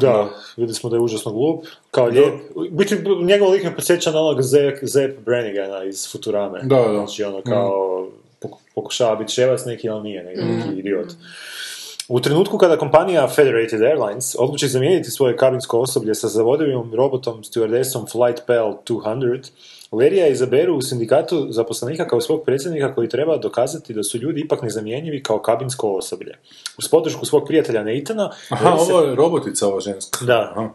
Da, 0.00 0.28
vidjeli 0.56 0.74
smo 0.74 0.90
da 0.90 0.96
je 0.96 1.00
užasno 1.00 1.32
glup, 1.32 1.64
kao 1.90 2.06
lijep. 2.06 2.34
Biti, 2.70 2.96
njegov 3.22 3.50
lik 3.50 3.64
me 3.64 3.74
podsjeća 3.74 4.10
na 4.10 4.20
onog 4.20 4.42
Zep, 4.42 4.78
Zep 4.82 5.18
Brannigana 5.24 5.84
iz 5.84 6.12
Futurame. 6.12 6.60
Da, 6.62 6.76
da. 6.76 6.92
Znači, 6.92 7.24
ono, 7.24 7.42
kao, 7.42 8.06
pok- 8.42 8.58
pokušava 8.74 9.16
biti 9.16 9.32
ševac 9.32 9.64
neki, 9.64 9.88
ali 9.88 10.02
nije, 10.02 10.24
neki 10.24 10.78
idiot. 10.78 11.08
U 12.08 12.20
trenutku 12.20 12.58
kada 12.58 12.76
kompanija 12.76 13.28
Federated 13.28 13.82
Airlines 13.82 14.36
odluči 14.38 14.68
zamijeniti 14.68 15.10
svoje 15.10 15.36
kabinsko 15.36 15.80
osoblje 15.80 16.14
sa 16.14 16.28
zavodivim 16.28 16.94
robotom 16.94 17.42
stewardesom 17.44 18.10
Flight 18.12 18.46
Pal 18.46 18.78
200, 18.88 19.50
Lerija 19.92 20.28
izaberu 20.28 20.76
u 20.76 20.82
sindikatu 20.82 21.46
zaposlenika 21.52 22.08
kao 22.08 22.20
svog 22.20 22.44
predsjednika 22.44 22.94
koji 22.94 23.08
treba 23.08 23.36
dokazati 23.36 23.94
da 23.94 24.02
su 24.02 24.18
ljudi 24.18 24.40
ipak 24.40 24.62
nezamjenjivi 24.62 25.22
kao 25.22 25.38
kabinsko 25.38 25.90
osoblje. 25.90 26.38
Uz 26.78 26.88
podršku 26.88 27.26
svog 27.26 27.42
prijatelja 27.46 27.82
Nathana, 27.82 28.30
Aha, 28.48 28.78
se- 28.78 28.92
ovo 28.92 29.02
je 29.02 29.14
robotica 29.14 29.68
ova 29.68 29.80
ženska. 29.80 30.24
Da. 30.24 30.52
Aha, 30.56 30.68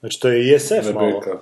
Znači, 0.00 0.20
to 0.20 0.28
je 0.28 0.54
ISF 0.54 0.94
malo. 0.94 1.06
Rebeka. 1.06 1.38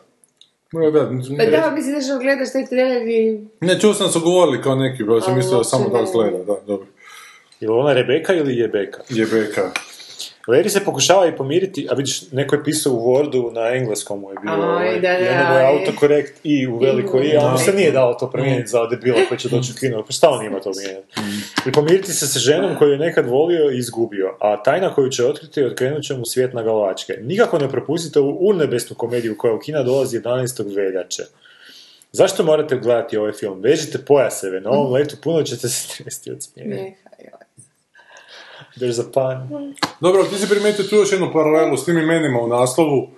No, 0.73 0.91
da, 0.91 1.01
Pa 1.39 1.51
da, 1.51 1.71
mislim 1.71 1.95
da 1.95 2.01
što 2.01 2.19
gledaš 2.19 2.53
taj 2.53 2.67
trailer 2.67 3.09
i... 3.09 3.49
Ne, 3.61 3.81
čuo 3.81 3.95
sam 3.95 4.07
da 4.07 4.13
su 4.13 4.21
govorili 4.21 4.63
kao 4.63 4.75
neki, 4.75 5.07
pa 5.07 5.21
sam 5.21 5.37
mislio 5.37 5.59
da 5.59 5.65
samo 5.65 5.85
ne. 5.85 6.05
gleda, 6.13 6.39
da, 6.39 6.57
dobro. 6.67 6.87
Je 7.61 7.69
li 7.69 7.75
ona 7.75 7.93
Rebeka 7.93 8.35
ili 8.35 8.57
je 8.57 8.69
Beka? 8.69 9.01
Jebeka. 9.09 9.73
Larry 10.47 10.69
se 10.69 10.85
pokušava 10.85 11.27
i 11.27 11.37
pomiriti, 11.37 11.87
a 11.91 11.95
vidiš, 11.95 12.31
neko 12.33 12.55
je 12.55 12.65
pisao 12.65 12.93
u 12.93 12.97
Wordu 12.97 13.53
na 13.53 13.69
engleskom 13.69 14.21
mu 14.21 14.31
je 14.31 14.37
Aj, 14.49 14.61
ovaj, 14.61 15.01
da, 15.01 15.09
da, 15.09 15.19
i 15.19 15.29
onda 15.29 15.51
mu 15.51 15.59
je 15.59 15.67
autokorekt 15.67 16.41
i 16.45 16.67
u 16.67 16.79
veliko 16.79 17.23
i, 17.23 17.37
a 17.37 17.51
mu 17.53 17.59
se 17.59 17.73
nije 17.73 17.93
dalo 17.93 18.15
to 18.15 18.31
promijeniti 18.31 18.69
za 18.69 18.87
debila 18.87 19.19
koji 19.29 19.39
će 19.39 19.49
doći 19.49 19.73
u 19.73 19.79
kino, 19.81 20.05
pa 20.07 20.13
šta 20.13 20.31
on 20.31 20.47
ima 20.47 20.61
to 20.61 20.73
mijenjati? 20.77 21.07
I 21.67 21.73
pomiriti 21.73 22.13
se 22.13 22.27
sa 22.27 22.39
ženom 22.39 22.77
koju 22.79 22.93
je 22.93 22.99
nekad 22.99 23.27
volio 23.27 23.71
i 23.71 23.79
izgubio, 23.79 24.37
a 24.41 24.63
tajna 24.63 24.95
koju 24.95 25.11
će 25.11 25.25
otkriti 25.25 25.65
otkrenut 25.65 26.03
će 26.03 26.15
mu 26.15 26.25
svijet 26.25 26.53
na 26.53 26.63
galačke. 26.63 27.13
Nikako 27.23 27.59
ne 27.59 27.69
propustite 27.69 28.21
ovu 28.21 28.39
urnebesnu 28.41 28.97
komediju 28.97 29.39
koja 29.39 29.55
u 29.55 29.59
kina 29.59 29.83
dolazi 29.83 30.21
11. 30.21 30.75
veljače. 30.77 31.23
Zašto 32.13 32.45
morate 32.45 32.77
gledati 32.77 33.17
ovaj 33.17 33.33
film? 33.33 33.61
Vežite 33.61 33.99
pojaseve, 33.99 34.61
na 34.61 34.71
ovom 34.71 34.93
letu 34.93 35.17
puno 35.23 35.43
ćete 35.43 35.69
se 35.69 35.89
tresti 36.03 36.31
od 36.31 36.43
smijeha. 36.43 37.06
There's 38.77 39.01
a 39.01 39.05
pun. 39.15 39.75
Dobro, 40.01 40.25
ti 40.25 40.37
si 40.37 40.49
primijetio 40.49 40.85
tu 40.85 40.97
još 40.97 41.13
jednu 41.13 41.33
paralelu 41.33 41.77
s 41.77 41.85
tim 41.85 41.99
imenima 41.99 42.41
u 42.41 42.49
naslovu, 42.49 43.09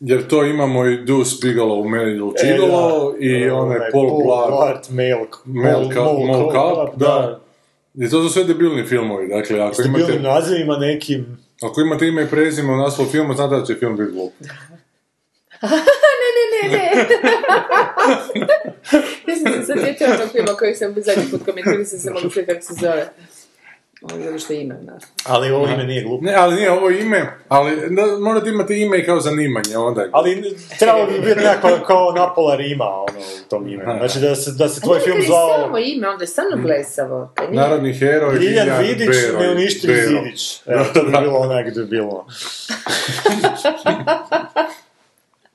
jer 0.00 0.28
to 0.28 0.44
imamo 0.44 0.86
i 0.86 0.96
Deuce 0.96 1.36
Bigelow, 1.42 1.84
Meryl 1.84 2.32
Gigolo 2.42 3.14
i 3.20 3.50
onaj 3.50 3.78
Paul 3.92 4.22
Blart, 4.24 4.84
Cup, 6.52 6.96
da. 6.96 7.40
I 7.94 8.10
to 8.10 8.22
su 8.22 8.28
sve 8.28 8.44
debilni 8.44 8.86
filmovi, 8.86 9.28
dakle, 9.28 9.60
ako 9.60 9.74
S 9.74 9.78
debilnim 9.78 10.10
imate, 10.10 10.22
nazivima 10.22 10.76
nekim... 10.76 11.38
ako 11.62 11.80
imate 11.80 12.06
ime 12.06 12.22
i 12.22 12.26
prezime 12.26 12.72
u 12.72 12.76
naslovu 12.76 13.10
filma, 13.10 13.34
znate 13.34 13.56
da 13.56 13.64
će 13.64 13.74
film 13.74 13.96
biti 13.96 14.12
glup. 14.12 14.32
Ne, 16.62 16.68
ne, 16.68 16.78
ne, 16.78 16.94
ne. 18.34 18.48
sam 19.42 19.52
se 19.52 19.66
sad 19.66 19.78
sjetila 19.84 20.10
onog 20.14 20.32
filma 20.32 20.52
koji 20.58 20.74
sam 20.74 20.94
zadnji 20.96 21.24
put 21.30 21.44
komentirala, 21.44 21.84
sam 21.84 21.98
se 21.98 22.10
mogu 22.10 22.30
sve 22.30 22.46
kako 22.46 22.60
se 22.62 22.74
zove. 22.74 23.08
Ovo 24.02 24.18
zato 24.18 24.38
što 24.38 24.52
ima, 24.52 24.74
da. 24.74 24.98
Ali 25.24 25.50
ovo 25.50 25.66
ime 25.66 25.84
nije 25.84 26.02
glupo. 26.02 26.24
Ne, 26.24 26.34
ali 26.34 26.54
nije 26.54 26.70
ovo 26.72 26.90
ime, 26.90 27.38
ali 27.48 27.76
da, 27.90 28.18
morate 28.20 28.50
imati 28.50 28.82
ime 28.82 28.98
i 28.98 29.04
kao 29.04 29.20
zanimanje, 29.20 29.76
onda. 29.76 30.04
Ali 30.12 30.56
trebalo 30.78 31.06
bi 31.06 31.18
biti 31.18 31.34
nekako 31.36 31.84
kao 31.86 32.12
napola 32.12 32.56
Rima 32.56 32.84
ono, 32.84 33.18
u 33.46 33.48
tom 33.50 33.68
imenu. 33.68 33.92
Znači 33.98 34.18
da 34.18 34.36
se, 34.36 34.50
da 34.52 34.68
se 34.68 34.80
tvoj 34.80 35.00
film 35.00 35.22
zvao 35.26 35.58
samo 35.58 35.78
ime, 35.78 36.08
onda 36.08 36.22
je 36.22 36.28
stvarno 36.28 36.56
blesavo. 36.56 37.30
Kad 37.34 37.50
nije- 37.50 37.62
Narodni 37.62 37.94
heroj, 37.94 38.34
Liljan 38.34 38.68
Vidić, 38.80 39.08
Beroj, 39.08 39.42
neuništivi 39.42 39.94
Bero. 39.94 40.08
Zidić. 40.08 40.60
Evo, 40.66 40.84
to 40.94 41.02
bi 41.02 41.10
bilo 41.10 41.38
onak 41.38 41.74
debilno. 41.74 42.26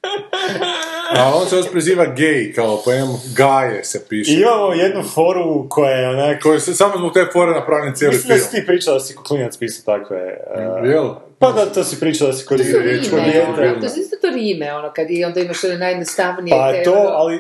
A 1.18 1.36
on 1.36 1.50
se 1.50 1.56
još 1.56 1.72
preziva 1.72 2.06
gay, 2.06 2.56
kao 2.56 2.82
pojem 2.86 3.08
Gaje 3.36 3.84
se 3.84 4.06
piše. 4.10 4.32
I 4.32 4.42
imamo 4.42 4.74
jednu 4.74 5.04
foru 5.04 5.70
koja 5.70 5.92
je 5.92 6.10
onak... 6.10 6.42
Koji 6.44 6.60
se 6.60 6.74
samo 6.74 6.98
zbog 6.98 7.14
te 7.14 7.26
fore 7.34 7.52
napravljen 7.52 7.96
cijeli 7.96 8.16
Mislim 8.16 8.30
da 8.30 8.36
film. 8.36 8.48
si 8.50 8.56
ti 8.56 8.66
pričao 8.66 8.94
da 8.94 9.00
si 9.00 9.16
klinac 9.16 9.58
pisao 9.58 9.98
takve... 9.98 10.38
uh, 10.82 10.90
Jel? 10.90 11.10
Pa 11.40 11.52
da, 11.52 11.66
to 11.66 11.84
si 11.84 12.00
pričao 12.00 12.28
da 12.28 12.34
si 12.34 12.46
koristio 12.46 12.80
riječ 12.80 13.10
kod 13.10 13.20
ono, 13.20 13.82
to 13.82 13.90
su 13.90 14.00
isto 14.00 14.16
to 14.22 14.30
rime, 14.30 14.74
ono, 14.74 14.94
kad 14.94 15.12
i 15.12 15.26
onda 15.26 15.40
imaš 15.40 15.64
one 15.64 15.78
najjednostavnije 15.78 16.58
Pa 16.58 16.72
te, 16.72 16.84
to, 16.84 16.92
ono, 16.94 17.10
ali 17.10 17.40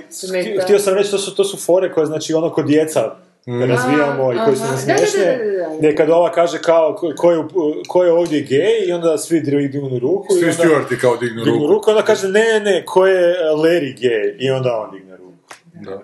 htio 0.64 0.80
sam 0.80 0.94
reći, 0.94 1.12
to 1.12 1.18
su, 1.18 1.36
to 1.36 1.44
su 1.44 1.58
fore 1.58 1.94
koje, 1.94 2.06
znači, 2.06 2.34
ono 2.34 2.50
kod 2.50 2.66
djeca 2.66 3.16
razvijamo 3.48 4.34
i 4.34 4.38
koji 4.46 4.56
su 4.56 4.64
Aha, 4.64 4.72
nam 4.72 4.78
da, 4.78 4.94
da, 4.94 4.94
da, 4.94 5.08
smiješne. 5.08 5.38
da, 5.38 5.52
da, 5.52 5.70
da. 5.70 5.78
Gdje 5.78 5.96
kad 5.96 6.10
ova 6.10 6.32
kaže 6.32 6.62
kao, 6.62 6.96
ko, 6.96 7.14
ko 7.18 7.32
je, 7.32 7.38
u- 7.38 7.50
ko 7.88 8.04
je 8.04 8.12
ovdje 8.12 8.42
gej, 8.42 8.86
i 8.88 8.92
onda 8.92 9.18
svi 9.18 9.42
dignu 9.42 10.00
ruku. 10.00 10.34
Svi 10.34 10.46
Stewarti 10.48 10.98
kao 10.98 11.18
dignu 11.18 11.44
dignu 11.44 11.54
ruku. 11.54 11.68
ruku, 11.68 11.90
onda 11.90 12.02
kaže 12.04 12.28
ne, 12.28 12.44
ne, 12.44 12.60
ne, 12.62 12.86
ko 12.86 13.08
je 13.08 13.30
uh, 13.30 13.60
Larry 13.60 13.98
gay, 14.00 14.36
i 14.40 14.52
onda 14.52 14.78
on 14.78 14.92
digne 14.92 15.18
ruku. 15.18 15.34
Da. 15.74 16.04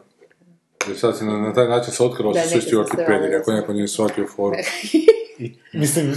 Jer 0.88 0.98
sad 0.98 1.18
se 1.18 1.26
na, 1.26 1.34
na 1.34 1.54
taj 1.54 1.68
način 1.68 1.94
se 1.94 2.04
otkrilo 2.04 2.34
Da, 2.34 2.42
su 2.42 2.50
svi 2.50 2.62
se 2.62 2.76
pederi, 2.98 3.36
ako 3.36 3.52
neko 3.52 3.74
nije 3.74 3.88
shvatio 3.88 4.28
foru. 4.28 4.56
Mislim, 5.74 6.14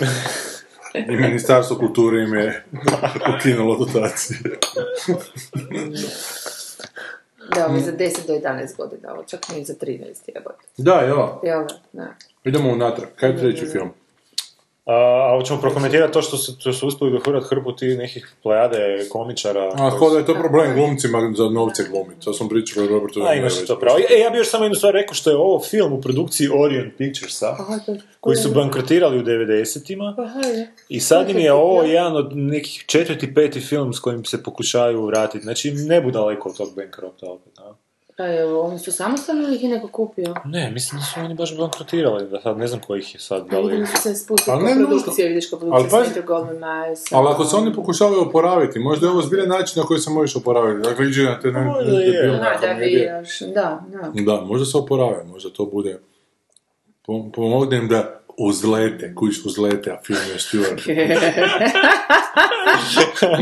I 1.09 1.17
Ministarstvo 1.17 1.77
kulture 1.77 2.23
im 2.23 2.35
je 2.35 2.65
ukinulo 3.39 3.77
dotacije. 3.77 4.39
Da, 7.55 7.67
ovo 7.67 7.77
je 7.77 7.83
za 7.83 7.93
10 7.93 8.27
do 8.27 8.33
11 8.33 8.77
godina, 8.77 9.13
ovo 9.13 9.23
čak 9.25 9.41
nije 9.49 9.65
za 9.65 9.75
13 9.75 10.05
jebote. 10.35 10.67
Da, 10.77 11.01
jo. 11.01 11.41
Jel 11.45 11.65
da? 11.67 11.75
Da. 11.93 12.15
Idemo 12.45 12.73
unatrag. 12.73 13.09
Kaj 13.17 13.31
je 13.31 13.39
treći 13.39 13.67
film? 13.67 13.91
A, 14.87 15.35
hoćemo 15.37 15.61
prokomentirati 15.61 16.13
to 16.13 16.23
što 16.23 16.37
su, 16.37 16.59
to 16.59 16.73
su 16.73 16.87
uspjeli 16.89 17.13
dohurati 17.13 17.47
hrpu 17.47 17.77
ti 17.77 17.87
nekih 17.87 18.35
plejade 18.43 19.07
komičara. 19.11 19.69
A 19.69 19.91
koji 19.91 19.91
ko 19.91 20.07
su- 20.07 20.13
da 20.13 20.19
je 20.19 20.27
to 20.27 20.35
problem 20.35 20.75
glumcima 20.75 21.33
za 21.37 21.45
novce 21.45 21.85
glumiti. 21.91 22.25
To 22.25 22.33
smo 22.33 22.49
pričali 22.49 22.87
o 22.87 22.91
Robertu 22.91 23.23
A, 23.23 23.35
imaš 23.35 23.67
to 23.67 23.79
pravo. 23.79 23.99
E, 24.11 24.19
ja 24.19 24.31
bih 24.31 24.39
još 24.39 24.51
samo 24.51 24.65
jednu 24.65 24.75
stvar 24.77 24.95
rekao 24.95 25.15
što 25.15 25.31
je 25.31 25.37
ovo 25.37 25.61
film 25.61 25.93
u 25.93 26.01
produkciji 26.01 26.49
Orion 26.55 26.91
Picturesa, 26.99 27.57
koji 28.21 28.37
su 28.37 28.51
bankrotirali 28.51 29.19
u 29.19 29.23
90-ima. 29.23 30.17
I 30.89 31.01
sad 31.01 31.31
im 31.31 31.39
je 31.39 31.53
ovo 31.53 31.83
jedan 31.83 32.17
od 32.17 32.37
nekih 32.37 32.85
četvrti, 32.87 33.35
peti 33.35 33.61
film 33.61 33.93
s 33.93 34.01
kojim 34.01 34.25
se 34.25 34.43
pokušaju 34.43 35.07
vratiti. 35.07 35.45
Znači, 35.45 35.73
ne 35.73 36.01
bu 36.01 36.11
daleko 36.11 36.49
od 36.49 36.57
tog 36.57 36.69
bankrota 36.77 37.27
opet. 37.27 37.59
a? 37.59 37.75
Pa 38.17 38.27
evo, 38.27 38.61
oni 38.61 38.79
su 38.79 38.93
samostalno 38.93 39.43
ili 39.43 39.57
ih 39.57 39.63
je 39.63 39.69
neko 39.69 39.89
kupio? 39.89 40.35
Ne, 40.45 40.71
mislim 40.71 41.01
da 41.01 41.05
su 41.05 41.21
oni 41.21 41.35
baš 41.35 41.57
bankrotirali, 41.57 42.29
da 42.31 42.41
sad 42.41 42.59
ne 42.59 42.67
znam 42.67 42.81
ko 42.81 42.97
ih 42.97 43.15
je 43.15 43.21
sad, 43.21 43.47
da 43.47 43.59
li... 43.61 43.87
su 43.87 44.03
se 44.03 44.15
spustili 44.15 44.57
Ali 44.57 44.65
ne 44.65 44.75
nužno. 44.75 44.87
produkciju, 44.89 45.29
vidiš 45.29 45.51
ko 45.51 45.57
Ali 45.57 45.61
produkcija 45.61 46.01
pazi- 46.01 46.05
s 46.05 46.17
Metro 46.17 46.35
Goldman 46.35 46.57
Mayer. 46.57 47.09
Ali 47.13 47.29
ako 47.29 47.45
se 47.45 47.57
oni 47.57 47.75
pokušavaju 47.75 48.21
oporaviti, 48.21 48.79
možda 48.79 49.07
je 49.07 49.11
ovo 49.11 49.23
zbilja 49.23 49.47
način 49.47 49.81
na 49.81 49.87
koji 49.87 50.01
se 50.01 50.11
možeš 50.11 50.37
oporaviti. 50.37 50.89
Dakle, 50.89 51.07
iđe 51.07 51.23
na 51.25 51.41
te 51.41 51.53
ne, 51.53 51.61
Možda 51.65 51.93
ne, 51.93 52.07
je. 52.07 52.27
Da, 52.31 52.39
da 52.61 52.85
još, 53.19 53.41
da, 53.41 53.81
da. 54.15 54.23
Da, 54.23 54.41
možda 54.41 54.67
se 54.67 54.79
oporave, 54.79 55.25
možda 55.25 55.51
to 55.51 55.67
bude... 55.67 56.01
Po, 57.07 57.31
pomogne 57.35 57.77
im 57.77 57.89
da 57.89 58.21
uzlete, 58.39 59.15
kuć 59.15 59.35
uzlete, 59.45 59.91
a 59.91 59.99
film 60.07 60.21
je 60.33 60.39
Stewart. 60.39 60.83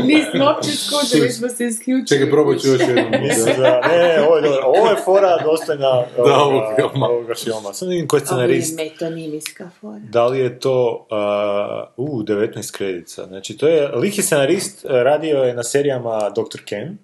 Nismo 0.07 0.45
uopće 0.45 0.69
skužili, 0.71 1.29
smo 1.29 1.49
se 1.49 1.65
isključili. 1.65 2.07
Čekaj, 2.07 2.31
probat 2.31 2.59
ću 2.59 2.67
još 2.67 2.81
jednom. 2.81 3.11
Mislim 3.27 3.55
da, 3.57 3.81
ne, 3.87 4.21
ovo 4.27 4.35
je 4.35 4.41
dobro. 4.41 4.61
Ovo 4.65 4.89
je 4.89 4.95
fora 5.05 5.37
dostojna 5.43 5.89
ovoga, 6.17 6.35
ovog 6.35 6.63
filma. 6.75 7.05
ovoga 7.07 7.33
filma. 7.35 7.73
Sad 7.73 7.89
vidim 7.89 8.07
ko 8.07 8.15
je 8.15 8.25
scenarist. 8.25 8.77
metonimijska 8.77 9.69
fora. 9.81 9.99
Da 10.09 10.27
li 10.27 10.39
je 10.39 10.59
to, 10.59 11.07
uh, 11.97 12.09
u, 12.09 12.23
19 12.23 12.71
kredica. 12.71 13.25
Znači, 13.27 13.57
to 13.57 13.67
je, 13.67 13.87
lik 13.87 14.17
je 14.17 14.23
scenarist, 14.23 14.85
radio 14.89 15.37
je 15.37 15.53
na 15.53 15.63
serijama 15.63 16.29
Dr. 16.29 16.61
Ken, 16.65 16.97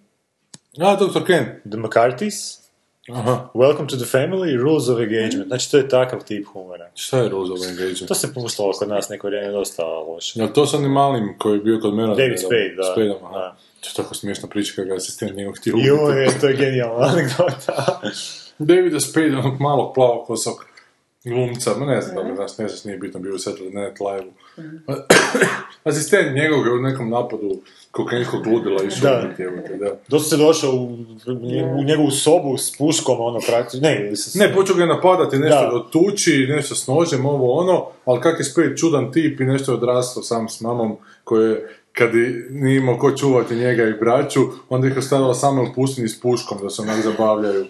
A, 0.80 0.96
Dr. 0.96 1.26
Ken. 1.26 1.46
The 1.70 1.78
McCarthy's, 1.78 2.67
Aha. 3.14 3.50
Welcome 3.54 3.88
to 3.88 3.98
the 3.98 4.06
Family, 4.06 4.58
Rules 4.58 4.90
of 4.90 5.00
Engagement. 5.00 5.48
Znači, 5.48 5.72
to 5.72 5.78
je 5.78 5.90
takav 5.90 6.24
tip 6.24 6.48
humora. 6.48 6.90
Šta 6.96 7.18
je 7.18 7.30
Rose 7.30 7.54
of 7.54 7.60
Engagement? 7.70 8.08
To 8.08 8.16
se 8.16 8.34
puštalo 8.34 8.72
kod 8.72 8.90
nas 8.90 9.10
neko 9.10 9.28
vrijeme 9.28 9.52
dosta 9.52 9.86
loše. 9.86 10.40
Jel 10.40 10.50
to 10.54 10.66
s 10.68 10.74
onim 10.74 10.92
malim 10.92 11.36
koji 11.38 11.58
je 11.58 11.64
bio 11.64 11.80
kod 11.80 11.94
mene? 11.94 12.08
David 12.08 12.40
Spade, 12.40 12.74
da. 12.78 12.84
Spadeom, 12.84 13.18
aha. 13.24 13.34
Da. 13.34 13.56
To 13.82 13.90
je 13.90 13.94
tako 13.96 14.16
smiješna 14.16 14.50
priča 14.50 14.74
kada 14.76 14.86
ga 14.86 14.94
je 14.94 14.98
asistent 14.98 15.36
njegov 15.38 15.54
htio 15.54 15.74
ubiti. 15.74 15.88
Joj, 15.88 16.28
to 16.42 16.48
je 16.48 16.56
genijalna 16.56 17.06
anegdota. 17.14 18.02
Davida 18.58 19.00
Spade, 19.00 19.38
onog 19.38 19.60
malog 19.62 19.94
plavog 19.96 20.28
kosog 20.28 20.66
glumca, 21.30 21.72
ma 21.78 21.86
ne 21.86 22.02
znam 22.02 22.16
da 22.16 22.22
li 22.22 22.30
ne 22.60 22.68
znaš, 22.68 22.84
nije 22.84 22.98
bitno 22.98 23.20
bio 23.20 23.34
u 23.34 23.38
Saturday 23.38 23.86
Night 23.86 24.00
Live-u. 24.00 24.32
Asistent 25.90 26.36
njegov 26.36 26.66
je 26.66 26.74
u 26.74 26.82
nekom 26.82 27.10
napadu 27.10 27.62
kokainskog 27.92 28.48
ludila 28.48 28.84
išao 28.84 29.12
Da. 29.12 29.22
ubiti, 29.26 29.44
evo 29.44 29.56
te, 29.68 29.78
da. 29.78 29.96
Dosta 30.08 30.30
se 30.30 30.38
došao 30.38 30.72
u, 30.72 30.98
u 31.80 31.84
njegovu 31.84 32.12
sobu 32.12 32.58
s 32.58 32.78
puškom, 32.78 33.20
ono, 33.20 33.40
praktično, 33.48 33.90
ne, 33.90 34.06
ili 34.08 34.16
se... 34.16 34.40
Ne, 34.40 34.54
počeo 34.54 34.76
ga 34.76 34.82
je 34.82 34.88
napadati, 34.88 35.38
nešto 35.38 35.62
Da. 35.62 35.78
da. 35.78 35.90
tuči, 35.92 36.48
nešto 36.50 36.76
s 36.76 36.88
nožem, 36.88 37.26
ovo 37.26 37.54
ono, 37.54 37.86
ali 38.06 38.22
kak 38.22 38.40
je 38.40 38.44
Spade 38.44 38.78
čudan 38.78 39.12
tip 39.12 39.40
i 39.40 39.46
nešto 39.46 39.72
je 39.72 39.78
odrastao 39.78 40.24
sam 40.24 40.50
s 40.50 40.62
mamom 40.62 40.98
koje 41.24 41.70
kad 41.98 42.16
je 42.16 42.48
nije 42.50 42.78
imao 42.78 42.98
ko 42.98 43.12
čuvati 43.12 43.56
njega 43.56 43.84
i 43.84 43.94
braću, 43.94 44.42
onda 44.70 44.88
ih 44.88 44.94
je 44.94 45.00
ostavila 45.00 45.34
samo 45.34 45.64
u 45.64 45.74
pustinji 45.76 46.08
s 46.08 46.20
puškom 46.20 46.58
da 46.62 46.70
se 46.70 46.82
onak 46.82 47.02
zabavljaju. 47.02 47.66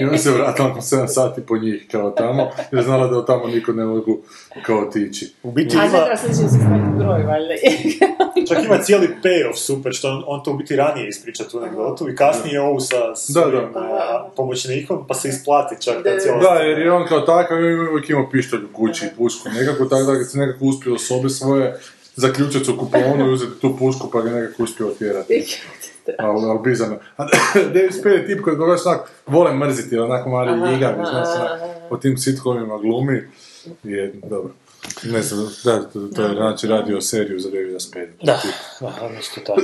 I 0.00 0.04
on 0.04 0.18
se 0.18 0.30
vratila 0.30 0.68
nakon 0.68 0.82
7 0.82 1.06
sati 1.06 1.40
po 1.40 1.56
njih 1.56 1.86
kao 1.90 2.10
tamo, 2.10 2.42
jer 2.42 2.78
je 2.80 2.82
znala 2.82 3.06
da 3.06 3.18
od 3.18 3.26
tamo 3.26 3.46
niko 3.46 3.72
ne 3.72 3.84
mogu 3.84 4.18
kao 4.66 4.78
otići. 4.78 5.34
U 5.42 5.52
biti 5.52 5.76
ima, 5.76 6.16
se 6.16 6.58
broj, 6.98 7.22
valjda. 7.22 7.54
čak 8.48 8.64
ima 8.64 8.78
cijeli 8.78 9.08
payoff 9.22 9.56
super, 9.56 9.92
što 9.92 10.08
on, 10.08 10.24
on 10.26 10.42
to 10.42 10.50
u 10.50 10.56
biti 10.56 10.76
ranije 10.76 11.08
ispriča 11.08 11.44
tu 11.44 11.58
anegdotu 11.58 12.08
i 12.08 12.16
kasnije 12.16 12.60
ovu 12.60 12.80
sa 12.80 13.16
svojim 13.16 13.72
Da, 13.72 13.80
a, 13.80 14.28
pomoćnikom, 14.36 15.06
pa 15.08 15.14
se 15.14 15.28
isplati 15.28 15.82
čak 15.84 15.94
ta 16.04 16.18
cijela 16.18 16.38
Da, 16.38 16.54
jer 16.54 16.78
je 16.78 16.92
on 16.92 17.06
kao 17.08 17.20
takav 17.20 17.58
uvijek 17.90 18.10
imao 18.10 18.30
pištolj 18.30 18.64
u 18.64 18.68
kući 18.72 19.06
i 19.06 19.16
pušku. 19.16 19.48
Nekako 19.48 19.84
tako 19.84 20.02
da 20.02 20.18
kad 20.18 20.30
se 20.30 20.38
nekako 20.38 20.64
uspio 20.64 20.98
sobe 20.98 21.28
svoje 21.28 21.80
zaključati 22.16 22.70
u 22.70 22.78
kuponu 22.78 23.26
i 23.26 23.32
uzeti 23.32 23.60
tu 23.60 23.76
pušku 23.78 24.10
pa 24.10 24.22
ga 24.22 24.30
nekako 24.30 24.62
uspio 24.62 24.88
otjerati. 24.88 25.44
Ali, 26.18 26.46
ali 26.46 26.58
bizarno. 26.64 26.98
A 27.16 27.26
David 27.74 27.94
Spade 27.94 28.14
je 28.14 28.26
tip 28.26 28.40
koji 28.44 28.56
ga 28.56 28.66
baš 28.66 28.86
onak 28.86 29.10
vole 29.26 29.54
mrziti, 29.54 29.98
onako 29.98 30.30
mali 30.30 30.72
ljigavi, 30.72 31.04
znaš, 31.10 31.28
po 31.88 31.96
tim 31.96 32.18
sitcomima 32.18 32.78
glumi. 32.78 33.28
Je, 33.82 34.12
dobro. 34.30 34.50
Ne 35.04 35.22
znam, 35.22 35.48
da, 35.64 35.82
to, 35.82 36.08
to 36.16 36.22
je 36.22 36.34
znači 36.34 36.66
radio 36.66 37.00
seriju 37.00 37.40
za 37.40 37.50
Davida 37.50 37.80
Spade. 37.80 38.12
Da, 38.22 38.40
da, 38.80 39.08
nešto 39.08 39.40
tako. 39.40 39.60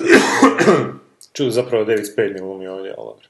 Čudo 1.32 1.50
zapravo 1.50 1.84
David 1.84 2.06
Spade 2.06 2.30
ne 2.30 2.40
glumi 2.40 2.66
ovdje, 2.66 2.94
ali 2.98 3.06
dobro. 3.06 3.28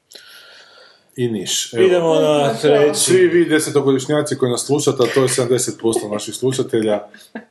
I 1.18 1.28
niš. 1.28 1.74
Evo. 1.74 1.86
Idemo 1.86 2.14
na 2.14 2.54
treći. 2.54 3.00
Svi 3.00 3.28
vi 3.28 3.44
desetogodišnjaci 3.44 4.36
koji 4.36 4.50
nas 4.50 4.66
slušate, 4.66 4.98
a 5.02 5.14
to 5.14 5.22
je 5.22 5.28
70% 5.28 6.10
naših 6.10 6.34
slušatelja, 6.34 7.00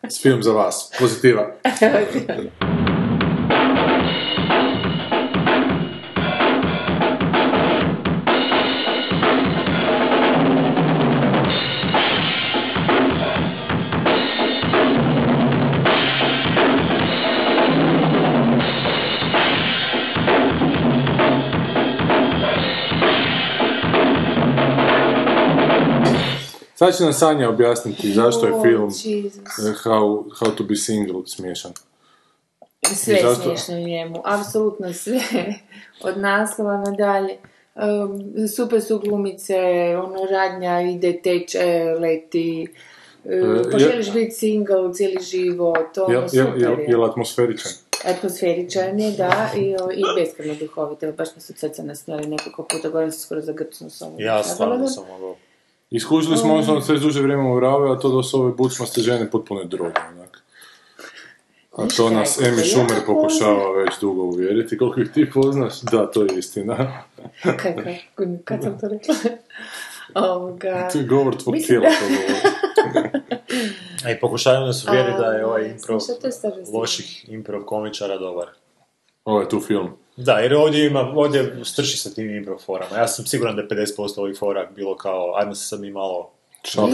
s 0.10 0.22
film 0.22 0.44
za 0.44 0.52
vas. 0.52 0.92
Pozitiva. 1.00 1.52
Sad 26.80 26.98
će 26.98 27.04
nam 27.04 27.14
Sanja 27.14 27.50
objasniti 27.50 28.14
zašto 28.14 28.46
je 28.48 28.54
film 28.62 28.90
eh, 28.90 29.74
how, 29.84 30.24
how 30.32 30.56
to 30.56 30.64
be 30.64 30.76
single 30.76 31.22
smiješan. 31.26 31.72
Sve 32.96 33.14
je 33.14 33.22
zašto- 33.24 33.44
smiješno 33.44 33.76
u 33.76 33.80
njemu, 33.80 34.22
apsolutno 34.26 34.94
sve, 34.94 35.20
od 36.04 36.18
naslova 36.18 36.78
nadalje. 36.78 37.38
Um, 37.76 38.48
super 38.48 38.82
su 38.82 39.00
glumice, 39.00 39.56
ono 39.98 40.26
radnja 40.32 40.82
ide, 40.82 41.22
teče, 41.22 41.96
leti, 42.00 42.68
E, 43.26 43.42
uh, 43.42 43.72
poželiš 43.72 44.14
biti 44.14 44.32
single 44.32 44.94
cijeli 44.94 45.24
život, 45.24 45.98
ono 45.98 46.20
Je, 46.20 46.30
super 46.30 46.62
je, 46.62 46.62
je. 46.62 46.86
je 46.88 46.98
li 46.98 47.06
atmosferičan? 47.06 47.72
Atmosferičan 48.06 49.00
je, 49.00 49.12
da, 49.12 49.50
i, 49.56 49.62
i 49.94 50.04
beskreno 50.16 50.56
duhovit, 50.56 51.04
evo 51.04 51.14
baš 51.14 51.32
smo 51.32 51.42
se 51.42 51.54
od 51.54 51.60
srca 51.60 51.84
nasmijali 51.84 52.28
nekoliko 52.28 52.64
puta, 52.64 52.90
govorim 52.90 53.12
se 53.12 53.20
skoro 53.20 53.42
zagrcnu 53.42 53.90
s 53.90 54.02
ovom. 54.02 54.16
Ja 54.20 54.44
stvarno 54.44 54.88
sam 54.88 55.04
mogao. 55.12 55.36
Iskužili 55.90 56.38
smo 56.38 56.54
ono 56.54 56.82
sve 56.82 57.00
duže 57.00 57.22
vrijeme 57.22 57.52
u 57.52 57.60
rave, 57.60 57.92
a 57.92 58.00
to 58.00 58.16
da 58.18 58.24
su 58.24 58.42
ove 58.42 58.52
bučmaste 58.52 59.02
žene 59.02 59.32
potpuno 59.32 59.64
droge, 59.64 60.02
onak. 60.16 60.44
A 61.78 61.88
to 61.98 62.10
nas 62.10 62.40
Amy 62.40 62.58
ja 62.60 62.66
Schumer 62.66 63.00
to 63.00 63.06
pokušava 63.06 63.72
već 63.72 64.00
dugo 64.02 64.24
uvjeriti. 64.24 64.78
Koliko 64.78 65.02
ih 65.02 65.12
ti 65.14 65.30
poznaš? 65.34 65.82
Da, 65.82 66.12
to 66.12 66.24
je 66.24 66.30
istina. 66.38 67.04
Kako, 67.44 67.82
kad 68.46 68.64
sam 68.64 68.80
to 68.80 68.88
rekla? 68.88 69.16
Ovoga... 70.34 70.90
To 70.92 70.98
je 70.98 71.04
govor 71.04 71.36
tvog 71.38 71.56
Mislim 71.56 71.82
tijela. 71.82 71.96
da- 71.96 72.00
to 72.76 72.90
govori. 72.94 73.10
A 74.06 74.12
i 74.12 74.20
pokušaju 74.20 74.66
nas 74.66 74.88
uvjeriti 74.88 75.18
da 75.20 75.26
je 75.26 75.46
ovaj 75.46 75.70
improv 75.70 76.00
loših 76.74 77.30
improv 77.30 77.64
komičara 77.64 78.18
dobar. 78.18 78.48
Ovo 79.26 79.42
je 79.42 79.50
tu 79.50 79.60
film. 79.62 79.90
Da, 80.18 80.34
jer 80.34 80.56
ovdje 80.56 80.86
ima, 80.88 81.14
ovdje 81.16 81.56
strši 81.64 81.98
sa 81.98 82.10
tim 82.10 82.36
improv 82.36 82.58
forama. 82.58 82.98
Ja 82.98 83.08
sam 83.08 83.26
siguran 83.26 83.56
da 83.56 83.62
je 83.62 83.68
50% 83.68 84.20
ovih 84.20 84.38
fora 84.38 84.68
bilo 84.76 84.96
kao, 84.96 85.34
ajmo 85.36 85.56
se 85.56 85.68
sad 85.68 85.82
mi 85.82 85.92
malo. 85.92 86.30
Gdje 86.74 86.92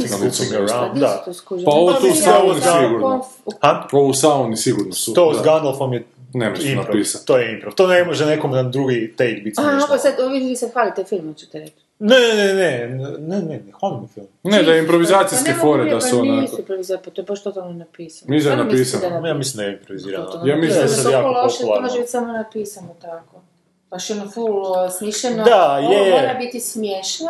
Da. 0.96 1.08
su 1.10 1.26
to 1.26 1.34
skužili? 1.34 1.66
Pa 1.66 1.72
ovo 1.72 1.92
Pa 1.92 1.98
tu 1.98 2.06
mislim, 2.06 2.24
sa 2.24 2.38
ovo 2.38 2.50
ovim 2.50 2.62
kao 2.64 2.82
sigurno. 2.82 3.26
Ha? 3.62 3.88
Ovo 3.92 4.08
u 4.08 4.14
sauni 4.14 4.58
sigurno 4.58 4.94
su. 4.94 5.14
To 5.14 5.34
s 5.34 5.38
da. 5.38 5.44
Gandalfom 5.44 5.94
je 5.94 6.06
Ne 6.34 6.50
možeš 6.50 6.66
improv. 6.66 6.86
napisati. 6.88 7.28
To 7.28 7.38
je 7.38 7.54
improv. 7.54 7.74
To 7.74 7.88
ne 7.88 8.04
može 8.04 8.26
nekom 8.26 8.52
na 8.52 8.64
drugi 8.64 9.14
take 9.18 9.34
biti 9.34 9.56
A, 9.58 9.64
smiješno. 9.64 9.88
pa 9.90 9.98
sad, 9.98 10.14
ovi 10.20 10.40
vi 10.40 10.56
sad 10.56 10.74
hvalite 10.74 11.04
film, 11.04 11.34
ću 11.34 11.50
te 11.50 11.60
reći. 11.60 11.83
Ne, 12.00 12.16
ne, 12.20 12.36
ne, 12.36 12.54
ne, 12.54 12.88
ne, 12.88 13.40
ne, 13.40 13.58
ne, 13.58 13.72
hvala 13.72 14.02
mi 14.02 14.08
film. 14.08 14.28
Ne, 14.44 14.64
da 14.64 14.72
je 14.72 14.80
improvizacijske 14.80 15.52
Pa 15.52 15.58
fore 15.58 15.86
da 15.86 16.02
su 16.02 16.10
pa 16.12 16.22
onako. 16.22 16.42
nisu 16.42 16.56
improvizacije, 16.60 17.04
pa 17.04 17.12
to 17.12 17.22
je 17.22 17.26
baš 17.26 17.44
totalno 17.44 17.74
napisano. 17.74 18.30
Mislim 18.30 18.56
da 18.56 18.62
je 18.62 18.66
napisano. 18.66 19.22
da 19.22 19.28
Ja 19.28 19.34
mislim 19.34 19.58
da 19.58 19.64
je 19.64 19.74
improvizirano. 19.74 20.26
To- 20.26 20.46
Ja 20.46 20.56
mislim 20.56 20.70
da 20.72 20.80
je 20.80 20.84
je 20.84 20.88
sad 20.90 21.12
jako 21.14 21.28
loše, 21.30 21.58
to 21.58 21.62
popularno. 21.62 21.82
može 21.82 22.00
biti 22.00 22.12
samo 22.12 22.28
napisano 22.30 22.96
tako. 23.02 23.42
Baš 23.90 24.10
ono 24.10 24.30
full 24.30 24.62
uh, 24.62 24.68
smišljeno. 24.92 25.44
Da, 25.44 25.52
je, 25.80 25.86
Ovo 25.88 26.06
je. 26.06 26.12
mora 26.12 26.34
biti 26.34 26.60
smiješno 26.62 27.30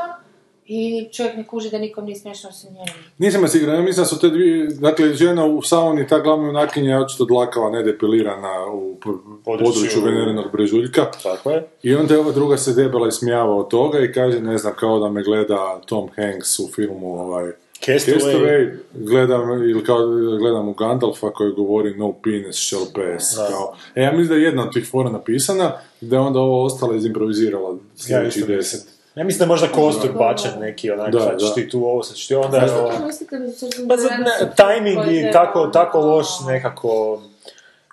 i 0.65 1.07
čovjek 1.11 1.35
ne 1.37 1.47
kuži 1.47 1.69
da 1.69 1.77
nikom 1.77 2.05
nije 2.05 2.15
smiješno 2.15 2.49
osim 2.49 2.69
njemu. 2.73 2.85
Nisam 3.17 3.41
ja 3.41 3.47
siguran, 3.47 3.75
ja 3.75 3.81
mislim 3.81 4.03
da 4.03 4.07
su 4.07 4.19
te 4.19 4.29
dvije, 4.29 4.67
dakle, 4.67 5.13
žena 5.13 5.45
u 5.45 5.61
sauni, 5.61 6.07
ta 6.07 6.19
glavna 6.19 6.47
junakinja 6.47 6.89
je 6.89 7.01
očito 7.01 7.25
dlakava, 7.25 7.69
nedepilirana 7.69 8.65
u 8.73 8.95
Području- 9.03 9.43
području 9.45 10.01
venerenog 10.05 10.51
brežuljka. 10.51 11.05
Tako 11.23 11.51
je. 11.51 11.67
I 11.83 11.95
onda 11.95 12.13
je 12.13 12.19
ova 12.19 12.31
druga 12.31 12.57
se 12.57 12.73
debela 12.73 13.07
ismijava 13.07 13.55
od 13.55 13.67
toga 13.69 13.99
i 13.99 14.11
kaže, 14.11 14.39
ne 14.39 14.57
znam, 14.57 14.73
kao 14.79 14.99
da 14.99 15.09
me 15.09 15.23
gleda 15.23 15.81
Tom 15.85 16.09
Hanks 16.15 16.59
u 16.59 16.69
filmu 16.75 17.19
ovaj, 17.21 17.51
Castaway. 17.85 18.19
Castaway, 18.19 18.77
gledam, 18.93 19.51
ili 19.63 19.83
kao 19.83 19.97
gledam 20.39 20.69
u 20.69 20.73
Gandalfa 20.73 21.29
koji 21.29 21.51
govori 21.51 21.97
no 21.97 22.13
penis 22.23 22.55
shall 22.55 22.85
pass. 22.85 23.35
Da. 23.35 23.47
Kao. 23.49 23.75
E, 23.95 24.01
ja 24.03 24.11
mislim 24.11 24.27
da 24.27 24.35
je 24.35 24.41
jedna 24.43 24.63
od 24.63 24.73
tih 24.73 24.87
fora 24.91 25.09
napisana, 25.09 25.71
da 26.01 26.15
je 26.15 26.19
onda 26.19 26.39
ovo 26.39 26.63
ostala 26.63 26.95
izimprovizirala 26.95 27.69
Ja 27.69 27.77
sljedećih 27.95 28.41
isto 28.41 28.53
deset. 28.53 29.02
Ja 29.15 29.23
mislim 29.23 29.39
da 29.39 29.43
je 29.45 29.49
možda 29.49 29.67
kostur 29.67 30.11
bačen 30.11 30.51
neki, 30.59 30.91
onak, 30.91 31.11
Da, 31.11 31.19
sad 31.19 31.39
ćeš 31.39 31.47
da. 31.49 31.53
ti 31.53 31.69
tu 31.69 31.79
ovo, 31.79 32.03
sad 32.03 32.15
ćeš 32.15 32.27
ti 32.27 32.35
onda... 32.35 32.57
Ovo- 32.79 32.91
Pa 33.89 33.97
za 33.97 34.09
ne, 34.09 34.51
timing 34.55 34.99
i 35.09 35.31
tako, 35.31 35.67
tako 35.67 35.99
loš 35.99 36.27
nekako... 36.47 37.21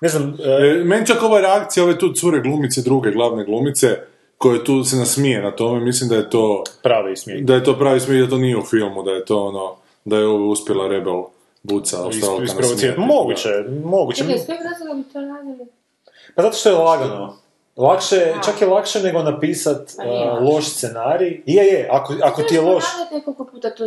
Ne 0.01 0.09
znam, 0.09 0.37
e, 0.41 0.67
E, 0.67 0.85
meni 0.85 1.07
čak 1.07 1.23
ova 1.23 1.41
reakcija, 1.41 1.85
ove 1.85 1.99
tu 1.99 2.13
cure 2.13 2.41
glumice, 2.41 2.83
druge 2.83 3.11
glavne 3.11 3.45
glumice, 3.45 3.99
koje 4.39 4.65
tu 4.65 4.85
se 4.85 4.97
nasmije 4.97 5.43
na 5.43 5.51
tome, 5.51 5.81
mislim 5.81 6.09
da 6.11 6.17
je 6.17 6.31
to, 6.31 6.65
pravi 6.83 7.17
smijeh. 7.17 7.45
da 7.45 7.55
je 7.55 7.65
to 7.65 7.79
pravi 7.79 8.01
smijeh, 8.01 8.25
da 8.25 8.31
to 8.31 8.39
nije 8.39 8.57
u 8.57 8.63
filmu, 8.63 9.03
da 9.03 9.11
je 9.11 9.25
to 9.25 9.45
ono, 9.45 9.77
da 10.05 10.17
je 10.17 10.27
ovo 10.27 10.49
uspjela 10.49 10.89
Rebel 10.89 11.23
Buca, 11.63 11.97
nasmijeti. 11.99 13.01
Moguće, 13.01 13.49
moguće. 13.85 14.23
Čekaj, 14.23 14.39
s 14.39 14.47
kojeg 14.47 14.61
razloga 14.63 14.95
bi 14.95 15.13
to 15.13 15.21
radili? 15.21 15.67
Pa 16.35 16.43
zato 16.43 16.57
što 16.57 16.69
je 16.69 16.75
lagano. 16.75 17.37
Lakše, 17.81 18.35
čak 18.45 18.61
je 18.61 18.67
lakše 18.67 19.01
nego 19.01 19.23
napisat 19.23 19.93
Pa 19.97 20.03
uh, 20.03 20.43
loš 20.45 20.65
scenarij. 20.67 21.43
Je, 21.47 21.65
je, 21.65 21.89
ako, 21.93 22.15
ako 22.23 22.43
ti 22.43 22.55
je 22.55 22.61
loš... 22.61 22.85
Raditi 22.99 23.15
nekoliko 23.15 23.45
puta 23.45 23.71
tu 23.71 23.85
E, 23.85 23.87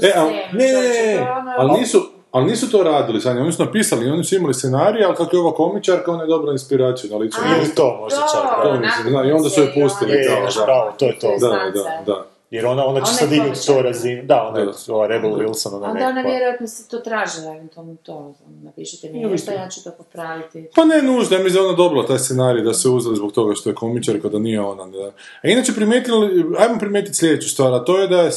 ne, 0.53 0.65
ne, 0.65 0.73
ne, 0.73 1.11
je 1.11 1.21
ono- 1.21 1.53
Ali 1.57 1.79
nisu, 1.79 2.01
ali 2.31 2.45
nisu 2.45 2.71
to 2.71 2.83
radili, 2.83 3.21
Sanja, 3.21 3.41
oni 3.41 3.51
su 3.51 3.65
napisali, 3.65 4.09
oni 4.09 4.23
su 4.23 4.35
imali 4.35 4.53
scenarij, 4.53 5.05
ali 5.05 5.15
kako 5.15 5.35
je 5.35 5.39
ova 5.39 5.53
komičarka, 5.53 6.11
ona 6.11 6.23
je 6.23 6.27
dobila 6.27 6.51
inspiraciju 6.51 7.11
na 7.11 7.17
licu. 7.17 7.39
Ili 7.59 7.75
to 7.75 7.97
možda 8.01 8.19
čak. 8.19 9.13
Da. 9.13 9.23
i 9.23 9.31
onda 9.31 9.49
su 9.49 9.61
je 9.61 9.73
pustili 9.73 10.11
Je, 10.11 10.37
imaš 10.39 10.55
da. 10.55 10.63
pravo, 10.63 10.91
to 10.99 11.05
je 11.05 11.19
to. 11.19 11.27
Da, 11.39 11.47
da, 11.47 12.03
da. 12.05 12.25
Jer 12.53 12.65
ona, 12.65 12.85
ona 12.85 12.99
će 12.99 13.09
Ona 13.09 13.13
sad 13.13 13.29
dignut 13.29 13.65
to 13.65 13.81
razinu. 13.81 14.23
Da, 14.23 14.47
ona 14.47 14.59
je 14.59 14.67
ova 14.87 15.07
Rebel 15.07 15.31
Wilson, 15.31 15.75
ona 15.75 15.87
Onda 15.87 16.07
ona 16.07 16.21
vjerojatno 16.21 16.67
se 16.67 16.89
to 16.89 16.99
tražila, 16.99 17.55
eventualno 17.55 17.95
to, 18.03 18.33
napišite 18.63 19.09
mi 19.09 19.21
Ja 19.21 19.29
nešto, 19.29 19.51
ja 19.51 19.69
ću 19.69 19.83
to 19.83 19.91
popraviti. 19.91 20.67
Pa 20.75 20.85
ne 20.85 21.01
nužno, 21.01 21.37
ja 21.37 21.43
mislim 21.43 21.53
da 21.53 21.59
je 21.59 21.65
ona 21.65 21.77
dobila 21.77 22.07
taj 22.07 22.19
scenarij 22.19 22.63
da 22.63 22.73
se 22.73 22.89
uzeli 22.89 23.15
zbog 23.15 23.31
toga 23.31 23.53
što 23.55 23.69
je 23.69 23.75
komičarka, 23.75 24.29
da 24.29 24.39
nije 24.39 24.61
ona. 24.61 24.87
Da. 24.87 25.11
A 25.41 25.47
inače 25.47 25.73
primijetili, 25.73 26.45
ajmo 26.59 26.79
primijetiti 26.79 27.17
sljedeću 27.17 27.49
stvar, 27.49 27.73
a 27.73 27.83
to 27.85 27.99
je 27.99 28.07
da 28.07 28.21
je, 28.21 28.31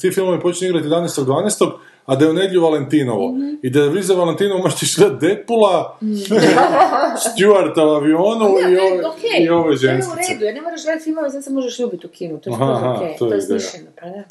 ti 0.00 0.10
filmovi 0.10 0.40
počinju 0.40 0.68
igrati 0.70 0.88
11.12. 0.88 1.70
a 2.06 2.16
da 2.16 2.24
je 2.24 2.30
u 2.30 2.34
nedjelju 2.34 2.62
Valentinovo. 2.62 3.28
Mhm. 3.28 3.48
I 3.62 3.70
da 3.70 3.80
vi 3.82 4.02
za 4.02 4.14
Valentinovo 4.14 4.60
možete 4.60 4.86
gledati 4.96 5.26
Deadpoola, 5.26 5.98
Stuarta 7.26 7.84
u 7.84 7.90
avionu 7.90 8.54
Da, 8.54 8.68
i 8.68 8.72
je 8.72 8.82
ove, 8.84 9.06
okej, 9.06 9.30
i 9.40 9.48
ove 9.50 9.62
To 9.62 9.68
je 9.68 9.74
u 9.74 9.76
ženskice. 9.76 10.32
redu, 10.32 10.44
jer 10.44 10.54
ne 10.54 10.60
moraš 10.60 10.82
gledati 10.84 11.04
filmove, 11.04 11.30
sad 11.30 11.44
se 11.44 11.50
možeš 11.50 11.78
ljubiti 11.78 12.06
u 12.06 12.10
kinu, 12.10 12.40
to 12.40 12.50
je 12.50 12.56
Aha, 12.56 12.94
okej, 12.96 13.16
to 13.18 13.24
je 13.24 13.30
to 13.30 13.34
je 13.34 13.40
smišljeno, 13.42 13.90
pa 14.00 14.06
da. 14.06 14.22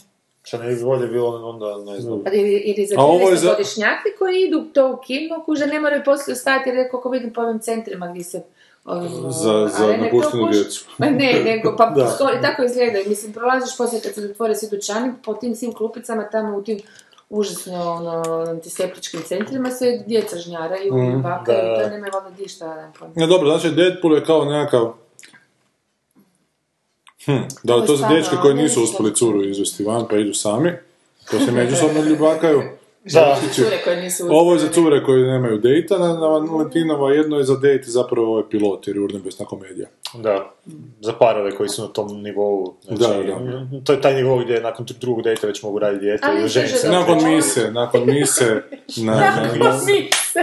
Šta 0.43 0.57
ne 0.57 0.67
bi 0.67 0.83
bolje 0.83 1.07
bilo, 1.07 1.49
onda 1.49 1.91
ne 1.91 1.99
znam. 1.99 2.23
Pa 2.23 2.31
ili, 2.31 2.51
ili 2.55 2.85
za 2.85 2.95
A 2.97 3.03
ovo 3.03 3.29
je 3.29 3.35
za- 3.37 3.47
13-godišnjaki 3.49 4.09
koji 4.19 4.41
idu 4.41 4.63
to 4.63 4.91
u 4.91 4.97
kino, 4.97 5.43
kuže 5.45 5.67
ne 5.67 5.79
moraju 5.79 6.01
poslije 6.05 6.33
ostati, 6.33 6.69
jer 6.69 6.91
koliko 6.91 7.09
vidim 7.09 7.33
po 7.33 7.41
ovim 7.41 7.59
centrima 7.59 8.07
gdje 8.07 8.23
se 8.23 8.43
ovim, 8.85 9.09
Za- 9.23 9.69
za 9.69 9.97
napuštenu 9.97 10.49
djecu. 10.51 10.85
Pa 10.97 11.05
ne, 11.21 11.41
nego, 11.45 11.75
pa 11.77 11.85
Da. 11.95 12.09
to, 12.09 12.29
i 12.29 12.41
tako 12.41 12.63
izgledaju. 12.63 13.05
Mislim, 13.07 13.33
prolaziš 13.33 13.77
poslije 13.77 14.01
kad 14.01 14.13
se 14.13 14.21
zatvore 14.21 14.55
svi 14.55 14.67
dućani, 14.69 15.11
po 15.25 15.33
tim 15.33 15.55
svim 15.55 15.73
klupicama 15.73 16.23
tamo 16.23 16.57
u 16.57 16.63
tim 16.63 16.79
užasno 17.31 17.91
ono, 17.91 18.45
antiseptičkim 18.49 19.21
centrima 19.25 19.71
se 19.71 20.03
djeca 20.07 20.37
žnjaraju 20.37 20.87
i 20.87 20.91
Mhm, 20.91 21.21
bakaju, 21.21 21.57
da. 21.77 21.83
to 21.83 21.89
nema 21.89 22.07
valjda 22.13 22.75
ne 22.75 22.91
pojma. 22.99 23.13
Ja, 23.15 23.27
dobro, 23.27 23.49
znači 23.49 23.75
Deadpool 23.75 24.15
je 24.15 24.25
kao 24.25 24.45
nekakav... 24.45 24.93
Hm, 27.25 27.37
da 27.63 27.73
To 27.73 27.81
to 27.81 27.95
za 27.95 28.07
koji 28.41 28.53
ne 28.53 28.63
nisu 28.63 28.83
uspjeli 28.83 29.15
curu 29.15 29.43
izvesti 29.43 29.83
van, 29.83 30.07
pa 30.09 30.17
idu 30.17 30.33
sami, 30.33 30.71
pa 31.31 31.39
se 31.39 31.51
međusobno 31.51 32.01
ljubakaju. 32.01 32.61
Da. 33.03 33.37
Cure 33.53 33.81
koje 33.83 34.01
nisu 34.01 34.27
Ovo 34.29 34.53
je 34.53 34.59
za 34.59 34.67
cure 34.69 35.03
koji 35.03 35.23
nemaju 35.23 35.57
dejta 35.57 35.97
na, 35.97 36.07
na 36.07 36.27
Valentinova, 36.27 37.11
jedno 37.13 37.37
je 37.37 37.43
za 37.43 37.55
dejt 37.55 37.85
zapravo 37.85 38.27
ovo 38.27 38.37
je 38.37 38.49
pilot 38.49 38.87
jer 38.87 38.95
je 38.97 39.03
urnebesna 39.03 39.45
komedija. 39.45 39.87
Da, 40.13 40.51
za 41.01 41.13
parove 41.13 41.51
koji 41.51 41.69
su 41.69 41.81
na 41.81 41.87
tom 41.87 42.21
nivou. 42.21 42.73
Znači, 42.83 43.01
Da, 43.01 43.79
To 43.83 43.93
je 43.93 44.01
taj 44.01 44.13
nivo 44.15 44.37
gdje 44.37 44.61
nakon 44.61 44.85
drugog 45.01 45.23
dejta 45.23 45.47
već 45.47 45.63
mogu 45.63 45.79
raditi 45.79 46.05
dijete 46.05 46.27
Ali 46.27 46.39
i 46.39 46.43
više 46.43 46.59
ženi 46.59 46.67
se. 46.69 46.87
da- 46.87 46.99
Nakon 46.99 47.25
mise, 47.25 47.71
nakon 47.71 48.05
mise 48.05 48.45
na, 49.05 49.13
na, 49.13 49.19
na, 49.59 49.77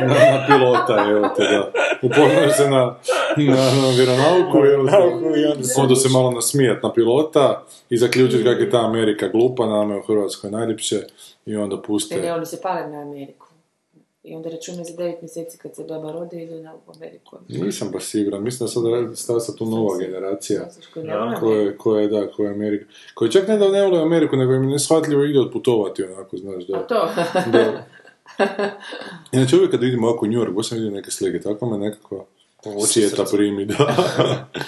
na, 0.01 0.09
na 0.09 0.47
pilota, 0.47 1.06
evo 1.10 1.28
te 1.36 1.43
da. 1.44 1.72
Upoznaju 2.02 2.51
se 2.56 2.70
na, 2.70 2.97
na, 3.36 3.55
na 3.55 3.89
vjeronauku, 3.97 4.59
evo 4.66 4.86
te. 4.86 5.80
Onda 5.80 5.94
se 5.94 6.09
malo 6.09 6.30
nasmijat 6.30 6.82
na 6.82 6.93
pilota 6.93 7.64
i 7.90 7.97
zaključiti 7.97 8.44
kako 8.44 8.60
je 8.60 8.70
ta 8.70 8.78
Amerika 8.78 9.28
glupa, 9.28 9.66
nama 9.66 9.94
je 9.94 10.01
u 10.01 10.06
Hrvatskoj 10.06 10.51
najljepše 10.51 10.97
i 11.48 11.56
onda 11.56 11.76
Ne, 11.76 11.80
ne, 11.80 11.86
puste. 11.86 12.32
oni 12.32 12.46
se 12.46 12.60
pale 12.62 12.88
na 12.88 13.00
Ameriku. 13.00 13.46
I 14.24 14.34
onda 14.34 14.48
računaju 14.50 14.84
za 14.84 14.92
9 14.92 15.14
mjeseci 15.20 15.58
kad 15.58 15.76
se 15.76 15.84
doba 15.84 16.12
rode 16.12 16.42
idu 16.42 16.54
na 16.62 16.74
Ameriku. 16.96 17.36
Nisam 17.48 17.90
baš 17.92 18.04
siguran, 18.04 18.42
mislim 18.42 18.66
da 18.66 18.70
sad 18.70 19.18
stasa 19.18 19.56
tu 19.56 19.64
nova 19.66 19.98
generacija. 19.98 20.60
Ne 20.60 20.68
koji 20.94 21.06
ne 21.06 21.18
vole 21.18 21.36
koje, 21.40 21.76
koje, 21.76 22.08
da, 22.08 22.30
koje 22.30 22.50
Amerika. 22.50 22.84
Koji 23.14 23.30
čak 23.30 23.48
ne 23.48 23.56
da 23.58 23.68
ne 23.68 23.82
vole 23.82 24.02
Ameriku, 24.02 24.36
nego 24.36 24.54
im 24.54 24.66
neshvatljivo 24.70 25.24
ide 25.24 25.40
otputovati, 25.40 26.02
onako, 26.04 26.36
znaš, 26.36 26.64
A 26.64 26.72
da. 26.72 26.86
to. 26.86 27.08
da. 27.52 27.84
Inače, 29.32 29.56
uvijek 29.56 29.70
kad 29.70 29.80
vidimo 29.80 30.08
ovako 30.08 30.26
New 30.26 30.40
York, 30.40 30.52
baš 30.54 30.68
sam 30.68 30.78
vidio 30.78 30.92
neke 30.92 31.10
slike, 31.10 31.40
tako 31.40 31.66
me 31.66 31.78
nekako 31.78 32.26
sjeta 32.86 33.24
primi, 33.32 33.64
da. 33.64 33.74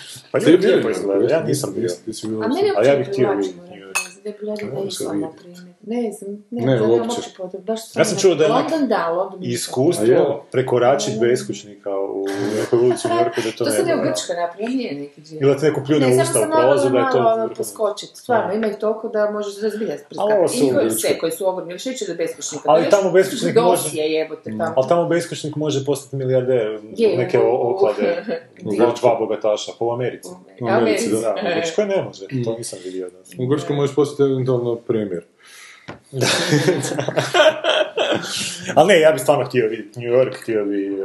Pa 0.33 0.39
Ti 0.41 0.51
je 0.51 0.59
bio 0.59 0.71
lijepo 0.71 0.89
New 0.89 0.97
izgleda, 0.97 1.35
ja 1.35 1.45
nisam 1.45 1.75
bio. 1.77 1.89
Ti 2.05 2.13
si 2.13 2.29
bio 2.29 2.41
A 2.41 2.49
meni 2.49 2.71
A 2.77 2.85
ja 2.85 2.97
uopće 2.97 2.99
bih 2.99 3.07
ne 3.07 3.13
htio 3.13 3.29
privlači, 3.29 3.49
vidjeti 3.49 3.65
moram 3.65 3.79
New 3.79 3.89
York. 3.89 3.93
priznati. 3.95 4.25
Da 4.25 4.31
bi 4.31 4.39
gledala 4.41 4.83
da 4.83 4.89
išla, 4.89 5.13
na 5.15 5.31
primjer. 5.41 5.61
Ne 5.83 6.13
znam, 6.13 6.45
ne, 6.51 6.61
Ne, 6.61 6.67
ne, 6.67 6.81
nemam 6.81 6.91
uopće. 6.91 7.21
baš 7.59 7.81
Ja 7.97 8.05
sam 8.05 8.19
čuo 8.19 8.35
da 8.35 8.45
je 8.45 8.51
London 8.51 8.89
da, 8.89 9.09
London 9.09 9.43
je? 9.43 9.49
Iskustvo 9.51 10.45
prekoračiti 10.53 11.19
beskućnika 11.21 11.91
u 11.91 12.25
nekoj 12.61 12.79
ulici 12.79 13.07
u 13.07 13.11
New 13.11 13.19
Yorku 13.19 13.41
da 13.45 13.51
to 13.51 13.57
To 13.65 13.65
ne 13.65 13.71
se 13.71 13.83
ne 13.83 13.95
u 13.95 13.99
bude. 13.99 14.09
Grčkoj 14.09 14.37
napravio, 14.37 14.69
nije 14.69 14.95
neki 14.95 15.21
džir. 15.21 15.39
Ili 15.43 15.55
da 15.55 15.61
te 15.61 15.67
neko 15.67 15.83
pljune 15.87 16.07
Ne, 16.07 16.23
u 16.23 16.27
samo 16.27 16.47
u 16.47 16.51
prolazu 16.51 16.89
da 16.89 16.99
je 16.99 17.11
to 17.13 17.21
malo 17.21 17.35
ono, 17.35 17.55
poskočiti. 17.55 18.17
Stvarno, 18.17 18.55
ima 18.55 18.67
ih 18.67 18.77
toliko 18.77 19.09
da 19.09 19.31
možeš 19.31 19.63
razbiljati 19.63 20.03
Ali 20.17 20.33
ovo 20.33 20.49
su 20.49 20.55
prskati. 20.55 20.71
I 20.71 20.75
koji 20.75 20.87
u 20.87 20.91
sve, 20.91 21.19
koji 21.19 21.33
su 21.33 21.49
ogromni, 21.49 21.73
još 21.75 21.85
do 22.09 22.15
beskućnika. 22.15 22.65
Ali 22.67 22.81
To 22.81 22.87
je 22.87 22.91
tamo 22.91 23.11
beskućnik 23.13 23.55
može- 23.55 23.83
Dosije 23.83 24.13
jebote 24.13 24.51
tamo. 24.51 24.75
Ali 24.77 24.89
tamo 24.89 25.09
beskućnik 25.09 25.57
može 25.57 25.85
postati 25.85 26.17
milijarder, 26.17 26.79
Je, 26.97 27.17
neke 27.19 27.39
u- 27.39 27.71
oklade, 27.71 28.25
dva, 29.01 29.17
bogataša, 29.19 29.73
po 29.79 29.91
Americi. 29.91 30.29
U 30.61 30.69
Americi, 30.69 31.11
Da, 31.11 31.35
u 31.43 31.61
Grčkoj 31.61 31.87
ne 31.87 32.03
može, 32.03 32.27
to 32.45 32.55
nisam 32.59 32.79
vidio. 32.85 33.11
U 33.39 33.47
Grčkoj 33.47 33.77
možeš 33.77 33.95
postati 33.97 34.23
eventualno 34.23 34.77
premijer. 34.77 35.25
Ali 38.77 38.89
ne, 38.89 39.01
ja 39.01 39.13
bih 39.13 39.23
stvarno 39.23 39.45
htio 39.45 39.69
vidjeti 39.69 40.01
New 40.01 40.13
York, 40.13 40.35
htio 40.43 40.65
bi... 40.65 40.91
um, 40.91 40.97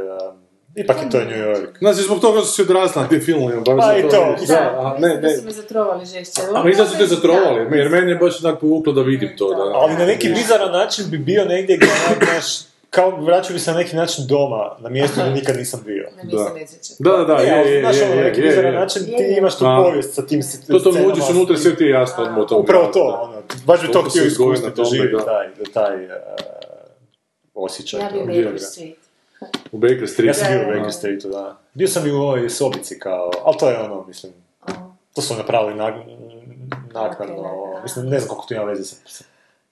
ipak 0.74 0.96
je 1.02 1.10
to 1.10 1.18
New 1.18 1.46
York. 1.48 1.78
Znači, 1.78 2.02
zbog 2.02 2.20
toga 2.20 2.40
su 2.40 2.46
se 2.46 2.62
odrasli 2.62 3.02
na 3.02 3.08
tim 3.08 3.20
filmovima, 3.20 3.60
baš 3.60 3.76
Pa 3.78 3.86
za 3.86 3.96
i 3.98 4.02
to. 4.02 4.08
Da, 4.08 4.36
Da, 4.46 4.74
a, 4.78 4.96
ne, 5.00 5.08
mislim 5.08 5.20
da 5.20 5.28
ne. 5.28 5.36
su 5.36 5.44
me 5.44 5.50
zatrovali 5.50 6.06
žešće. 6.06 6.40
A 6.54 6.64
mislim 6.64 6.84
da 6.84 6.90
su 6.90 6.98
te 6.98 7.06
zatrovali, 7.06 7.78
jer 7.78 7.88
meni 7.90 8.10
je 8.10 8.16
baš 8.16 8.40
tako 8.40 8.58
povuklo 8.60 8.92
da 8.92 9.02
vidim 9.02 9.30
to. 9.38 9.54
Da, 9.54 9.62
Ali 9.62 9.92
na 9.92 10.04
neki 10.06 10.28
bizaran 10.28 10.72
način 10.72 11.04
bi 11.10 11.18
bio 11.18 11.44
negdje 11.44 11.76
gdje, 11.76 11.88
znaš, 12.24 12.58
kao 12.90 13.10
vraćao 13.12 13.52
bi 13.52 13.58
se 13.58 13.70
na 13.70 13.76
neki 13.76 13.96
način 13.96 14.24
doma, 14.26 14.76
na 14.78 14.88
mjestu 14.88 15.20
gdje 15.20 15.32
nikad 15.40 15.56
nisam 15.56 15.80
bio. 15.84 16.08
Ne, 16.16 16.24
nisam 16.24 16.54
Da. 16.98 17.10
Da, 17.10 17.16
da, 17.16 17.24
da, 17.24 17.34
je, 17.34 17.72
je, 17.72 17.80
znaš, 17.82 17.96
ono, 17.96 18.10
je, 18.10 18.16
na 18.16 18.22
neki 18.22 18.40
je, 18.40 18.46
bizaran 18.48 18.74
je. 18.74 18.80
način 18.80 19.04
ti 19.04 19.10
Je. 19.12 19.38
imaš 19.38 19.54
tu 19.54 19.64
povijest 19.84 20.14
sa 20.14 20.22
tim 20.22 20.42
s- 20.42 20.60
To 20.62 20.72
to 20.74 20.92
scenama. 20.92 21.12
uđeš 21.12 21.30
unutra 21.30 21.54
i 21.54 21.58
sve 21.58 21.76
ti 21.76 21.84
je 21.84 21.90
jasno 21.90 22.24
odmah 22.24 22.38
o 22.38 22.44
tom 22.44 22.60
Upravo 22.60 22.86
to, 22.86 23.02
ono, 23.22 23.42
baš 23.64 23.82
bi 23.82 23.92
to 23.92 24.02
htio 24.02 24.22
na 24.24 24.30
tome, 24.60 24.70
doživjeti 24.70 25.24
taj, 25.24 25.46
taj 25.64 26.04
uh, 26.04 26.10
osjećaj. 27.56 28.00
Ja 28.00 28.10
bi 28.10 28.18
Baker. 28.20 28.60
Street. 28.60 28.96
U 29.72 29.78
Baker 29.78 30.08
Street. 30.08 30.26
Ja 30.26 30.34
sam 30.34 30.48
bio 30.48 30.60
u 30.60 30.64
Da. 30.64 30.72
Baker 30.72 30.92
Streetu, 30.92 31.28
da. 31.28 31.56
Bio 31.74 31.88
sam 31.88 32.06
i 32.06 32.12
u 32.12 32.16
ovoj 32.16 32.50
sobici 32.50 32.98
kao, 32.98 33.30
ali 33.44 33.56
to 33.58 33.70
je 33.70 33.78
ono, 33.80 34.04
mislim, 34.04 34.32
to 35.14 35.22
su 35.22 35.34
napravili 35.34 35.74
naknadno, 36.92 37.50
mislim, 37.82 38.06
ne 38.06 38.18
znam 38.18 38.28
koliko 38.28 38.46
to 38.48 38.54
ima 38.54 38.64
veze 38.64 38.84
sa 38.84 39.24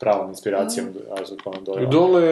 pravom 0.05 0.29
inspiracijom, 0.29 0.87
mm. 0.87 0.93
za 1.25 1.35
Conan 1.45 1.65
Doyle. 1.65 1.89
Dole 1.89 2.23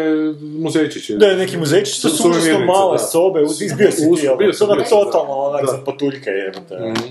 muzejčić 0.59 1.11
je. 1.11 1.17
Da 1.17 1.27
je 1.27 1.37
neki 1.37 1.57
muzejčić, 1.57 2.01
to 2.01 2.09
Su- 2.09 2.17
su 2.17 2.29
užasno 2.31 2.59
male 2.67 2.93
da. 2.93 2.99
sobe, 2.99 3.41
izbio 3.43 3.91
si 3.91 3.97
ti, 3.97 4.29
bio 4.39 4.53
sam, 4.53 4.69
to 4.69 4.75
bio 4.75 4.83
da. 4.83 4.89
totalno 4.91 5.33
onak 5.33 5.61
Da. 5.61 5.73
za 5.73 5.79
patuljke 5.85 6.31
jebate. 6.31 6.75
Mhm. 6.77 7.09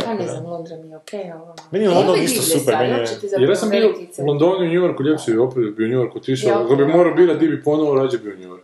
Ja 0.00 0.14
ne 0.14 0.26
znam, 0.26 0.46
Londra 0.46 0.76
mi 0.76 0.88
je 0.88 0.96
okej, 0.96 1.20
ali... 1.22 1.42
ono- 1.42 1.54
Meni 1.70 1.84
je 1.84 1.90
London 1.90 2.16
isto 2.18 2.42
super, 2.42 2.74
sad, 2.74 2.80
meni 2.80 2.92
je- 2.92 3.06
Jer 3.38 3.50
ja 3.50 3.56
sam 3.56 3.70
bio 3.70 3.94
u 4.18 4.26
Londonu 4.26 4.64
i 4.64 4.68
New 4.68 4.76
Yorku, 4.76 5.02
ljep 5.02 5.20
si 5.20 5.36
opet 5.38 5.74
bio 5.76 5.86
u 5.86 5.90
New 5.90 5.98
Yorku, 5.98 6.18
otišao, 6.18 6.50
Ja, 6.50 6.60
ako 6.60 6.76
bi 6.76 6.82
da. 6.82 6.88
morao 6.88 7.14
birat, 7.14 7.38
di 7.38 7.48
bi 7.48 7.62
ponovo 7.62 7.94
rađe 7.94 8.18
bio 8.18 8.32
u 8.32 8.38
New 8.38 8.50
York. 8.50 8.62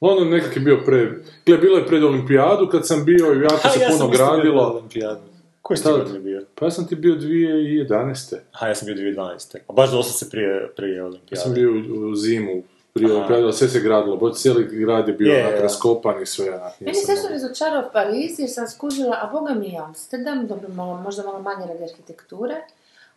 London 0.00 0.28
nekak 0.28 0.56
je 0.56 0.60
bio 0.60 0.78
pre... 0.86 1.10
Gle, 1.46 1.58
bilo 1.58 1.76
je 1.78 1.86
pred 1.86 2.04
olimpijadu 2.04 2.68
kad 2.68 2.86
sam 2.86 3.04
bio 3.04 3.34
i 3.34 3.42
jako 3.42 3.68
se 3.68 3.80
ja 3.80 3.90
sam 3.90 3.98
puno 3.98 4.04
isto 4.04 4.08
bio 4.08 4.26
gradilo. 4.26 4.62
olimpijadu. 4.64 5.20
Koji 5.66 5.76
ste 5.76 5.90
godine 5.90 6.18
bio? 6.18 6.42
Pa 6.54 6.64
ja 6.64 6.70
sam 6.70 6.86
ti 6.88 6.94
bio 6.94 7.14
2011. 7.14 8.36
Ha, 8.52 8.68
ja 8.68 8.74
sam 8.74 8.86
bio 8.86 8.94
2012. 8.94 9.56
A 9.68 9.72
baš 9.72 9.90
dosta 9.90 10.12
se 10.14 10.30
prije, 10.30 10.70
prije 10.76 10.96
Ja 10.96 11.04
olimpijade. 11.06 11.36
sam 11.36 11.54
bio 11.54 11.70
u, 11.70 12.08
u 12.10 12.14
zimu, 12.16 12.62
prije 12.92 13.12
olimpijade, 13.12 13.52
sve 13.52 13.68
se 13.68 13.80
gradilo, 13.80 14.16
bo 14.16 14.30
cijeli 14.30 14.64
grad 14.64 15.08
je 15.08 15.14
bio 15.14 15.32
Je, 15.32 15.46
onak 15.46 15.60
raskopan 15.60 16.22
i 16.22 16.26
sve. 16.26 16.50
onak, 16.50 16.80
Meni 16.80 16.94
se 16.94 17.16
što 17.16 17.28
razočarao 17.28 17.90
Pariz 17.92 18.38
jer 18.38 18.50
sam 18.50 18.68
skužila, 18.68 19.18
a 19.22 19.30
boga 19.32 19.54
mi 19.54 19.68
je 19.68 19.78
Amsterdam, 19.78 20.46
dobro, 20.46 20.68
malo, 20.68 20.96
možda 20.96 21.22
malo 21.22 21.42
manje 21.42 21.66
radi 21.66 21.84
arhitekture, 21.84 22.54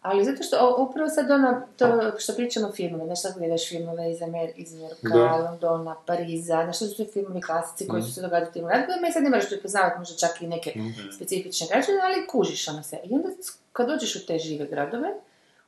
Ali 0.02 0.26
zato 0.26 0.44
što, 0.44 0.76
upravo 0.90 1.10
sad 1.10 1.32
ono, 1.32 1.62
to 1.78 2.12
što 2.18 2.34
pričamo 2.34 2.68
o 2.68 2.72
filmove, 2.72 3.06
znaš 3.06 3.22
sad 3.22 3.38
gledaš 3.38 3.70
filmove 3.70 4.12
iz, 4.12 4.22
Amer, 4.22 4.52
iz 4.56 4.74
Da. 5.02 5.36
Londona, 5.36 5.96
Pariza, 6.06 6.62
znaš 6.64 6.76
što 6.76 6.86
su 6.86 6.98
to 6.98 7.12
filmovi 7.12 7.42
klasici 7.42 7.88
koji 7.88 8.04
su 8.04 8.14
se 8.14 8.22
događali 8.22 8.50
u 8.50 8.54
tim 8.54 8.66
gradovima 8.66 9.08
i 9.08 9.12
sad 9.12 9.24
ne 9.24 9.30
moraš 9.30 9.50
prepoznavati 9.50 10.00
možda 10.00 10.16
čak 10.18 10.42
i 10.42 10.48
neke 10.48 10.74
specifične 11.16 11.68
građane, 11.68 12.00
ali 12.04 12.28
kužiš 12.28 12.68
ono 12.68 12.84
sve. 12.84 13.00
I 13.04 13.14
onda 13.14 13.30
kad 13.72 13.88
dođeš 13.88 14.16
u 14.16 14.26
te 14.26 14.40
žive 14.40 14.66
gradove, 14.66 15.10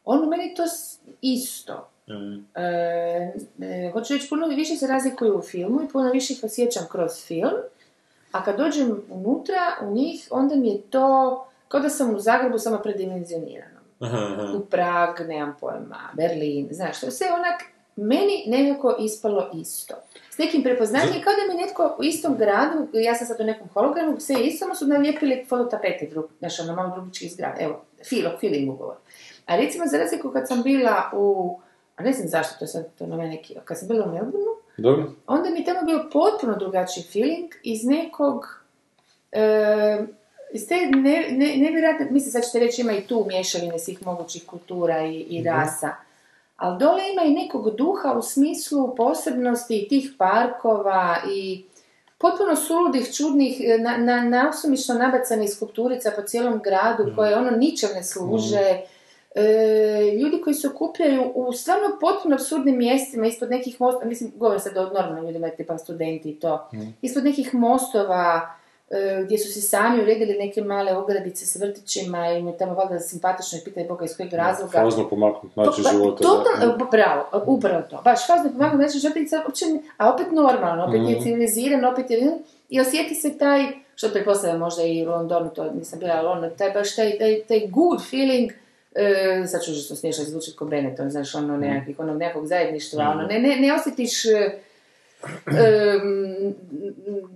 ono 0.06 0.26
meni 0.26 0.56
to 0.56 0.64
isto. 1.22 1.88
E, 2.56 2.62
e, 3.62 3.92
hoću 3.94 4.14
reći, 4.14 4.30
puno 4.30 4.48
više 4.48 4.76
se 4.76 4.88
razlikuju 4.88 5.38
u 5.38 5.42
filmu 5.42 5.84
i 5.84 5.88
puno 5.88 6.12
više 6.12 6.34
ih 6.34 6.44
osjećam 6.44 6.88
kroz 6.92 7.12
film, 7.26 7.54
a 8.32 8.44
kad 8.44 8.58
dođem 8.58 9.02
unutra 9.10 9.78
u 9.82 9.92
njih, 9.92 10.28
onda 10.32 10.56
mi 10.56 10.70
je 10.70 10.82
to 10.82 11.48
kao 11.68 11.80
da 11.80 11.90
sam 11.90 12.16
u 12.16 12.20
Zagrebu 12.20 12.58
samo 12.58 12.78
predimenzionirano. 12.78 13.81
Aha. 14.02 14.54
U 14.56 14.66
Prag, 14.66 15.28
nemam 15.28 15.56
pojma, 15.60 16.10
Berlin, 16.14 16.68
znaš, 16.72 17.00
to 17.00 17.12
sve 17.12 17.28
onak, 17.34 17.62
meni 17.96 18.44
nekako 18.48 18.96
ispalo 19.00 19.50
isto. 19.54 19.94
S 20.30 20.38
nekim 20.38 20.64
prepoznanjem, 20.64 21.24
kao 21.24 21.34
da 21.34 21.54
mi 21.54 21.62
netko 21.62 21.96
u 22.00 22.04
istom 22.04 22.38
gradu, 22.38 22.88
ja 22.94 23.16
sam 23.16 23.28
sad 23.28 23.42
u 23.42 23.44
nekom 23.44 23.68
hologramu, 23.74 24.20
sve 24.20 24.36
isto, 24.44 24.76
su 24.76 24.88
nalijepili 24.88 25.46
fototapete, 25.50 26.08
drug, 26.08 26.26
znaš, 26.40 26.60
ono 26.60 26.76
malo 26.76 26.96
drugičkih 26.96 27.32
zgrada, 27.34 27.56
evo, 27.60 27.82
filo, 28.10 28.32
feeling 28.40 28.74
ugovor. 28.74 28.96
A 29.46 29.56
recimo, 29.56 29.86
za 29.88 29.98
razliku 29.98 30.32
kad 30.32 30.48
sam 30.48 30.64
bila 30.64 31.12
u, 31.14 31.58
a 31.96 32.04
ne 32.04 32.12
znam 32.12 32.28
zašto, 32.28 32.60
to 32.60 32.68
sad 32.68 32.86
to 32.98 33.08
na 33.08 33.18
mene 33.18 33.30
neki, 33.30 33.56
kad 33.66 33.80
sam 33.80 33.88
bila 33.88 34.06
u 34.06 34.12
Melbourneu, 34.12 34.56
Dobro? 34.78 35.12
onda 35.28 35.50
mi 35.50 35.60
je 35.60 35.66
tamo 35.66 35.82
bio 35.86 36.10
potpuno 36.14 36.58
drugačiji 36.58 37.04
feeling 37.04 37.52
iz 37.64 37.86
nekog 37.86 38.64
e, 39.32 40.06
iz 40.54 40.68
te 40.68 40.76
ne, 40.76 41.28
ne, 41.32 41.58
nevjerojatne, 41.58 42.08
mislim 42.12 42.32
sad 42.32 42.44
ćete 42.44 42.60
reći 42.60 42.82
ima 42.82 42.94
i 42.94 43.02
tu 43.02 43.26
mješavine 43.28 43.80
svih 43.80 44.06
mogućih 44.06 44.46
kultura 44.46 45.06
i, 45.06 45.20
i 45.20 45.44
rasa, 45.44 45.90
ali 46.58 46.80
dole 46.80 47.02
ima 47.14 47.24
i 47.24 47.44
nekog 47.44 47.76
duha 47.76 48.14
u 48.14 48.22
smislu 48.22 48.96
posebnosti 48.96 49.88
tih 49.90 50.14
parkova 50.18 51.18
i 51.32 51.64
potpuno 52.18 52.56
suludih, 52.56 53.14
čudnih, 53.14 53.62
e, 53.64 53.78
na, 53.78 53.98
na, 53.98 54.24
nasumično 54.24 54.96
nabacanih 54.96 55.50
skulpturica 55.50 56.12
po 56.16 56.22
cijelom 56.22 56.60
gradu 56.64 57.12
koje 57.16 57.38
ono 57.38 57.52
ničem 57.52 57.90
ne 57.96 58.04
služe, 58.04 58.82
e, 59.36 59.44
ljudi 60.22 60.42
koji 60.44 60.54
se 60.54 60.68
okupljaju 60.68 61.32
u 61.36 61.54
stvarno 61.54 61.98
potpuno 62.02 62.36
absurdnim 62.36 62.78
mjestima, 62.78 63.28
ispod 63.28 63.50
nekih 63.50 63.82
mostova, 63.82 64.06
mislim, 64.06 64.32
govorim 64.36 64.60
sad 64.60 64.78
o 64.78 64.84
normalnim 64.84 65.26
ljudima, 65.26 65.50
tipa 65.50 65.78
studenti 65.78 66.30
i 66.30 66.40
to, 66.40 66.70
ispod 67.02 67.24
nekih 67.24 67.54
mostova, 67.54 68.56
gdje 69.26 69.38
su 69.38 69.54
se 69.54 69.62
sami 69.62 70.02
uredili 70.02 70.38
neke 70.38 70.62
male 70.62 70.98
ogradice 70.98 71.46
s 71.46 71.56
vrtićima 71.56 72.32
i 72.32 72.46
je 72.46 72.58
tamo 72.58 72.74
valjda 72.74 73.00
simpatično 73.00 73.60
i 73.60 73.64
pitaj 73.66 73.86
Boga 73.86 74.06
iz 74.06 74.18
kojeg 74.18 74.34
razloga. 74.34 74.82
Fazno 74.84 75.10
pomaknut 75.10 75.56
način 75.56 75.84
Pa, 75.84 75.90
života. 75.90 76.24
totalno, 76.24 76.78
bravo, 76.92 77.26
upravo 77.46 77.82
to. 77.90 78.02
Baš 78.04 78.28
fazno 78.28 78.52
pomaknut 78.52 78.82
način 78.82 79.00
života, 79.00 79.44
a 79.98 80.14
opet 80.14 80.32
normalno, 80.32 80.84
opet 80.86 81.02
Mhm. 81.02 81.10
je 81.10 81.22
civiliziran, 81.22 81.86
opet 81.86 82.12
je... 82.12 82.38
I 82.70 82.80
osjeti 82.80 83.16
se 83.16 83.38
taj, 83.38 83.64
što 83.96 84.10
pretpostavljam 84.10 84.60
možda 84.60 84.84
i 84.84 85.08
u 85.08 85.10
Londonu, 85.10 85.50
to 85.50 85.72
nisam 85.72 86.00
bila 86.00 86.22
u 86.22 86.26
Londonu, 86.26 86.54
taj 86.58 86.72
baš 86.72 86.96
taj, 86.96 87.18
taj, 87.18 87.42
taj 87.48 87.62
good 87.68 88.02
feeling, 88.10 88.52
e, 88.96 89.44
sad 89.48 89.64
ću 89.64 89.74
što 89.74 89.96
smiješno 89.96 90.24
zvučiti 90.24 90.58
ko 90.58 90.66
Benetton, 90.66 91.10
znaš, 91.10 91.36
ono 91.36 91.58
nekakvih, 91.58 92.00
onog 92.00 92.18
nekakvog 92.18 92.46
zajedništva, 92.48 93.10
ono, 93.10 93.28
ne, 93.28 93.40
ne, 93.40 93.56
ne 93.56 93.74
osjetiš 93.74 94.12
e, 95.48 95.52
em, 95.58 96.56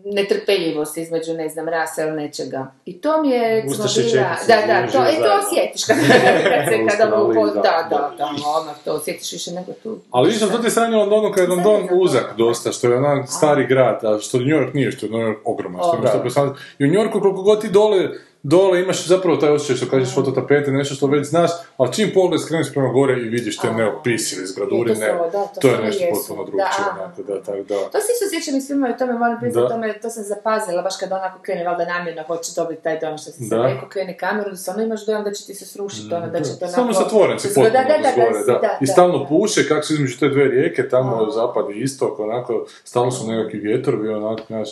netrpeljivost 0.06 0.98
između, 0.98 1.34
ne 1.34 1.50
znam, 1.50 1.70
rasa 1.70 2.04
ili 2.04 2.22
nečega. 2.22 2.72
I 2.86 3.02
to 3.02 3.22
mi 3.22 3.30
je, 3.30 3.66
Ustaše 3.68 4.04
bila... 4.04 4.38
Da, 4.48 4.56
da, 4.68 4.88
to, 4.92 4.98
e, 4.98 5.16
to 5.16 5.40
osjetiš 5.46 5.86
kad, 5.86 5.98
kad 6.54 6.66
se, 6.70 6.98
kad 6.98 7.08
ono, 7.08 7.16
Australiji, 7.16 7.52
upo- 7.52 7.56
da, 7.56 7.88
da, 7.90 7.90
da, 7.90 8.14
da. 8.18 8.30
odmah 8.58 8.76
to 8.86 8.94
osjetiš 8.94 9.32
više 9.32 9.52
nego 9.52 9.72
tu. 9.84 9.98
Ali 10.12 10.28
vidiš 10.28 10.42
na 10.42 10.48
to 10.48 10.58
ti 10.58 10.70
strane 10.70 10.98
Londonu, 10.98 11.32
kad 11.32 11.44
je 11.44 11.50
London 11.50 11.88
uzak 11.92 12.34
dosta, 12.38 12.72
što 12.72 12.88
je 12.88 12.98
onak 12.98 13.30
stari 13.30 13.68
grad, 13.68 14.06
a 14.06 14.20
što 14.20 14.38
New 14.38 14.48
York 14.48 14.74
nije, 14.74 14.92
što 14.92 15.06
je 15.06 15.12
New 15.12 15.20
York 15.20 15.38
ogroman, 15.44 15.82
što. 15.82 16.20
150 16.24 16.54
I 16.80 16.86
u 16.86 16.88
New 16.88 17.02
Yorku 17.04 17.20
koliko 17.20 17.42
god 17.42 17.62
ti 17.62 17.70
dole, 17.70 18.10
dole 18.46 18.82
imaš 18.82 19.06
zapravo 19.06 19.38
taj 19.38 19.50
osjećaj 19.50 19.76
što 19.76 19.88
kažeš 19.88 20.14
fototapete, 20.16 20.72
nešto 20.72 20.96
što 20.96 21.08
već 21.08 21.28
znaš, 21.28 21.52
ali 21.78 21.94
čim 21.94 22.12
pogled 22.14 22.42
skreneš 22.42 22.74
prema 22.74 22.90
gore 22.90 23.14
i 23.16 23.28
vidiš 23.28 23.58
te 23.58 23.72
neopisive 23.72 24.46
zgradurine, 24.46 25.08
to 25.08 25.18
su- 25.18 25.32
da, 25.32 25.44
to 25.46 25.60
to 25.62 25.68
je 25.68 25.76
su 25.76 25.84
nešto 25.84 26.04
jesu. 26.04 26.16
potpuno 26.18 26.42
Da, 26.42 26.50
drugčije, 26.50 26.86
onako, 26.96 27.24
da, 27.24 27.36
tako 27.42 27.64
da. 27.64 27.80
To 27.86 27.98
se 28.00 28.10
isto 28.14 28.26
sjećam 28.32 28.56
iz 28.58 28.68
filma 28.68 28.90
i 28.90 28.98
tome 28.98 29.14
moram 29.14 29.38
priznati, 29.40 29.64
Da. 29.64 29.70
tome, 29.70 29.88
to 29.96 30.10
sam 30.10 30.24
zapazila, 30.26 30.82
baš 30.82 30.96
kad 30.98 31.12
onako 31.12 31.40
krene, 31.42 31.64
valjda 31.66 31.86
namjerno 31.86 32.24
hoće 32.24 32.52
dobiti 32.56 32.84
taj 32.84 33.00
dojam 33.00 33.18
što 33.18 33.32
si 33.32 33.44
se 33.44 33.56
Da. 33.56 33.64
rekao, 33.64 33.90
krene 33.90 34.18
kameru, 34.18 34.50
da 34.50 34.58
stvarno 34.58 34.84
imaš 34.84 35.06
dojam 35.06 35.24
da 35.24 35.32
će 35.32 35.46
ti 35.46 35.54
se 35.54 35.66
srušiti, 35.66 36.14
ono, 36.14 36.28
da 36.28 36.40
će 36.40 36.52
to 36.52 36.66
onako... 36.66 36.76
Samo 36.76 36.94
zatvorenci 36.94 37.48
Da, 37.48 37.54
potpuno 37.54 37.70
da, 37.72 37.84
da, 37.84 37.98
da, 38.00 38.44
da. 38.46 38.60
da, 38.60 38.78
I 38.82 38.86
da, 38.86 38.92
stalno 38.94 39.18
da. 39.20 39.26
puše, 39.26 39.68
kako 39.68 39.84
se 39.84 39.94
između 39.94 40.20
te 40.20 40.28
dve 40.30 40.44
rijeke, 40.46 40.90
tamo 40.90 41.32
zapad 41.32 41.66
i 41.70 41.80
istok, 41.80 42.20
onako, 42.20 42.54
stalno 42.84 43.12
su 43.12 43.28
nekakvi 43.28 43.60
vjetrovi, 43.60 44.10
onako, 44.10 44.44
znaš, 44.48 44.70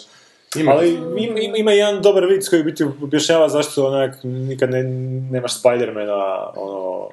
ima... 0.55 0.71
Ali 0.71 0.99
ima, 1.17 1.39
ima, 1.39 1.57
ima 1.57 1.71
jedan 1.71 2.01
dobar 2.01 2.25
vic 2.25 2.49
koji 2.49 2.63
biti 2.63 2.83
objašnjava 2.83 3.49
zašto 3.49 3.87
onak 3.87 4.15
nikad 4.23 4.69
ne, 4.69 4.83
nemaš 5.31 5.59
Spidermana, 5.59 6.49
ono... 6.55 7.09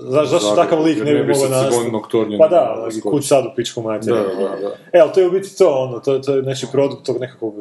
Za, 0.00 0.24
zašto 0.24 0.54
takav 0.54 0.82
lik 0.82 1.04
ne 1.04 1.14
bi 1.14 1.32
mogao 1.32 1.48
nastati? 1.48 2.38
Pa 2.38 2.48
da, 2.48 2.88
kuć 3.10 3.28
sad 3.28 3.44
u 3.46 3.48
pičku 3.56 3.82
Da, 3.82 3.88
materiju. 3.88 4.16
da, 4.16 4.68
da. 4.68 4.74
E, 4.92 5.00
ali 5.00 5.12
to 5.14 5.20
je 5.20 5.28
u 5.28 5.30
biti 5.30 5.58
to, 5.58 5.70
ono, 5.70 6.00
to, 6.00 6.18
to 6.18 6.34
je 6.34 6.42
znači 6.42 6.66
produkt 6.72 7.06
tog 7.06 7.20
nekakvog 7.20 7.54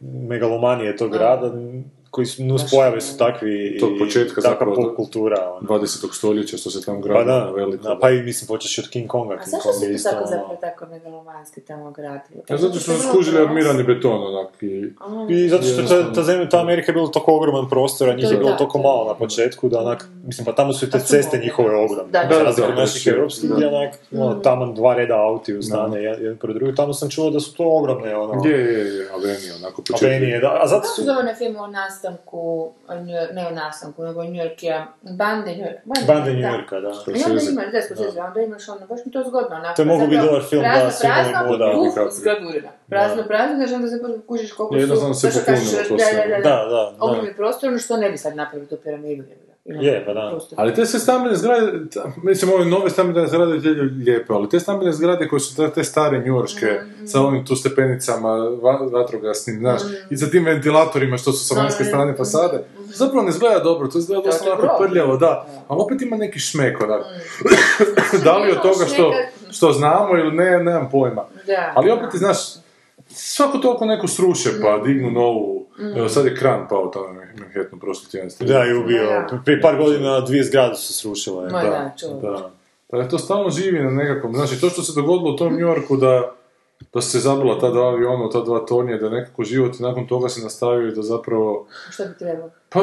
megalomanije 0.00 0.96
tog 0.96 1.12
grada, 1.12 1.52
koji 2.10 2.26
su, 2.26 2.44
nus 2.44 2.70
pojave 2.70 3.00
su 3.00 3.18
takvi 3.18 3.76
Tog 3.80 3.90
i 3.92 3.98
početka 3.98 4.34
takva 4.34 4.50
zapravo, 4.50 4.74
pop 4.76 4.96
kultura. 4.96 5.52
Ono. 5.52 5.68
20. 5.70 5.86
stoljeća 6.12 6.56
što 6.56 6.70
se 6.70 6.82
tam 6.82 6.94
Pa 6.96 7.08
gradi 7.08 7.26
da, 7.26 7.38
na 7.38 7.50
veliko. 7.50 7.82
da, 7.84 7.98
pa 7.98 8.10
i 8.10 8.22
mislim 8.22 8.48
počeš 8.48 8.78
od 8.78 8.88
King 8.88 9.06
Konga. 9.06 9.34
A 9.34 9.38
King 9.38 9.50
zašto 9.50 9.70
Kong 9.70 9.98
su 9.98 10.04
tako 10.04 10.16
ono- 10.16 10.26
zapravo 10.26 10.56
tako 10.56 10.86
megalomanski 10.86 11.60
tamo 11.60 11.90
gradili? 11.90 12.40
Ja, 12.48 12.56
zato 12.56 12.74
što 12.74 12.92
su 12.92 13.08
skužili 13.08 13.40
armirani 13.40 13.82
beton, 13.82 14.26
onak, 14.26 14.62
i... 14.62 14.92
I 15.30 15.48
zato 15.48 15.62
što 15.64 15.82
ta, 15.84 16.12
ta 16.12 16.22
zemlja, 16.22 16.48
ta 16.48 16.60
Amerika 16.60 16.90
je 16.90 16.94
bilo 16.94 17.08
toliko 17.08 17.32
ogroman 17.32 17.68
prostor, 17.68 18.08
a 18.08 18.14
njih 18.14 18.30
je 18.30 18.36
bilo 18.36 18.52
toliko 18.52 18.78
malo 18.78 19.04
na 19.04 19.14
početku, 19.14 19.68
da 19.68 19.80
onak, 19.80 20.08
mislim, 20.24 20.44
pa 20.44 20.52
tamo 20.52 20.72
su 20.72 20.84
i 20.84 20.90
te 20.90 20.98
Pa 20.98 21.04
ceste 21.04 21.38
njihove 21.38 21.76
ogromne. 21.76 22.12
Da, 22.12 22.24
Da, 22.24 22.52
da, 22.52 22.74
naših 22.74 23.04
da. 23.06 23.10
europskih, 23.10 23.50
gdje 23.50 23.66
onak, 23.68 23.94
ono, 24.12 24.34
taman 24.34 24.74
dva 24.74 24.94
reda 24.94 25.16
auti 25.16 25.54
u 25.54 25.62
stane, 25.62 26.02
jedan, 26.02 26.36
pro 26.36 26.52
drugi, 26.52 26.74
tamo 26.74 26.92
sam 26.92 27.10
čuo 27.10 27.30
da 27.30 27.40
su 27.40 27.54
to 27.54 27.64
ogromne, 27.68 28.16
ono, 28.16 28.44
Je, 28.44 28.58
je, 28.58 28.84
je, 28.88 29.08
Avenija, 29.10 29.54
onako, 29.56 29.82
početak. 29.82 30.02
avenije, 30.02 30.40
da, 30.40 30.58
a 30.60 30.66
zato 30.66 30.80
Kako 30.80 30.88
su, 30.88 31.00
se 31.00 31.06
zove 31.06 31.34
film 31.34 31.56
o 31.56 31.66
nastanku, 31.98 32.72
ne 33.32 33.46
o 33.46 33.50
nastanku, 33.50 34.02
nego 34.02 34.22
New 34.22 34.34
York 34.34 34.62
je, 34.62 34.86
Bande 35.02 35.50
New 35.50 35.66
York. 35.66 35.78
Bande, 35.84 36.06
bande 36.06 36.32
New 36.32 36.42
da. 36.42 36.48
Yorka, 36.48 36.80
da. 36.80 36.88
I 36.88 37.22
onda 37.26 37.42
imaš, 37.50 37.72
da, 37.72 37.82
Scorsese, 37.82 38.20
onda 38.20 38.40
imaš 38.40 38.68
ono, 38.68 38.86
baš 38.86 39.00
mi 39.04 39.12
to 39.12 39.24
zgodno, 39.28 39.56
onako. 39.56 39.76
To 39.76 39.82
je 39.82 39.86
mogao 39.86 40.06
biti 40.06 40.22
dobar 40.22 40.42
film 40.50 40.62
da 40.62 40.68
prazno, 40.68 40.90
svi 40.90 41.08
prazno, 41.08 41.50
moda. 41.50 41.64
uh, 41.66 41.84
DiCaprio. 41.84 42.10
zgradurina. 42.10 42.68
Prazno, 42.88 43.22
prazno, 43.26 43.56
znaš, 43.56 43.72
onda 43.72 43.88
zapravo 43.88 44.14
kužiš 44.28 44.52
koliko 44.52 44.74
su... 44.74 44.80
Jednostavno 44.80 45.14
se 45.14 45.30
to 45.30 45.38
popunilo 45.38 45.82
to 45.88 45.96
da, 45.96 46.04
sve. 46.04 46.26
da, 46.28 46.36
da, 46.36 46.42
Da, 46.48 46.56
da, 46.56 46.68
da. 46.68 46.94
Ogromni 47.00 47.34
prostor, 47.34 47.68
ono 47.68 47.78
što 47.78 47.96
ne 47.96 48.10
bi 48.10 48.18
sad 48.18 48.36
napravili 48.36 48.68
tu 48.68 48.76
piramidu. 48.76 49.24
Je 49.64 50.04
pa 50.06 50.12
da. 50.12 50.28
prostor. 50.30 50.60
Ali 50.60 50.74
te 50.74 50.86
sve 50.86 51.00
stambene 51.00 51.36
zgrade, 51.36 51.72
mislim, 52.22 52.52
ove 52.52 52.64
nove 52.64 52.90
stambene 52.90 53.26
zgrade 53.26 53.68
je 53.68 53.82
lijepe, 53.82 54.32
ali 54.32 54.48
te 54.48 54.60
stambene 54.60 54.92
zgrade 54.92 55.28
koje 55.28 55.40
su 55.40 55.70
te, 55.74 55.84
stare 55.84 56.24
njurške, 56.24 56.66
Mm, 56.66 57.06
sa 57.06 57.20
ovim 57.20 57.46
tu 57.46 57.56
stepenicama, 57.56 58.30
va, 58.62 58.88
vatrogasnim, 58.92 59.58
znaš, 59.58 59.80
i 60.10 60.16
sa 60.16 60.26
tim 60.26 60.44
ventilatorima 60.44 61.16
što 61.16 61.32
su 61.32 61.44
sa 61.46 61.60
vanjske 61.60 61.82
Mm, 61.82 61.86
strane 61.86 62.16
fasade, 62.16 62.64
zapravo 62.84 63.22
ne 63.22 63.30
izgleda 63.30 63.58
dobro, 63.58 63.88
to 63.88 63.98
izgleda 63.98 64.22
dosta 64.22 64.52
onako 64.52 64.84
prljavo, 64.84 65.16
da, 65.16 65.46
ali 65.68 65.80
opet 65.80 66.02
ima 66.02 66.16
neki 66.16 66.38
šmek, 66.38 66.80
onak. 66.80 67.00
Mm. 67.00 68.24
da 68.24 68.38
li 68.38 68.50
od 68.52 68.62
toga 68.62 68.84
što, 68.94 69.12
što 69.50 69.72
znamo 69.72 70.16
ili 70.18 70.32
ne, 70.36 70.50
nemam 70.58 70.88
pojma. 70.92 71.24
Da, 71.46 71.72
Ali 71.74 71.90
opet, 71.90 72.10
ti 72.10 72.18
znaš, 72.18 72.38
svako 73.08 73.58
toliko 73.58 73.84
neko 73.84 74.08
sruše, 74.08 74.48
Mm. 74.50 74.62
pa 74.62 74.78
dignu 74.78 75.10
novu, 75.10 75.66
evo 75.96 76.08
sad 76.08 76.26
je 76.26 76.36
kran 76.36 76.66
pao 76.68 76.86
tamo 76.86 77.06
na 77.06 77.20
Manhattanu 77.38 77.80
prošli 77.80 78.10
tjedan. 78.10 78.28
Da, 78.40 78.64
i 78.64 78.74
ubio, 78.74 79.00
prije 79.44 79.60
par 79.60 79.76
godina 79.76 80.20
dvije 80.20 80.44
zgrade 80.44 80.74
su 80.74 80.82
se 80.82 80.92
srušile. 80.92 81.46
Da, 81.46 81.60
da, 81.60 81.92
da. 82.22 82.50
Pa 82.90 82.96
da 82.96 83.08
to 83.08 83.18
stalno 83.18 83.50
živi 83.50 83.80
na 83.80 83.90
nekakvom, 83.92 84.34
znači 84.34 84.60
to 84.60 84.68
što 84.68 84.82
se 84.82 84.92
dogodilo 84.94 85.30
u 85.30 85.36
tom 85.36 85.52
New 85.52 85.60
Yorku 85.60 85.96
da, 85.96 86.32
da 86.94 87.00
se 87.00 87.18
zabila 87.20 87.58
ta 87.58 87.70
dva 87.70 87.88
aviona, 87.88 88.30
ta 88.30 88.40
dva 88.40 88.58
tornija, 88.58 88.98
da 88.98 89.08
nekako 89.10 89.44
život 89.44 89.78
nakon 89.78 90.06
toga 90.06 90.28
se 90.28 90.42
nastavio 90.42 90.88
i 90.88 90.94
da 90.94 91.02
zapravo, 91.02 91.66
Što 91.90 92.04
bi 92.04 92.14
trebalo? 92.18 92.50
pa 92.68 92.80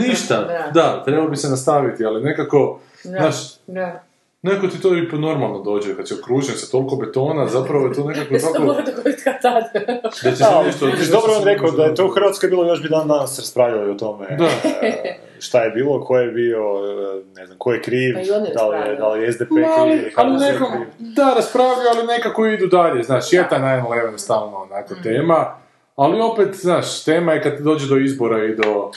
ništa, 0.00 0.40
Da. 0.48 0.70
da, 0.74 1.02
trebalo 1.04 1.28
bi 1.28 1.36
se 1.36 1.48
nastaviti, 1.48 2.04
ali 2.04 2.22
nekako, 2.22 2.80
Da, 3.04 3.10
znaš, 3.10 3.36
da. 3.66 4.02
Neko 4.42 4.66
ti 4.66 4.80
to 4.80 4.96
i 4.96 5.08
po 5.08 5.16
normalno 5.16 5.62
dođe, 5.62 5.96
kad 5.96 6.08
si 6.08 6.14
okružen 6.14 6.54
sa 6.56 6.70
toliko 6.70 6.96
betona, 6.96 7.46
zapravo 7.46 7.86
je 7.86 7.92
to 7.92 8.04
nekako 8.04 8.34
tako, 8.52 8.62
mora 8.62 8.82
dogoditi 8.82 9.22
kad 9.24 9.42
tad. 9.42 9.64
da 10.02 10.10
će 10.10 10.20
se 10.20 10.44
nešto... 10.66 10.86
nešto 10.86 11.12
dobro 11.12 11.32
on 11.38 11.44
rekao 11.44 11.70
da 11.70 11.84
je 11.84 11.94
to 11.94 12.06
u. 12.06 12.08
Hrvatskoj 12.08 12.48
bilo, 12.48 12.66
još 12.66 12.82
bi 12.82 12.88
dan 12.88 13.08
danas 13.08 13.38
raspravljali 13.38 13.90
o 13.90 13.94
tome. 13.94 14.36
Da. 14.38 14.48
e, 14.82 15.18
šta 15.38 15.62
je 15.62 15.70
bilo, 15.70 16.04
ko 16.04 16.18
je 16.18 16.30
bio, 16.32 16.58
e, 16.58 17.40
ne 17.40 17.46
znam, 17.46 17.58
ko 17.58 17.72
je 17.72 17.82
kriv, 17.82 18.14
Pa 18.14 18.20
da 18.54 18.68
li 18.68 18.90
je, 18.90 18.96
da 18.96 19.08
li 19.08 19.22
je 19.22 19.32
SDP 19.32 19.50
Ma, 19.50 19.56
kriv 19.56 19.66
ali, 19.78 19.92
ili 19.92 20.12
ali 20.16 20.38
kriv. 20.38 20.86
da, 20.98 21.32
raspravljaju, 21.36 21.88
ali 21.96 22.06
nekako 22.06 22.46
idu 22.46 22.66
dalje, 22.66 23.02
znaš, 23.02 23.32
je 23.32 23.46
ta 23.50 23.58
9-11 23.58 24.18
stalno 24.18 24.56
onako 24.56 24.94
tema, 25.02 25.56
ali 25.96 26.20
opet, 26.20 26.54
znaš, 26.54 27.04
tema 27.04 27.32
je 27.32 27.42
kad 27.42 27.60
dođe 27.60 27.88
do 27.88 27.96
izbora 27.96 28.44
i 28.44 28.54
do 28.54 28.90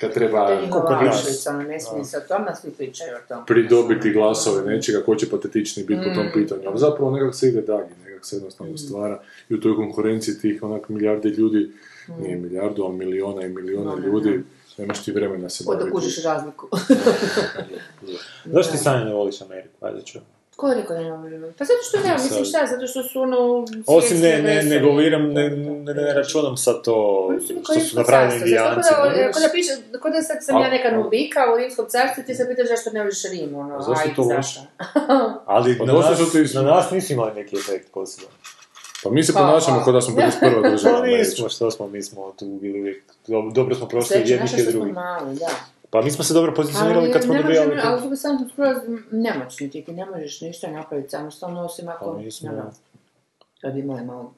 kad 0.00 0.14
treba 0.14 0.42
ono, 0.42 1.62
ne 1.62 1.80
smije 1.80 2.04
se 2.04 2.16
o 2.16 2.28
tome, 2.28 2.46
a 2.48 2.54
svi 2.54 2.70
pričaju 2.70 3.10
o 3.16 3.28
tom. 3.28 3.46
pridobiti 3.46 4.10
glasove 4.10 4.62
nečega, 4.64 5.02
ko 5.02 5.14
će 5.14 5.30
patetičniji 5.30 5.86
biti 5.86 6.00
po 6.00 6.14
tom 6.14 6.26
Mm. 6.26 6.32
pitanju. 6.34 6.62
Ali 6.66 6.78
zapravo 6.78 7.10
nekak 7.10 7.34
se 7.34 7.48
igra 7.48 7.62
dalje, 7.62 7.88
nekak 8.04 8.26
se 8.26 8.36
jednostavno 8.36 8.76
stvara 8.78 9.20
i 9.48 9.54
u 9.54 9.60
toj 9.60 9.76
konkurenciji 9.76 10.34
tih 10.34 10.62
onak 10.62 10.88
milijarde 10.88 11.28
ljudi, 11.28 11.70
nije 12.18 12.36
milijardu, 12.36 12.82
ali 12.82 12.94
miliona 12.94 13.42
i 13.42 13.48
miliona 13.48 13.90
No, 13.90 13.96
no, 13.96 14.06
ljudi, 14.06 14.42
nemaš 14.78 15.04
ti 15.04 15.12
vremena 15.12 15.48
se 15.48 15.64
baviti. 15.66 15.90
kužiš 15.90 16.24
razliku. 16.24 16.68
Zašto 18.46 18.72
ti 18.72 18.78
Sanja 18.78 19.04
ne 19.04 19.12
voliš 19.12 19.40
Ameriku? 19.40 19.74
Ajde 19.80 20.02
ću. 20.02 20.18
Ko 20.60 20.68
da 20.68 20.74
ne? 20.74 21.52
Pa 21.58 21.64
zato 21.64 21.82
što 21.88 21.98
ne, 22.08 22.12
mislim 22.12 22.44
šta, 22.44 22.66
zato 22.66 22.86
što 22.86 23.02
su 23.02 23.20
ono... 23.20 23.66
Osim 23.86 24.20
ne, 24.20 24.42
ne, 24.42 24.62
ne 24.62 24.78
govorim, 24.78 25.32
ne, 25.32 25.50
ne, 25.50 25.94
ne 25.94 26.14
računam 26.14 26.56
sad 26.56 26.82
to 26.84 27.28
su 27.46 27.54
što 27.64 27.80
su 27.80 27.96
napravili 27.96 28.36
indijanci. 28.36 28.88
Ko 29.34 29.40
da, 29.40 29.48
piše, 29.52 29.72
ko 30.02 30.10
da 30.10 30.22
sad 30.22 30.36
sam 30.40 30.60
ja 30.60 30.66
A- 30.66 30.70
neka 30.70 30.90
nubika 30.96 31.40
u 31.54 31.56
rimskom 31.58 31.86
carstvu, 31.88 32.22
ti 32.26 32.34
se 32.34 32.48
pitaš 32.48 32.68
zašto 32.68 32.90
ne 32.90 33.00
voliš 33.00 33.22
Rim, 33.24 33.54
ono, 33.54 33.76
A 33.76 33.82
zašto 33.82 34.08
to 34.16 34.22
voliš? 34.22 34.36
zašto? 34.36 34.60
Ali 35.56 35.78
Pa 35.78 35.84
na, 35.84 35.92
nas, 35.92 36.54
na 36.54 36.62
nas 36.62 36.90
nisu 36.90 37.12
imali 37.12 37.34
neki 37.34 37.56
efekt 37.56 37.92
poseban. 37.92 38.32
Pa 39.02 39.10
mi 39.10 39.24
se 39.24 39.32
Pa, 39.32 39.38
ponašamo 39.40 39.78
pa. 39.78 39.84
kao 39.84 39.92
da 39.92 40.00
smo 40.00 40.16
51. 40.16 40.70
država. 40.72 41.00
Pa 41.00 41.06
nismo, 41.06 41.48
što 41.48 41.70
smo, 41.70 41.88
mi 41.88 42.02
smo 42.02 42.32
tu 42.38 42.46
bili 42.46 42.80
uvijek, 42.80 43.02
dobro, 43.54 43.74
smo 43.74 43.88
prošli 43.88 44.08
Sreće, 44.08 44.32
jednih 44.32 44.52
naša 44.52 44.56
i 44.56 44.62
što 44.62 44.70
smo 44.70 44.84
mali, 44.84 45.36
da. 45.38 45.48
Pa 45.90 46.02
mi 46.02 46.10
smo 46.10 46.24
se 46.24 46.34
dobro 46.34 46.54
pozicionirali 46.54 47.12
kad 47.12 47.22
smo 47.22 47.34
ne 47.34 47.42
dobijali... 47.42 47.80
Ali 47.84 48.00
su 48.00 48.16
samo 48.16 48.38
skroz 48.52 48.76
nemoćni 49.10 49.70
ti, 49.70 49.84
ti 49.84 49.92
ne 49.92 50.06
možeš 50.06 50.40
ništa 50.40 50.70
napraviti 50.70 51.08
samostalno, 51.08 51.64
osim 51.64 51.88
ako... 51.88 52.04
Pa 52.06 52.18
mi 52.18 52.30
smo- 52.30 52.50
ono, 52.50 52.70
Kad 53.60 53.72
bi 53.72 53.80
imali 53.80 54.04
malo... 54.04 54.32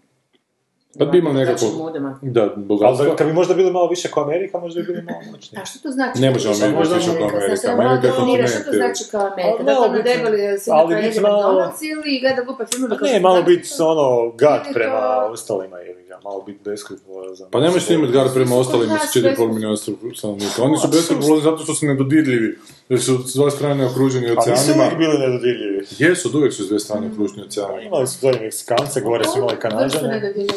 Pa 0.99 1.05
bi 1.05 1.19
imali 1.19 1.45
Znači, 1.45 1.65
nekako, 1.65 1.91
da, 2.23 2.43
Ali 2.43 2.51
bogatstvo. 2.57 3.07
da, 3.07 3.17
kad 3.17 3.27
bi 3.27 3.33
možda 3.33 3.55
bili 3.55 3.71
malo 3.73 3.89
više 3.89 4.11
kao 4.11 4.23
Amerika, 4.23 4.59
možda 4.59 4.81
bi 4.81 4.87
bili 4.87 5.03
malo 5.03 5.19
moćniji. 5.33 5.61
A 5.63 5.65
što 5.65 5.79
to 5.79 5.91
znači? 5.91 6.21
Ne 6.21 6.31
možemo 6.31 6.55
Što 6.55 6.67
mi 6.67 6.73
možda 6.73 6.95
više 6.95 7.07
kao 7.09 7.17
Amerika. 7.17 7.57
Znači, 7.57 7.67
Amerika 7.69 7.95
je 7.97 8.01
definira 8.03 8.47
Što 8.47 8.59
to 8.59 8.65
kontinent, 8.65 8.97
znači 8.97 9.11
kao 9.11 9.27
Amerika? 9.27 9.55
Ali 9.79 9.89
Da 9.91 9.97
biti- 9.97 10.09
debeli 10.11 10.59
se 10.59 10.71
ali 10.73 10.95
napravi 10.95 11.11
McDonald's 11.11 11.81
ili 11.93 12.21
gleda 12.21 12.43
glupa 12.43 12.65
filmove 12.67 12.99
Pa 12.99 13.05
ne, 13.07 13.21
malo 13.21 13.43
biti 13.43 13.69
ono 13.81 14.31
gad 14.33 14.63
Ili 14.65 14.75
prema 14.75 15.01
ostalima, 15.27 15.79
jebi 15.79 16.02
ga, 16.13 16.21
malo 16.25 16.43
biti 16.43 16.61
beskrupulozan. 16.65 17.51
Pa 17.51 17.61
nemoš 17.61 17.87
ti 17.87 17.95
imati 17.95 18.13
gar 18.13 18.29
prema 18.35 18.57
ostalim 18.57 18.89
Kod 18.89 18.99
s 18.99 19.03
nas 19.03 19.17
4,5 19.17 19.37
bez- 19.37 19.55
milijuna 19.55 19.77
stanovnika. 20.17 20.63
Oni 20.63 20.79
su 20.79 20.89
beskrupulozni 20.89 21.43
zato 21.43 21.63
što 21.65 21.75
su 21.75 21.87
nedodirljivi. 21.87 22.59
Jer 22.89 23.03
su 23.03 23.19
s 23.29 23.35
dvije 23.35 23.51
strane 23.51 23.87
okruženi 23.87 24.27
Pa 24.27 24.41
nisu 24.41 24.53
oceanima. 24.53 24.85
uvijek 24.85 24.99
bili 24.99 25.19
nedodirljivi. 25.19 25.87
Jesu, 25.99 26.29
od 26.29 26.35
uvijek 26.35 26.53
su 26.53 26.63
s 26.65 26.67
dvije 26.67 26.81
strane 26.81 27.07
okruženi 27.13 27.43
oceanima. 27.43 27.81
Imali 27.83 28.07
su 28.07 28.19
dolje 28.23 28.41
Meksikance, 28.41 29.01
gore 29.01 29.25
su 29.25 29.39
imali 29.39 29.57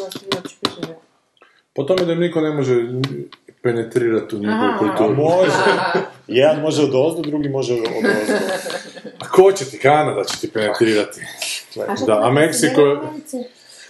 uopće 0.02 0.18
pišete. 0.42 0.94
Po 1.74 1.82
tome 1.82 2.04
da 2.04 2.12
im 2.12 2.20
niko 2.20 2.40
ne 2.40 2.50
može 2.50 2.74
penetrirati 3.62 4.36
u. 4.36 4.40
A 4.44 4.78
kulturu. 4.78 5.14
može. 5.16 5.52
Jedan 6.28 6.60
može 6.60 6.82
od 6.82 6.90
ozdo, 6.94 7.22
drugi 7.22 7.48
može 7.48 7.74
od 7.74 7.80
ozdo. 7.80 8.34
A 9.18 9.28
ko 9.28 9.52
će 9.52 9.64
ti 9.64 9.78
Kanada 9.78 10.24
će 10.24 10.40
ti 10.40 10.50
penetrirati? 10.52 11.20
Da, 12.06 12.20
a 12.26 12.30
Meksiko... 12.30 12.80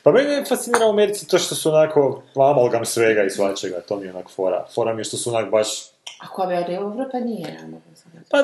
Pa 0.06 0.12
mene 0.12 0.32
je 0.32 0.44
fascinira 0.44 0.86
u 0.86 0.90
Americi 0.90 1.28
to 1.28 1.38
što 1.38 1.54
su 1.54 1.68
onako 1.68 2.22
amalgam 2.34 2.84
svega 2.84 3.22
i 3.22 3.30
svačega, 3.30 3.80
to 3.80 3.96
mi 3.96 4.06
je 4.06 4.10
onak 4.10 4.30
fora. 4.30 4.66
Fora 4.74 4.94
mi 4.94 5.00
je 5.00 5.04
što 5.04 5.16
su 5.16 5.30
onak 5.30 5.50
baš... 5.50 5.68
A 6.20 6.28
koja 6.32 6.46
bi 6.46 6.54
nije, 7.24 7.58
mogu 7.68 7.82
sam 7.94 8.12
reći. 8.14 8.30
Pa 8.30 8.42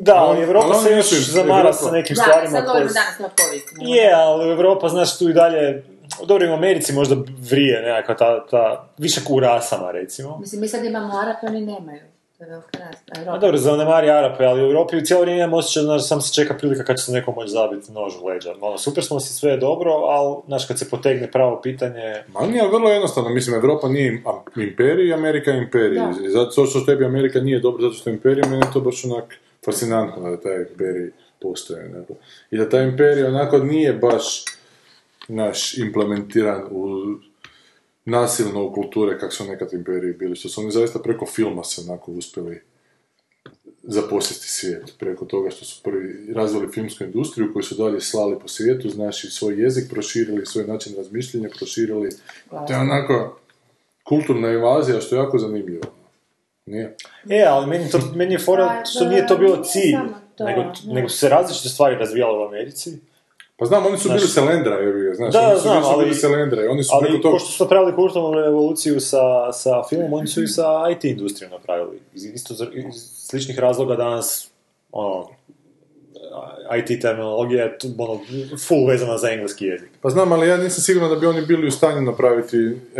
da, 0.00 0.14
ali 0.16 0.42
Evropa 0.42 0.74
se 0.74 0.90
još 0.90 1.30
zamara 1.30 1.72
sa 1.72 1.90
nekim 1.90 2.16
Da, 2.16 2.22
stvarima 2.22 2.50
sad 2.50 2.64
koje... 2.64 2.66
govorimo 2.66 2.92
danas 2.92 3.18
na 3.18 3.28
povijesti. 3.28 3.74
Je, 3.78 4.12
ali 4.14 4.50
Europa, 4.50 4.88
znaš, 4.88 5.18
tu 5.18 5.28
i 5.28 5.32
dalje... 5.32 5.84
Dobro, 6.26 6.50
u 6.50 6.54
Americi 6.54 6.92
možda 6.92 7.16
vrije 7.50 7.82
nekakva 7.82 8.16
ta, 8.16 8.46
ta 8.46 8.88
višak 8.98 9.30
u 9.30 9.40
rasama, 9.40 9.90
recimo. 9.90 10.38
Mislim, 10.38 10.60
mi 10.60 10.68
sad 10.68 10.84
imamo 10.84 11.18
Arape, 11.18 11.46
oni 11.46 11.60
nemaju. 11.60 12.02
To 12.38 12.44
je 12.44 12.50
velika 12.50 12.78
razlika. 12.78 13.12
A 13.12 13.20
Europa. 13.20 13.38
dobro, 13.38 13.56
zanemari 13.58 14.10
Arape, 14.10 14.44
ali 14.44 14.62
u 14.62 14.66
Europi 14.66 14.96
u 14.96 15.00
cijelo 15.00 15.22
vrijeme 15.22 15.40
imam 15.40 15.54
osjećaj, 15.54 15.82
znaš, 15.82 16.08
sam 16.08 16.20
se 16.20 16.34
čeka 16.34 16.54
prilika 16.54 16.84
kad 16.84 16.96
će 16.96 17.04
se 17.04 17.12
neko 17.12 17.32
moći 17.32 17.50
zabiti 17.50 17.92
nož 17.92 18.12
u 18.22 18.26
leđa. 18.26 18.54
Ono, 18.60 18.78
super 18.78 19.04
smo 19.04 19.20
si, 19.20 19.32
sve 19.34 19.50
je 19.50 19.56
dobro, 19.56 19.90
ali, 19.92 20.36
znaš, 20.46 20.66
kad 20.66 20.78
se 20.78 20.90
potegne 20.90 21.30
pravo 21.30 21.60
pitanje... 21.62 22.22
Ma 22.28 22.46
nije, 22.46 22.60
ali 22.60 22.70
vrlo 22.70 22.90
jednostavno. 22.90 23.30
Mislim, 23.30 23.56
Evropa 23.56 23.88
nije 23.88 24.06
im- 24.08 24.22
a- 24.26 24.60
imperij, 24.60 25.14
Amerika 25.14 25.50
je 25.50 25.58
imperij. 25.58 25.98
Da. 25.98 26.12
I 26.24 26.30
Zato 26.30 26.66
što 26.66 26.80
tebi 26.80 27.04
Amerika 27.04 27.40
nije 27.40 27.60
dobro, 27.60 27.82
zato 27.82 27.94
što 27.94 28.10
je 28.10 28.14
imperij, 28.14 28.42
meni 28.42 28.56
je 28.58 28.72
to 28.72 28.80
baš 28.80 29.04
onak 29.04 29.34
fascinantno 29.64 30.30
da 30.30 30.40
taj 30.40 30.56
imperij 30.70 31.10
postoje. 31.42 31.90
onako. 31.94 32.14
I 32.50 32.58
da 32.58 32.68
taj 32.68 32.84
imperij 32.84 33.24
onako 33.24 33.58
nije 33.58 33.92
baš 33.92 34.44
naš 35.28 35.78
implementiran 35.78 36.62
u 36.70 36.88
nasilno 38.06 38.64
u 38.64 38.72
kulture 38.72 39.18
kak 39.18 39.32
su 39.32 39.44
nekad 39.44 39.72
imperiji 39.72 40.12
bili, 40.12 40.36
što 40.36 40.48
su 40.48 40.60
oni 40.60 40.70
zaista 40.70 40.98
preko 40.98 41.26
filma 41.26 41.64
se 41.64 41.80
onako 41.80 42.12
uspjeli 42.12 42.60
zaposliti 43.82 44.48
svijet, 44.48 44.94
preko 44.98 45.24
toga 45.24 45.50
što 45.50 45.64
su 45.64 45.82
prvi 45.82 46.32
razvili 46.34 46.72
filmsku 46.72 47.04
industriju 47.04 47.52
koju 47.52 47.62
su 47.62 47.74
dalje 47.74 48.00
slali 48.00 48.38
po 48.42 48.48
svijetu, 48.48 48.88
znači 48.88 49.30
svoj 49.30 49.62
jezik 49.62 49.90
proširili, 49.90 50.46
svoj 50.46 50.64
način 50.64 50.96
razmišljanja 50.96 51.48
proširili. 51.58 52.10
To 52.50 52.72
je 52.72 52.78
onako 52.78 53.38
kulturna 54.04 54.52
invazija 54.52 55.00
što 55.00 55.16
je 55.16 55.20
jako 55.20 55.38
zanimljivo. 55.38 55.82
Nije? 56.66 56.96
E, 57.30 57.44
ali 57.48 57.66
meni, 57.66 57.90
to, 57.90 57.98
meni 58.14 58.34
je 58.34 58.38
fora 58.38 58.66
Pa, 58.66 58.84
što 58.84 59.04
da, 59.04 59.10
nije 59.10 59.26
to 59.26 59.36
bilo 59.36 59.64
cilj, 59.64 59.96
nego, 60.38 60.72
nego 60.86 61.08
su 61.08 61.18
se 61.18 61.28
različite 61.28 61.68
stvari 61.68 61.96
razvijale 61.96 62.38
u 62.38 62.48
Americi. 62.48 62.98
Pa 63.58 63.64
znam, 63.64 63.86
oni 63.86 63.98
su 63.98 64.08
Znaš- 64.08 64.16
bili 64.16 64.28
selendra, 64.28 64.76
ga, 64.82 65.14
znaš, 65.14 65.32
Da, 65.32 65.40
oni 65.40 65.56
su, 65.56 65.62
znam, 65.62 65.76
nisu 65.76 65.90
bili 65.92 66.04
ali- 66.04 66.14
selendra 66.14 66.64
i 66.64 66.66
oni 66.66 66.82
su 66.84 66.90
Ali 66.94 67.22
toga... 67.22 67.32
pošto 67.32 67.48
su 67.48 67.64
napravili 67.64 67.94
kulturnu 67.94 68.34
revoluciju 68.34 69.00
sa, 69.00 69.52
sa 69.52 69.82
filmom, 69.88 70.12
oni 70.12 70.26
su 70.26 70.42
i 70.42 70.48
sa 70.48 70.64
IT 70.92 71.04
industrijom 71.04 71.50
napravili. 71.52 72.00
Iz, 72.14 72.24
isto 72.24 72.54
iz 72.72 72.94
sličnih 73.28 73.58
razloga 73.58 73.96
danas, 73.96 74.50
ono, 74.92 75.28
IT 76.78 77.02
terminologija 77.02 77.64
je 77.64 77.76
ono, 77.98 78.20
full 78.58 78.86
vezana 78.86 79.18
za 79.18 79.30
engleski 79.30 79.64
jezik. 79.64 79.88
Pa 80.00 80.10
znam, 80.10 80.32
ali 80.32 80.48
ja 80.48 80.56
nisam 80.56 80.82
siguran 80.82 81.10
da 81.10 81.16
bi 81.16 81.26
oni 81.26 81.42
bili 81.42 81.66
u 81.66 81.70
stanju 81.70 82.02
napraviti 82.02 82.56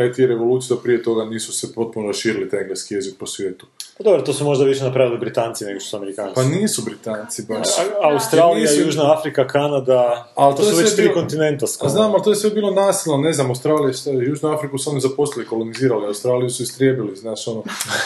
IT 0.08 0.18
revoluciju, 0.18 0.76
da 0.76 0.82
prije 0.82 1.02
toga 1.02 1.24
nisu 1.24 1.52
se 1.52 1.72
potpuno 1.74 2.06
raširili 2.06 2.50
taj 2.50 2.60
engleski 2.60 2.94
jezik 2.94 3.14
po 3.18 3.26
svijetu. 3.26 3.66
Pa 3.98 4.04
dobro, 4.04 4.22
to 4.22 4.32
su 4.32 4.44
možda 4.44 4.64
više 4.64 4.84
napravili 4.84 5.18
Britanci 5.18 5.64
nego 5.64 5.80
što 5.80 5.88
su 5.90 5.96
Amerikanci. 5.96 6.34
Pa 6.34 6.42
nisu 6.44 6.82
Britanci 6.82 7.42
baš. 7.48 7.68
A- 7.68 8.08
Australija, 8.08 8.54
Nisu- 8.62 8.80
Južna 8.80 9.12
Afrika, 9.12 9.46
Kanada, 9.46 10.32
Ali 10.34 10.56
to, 10.56 10.62
to 10.62 10.70
su 10.70 10.76
već 10.76 10.94
tri 10.94 11.02
bilo- 11.02 11.14
kontinenta 11.14 11.64
A 11.64 11.68
skoro. 11.68 11.90
znam, 11.90 12.14
ali 12.14 12.22
to 12.22 12.30
je 12.30 12.36
sve 12.36 12.50
bilo 12.50 12.70
nasilno, 12.70 13.18
ne 13.18 13.32
znam, 13.32 13.48
Australija, 13.48 13.92
šta- 13.92 14.10
Južnu 14.10 14.48
Afriku 14.48 14.78
su 14.78 14.90
oni 14.90 15.00
zaposlili, 15.00 15.46
kolonizirali, 15.46 16.06
Australiju 16.06 16.50
su 16.50 16.62
istrijebili, 16.62 17.16
znaš, 17.16 17.48
ono. 17.48 17.62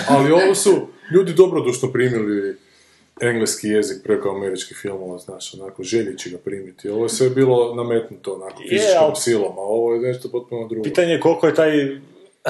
Ali 0.09 0.33
ovo 0.33 0.55
su 0.55 0.71
ljudi 1.13 1.33
dobrodušno 1.33 1.93
primili 1.93 2.57
engleski 3.21 3.69
jezik 3.69 4.03
preko 4.03 4.31
američkih 4.31 4.77
filmova, 4.83 5.19
znaš, 5.19 5.55
onako, 5.55 5.83
željeći 5.83 6.31
ga 6.31 6.39
primiti. 6.39 6.89
Ovo 6.89 7.05
je 7.05 7.09
sve 7.09 7.31
bilo 7.31 7.75
nametnuto, 7.75 8.35
onako, 8.35 8.63
fizičkom 8.69 9.05
ali- 9.05 9.17
silom, 9.17 9.59
a 9.59 9.63
ovo 9.63 9.95
je 9.95 10.01
nešto 10.01 10.29
potpuno 10.29 10.69
drugo. 10.69 10.83
Pitanje 10.83 11.13
je 11.13 11.21
koliko 11.21 11.47
je 11.47 11.55
taj, 11.55 11.73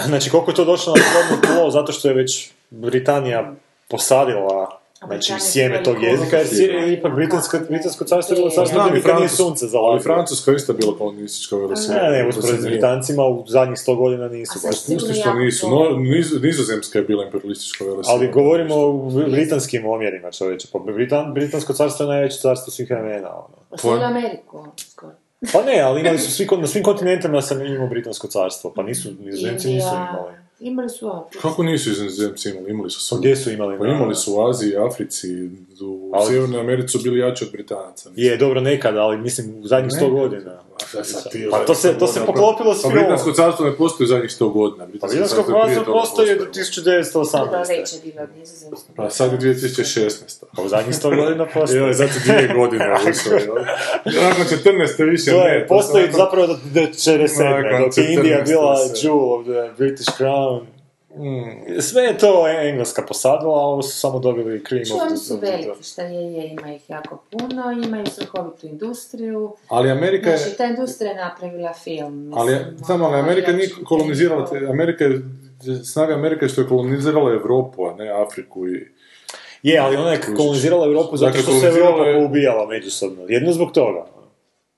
znači 0.07 0.31
koliko 0.31 0.51
je 0.51 0.55
to 0.55 0.65
došlo 0.65 0.95
na 0.97 1.03
plodno 1.13 1.47
tlo, 1.47 1.71
zato 1.71 1.93
što 1.93 2.09
je 2.09 2.15
već 2.15 2.51
Britanija 2.71 3.55
posadila 3.89 4.80
znači, 5.07 5.33
sjeme 5.41 5.77
je 5.77 5.83
tog 5.83 6.03
jezika, 6.03 6.37
ulogu. 6.37 6.93
ipak 6.93 7.15
britansko, 7.15 7.59
britansko 7.69 8.05
carstvo 8.05 8.35
je 8.35 8.37
bilo 8.37 8.51
carstvo 8.51 8.75
Znam, 8.75 8.89
gdje 8.89 8.97
nikad 8.99 9.17
nije 9.17 9.29
sunce 9.29 9.65
Ali 9.65 9.71
zalazilo. 9.71 10.03
Francuska 10.03 10.51
je 10.51 10.57
isto 10.57 10.73
bila 10.73 10.99
kolonistička 10.99 11.57
velesila. 11.57 11.95
Ne, 11.97 12.11
ne, 12.11 12.29
usporedbi 12.29 12.63
s 12.63 12.67
Britancima 12.67 13.27
u 13.27 13.45
zadnjih 13.49 13.79
sto 13.79 13.95
godina 13.95 14.29
nisu 14.29 14.53
A 14.57 14.59
sad 14.59 14.71
baš. 14.71 14.81
sigurno 14.81 15.09
Pusti 15.09 15.21
što 15.21 15.35
nisu. 15.35 15.71
No, 15.71 15.77
Niz- 15.77 16.43
Nizozemska 16.43 16.99
je 16.99 17.05
bila 17.05 17.25
imperialistička 17.25 17.85
velesila. 17.85 18.15
Ali 18.15 18.29
govorimo 18.29 18.75
o 18.75 19.11
britanskim 19.31 19.87
omjerima, 19.87 20.31
čovječe. 20.31 20.69
Pa 20.73 20.79
Britan, 20.79 21.35
Britansko 21.35 21.73
carstvo 21.73 22.05
je 22.05 22.09
najveće 22.09 22.39
carstvo 22.39 22.71
svih 22.71 22.91
vremena. 22.91 23.29
Ono. 23.35 23.57
Osvojili 23.71 24.05
Ameriku, 24.05 24.67
skoro. 24.91 25.13
Pa 25.53 25.63
ne, 25.63 25.81
ali 25.81 26.01
imali 26.01 26.19
su 26.19 26.33
svi, 26.33 26.47
na 26.59 26.67
svim 26.67 26.85
kontinentima 26.85 27.43
sam 27.43 27.67
imao 27.67 27.87
Britansko 27.89 28.29
carstvo, 28.29 28.73
pa 28.77 28.83
nisu, 28.83 29.09
nizozemci 29.21 29.69
nisu 29.69 29.87
imali. 29.87 30.33
Imali 30.61 30.89
su 30.89 31.07
ovdje. 31.07 31.41
Kako 31.41 31.63
nisu 31.63 31.91
iz 31.91 32.01
Nizozemci 32.01 32.49
imali? 32.51 32.71
Imali 32.71 32.91
su 32.91 33.15
Pa 33.15 33.19
gdje 33.19 33.37
su 33.37 33.51
imali? 33.51 33.79
Pa 33.79 33.87
imali 33.87 34.15
su 34.15 34.35
u 34.35 34.41
Aziji, 34.49 34.77
Africi, 34.77 35.51
u 35.83 36.11
Ali- 36.15 36.27
Sjevernoj 36.27 36.61
Americi 36.61 36.89
su 36.89 36.99
bili 37.05 37.19
jači 37.21 37.45
od 37.45 37.51
Britanaca. 37.53 38.11
Je, 38.17 38.37
dobro, 38.37 38.61
nekad, 38.61 38.97
ali 38.97 39.19
mislim 39.19 39.55
u 39.61 39.67
zadnjih 39.67 39.93
sto 39.97 40.11
godina. 40.11 40.63
Pa 41.51 41.59
Pa 41.59 41.65
to 41.65 41.75
se, 41.75 41.99
to 41.99 42.07
se 42.07 42.21
poklopilo 42.27 42.75
s 42.75 42.83
Pa. 42.83 42.89
Britansko 42.89 43.33
carstvo 43.33 43.67
ne 43.67 43.77
postoji 43.77 44.05
u 44.05 44.09
zadnjih 44.09 44.31
100 44.31 44.53
godina. 44.53 44.87
Pa 45.01 45.07
Britansko 45.07 45.37
carstvo 45.37 45.69
je 45.69 45.85
postoji 45.85 46.31
od 46.31 46.39
Bilo 46.39 46.51
1918. 46.51 47.69
veće 47.69 47.97
bilo 48.05 48.23
od 48.23 48.29
nizozemskog. 48.39 48.95
Pa 48.97 49.11
sad 49.11 49.33
je 49.33 49.39
2016. 49.39 50.45
Pa 50.57 50.63
u 50.63 50.69
zadnjih 50.69 50.97
sto 50.97 51.11
godina 51.11 51.45
Joj, 51.45 51.53
postoji. 51.55 51.95
zato 51.95 52.13
dvije 52.25 52.55
godine 52.57 52.85
ušlo. 53.11 53.55
Nakon 54.05 54.45
14. 54.45 55.11
više 55.11 55.31
To 55.31 55.45
ne. 55.45 55.51
je, 55.51 55.67
postoji 55.67 56.13
zapravo 56.13 56.47
do, 56.47 56.57
do 56.75 56.81
47. 56.81 57.45
Nakon 57.45 57.83
dok 57.85 57.99
je 57.99 58.13
Indija 58.15 58.39
14. 58.39 58.49
bila 58.49 58.75
jewel 58.75 59.41
of 59.41 59.45
the 59.45 59.75
British 59.79 60.09
crown. 60.19 60.61
Mm. 61.13 61.43
Sve 61.81 62.03
je 62.03 62.19
to 62.19 62.29
Engleska 62.61 63.03
posadila, 63.03 63.55
a 63.55 63.63
ovo 63.63 63.83
su 63.83 63.99
samo 63.99 64.19
dobili 64.19 64.65
cream 64.65 64.85
Što 64.85 64.95
the... 64.95 65.03
oni 65.03 65.17
su 65.17 65.37
veliki, 65.37 65.83
šta 65.83 66.03
je, 66.03 66.33
je, 66.33 66.49
ima 66.51 66.75
ih 66.75 66.91
jako 66.91 67.23
puno, 67.31 67.63
imaju 67.85 68.07
svrhovitu 68.07 68.67
industriju. 68.67 69.53
Ali 69.69 69.91
Amerika 69.91 70.31
je... 70.31 70.37
Znači, 70.37 70.57
ta 70.57 70.65
industrija 70.65 71.11
je 71.11 71.17
napravila 71.19 71.73
film. 71.75 72.33
Ali, 72.35 72.53
mislim, 72.55 72.79
samo, 72.79 73.05
ali 73.05 73.15
ono, 73.15 73.23
Amerika 73.23 73.53
nije 73.53 73.69
jači- 73.69 73.85
kolonizirala, 73.85 74.47
te- 74.47 74.67
Amerika 74.67 75.05
je 75.05 75.21
snaga 75.85 76.15
Amerike 76.15 76.49
što 76.49 76.61
je 76.61 76.69
kolonizirala 76.69 77.33
Europu, 77.33 77.85
a 77.85 77.95
ne 77.95 78.09
Afriku 78.11 78.69
i... 78.69 78.87
Je, 79.63 79.79
ali 79.79 79.97
ona 79.97 80.13
je 80.13 80.21
kolonizirala 80.37 80.87
Europu 80.87 81.17
zato 81.17 81.29
Dakle, 81.29 81.43
što 81.43 81.53
se 81.53 81.67
Europa 81.69 82.05
je- 82.05 82.15
poubijala 82.17 82.67
međusobno. 82.67 83.23
Jedno 83.29 83.53
zbog 83.53 83.73
toga. 83.73 84.07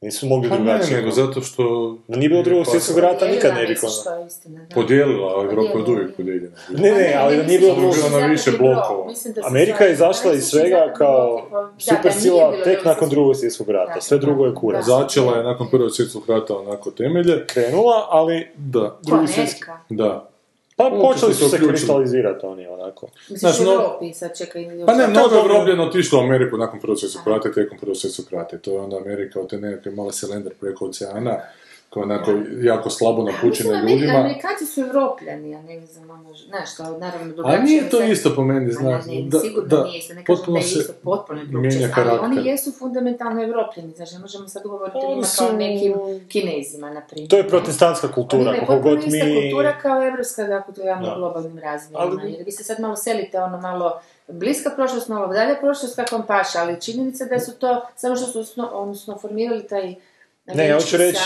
Nisu 0.02 0.26
mogli 0.26 0.48
Pa 0.50 0.56
drugačije. 0.56 0.96
nego 0.96 1.10
zato 1.10 1.40
što... 1.40 1.96
Da 2.08 2.16
nije 2.16 2.28
bilo 2.28 2.42
drugog 2.42 2.64
Pa- 2.64 2.70
svjetskog 2.70 2.98
rata, 2.98 3.26
nikad 3.26 3.54
ne 3.54 3.66
bi 3.66 3.74
da. 3.74 4.74
Podijelila, 4.74 5.28
a 5.28 5.44
Europa 5.44 5.78
je 5.78 5.84
uvijek 5.94 6.16
podijeljena. 6.16 6.56
Ne, 6.70 6.90
ne, 6.92 7.14
ali 7.18 7.36
da 7.36 7.42
nije 7.42 7.58
bilo 7.58 7.74
drugog 7.74 7.94
bilo 7.94 8.20
na 8.20 8.26
više 8.26 8.50
blokova. 8.50 9.06
Amerika 9.44 9.84
je 9.84 9.92
izašla 9.92 10.32
iz 10.32 10.44
svega 10.44 10.92
kao 10.96 11.48
super 11.78 12.12
sila 12.12 12.52
tek 12.64 12.84
nakon 12.84 13.08
drugog 13.08 13.36
svjetskog 13.36 13.70
rata. 13.70 14.00
Sve 14.00 14.18
drugo 14.18 14.46
je 14.46 14.54
kurac. 14.54 14.84
Začela 14.86 15.36
je 15.36 15.42
nakon 15.44 15.70
prvog 15.70 15.90
svjetskog 15.90 16.22
rata 16.28 16.56
onako 16.58 16.90
temelje. 16.90 17.46
Krenula, 17.46 18.06
ali 18.10 18.48
Da. 18.56 18.98
drugi 19.02 19.26
svjetski... 19.26 19.60
Da. 19.88 20.28
Pa 20.76 20.90
počeli 21.02 21.34
su 21.34 21.38
se 21.38 21.44
uključili. 21.46 21.68
kristalizirati 21.68 22.46
oni 22.46 22.66
onako. 22.66 23.08
Misliš 23.30 23.60
u 23.60 23.64
no- 23.64 23.72
Europi, 23.72 24.12
sad 24.12 24.38
čekaj. 24.38 24.66
Pa 24.86 24.94
ne, 24.94 25.06
mnogo 25.06 25.36
Evropljana 25.36 25.82
otišlo 25.82 26.18
u 26.18 26.22
Ameriku 26.22 26.56
nakon 26.56 26.80
prvog 26.80 26.98
svjetskog 26.98 27.26
rata 27.28 27.48
i 27.48 27.52
tijekom 27.52 27.78
prvog 27.78 27.96
svjetskog 27.96 28.26
rata. 28.30 28.58
To 28.58 28.72
je 28.72 28.80
onda 28.80 28.96
Amerika 28.96 29.40
od 29.40 29.50
te 29.50 29.58
nekakve 29.58 29.92
male 29.92 30.12
silender 30.12 30.52
preko 30.60 30.84
oceana, 30.86 31.38
je 32.00 32.04
onako 32.04 32.32
jako 32.62 32.90
slabo 32.90 33.22
Mislim, 33.42 33.72
Ameri- 33.72 33.92
ljudima. 33.92 34.12
Amerikanci 34.14 34.66
su 34.66 34.80
Evropljani, 34.80 35.54
a 35.54 35.62
ne 35.62 35.86
znam, 35.86 36.10
ono, 36.10 36.34
znaš, 36.48 36.76
to 36.76 36.82
naravno 36.82 37.26
A 37.26 37.34
drugačije. 37.34 37.62
nije 37.62 37.90
to 37.90 38.02
isto 38.02 38.34
po 38.36 38.44
meni, 38.44 38.66
A 38.66 38.72
znaš. 38.72 39.06
ne, 39.06 39.14
ne, 39.14 39.22
da, 39.22 39.38
sigurno 39.38 39.68
da, 39.68 39.84
nije 39.84 39.98
isto, 39.98 40.14
ne 40.14 40.24
kažem 40.24 40.34
da 40.34 40.36
potpuno 40.36 40.58
je 40.58 40.62
isto 40.62 40.92
potpuno 40.94 41.44
drugčije, 41.44 41.84
ali 41.84 41.92
karakter. 41.94 42.20
oni 42.22 42.48
jesu 42.48 42.72
fundamentalno 42.72 43.42
evropljani, 43.42 43.92
znači 43.92 44.14
ne 44.14 44.20
možemo 44.20 44.48
sad 44.48 44.62
govoriti 44.64 44.96
o 44.96 45.08
njima 45.08 45.26
kao 45.38 45.48
su- 45.48 45.56
nekim 45.56 45.94
kinezima, 46.28 46.90
na 46.90 47.00
primjer. 47.00 47.30
To 47.30 47.36
je 47.36 47.48
protestantska 47.48 48.08
kultura, 48.08 48.54
potpuno 48.58 48.80
god 48.80 48.98
ista 48.98 49.24
mi... 49.26 49.34
kultura 49.42 49.78
kao 49.78 50.02
evropska, 50.02 50.44
dakle, 50.44 50.74
to 50.74 50.80
je 50.80 50.86
javno 50.86 51.06
Da. 51.06 51.14
globalnim 51.14 51.58
razmjerima. 51.58 52.00
Ali- 52.18 52.32
Jer 52.32 52.44
vi 52.44 52.52
se 52.52 52.64
sad 52.64 52.80
malo 52.80 52.96
selite 52.96 53.40
ono 53.40 53.60
malo 53.60 54.00
bliska 54.28 54.70
prošlost, 54.70 55.08
malo 55.08 55.26
dalje 55.28 55.56
prošlost 55.56 55.96
kako 55.96 56.16
vam 56.16 56.26
paša, 56.26 56.58
ali 56.58 56.80
činjenica 56.80 57.24
da 57.24 57.38
su 57.40 57.52
to, 57.52 57.82
samo 57.96 58.16
što 58.16 58.26
su 58.26 58.40
osno, 58.40 58.66
odnosno 58.66 59.18
formirali 59.18 59.62
taj 59.64 59.94
Ne, 60.46 60.68
ja 60.68 60.74
hoću 60.76 60.96
reći- 60.96 61.18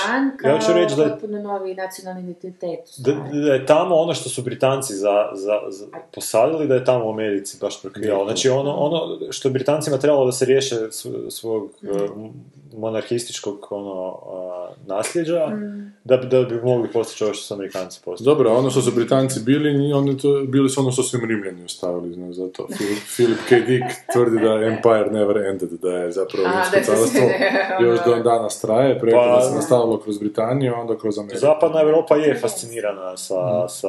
ja 0.44 0.52
hoću 0.52 0.72
reći 0.72 0.96
da 0.96 1.02
je- 1.02 1.10
potpuno 1.10 1.38
novi 1.40 1.74
nacionalni 1.74 2.20
identitet. 2.22 2.80
Da, 2.98 3.12
da 3.40 3.54
je 3.54 3.66
tamo 3.66 3.94
ono 3.94 4.14
što 4.14 4.28
su 4.28 4.42
Britanci 4.42 4.94
za, 4.94 5.10
za, 5.34 5.60
za 5.68 5.86
posadili, 6.10 6.68
da 6.68 6.74
je 6.74 6.84
tamo 6.84 7.06
u 7.06 7.10
Americi 7.10 7.58
baš 7.60 7.82
prokrijalo. 7.82 8.24
Znači 8.24 8.48
ono, 8.50 8.72
ono 8.72 9.00
što 9.30 9.50
Britancima 9.50 9.98
trebalo 9.98 10.26
da 10.26 10.32
se 10.32 10.44
riješe 10.44 10.74
sv- 10.90 11.08
svog 11.30 11.70
Mm. 11.82 12.28
Monarhističkog 12.76 13.66
ono, 13.70 14.18
a, 14.26 14.68
nasljeđa, 14.86 15.46
Mm. 15.46 15.92
da, 16.04 16.16
bi- 16.16 16.26
da 16.26 16.42
bi 16.42 16.60
mogli 16.62 16.88
postići 16.88 17.24
ovo 17.24 17.34
što 17.34 17.42
su 17.42 17.54
Amerikanci 17.54 18.00
postigli. 18.04 18.24
Dobro, 18.26 18.52
ono 18.52 18.70
što 18.70 18.82
su 18.82 18.92
Britanci 18.92 19.40
bili, 19.40 19.74
ni- 19.74 19.92
oni 19.92 20.18
to, 20.18 20.42
bili 20.42 20.68
su 20.68 20.80
ono 20.80 20.92
što 20.92 21.02
su 21.02 21.16
im 21.16 21.24
Rimljani 21.24 21.64
ostavili, 21.64 22.14
znaš, 22.14 22.34
zato 22.34 22.66
Philip, 22.68 22.98
Philip 23.14 23.38
K. 23.48 23.66
Dick 23.66 23.84
tvrdi 24.12 24.36
da 24.38 24.52
Empire 24.54 25.10
never 25.12 25.36
ended, 25.38 25.70
da 25.72 25.90
je 25.90 26.12
zapravo 26.12 26.46
Rimsko 26.46 26.76
to 26.76 26.84
carstvo 26.86 27.06
sve- 27.20 27.38
još 27.82 27.98
do 28.06 28.16
danas 28.16 28.60
traje, 28.60 28.98
preko 29.00 29.18
Pa- 29.18 29.36
da 29.36 29.42
se 29.42 29.54
nastavilo 29.54 29.98
kroz 29.98 30.18
Britaniju, 30.18 30.74
onda 30.76 30.96
kroz 30.96 31.18
Ameriku. 31.18 31.38
Zapadna 31.38 31.80
Europa 31.80 32.16
je 32.16 32.34
fascinirana 32.36 33.16
sa, 33.16 33.34
sa... 33.68 33.88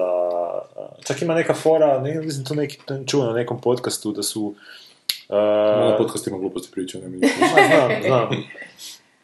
Čak 1.02 1.22
ima 1.22 1.34
neka 1.34 1.54
fora, 1.54 2.00
ne 2.00 2.16
mislim 2.16 2.46
to 2.46 2.54
neki, 2.56 2.78
čuo 3.06 3.26
na 3.26 3.34
nekom 3.34 3.62
podcastu 3.62 4.12
da 4.12 4.24
su... 4.24 4.54
Na 5.30 5.38
Uh, 5.90 5.98
podcastima 5.98 6.38
gluposti 6.38 6.72
pričaju, 6.72 7.04
ne 7.04 7.10
mi 7.10 7.18
znam, 7.38 8.02
znam. 8.02 8.30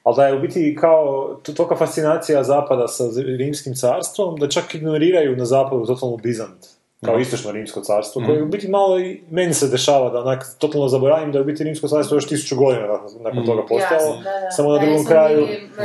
Ali 0.04 0.16
da 0.16 0.28
je 0.28 0.36
u 0.36 0.40
biti 0.40 0.78
kao 0.82 1.28
to- 1.44 1.54
tolika 1.54 1.76
fascinacija 1.76 2.44
zapada 2.44 2.88
sa 2.88 3.04
rimskim 3.38 3.74
carstvom, 3.76 4.36
da 4.36 4.50
čak 4.50 4.76
ignoriraju 4.76 5.36
na 5.36 5.46
zapadu 5.46 5.86
totalno 5.86 6.18
Bizant, 6.18 6.66
kao 7.04 7.20
istočno 7.20 7.52
rimsko 7.52 7.82
carstvo, 7.82 8.22
koje 8.26 8.44
u 8.44 8.48
biti 8.48 8.68
malo 8.68 9.00
i 9.00 9.22
meni 9.30 9.54
se 9.54 9.68
dešava 9.68 10.10
da 10.10 10.20
onak 10.20 10.56
totalno 10.58 10.88
zaboravim 10.88 11.32
da 11.32 11.38
je 11.38 11.42
u 11.42 11.46
biti 11.46 11.64
rimsko 11.64 11.88
carstvo 11.88 12.16
još 12.16 12.28
tisuću 12.28 12.56
godina 12.56 12.88
nakon- 13.20 13.34
Mhm. 13.34 13.46
toga 13.46 13.62
da. 14.24 14.52
samo 14.52 14.72
na 14.72 14.80
drugom 14.80 15.06
kraju. 15.06 15.38
mi, 15.40 15.54
e, 15.54 15.60
Da, 15.76 15.84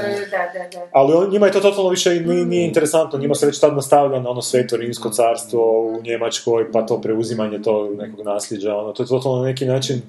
da, 0.54 0.68
da. 0.70 0.86
Ali 0.92 1.14
on, 1.14 1.30
njima 1.30 1.46
je 1.46 1.52
to 1.52 1.60
totalno 1.60 1.90
više 1.90 2.16
i 2.16 2.20
nije, 2.20 2.44
nije 2.46 2.66
interesantno, 2.66 3.18
njima 3.18 3.34
se 3.34 3.46
već 3.46 3.60
tad 3.60 3.74
nastavlja 3.74 4.20
na 4.20 4.30
ono 4.30 4.42
sveto 4.42 4.76
rimsko 4.76 5.10
carstvo 5.10 5.60
u 5.82 6.02
Njemačkoj, 6.02 6.72
pa 6.72 6.82
to 6.82 7.00
preuzimanje 7.00 7.62
tog 7.62 7.96
nekog 7.96 8.20
nasljeđa, 8.22 8.76
ono, 8.76 8.92
to 8.92 9.02
je 9.02 9.06
totalno 9.06 9.38
na 9.38 9.44
neki 9.44 9.64
način, 9.66 10.02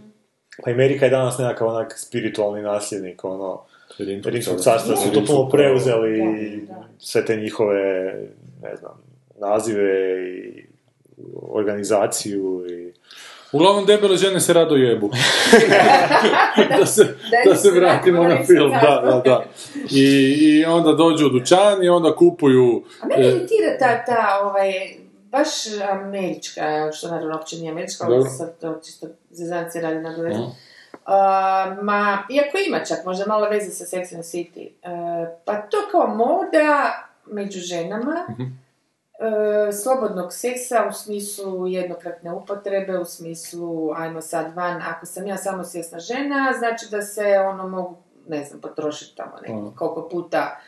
pa 0.64 0.72
Amerika 0.72 1.06
je 1.06 1.12
danas 1.12 1.38
nekakav 1.38 1.68
onak 1.68 1.94
spiritualni 1.98 2.62
nasljednik, 2.62 3.24
ono, 3.24 3.62
Rimskog 4.26 4.60
carstva. 4.60 4.96
su 4.96 5.12
totalno 5.12 5.50
preuzeli 5.50 6.18
Da, 6.60 6.74
da. 6.74 6.84
sve 7.00 7.26
te 7.26 7.36
njihove, 7.36 8.14
ne 8.62 8.76
znam, 8.76 9.02
nazive 9.38 9.94
i 10.30 10.66
organizaciju 11.52 12.66
i... 12.70 12.94
Uglavnom, 13.52 13.86
debele 13.86 14.18
žene 14.18 14.40
se 14.40 14.54
rado 14.54 14.76
jebu. 14.76 15.12
da, 16.80 16.86
se, 16.86 17.04
Da 17.04 17.52
da 17.52 17.56
se 17.56 17.72
vratimo 17.72 18.24
na 18.24 18.46
film, 18.46 18.72
da, 18.72 19.02
da, 19.06 19.22
da. 19.26 19.46
I, 19.92 20.36
I 20.40 20.66
onda 20.66 20.94
dođu 20.94 21.26
u 21.26 21.30
dućan 21.30 21.84
i 21.84 21.90
onda 21.90 22.16
kupuju... 22.16 22.84
A 23.02 23.08
mene 23.08 23.28
e, 23.28 23.30
iritira 23.30 23.78
ta, 23.80 24.06
ta, 24.06 24.40
ovaj, 24.44 24.72
baš 25.32 25.48
američka, 25.92 26.92
što 26.92 27.08
naravno 27.08 27.36
uopće 27.36 27.56
nije 27.56 27.72
američka, 27.72 28.06
ali 28.06 28.30
sad 28.30 28.60
to 28.60 28.80
čisto 28.86 29.08
zezanci 29.32 29.80
radi 29.80 30.00
na 30.00 30.18
dovezu. 30.18 30.40
Mhm. 30.42 30.52
ma, 31.86 32.18
iako 32.30 32.58
ima 32.68 32.80
čak 32.86 33.06
možda 33.06 33.26
malo 33.28 33.50
veze 33.50 33.72
sa 33.72 33.86
Sex 33.98 34.16
and 34.16 34.24
City, 34.24 34.68
uh, 34.68 35.28
pa 35.46 35.56
to 35.62 35.78
kao 35.92 36.08
moda 36.08 36.94
među 37.26 37.60
ženama, 37.60 38.26
Mhm. 38.30 38.44
E, 39.20 39.72
slobodnog 39.74 40.34
seksa 40.34 40.86
u 40.90 40.94
smislu 40.94 41.68
jednokratne 41.68 42.32
upotrebe, 42.34 42.98
u 42.98 43.06
smislu 43.06 43.92
ajmo 43.94 44.22
sad 44.22 44.56
van, 44.56 44.82
ako 44.84 45.06
sam 45.06 45.28
ja 45.28 45.38
samo 45.38 45.64
svjesna 45.64 46.00
žena, 46.00 46.54
znači 46.58 46.86
da 46.92 47.02
se 47.02 47.24
ono 47.46 47.68
mogu, 47.68 47.98
ne 48.28 48.46
znam, 48.46 48.62
potrošiti 48.62 49.16
tamo 49.16 49.32
neki, 49.42 49.76
koliko 49.76 50.10
puta 50.10 50.60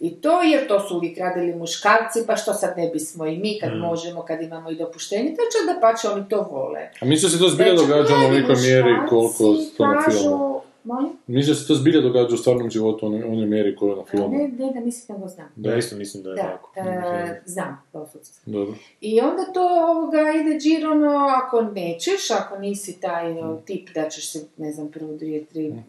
i 0.00 0.10
to, 0.12 0.42
jer 0.42 0.68
to 0.68 0.80
su 0.80 0.96
uvijek 0.96 1.18
radili 1.18 1.54
muškarci, 1.54 2.26
pa 2.26 2.36
što 2.36 2.54
sad 2.54 2.74
ne 2.76 2.88
bismo 2.88 3.26
i 3.26 3.38
mi 3.38 3.58
kad 3.60 3.72
Mm. 3.72 3.78
možemo, 3.78 4.22
kad 4.22 4.42
imamo 4.42 4.70
i 4.70 4.76
dopuštenje, 4.76 5.30
će 5.44 5.74
da 5.74 5.80
pače 5.80 6.08
oni 6.08 6.28
to 6.28 6.42
vole. 6.42 6.80
A 7.00 7.04
da 7.22 7.28
se 7.28 7.38
to 7.38 7.48
zbilja 7.48 7.76
Znači, 7.76 7.88
događa 7.88 8.14
u 8.14 8.18
onolikoj 8.18 8.54
mjeri 8.56 8.90
koliko 9.08 9.44
muškarci 9.44 9.76
to 9.76 9.86
na 9.86 9.94
kažu- 9.96 10.18
filmu? 10.20 10.49
Molim? 10.94 11.10
Misliš 11.26 11.48
da 11.48 11.62
se 11.62 11.68
to 11.68 11.74
zbilja 11.74 12.00
događa 12.00 12.34
u 12.34 12.38
stvarnom 12.38 12.70
životu 12.70 13.06
u 13.06 13.08
onoj 13.08 13.22
onoj 13.22 13.46
mjeri 13.46 13.76
koju 13.76 13.90
je 13.90 13.96
na 13.96 14.04
filmu? 14.04 14.28
Ne, 14.28 14.48
ne, 14.48 14.72
da 14.74 14.80
mislim 14.80 15.16
nego 15.18 15.28
znam. 15.28 15.48
Ja 15.56 15.76
isto 15.76 15.96
mislim 15.96 16.22
da 16.22 16.30
je 16.30 16.36
Da, 16.36 16.42
tako. 16.42 16.72
e, 16.76 17.42
znam, 17.46 17.82
doslovce. 17.92 18.32
Dobro. 18.46 18.74
I 19.00 19.20
onda 19.20 19.52
to 19.54 19.60
ovoga 19.90 20.18
ide 20.40 20.58
džirono, 20.58 21.10
ako 21.44 21.62
nećeš, 21.62 22.30
ako 22.30 22.58
nisi 22.58 23.00
taj 23.00 23.38
o, 23.38 23.56
tip 23.64 23.88
da 23.94 24.08
ćeš 24.08 24.32
se, 24.32 24.44
ne 24.56 24.72
znam, 24.72 24.90
prvo 24.90 25.12
dvije, 25.16 25.44
tri 25.44 25.66
m, 25.66 25.84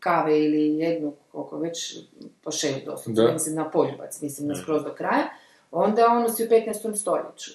kave 0.00 0.44
ili 0.44 0.78
jednu, 0.78 1.12
koliko 1.32 1.58
već, 1.58 1.98
po 2.44 2.50
šest 2.50 2.84
doslovce, 2.84 3.22
Da. 3.22 3.32
mislim 3.32 3.54
na 3.54 3.70
poljubac, 3.70 4.22
mislim 4.22 4.48
na 4.48 4.54
skroz 4.54 4.82
do 4.84 4.94
kraja, 4.94 5.24
onda 5.72 6.06
ono 6.06 6.28
si 6.28 6.44
u 6.44 6.48
15. 6.48 6.96
stoljeću. 6.96 7.50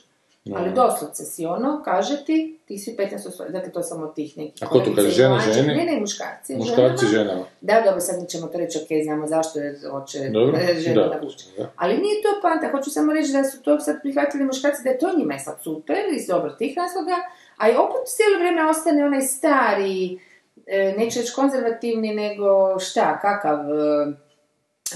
Da. 0.45 0.57
Ali 0.57 0.73
doslovce 0.73 1.23
si 1.23 1.45
ono, 1.45 1.81
kaže 1.85 2.25
ti, 2.25 2.59
ti 2.65 2.77
si 2.77 2.91
u 2.91 3.01
15. 3.01 3.31
stoljeću, 3.31 3.53
dakle 3.53 3.71
to 3.71 3.79
je 3.79 3.83
samo 3.83 4.07
tih 4.07 4.37
nekih... 4.37 4.63
A 4.63 4.69
ko 4.69 4.79
to 4.79 4.95
kaže, 4.95 5.09
žena 5.09 5.39
ženi? 5.53 5.67
Ne, 5.67 5.85
ne, 5.85 5.99
muškarci. 5.99 6.55
Muškarci 6.55 7.05
ženama. 7.05 7.29
ženama. 7.29 7.45
Da, 7.61 7.81
dobro, 7.85 7.99
sad 7.99 8.21
mi 8.21 8.27
ćemo 8.27 8.47
to 8.47 8.57
reći, 8.57 8.77
ok, 8.77 8.87
znamo 9.03 9.27
zašto 9.27 9.59
jer 9.59 9.75
hoće 9.91 10.29
Dobro, 10.29 10.59
žena 10.85 11.07
da. 11.57 11.71
Ali 11.75 11.97
nije 11.97 12.21
to 12.21 12.41
poanta, 12.41 12.71
hoću 12.71 12.89
samo 12.91 13.13
reći 13.13 13.31
da 13.31 13.43
su 13.43 13.61
to 13.61 13.79
sad 13.79 13.95
prihvatili 14.01 14.43
muškarci, 14.43 14.83
da 14.83 14.89
je 14.89 14.97
to 14.97 15.17
njima 15.17 15.33
je 15.33 15.39
sad 15.39 15.61
super 15.63 15.97
iz 16.15 16.27
dobro 16.27 16.49
tih 16.49 16.77
razloga, 16.77 17.15
a 17.57 17.69
i 17.69 17.75
opet 17.75 18.01
cijelo 18.05 18.37
vrijeme 18.37 18.69
ostane 18.69 19.05
onaj 19.05 19.21
stari, 19.21 20.19
e, 20.67 20.93
neću 20.97 21.19
reći 21.19 21.33
konzervativni, 21.35 22.15
nego 22.15 22.79
šta, 22.79 23.19
kakav 23.21 23.59
e, 23.59 24.13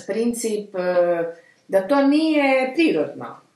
princip, 0.07 0.75
e, 0.75 1.23
da 1.67 1.87
to 1.87 2.01
nije 2.01 2.71
prirodno. 2.75 3.46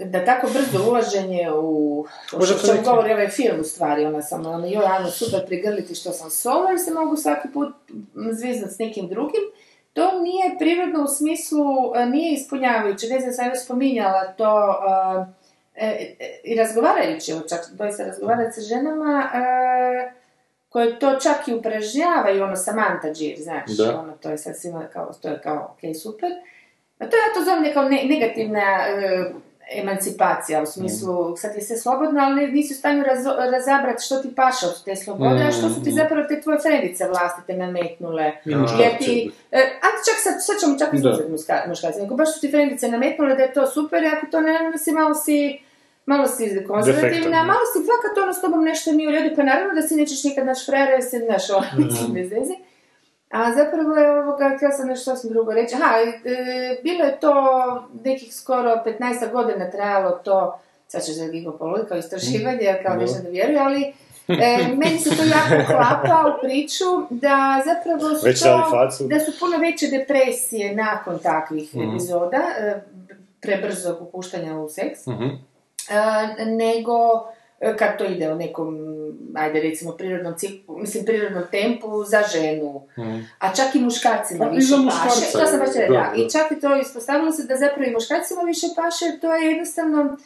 Da 0.00 0.24
tako 0.24 0.46
brzo 0.46 0.90
ulaženje 0.90 1.50
u... 1.52 2.06
Što 2.26 2.72
neki- 2.72 2.84
govori 2.84 3.12
ovaj 3.12 3.28
film 3.28 3.60
u 3.60 3.64
stvari, 3.64 4.04
ona 4.04 4.22
samo, 4.22 4.50
ono, 4.50 4.66
joj, 4.66 4.86
ajmo 4.86 5.10
super 5.10 5.46
prigrliti 5.46 5.94
što 5.94 6.12
sam 6.12 6.30
solo, 6.30 6.68
jer 6.68 6.78
se 6.80 6.90
mogu 6.90 7.16
svaki 7.16 7.48
put 7.48 7.74
zviznat 8.32 8.70
s 8.70 8.78
nekim 8.78 9.08
drugim, 9.08 9.40
to 9.92 10.20
nije 10.20 10.56
prirodno 10.58 11.04
u 11.04 11.08
smislu, 11.08 11.64
e, 11.96 12.06
nije 12.06 12.34
ispunjavajuće, 12.34 13.06
ne 13.08 13.20
znam, 13.20 13.32
sam 13.32 13.48
još 13.48 13.64
spominjala 13.64 14.24
to, 14.26 14.74
e, 15.76 15.86
e, 15.86 16.16
e, 16.20 16.40
i 16.44 16.54
razgovarajući, 16.54 17.32
evo 17.32 17.40
čak 17.40 17.60
doista 17.72 18.04
razgovarati 18.04 18.52
sa 18.52 18.74
ženama, 18.74 19.30
e, 19.34 20.12
koje 20.68 20.98
to 20.98 21.14
čak 21.14 21.48
i 21.48 21.54
upražnjavaju, 21.54 22.44
ono 22.44 22.56
Samantha 22.56 23.08
Gir, 23.10 23.36
znaš, 23.38 23.70
Da. 23.70 24.00
ono, 24.00 24.12
to 24.12 24.30
je 24.30 24.38
sad 24.38 24.56
svima 24.56 24.84
kao, 24.92 25.12
to 25.22 25.28
je 25.28 25.40
kao, 25.42 25.74
ok, 25.74 25.96
super. 25.96 26.30
A 26.98 27.06
to 27.06 27.16
ja 27.16 27.34
to 27.34 27.44
zovem 27.44 27.62
neka 27.62 27.82
ne- 27.82 28.04
negativna 28.04 28.60
e, 28.88 29.30
emancipacija, 29.72 30.62
u 30.62 30.66
smislu, 30.66 31.12
sad 31.36 31.54
je 31.54 31.62
sve 31.62 31.76
slobodno, 31.76 32.20
ali 32.20 32.46
nisi 32.48 32.74
u 32.74 32.76
stanju 32.76 33.04
razo- 33.04 33.50
razabrati 33.50 34.04
što 34.04 34.18
ti 34.18 34.34
paša 34.36 34.66
od 34.66 34.84
te 34.84 34.96
slobode, 34.96 35.42
a 35.42 35.52
što 35.52 35.68
su 35.68 35.82
ti 35.82 35.92
zapravo 35.92 36.26
te 36.28 36.40
tvoje 36.40 36.58
frendice 36.58 37.08
vlastite 37.08 37.52
nametnule. 37.54 38.32
Jer 38.80 38.98
ti, 38.98 39.12
e, 39.52 39.58
a 39.58 39.86
čak 40.06 40.16
sad, 40.16 40.34
sad 40.40 40.56
ćemo 40.60 40.78
čak 40.78 40.94
izuzeti 40.94 41.30
muška- 41.30 41.68
muškarce, 41.68 42.00
nego 42.00 42.14
baš 42.14 42.34
su 42.34 42.40
ti 42.40 42.50
frendice 42.50 42.88
nametnule 42.88 43.34
da 43.34 43.42
je 43.42 43.52
to 43.52 43.66
super, 43.66 44.02
i 44.02 44.08
ako 44.08 44.26
to 44.26 44.40
ne 44.40 44.70
nosi, 44.72 44.92
malo 44.92 45.14
si, 45.14 45.58
malo 46.06 46.26
si 46.26 46.44
konzervativna, 46.68 47.12
malo 47.44 47.64
si 47.72 47.78
fakat 47.80 48.18
ono 48.18 48.32
s 48.32 48.40
tobom 48.40 48.64
nešto 48.64 48.92
nije 48.92 49.08
u 49.08 49.12
redu, 49.12 49.36
pa 49.36 49.42
naravno 49.42 49.74
da 49.74 49.82
si 49.82 49.96
nećeš 49.96 50.24
nikad 50.24 50.46
naš 50.46 50.66
frere, 50.66 50.92
jer 50.92 51.02
se 51.02 51.18
znaš 51.18 51.50
ono, 51.50 51.66
mislim, 51.76 52.12
bez 52.14 52.30
veze. 52.30 52.54
A 53.30 53.52
zapravo 53.54 53.96
je 53.96 54.20
ovoga, 54.20 54.52
htjela 54.56 54.72
sam 54.72 54.88
nešto 54.88 55.14
sasvim 55.14 55.32
drugo 55.32 55.52
reći. 55.52 55.74
Aha, 55.74 55.94
e, 55.98 56.80
bilo 56.82 57.04
je 57.04 57.20
to 57.20 57.34
nekih 58.04 58.34
skoro 58.34 58.82
15 59.00 59.32
godina 59.32 59.70
trajalo 59.70 60.10
to, 60.10 60.58
sad 60.88 61.06
ću 61.06 61.12
za 61.12 61.26
Gigo 61.26 61.52
Poludi 61.52 61.88
kao 61.88 61.98
istraživanje, 61.98 62.58
jer 62.60 62.86
kao 62.86 62.96
nešto 62.96 63.22
ne 63.22 63.30
vjeruju, 63.30 63.58
ali 63.58 63.92
e, 64.28 64.68
meni 64.76 64.98
se 64.98 65.16
to 65.16 65.22
jako 65.22 65.66
klapa 65.72 66.36
u 66.36 66.40
priču 66.42 66.84
da 67.10 67.62
zapravo 67.64 68.18
su 68.18 68.26
Već 68.26 68.42
to, 68.42 68.88
da 69.00 69.20
su 69.20 69.38
puno 69.40 69.58
veće 69.58 69.86
depresije 69.86 70.74
nakon 70.74 71.18
takvih 71.18 71.70
epizoda, 71.74 72.42
e, 72.58 72.80
prebrzog 73.40 74.02
upuštanja 74.02 74.56
u 74.56 74.68
seks, 74.68 75.00
e, 75.06 75.12
nego 76.44 77.26
kad 77.78 77.98
to 77.98 78.04
ide 78.04 78.32
u 78.32 78.34
nekom, 78.34 78.76
ajde 79.34 79.60
recimo, 79.60 79.92
prirodnom 79.92 80.34
ciklu, 80.38 80.78
mislim 80.78 81.04
prirodnom 81.04 81.42
tempu 81.50 82.04
za 82.04 82.22
ženu. 82.32 82.88
A 83.38 83.54
čak 83.54 83.74
i 83.74 83.80
muškarcima 83.80 84.44
Pa 84.44 84.50
više 84.50 84.74
paše. 85.04 85.32
To 85.32 85.46
sam 85.46 85.58
baš 85.58 85.74
rekla, 85.74 85.96
da, 85.96 86.10
da. 86.16 86.22
I 86.22 86.30
čak 86.30 86.52
i 86.52 86.60
to 86.60 86.76
ispostavilo 86.76 87.32
se 87.32 87.44
da 87.44 87.56
zapravo 87.56 87.84
i 87.90 87.92
muškarcima 87.92 88.42
više 88.42 88.66
paše, 88.76 89.20
to 89.20 89.34
je 89.34 89.46
jednostavno 89.46 90.16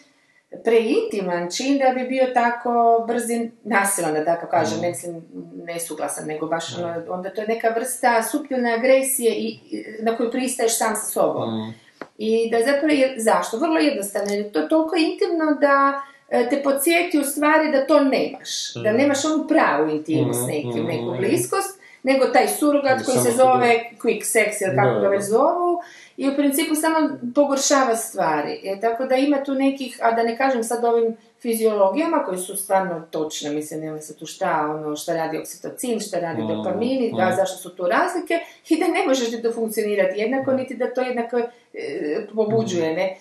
preintiman 0.64 1.50
čin 1.50 1.78
da 1.78 1.94
bi 1.94 2.08
bio 2.08 2.26
tako 2.34 3.04
brzi 3.08 3.50
nasilan, 3.64 4.14
da 4.14 4.24
tako 4.24 4.46
kažem, 4.46 4.78
Mm. 4.78 4.82
ne 4.82 4.88
mislim 4.88 5.22
nesuglasan, 5.64 6.26
nego 6.26 6.46
baš 6.46 6.78
ono, 6.78 6.94
onda 7.08 7.30
to 7.30 7.40
je 7.40 7.46
neka 7.46 7.68
vrsta 7.68 8.22
suptilne 8.22 8.74
agresije 8.74 9.34
i, 9.34 9.58
na 10.02 10.16
koju 10.16 10.30
pristaješ 10.30 10.78
sam 10.78 10.96
sa 10.96 11.06
sobom. 11.06 11.48
Mm. 11.48 11.74
I 12.18 12.50
da 12.50 12.58
zapravo 12.58 12.92
je, 12.92 13.14
zašto? 13.18 13.56
Vrlo 13.56 13.78
jednostavno, 13.78 14.32
jer 14.32 14.44
je 14.44 14.52
to 14.52 14.62
toliko 14.62 14.96
intimno 14.96 15.54
da 15.60 15.92
e, 15.92 16.00
te 16.30 16.62
podsjeti 16.64 17.18
u 17.18 17.24
stvari 17.24 17.72
da 17.72 17.86
to 17.86 18.00
nemaš. 18.04 18.74
Da 18.74 18.92
nemaš 18.92 19.24
onu 19.24 19.48
pravu 19.48 19.90
intimnost 19.90 20.42
Mm, 20.42 20.46
nekim, 20.46 20.82
mm, 20.82 20.86
neku 20.86 21.14
mm. 21.14 21.16
bliskost, 21.18 21.80
nego 22.02 22.26
taj 22.26 22.48
surogat 22.48 23.04
koji 23.04 23.18
se 23.18 23.30
zove 23.30 23.84
quick 24.02 24.22
sex 24.22 24.66
ili 24.66 24.76
kako 24.76 25.00
ga 25.00 25.08
već 25.08 25.22
zovu 25.22 25.82
i 26.16 26.28
u 26.28 26.36
principu 26.36 26.74
samo 26.74 27.08
pogoršava 27.34 27.96
stvari. 27.96 28.60
E, 28.64 28.80
tako 28.80 29.06
da 29.06 29.14
ima 29.14 29.44
tu 29.44 29.54
nekih, 29.54 29.98
a 30.02 30.12
da 30.12 30.22
ne 30.22 30.36
kažem 30.36 30.64
sad 30.64 30.84
ovim 30.84 31.16
fiziologijama 31.42 32.24
koje 32.24 32.38
su 32.38 32.56
stvarno 32.56 33.02
točne, 33.10 33.50
mislim 33.50 33.80
nema 33.80 34.00
se 34.00 34.16
tu 34.16 34.26
šta, 34.26 34.66
ono 34.70 34.96
šta 34.96 35.14
radi 35.14 35.38
oksitocin, 35.38 36.00
šta 36.00 36.20
radi 36.20 36.42
Mm, 36.42 36.48
dopamin, 36.48 37.14
mm. 37.14 37.36
zašto 37.36 37.56
su 37.56 37.76
tu 37.76 37.86
razlike 37.86 38.38
i 38.68 38.78
da 38.78 38.86
ne 38.86 39.06
možeš 39.06 39.30
ti 39.30 39.42
to 39.42 39.52
funkcionirati 39.52 40.20
jednako, 40.20 40.52
niti 40.52 40.74
da 40.74 40.94
to 40.94 41.00
jednako 41.00 41.38
e, 41.74 42.26
pobuđuje, 42.34 42.94
ne. 42.94 43.16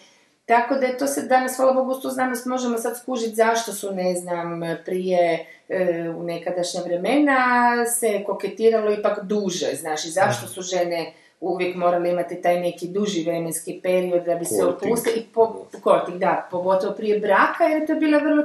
Tako 0.50 0.76
da 0.76 0.86
je 0.86 0.98
to 0.98 1.08
se 1.08 1.22
danas, 1.22 1.58
hvala 1.58 1.74
Bogu, 1.74 2.02
tu 2.02 2.10
znanost 2.10 2.46
možemo 2.46 2.78
sad 2.78 2.98
skužiti 2.98 3.36
zašto 3.36 3.74
su, 3.74 3.92
ne 3.92 4.16
znam, 4.16 4.62
prije 4.86 5.46
e, 5.70 6.10
u 6.18 6.24
nekadašnja 6.24 6.82
vremena 6.82 7.38
se 7.86 8.24
koketiralo 8.26 8.92
ipak 8.92 9.20
duže, 9.24 9.76
znaš, 9.76 10.06
i 10.06 10.10
zašto 10.10 10.48
su 10.48 10.62
žene 10.62 11.14
uvijek 11.40 11.76
morale 11.76 12.10
imati 12.10 12.42
taj 12.42 12.60
neki 12.60 12.88
duži 12.88 13.24
vremenski 13.24 13.80
period 13.84 14.24
da 14.26 14.36
bi 14.36 14.46
se 14.46 14.66
opustili 14.66 15.16
i 15.20 15.26
po, 15.34 15.66
courting, 15.84 16.20
da, 16.20 16.48
pogotovo 16.52 16.94
prije 16.94 17.20
braka, 17.20 17.64
jer 17.64 17.82
je 17.82 17.88
to 17.88 17.96
bila 17.96 18.18
vrlo, 18.18 18.44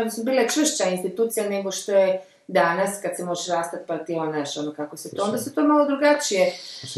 odnosno 0.00 0.24
bila 0.24 0.40
je 0.40 0.48
čvršća 0.48 0.84
institucija 0.84 1.48
nego 1.48 1.70
što 1.70 1.92
je 1.92 2.20
danas 2.46 3.00
kad 3.02 3.16
se 3.16 3.24
možeš 3.24 3.48
rastati 3.48 3.84
pa 3.86 3.98
ti 3.98 4.14
ono, 4.14 4.32
znaš, 4.32 4.56
ono 4.56 4.72
kako 4.72 4.96
se 4.96 5.16
to, 5.16 5.24
onda 5.24 5.38
se 5.38 5.54
to 5.54 5.62
malo 5.62 5.86
drugačije 5.86 6.52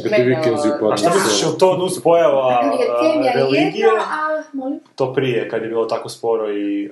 upadnu 0.06 0.93
A 0.93 0.97
šta 0.97 1.10
misliš, 1.14 1.43
je 1.43 1.59
to 1.59 1.77
nus 1.77 2.02
pojava 2.02 2.62
je 3.24 3.32
religije? 3.35 3.86
jedno, 3.86 4.01
a, 4.01 4.43
molim? 4.52 4.81
To 4.94 5.12
prije, 5.14 5.48
kad 5.48 5.62
je 5.62 5.68
bilo 5.68 5.85
tako 5.85 6.09
sporo 6.09 6.52
i 6.52 6.90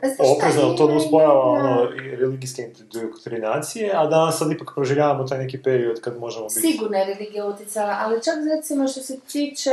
Pa 0.00 0.08
šta, 0.08 0.22
oprezno, 0.36 0.74
to 0.74 0.86
nus 0.94 1.10
pojava 1.10 1.40
ono, 1.40 1.88
religijske 2.18 2.62
indoktrinacije, 2.62 3.92
a 3.94 4.06
danas 4.06 4.38
sad 4.38 4.52
ipak 4.52 4.72
proživljavamo 4.74 5.24
taj 5.24 5.38
neki 5.38 5.62
period 5.62 6.00
kad 6.00 6.18
možemo 6.18 6.46
biti... 6.46 6.60
Sigurno 6.60 6.98
je 6.98 7.04
religija 7.04 7.46
utjecala, 7.46 7.96
ali 8.00 8.22
čak 8.22 8.34
recimo 8.56 8.88
što 8.88 9.00
se 9.00 9.20
tiče 9.20 9.70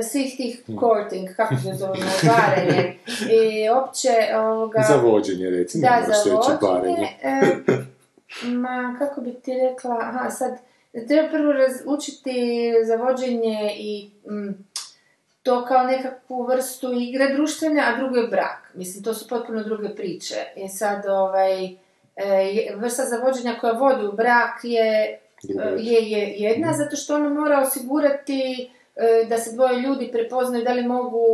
svih 0.00 0.36
tih 0.36 0.62
courting, 0.80 1.28
kako 1.36 1.54
se 1.54 1.72
zove, 1.74 1.92
otvaranje 2.16 2.94
i 3.30 3.68
opće 3.68 4.36
ovoga... 4.36 4.84
Za 4.88 4.96
vođenje, 4.96 5.50
recimo, 5.50 5.82
Da, 5.82 6.02
za 6.06 6.34
vođenje. 6.34 6.58
barenje. 6.62 7.08
e, 7.22 7.42
ma, 8.46 8.96
kako 8.98 9.20
bi 9.20 9.34
ti 9.34 9.52
rekla, 9.54 9.98
aha, 10.00 10.30
sad, 10.30 10.58
treba 11.08 11.28
prvo 11.28 11.52
razučiti 11.52 12.34
za 12.84 12.96
vođenje 12.96 13.74
i 13.76 14.10
mm, 14.30 14.64
to 15.42 15.64
kao 15.64 15.82
nekakvu 15.82 16.46
vrstu 16.46 16.92
igre 16.92 17.34
društvene, 17.34 17.82
a 17.82 17.96
drugo 17.96 18.16
je 18.16 18.28
brak. 18.28 18.72
Mislim, 18.74 19.04
to 19.04 19.14
su 19.14 19.28
potpuno 19.28 19.62
druge 19.62 19.88
priče. 19.88 20.36
I 20.56 20.68
sad, 20.68 21.06
ovaj, 21.06 21.64
e, 22.16 22.74
vrsta 22.76 23.02
zavođenja 23.04 23.56
koja 23.60 23.72
vodi 23.72 24.06
u 24.06 24.12
brak 24.12 24.60
je, 24.62 25.18
e, 25.60 25.76
je, 25.78 26.10
je 26.10 26.34
jedna, 26.36 26.72
zato 26.72 26.96
što 26.96 27.14
ona 27.14 27.28
mora 27.28 27.60
osigurati 27.60 28.70
da 29.28 29.38
se 29.38 29.52
dvoje 29.52 29.80
ljudi 29.80 30.08
prepoznaju 30.12 30.64
da 30.64 30.72
li 30.72 30.82
mogu, 30.82 31.24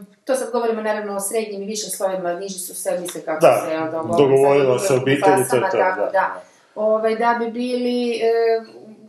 e, 0.00 0.04
to 0.24 0.34
sad 0.34 0.52
govorimo 0.52 0.82
naravno 0.82 1.16
o 1.16 1.20
srednjim 1.20 1.62
i 1.62 1.66
višim 1.66 1.90
slojevima, 1.90 2.32
niži 2.34 2.58
su 2.58 2.74
sve, 2.74 3.00
misle 3.00 3.20
kako 3.20 3.40
Da, 3.40 3.62
se 3.66 3.72
jel, 3.72 3.82
se 4.78 4.94
obitelji, 4.94 5.44
to 5.50 5.56
je 5.56 5.70
to, 5.70 5.76
da. 5.76 6.08
da. 6.12 6.42
Ovaj, 6.74 7.16
da 7.16 7.36
bi 7.38 7.50
bili 7.50 8.10
e, 8.10 8.20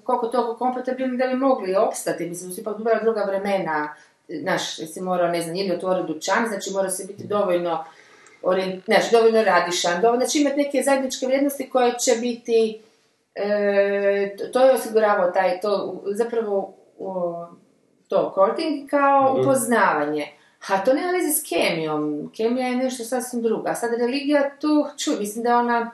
koliko 0.04 0.28
toliko 0.28 0.58
kompatibilni 0.58 1.18
da 1.18 1.28
bi 1.28 1.36
mogli 1.36 1.76
opstati, 1.76 2.26
mislim, 2.26 2.52
su 2.52 2.62
ipak 2.62 2.78
bila 2.78 3.00
druga 3.00 3.24
vremena, 3.24 3.94
znaš, 4.28 4.76
si 4.76 5.02
morao, 5.02 5.28
ne 5.28 5.42
znam, 5.42 5.56
ili 5.56 5.76
otvoriti 5.76 6.14
dućan, 6.14 6.48
znači 6.48 6.72
mora 6.72 6.90
se 6.90 7.06
biti 7.06 7.24
dovoljno 7.24 7.84
znaš, 8.86 9.12
dovoljno 9.12 9.44
radišan, 9.44 10.02
dovoljno, 10.02 10.26
znači 10.26 10.40
imati 10.40 10.58
neke 10.58 10.82
zajedničke 10.82 11.26
vrijednosti 11.26 11.70
koje 11.70 11.94
će 12.00 12.12
biti, 12.22 12.82
e, 13.36 14.36
to- 14.38 14.48
to 14.48 14.66
je 14.66 14.72
osiguravao 14.72 15.32
taj, 15.32 15.60
to 15.60 16.02
zapravo 16.06 16.74
o, 17.00 17.48
to 18.08 18.32
courting 18.36 18.90
kao 18.90 19.38
upoznavanje. 19.42 20.28
A 20.68 20.84
to 20.84 20.94
nema 20.94 21.12
veze 21.12 21.30
s 21.30 21.44
kemijom. 21.50 22.32
Kemija 22.38 22.68
je 22.68 22.76
nešto 22.76 23.04
sasvim 23.04 23.42
drugo. 23.42 23.68
A 23.68 23.76
sad 23.76 24.00
religija 24.00 24.58
tu, 24.60 24.86
čuj, 24.98 25.16
mislim 25.20 25.44
da 25.44 25.50
je 25.50 25.56
ona 25.56 25.92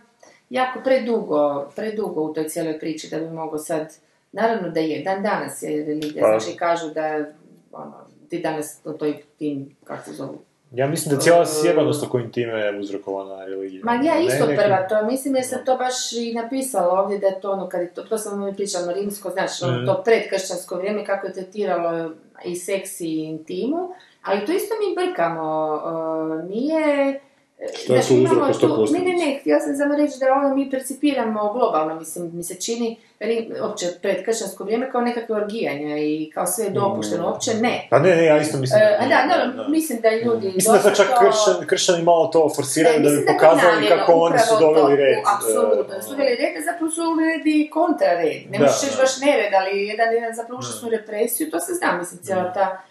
jako 0.49 0.79
predugo, 0.83 1.69
predugo 1.75 2.21
u 2.21 2.33
toj 2.33 2.49
cijeloj 2.49 2.79
priči 2.79 3.09
da 3.09 3.19
bi 3.19 3.29
mogao 3.29 3.57
sad, 3.57 3.93
naravno 4.31 4.69
da 4.69 4.79
je, 4.79 5.03
dan 5.03 5.23
danas 5.23 5.63
je 5.63 5.85
religija, 5.85 6.25
Pa. 6.25 6.39
znači 6.39 6.57
kažu 6.57 6.89
da 6.89 7.25
ono, 7.71 7.93
ti 8.29 8.39
danas 8.39 8.79
u 8.85 8.93
toj 8.93 9.21
tim, 9.37 9.75
kako 9.83 10.03
se 10.03 10.13
zovu, 10.13 10.37
Ja 10.71 10.87
mislim 10.87 11.09
da 11.09 11.15
je 11.15 11.21
cijela 11.21 11.45
sjebanost 11.45 12.03
oko 12.03 12.19
intime 12.19 12.53
je 12.55 12.79
uzrokovana 12.79 13.45
religijom. 13.45 13.81
Ma 13.85 13.93
ja 13.93 14.15
Ne 14.15 14.25
isto 14.25 14.45
nekim- 14.45 14.57
prva 14.57 14.77
to, 14.79 15.05
mislim 15.05 15.35
jer 15.35 15.45
sam 15.45 15.65
to 15.65 15.77
baš 15.77 15.93
i 16.13 16.33
napisala 16.33 17.01
ovdje 17.01 17.19
da 17.19 17.27
je 17.27 17.41
to 17.41 17.51
ono, 17.51 17.69
kad 17.69 17.81
je 17.81 17.93
to, 17.93 18.01
to 18.01 18.17
sam 18.17 18.45
mi 18.45 18.53
pričala 18.53 18.93
rimsko, 18.93 19.29
znači 19.29 19.63
ono, 19.63 19.77
Mhm. 19.77 19.85
to 19.85 20.01
predkršćansko 20.03 20.75
vrijeme 20.75 21.05
kako 21.05 21.27
je 21.27 21.33
tretiralo 21.33 22.11
i 22.45 22.55
seks 22.55 23.01
i 23.01 23.15
intimu, 23.15 23.89
ali 24.23 24.45
to 24.45 24.51
isto 24.51 24.75
mi 24.75 25.05
brkamo, 25.05 25.73
uh, 26.37 26.49
nije... 26.49 27.19
Šta 27.73 27.93
je 27.93 27.99
znaš, 27.99 28.07
tu 28.07 28.13
mi 28.13 28.19
imamo 28.19 28.35
uzrok, 28.35 28.49
a 28.49 28.53
šta 28.53 28.67
tu- 28.67 28.93
Ne, 28.93 28.99
ne, 28.99 29.25
ne, 29.25 29.37
htjela 29.39 29.59
sam 29.59 29.75
samo 29.75 29.95
reći 29.95 30.19
da 30.19 30.25
ono 30.33 30.55
mi 30.55 30.71
percipiramo 30.71 31.53
globalno, 31.53 31.95
mislim, 31.95 32.31
mi 32.33 32.43
se 32.43 32.55
čini, 32.55 32.97
opće 33.63 33.85
predkršćansko 34.01 34.63
vrijeme 34.63 34.91
kao 34.91 35.01
nekakve 35.01 35.35
orgijanja 35.35 35.97
i 35.97 36.31
kao 36.33 36.47
sve 36.47 36.65
je 36.65 36.69
dopušteno, 36.71 37.27
uopće 37.27 37.53
ne. 37.53 37.87
Pa 37.89 37.99
ne, 37.99 38.15
ne, 38.15 38.25
ja 38.25 38.37
isto 38.37 38.57
mislim... 38.57 38.81
E, 38.81 38.97
a 38.99 39.07
da, 39.07 39.47
no, 39.55 39.69
mislim 39.69 40.01
da 40.01 40.09
ljudi 40.09 40.51
Mislim 40.55 40.75
da 40.75 40.81
to 40.81 40.91
čak 40.91 41.07
kršćani, 41.19 41.67
kršćani 41.67 42.03
malo 42.03 42.27
to 42.27 42.49
forsiraju 42.55 42.95
E, 42.95 42.99
da 42.99 43.09
bi 43.09 43.25
to 43.25 43.33
pokazali 43.33 43.73
namjerno, 43.73 43.97
kako 43.97 44.11
oni 44.13 44.39
su 44.39 44.53
doveli 44.59 44.95
to, 44.95 44.95
red. 44.95 45.17
Apsolutno, 45.35 45.95
e, 45.97 46.01
su 46.01 46.09
doveli 46.09 46.35
red, 46.35 46.53
a 46.57 46.61
zapravo 46.71 46.91
su 46.91 47.01
uveli 47.03 47.69
kontrared. 47.69 48.41
Ne 48.51 48.57
Da, 48.57 48.63
možeš 48.65 48.81
reći 48.83 48.95
da. 48.95 49.01
baš 49.01 49.13
nered, 49.25 49.53
ali 49.59 49.87
jedan, 49.87 50.13
jedan 50.13 50.33
zapravo 50.35 50.59
ušli 50.59 50.73
su 50.73 50.89
represiju, 50.89 51.51
to 51.51 51.59
se 51.59 51.73
zna, 51.73 51.97
mislim, 51.99 52.19
cijela 52.23 52.53
ta 52.53 52.81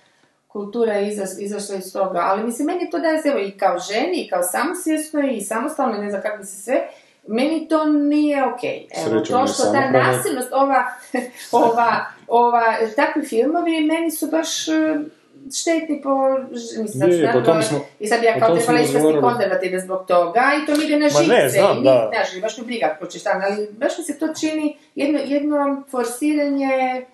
kultura 0.51 0.93
je 0.93 1.09
izas- 1.09 1.39
izašla 1.39 1.75
iz 1.77 1.93
toga. 1.93 2.19
Ali 2.21 2.45
mislim, 2.45 2.67
meni 2.67 2.91
to 2.91 2.99
daje, 2.99 3.23
evo, 3.27 3.39
i 3.39 3.51
kao 3.53 3.77
ženi, 3.81 4.17
i 4.17 4.29
kao 4.29 4.43
samosvjesnoj, 4.45 5.31
i 5.31 5.41
samostalno, 5.43 5.99
ne 5.99 6.11
znam 6.11 6.23
kako 6.23 6.39
bi 6.39 6.45
se 6.45 6.57
sve, 6.57 6.81
meni 7.29 7.69
to 7.69 7.85
nije 7.85 8.45
okej. 8.47 8.87
Evo, 8.99 9.21
to 9.21 9.47
što 9.47 9.63
ta 9.65 9.91
nasilnost, 9.91 10.49
ova, 10.53 10.85
ova, 11.65 11.97
ova, 12.29 12.63
takvi 12.97 13.23
filmovi, 13.25 13.81
meni 13.83 14.11
su 14.11 14.27
baš 14.29 14.69
eh, 14.69 14.99
štetni 15.55 16.03
po, 16.03 16.39
mislim, 16.79 17.11
Je, 17.13 17.33
po 17.33 17.41
stvarno- 17.41 17.63
smo- 17.63 17.85
i 18.01 18.07
sad 18.07 18.23
ja 18.23 18.39
kao 18.39 18.49
tom 18.49 18.59
trebala 18.59 18.79
razgovarali. 18.79 19.23
konzervativna 19.23 19.81
zbog 19.81 20.07
toga 20.07 20.41
i 20.55 20.67
to 20.67 20.77
mi 20.77 20.85
ide 20.85 20.99
na 20.99 21.09
živce 21.09 21.27
ne, 21.29 21.49
znam, 21.49 21.79
i 21.79 21.83
da. 21.83 22.11
znaš, 22.13 22.41
baš 22.43 22.59
mi 22.59 22.65
briga 22.65 22.97
ko 23.01 23.07
će 23.07 23.19
šta, 23.19 23.31
ali 23.43 23.69
baš 23.73 23.99
mi 23.99 24.05
se 24.05 24.19
to 24.19 24.27
čini 24.41 24.77
jedno, 24.95 25.19
jedno 25.25 25.83
forsiranje 25.91 27.07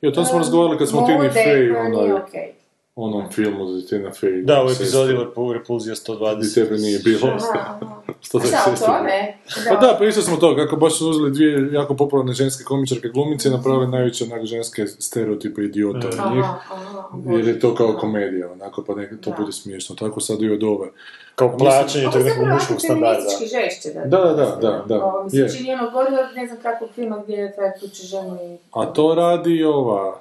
Jo, 0.00 0.10
to 0.10 0.24
smo 0.24 0.34
um, 0.34 0.38
razgovarali 0.38 0.78
kad 0.78 0.88
smo 0.88 1.02
Tini 1.02 1.18
Fey, 1.30 1.76
onaj, 1.78 2.12
okej. 2.14 2.52
Onom 2.96 3.30
filmu 3.30 3.66
za 3.68 3.86
Tina 3.88 4.10
Fey. 4.10 4.44
Da, 4.44 4.64
u 4.64 4.70
epizodi 4.70 5.12
Repu- 5.14 5.52
Repulzija 5.52 5.94
Di 5.94 6.00
120. 6.12 6.54
tebe 6.54 6.76
nije 6.76 6.98
bilo. 6.98 7.28
Aha, 7.28 7.48
aha. 7.54 7.78
A 8.06 8.12
126. 8.22 8.46
šta 8.46 8.92
o 8.92 8.98
tome? 8.98 9.36
Pa 9.68 9.76
da, 9.76 9.96
pa 9.98 10.04
isto 10.04 10.22
smo 10.22 10.36
to, 10.36 10.56
kako 10.56 10.76
baš 10.76 10.98
su 10.98 11.08
uzeli 11.08 11.30
dvije 11.30 11.68
jako 11.72 11.94
popularne 11.94 12.32
ženske 12.32 12.64
komičarke 12.64 13.08
glumice 13.08 13.48
i 13.48 13.52
napravili 13.52 13.86
najveće 13.88 14.24
onak 14.24 14.44
ženske 14.44 14.86
stereotipe 14.86 15.62
idiota 15.62 15.98
od 15.98 16.32
njih. 16.32 16.44
Aha, 16.44 16.58
aha, 16.70 17.08
Jer 17.26 17.48
je 17.48 17.60
to 17.60 17.74
kao 17.74 17.92
komedija, 17.92 18.52
onako, 18.52 18.84
pa 18.84 18.94
neka 18.94 19.16
to 19.16 19.30
Da. 19.30 19.36
bude 19.36 19.52
smiješno. 19.52 19.96
Tako 19.96 20.20
sad 20.20 20.42
i 20.42 20.50
od 20.50 20.62
ove. 20.62 20.88
Kao 21.34 21.58
plaćanje 21.58 22.04
tog 22.04 22.16
je 22.16 22.24
nekog 22.24 22.48
muškog 22.48 22.76
standarda. 22.78 23.16
feministički 23.16 23.56
žešće. 23.56 23.98
Da, 24.00 24.18
da, 24.18 24.24
da, 24.26 24.56
da, 24.62 24.84
da, 24.88 25.04
Ovo 25.04 25.24
mi 25.24 25.30
se 25.30 25.36
je. 25.36 25.48
čini 25.50 25.72
ono 25.72 25.90
gori 25.90 26.06
od 26.08 26.36
ne 26.36 26.46
znam 26.46 26.58
kakvog 26.58 26.90
filma 26.90 27.22
gdje 27.24 27.34
je 27.34 27.54
taj 27.56 27.70
ženu 28.02 28.38
i... 28.44 28.56
A 28.72 28.86
to 28.86 29.14
radi 29.14 29.50
i 29.52 29.64
ova 29.64 30.20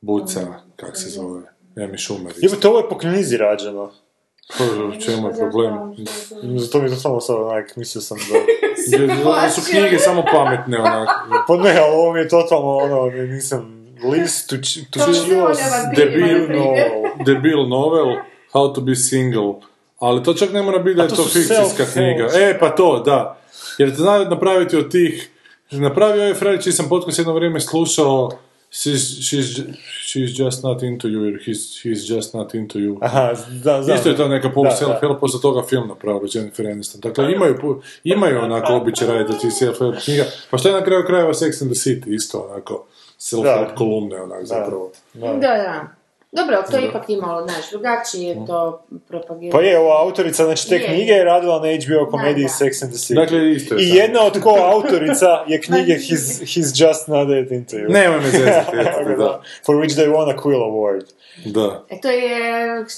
buca, 0.00 0.40
kak 0.76 0.96
se 0.96 1.10
zove, 1.10 1.42
Amy 1.84 1.98
Schumer. 1.98 2.30
isto. 2.30 2.46
Jebote, 2.46 2.68
ovo 2.68 2.78
je 2.78 2.88
po 2.88 2.98
knjizi 2.98 3.36
rađeno. 3.36 3.90
Pa, 4.58 4.64
U 4.64 5.00
čemu 5.00 5.28
je 5.28 5.34
problem? 5.36 5.72
Zato 6.58 6.78
mi 6.78 6.84
je 6.84 6.90
to 6.90 6.96
samo 6.96 7.20
sad 7.20 7.36
onak, 7.36 7.76
mislio 7.76 8.02
sam 8.02 8.18
da... 8.18 9.50
Su 9.54 9.60
knjige 9.70 9.98
samo 9.98 10.24
pametne, 10.32 10.78
onako. 10.78 11.44
Pa 11.48 11.56
ne, 11.56 11.70
ali 11.70 11.94
ovo 11.94 12.12
mi 12.12 12.20
je 12.20 12.28
totalno 12.28 12.76
ono, 12.76 13.10
nisam... 13.10 13.78
List 14.12 14.50
to, 14.50 14.56
ch- 14.56 14.84
to 14.90 15.00
To 15.00 15.12
Debil, 15.96 16.48
debil 17.26 17.68
novel, 17.68 18.16
How 18.52 18.74
to 18.74 18.80
be 18.80 18.94
single. 18.94 19.54
Ali 19.98 20.22
to 20.22 20.34
čak 20.34 20.52
ne 20.52 20.62
mora 20.62 20.78
biti 20.78 20.96
da 20.96 21.02
je 21.02 21.08
to 21.08 21.16
to 21.16 21.22
fikcijska 21.24 21.84
knjiga. 21.92 22.28
E, 22.34 22.58
pa 22.58 22.70
to, 22.70 23.02
da. 23.04 23.38
Jer 23.78 23.90
te 23.90 23.96
znaju 23.96 24.24
napraviti 24.24 24.76
od 24.76 24.90
tih... 24.90 25.30
Napravio 25.70 26.24
je 26.24 26.34
Fred, 26.34 26.62
čiji 26.62 26.72
sam 26.72 26.88
podcast 26.88 27.18
jedno 27.18 27.34
vrijeme 27.34 27.60
slušao 27.60 28.30
She's, 28.70 29.22
she's, 29.22 29.60
she's 30.02 30.36
just 30.44 30.62
not 30.62 30.82
into 30.82 31.08
you, 31.08 31.30
jer 31.30 31.38
he's, 31.46 31.82
he's 31.82 32.14
just 32.14 32.34
not 32.34 32.54
into 32.54 32.78
you. 32.78 32.98
Aha, 33.02 33.32
da, 33.64 33.82
znam. 33.82 33.96
Isto 33.96 34.08
je 34.08 34.16
to 34.16 34.28
neka 34.28 34.50
pol 34.50 34.64
Da, 34.64 34.70
self-help, 34.70 35.20
poslije 35.20 35.42
toga 35.42 35.66
film 35.68 35.88
napravili 35.88 36.28
Jennifer 36.34 36.66
Aniston. 36.66 37.00
Dakle, 37.00 37.32
imaju, 37.32 37.82
imaju 38.04 38.40
onako 38.40 38.74
običaj 38.74 39.08
raditi 39.08 39.32
od 39.32 39.40
tih 39.40 39.50
self-help 39.50 40.04
knjiga. 40.04 40.24
Pa 40.50 40.58
što 40.58 40.68
je 40.68 40.74
na 40.74 40.84
kraju 40.84 41.04
krajeva 41.06 41.34
Sex 41.34 41.62
and 41.62 41.72
the 41.72 41.90
City, 41.90 42.14
isto 42.14 42.48
onako 42.50 42.86
self-help 43.20 43.68
Da. 43.68 43.74
kolumne, 43.74 44.22
onak 44.22 44.44
zapravo. 44.44 44.90
Da. 45.14 45.26
Da, 45.26 45.38
da. 45.38 45.97
Dobro, 46.32 46.64
to 46.70 46.76
je 46.76 46.88
ipak 46.88 47.08
imalo, 47.08 47.46
znaš, 47.46 47.70
drugačije 47.70 48.28
je 48.28 48.46
to 48.46 48.82
propagirano. 49.08 49.58
Pa 49.58 49.64
je, 49.64 49.78
ova 49.78 50.02
autorica, 50.02 50.44
znači 50.44 50.68
te 50.68 50.74
Je. 50.74 50.86
knjige 50.86 51.12
je 51.12 51.24
radila 51.24 51.60
na 51.60 51.66
HBO 51.66 52.10
komediji 52.10 52.44
Da, 52.44 52.48
da. 52.48 52.64
Sex 52.64 52.82
and 52.84 52.92
the 52.92 52.98
City. 52.98 53.14
Dakle, 53.14 53.52
isto 53.52 53.74
je 53.74 53.84
I 53.84 53.88
jedna 53.88 54.22
od 54.22 54.40
ko 54.42 54.50
autorica 54.50 55.44
je 55.46 55.60
knjige 55.66 55.92
He's, 55.94 56.40
he's 56.42 56.86
Just 56.86 57.08
Not 57.08 57.28
That 57.28 57.50
Into 57.52 57.76
You. 57.76 57.88
Nemoj 57.88 58.20
me 58.20 58.30
zezati, 58.30 58.76
da. 58.76 59.14
da. 59.16 59.42
For 59.66 59.76
which 59.76 59.94
they 59.94 60.08
won 60.08 60.30
a 60.30 60.36
Quill 60.42 60.62
Award. 60.62 61.04
Da. 61.44 61.84
E 61.90 62.00
to 62.00 62.10
je, 62.10 62.38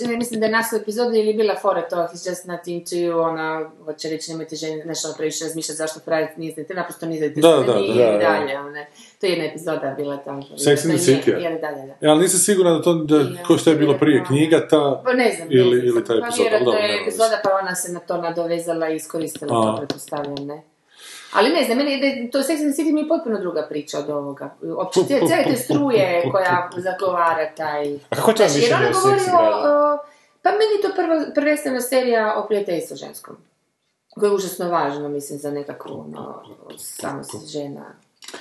ne 0.09 0.16
mislim 0.16 0.40
da 0.40 0.47
je 0.47 0.52
naslov 0.52 0.82
epizode 0.82 1.19
ili 1.19 1.35
bila 1.35 1.55
fora 1.62 1.89
to, 1.89 1.97
he's 1.97 2.28
just 2.31 2.44
not 2.44 2.66
into 2.66 2.94
you, 2.94 3.23
ona, 3.23 3.70
hoće 3.85 4.09
reći, 4.09 4.31
nemojte 4.31 4.57
ženi 4.57 4.82
nešto 4.85 5.09
previše 5.16 5.44
razmišljati 5.44 5.77
zašto 5.77 6.01
praviti 6.01 6.40
niste, 6.40 6.65
te 6.65 6.74
naprosto 6.74 7.07
niste 7.07 7.28
Da, 7.28 7.48
da, 7.48 7.73
da, 7.73 7.78
i 7.81 7.98
da, 7.98 8.05
da. 8.12 8.19
dalje, 8.19 8.59
one. 8.59 8.86
To 9.20 9.26
je 9.26 9.32
jedna 9.32 9.44
epizoda 9.44 9.94
bila 9.97 10.16
tamo. 10.16 10.42
Sex 10.42 10.84
and 10.84 10.94
the 10.94 11.12
je- 11.12 11.16
City, 11.16 11.30
je, 11.34 11.51
da, 11.52 11.70
da, 11.70 11.82
da. 11.82 11.94
E, 12.01 12.09
ali 12.09 12.20
nisam 12.20 12.40
siguran 12.40 12.76
da 12.76 12.82
to, 12.82 12.94
da, 12.94 13.16
ko 13.47 13.59
što 13.59 13.70
je 13.70 13.76
bilo 13.76 13.94
prije 13.94 14.24
knjiga, 14.24 14.68
ta... 14.68 15.02
Pa 15.05 15.12
ne 15.12 15.32
znam, 15.36 15.48
Ili- 15.51 15.70
ne 15.70 15.76
znam. 15.76 15.88
ili 15.88 16.05
ta 16.05 16.12
Pa 16.12 16.18
epizoda, 16.18 16.59
dobro, 16.60 16.78
je 16.78 17.02
epizoda 17.02 17.40
pa 17.44 17.51
ona 17.55 17.74
se 17.74 17.92
na 17.92 18.01
to 18.01 18.16
nadovezala 18.18 18.88
i 18.88 18.97
iskoristila 18.97 19.51
A. 19.52 19.62
to, 19.62 19.76
pretpostavljam, 19.76 20.47
ne. 20.47 20.62
Ali 21.32 21.51
ne 21.51 21.64
znam, 21.64 21.78
meni 21.78 21.92
je, 21.92 22.30
to 22.30 22.38
Sex 22.38 22.51
and 22.56 22.74
the 22.74 22.82
City 22.82 22.92
mi 22.92 23.01
je 23.01 23.09
potpuno 23.09 23.38
druga 23.40 23.66
priča 23.68 23.98
od 23.98 24.10
ovoga. 24.10 24.55
Uopće, 24.62 25.01
cijele 25.06 25.44
te 25.44 25.56
struje 25.56 26.22
koja 26.32 26.70
zagovara 26.76 27.51
taj... 27.56 27.94
A 28.10 28.16
kako 28.16 28.30
je 28.30 28.36
to 28.36 28.48
seksi 28.48 28.64
o, 28.64 28.68
gradu? 28.68 28.98
o- 29.68 29.98
Pa 30.42 30.51
meni 30.51 30.72
je 30.74 30.82
to 30.82 30.90
prvo, 30.97 31.32
prvenstveno 31.34 31.80
serija 31.80 32.34
o 32.36 32.47
prijateljstvu 32.47 32.97
ženskom. 32.97 33.36
Koja 34.10 34.28
je 34.28 34.34
užasno 34.34 34.68
važno, 34.68 35.09
mislim, 35.09 35.38
za 35.38 35.51
nekakvu, 35.51 36.01
ono, 36.01 36.42
samo 36.78 37.22
žena. 37.47 37.84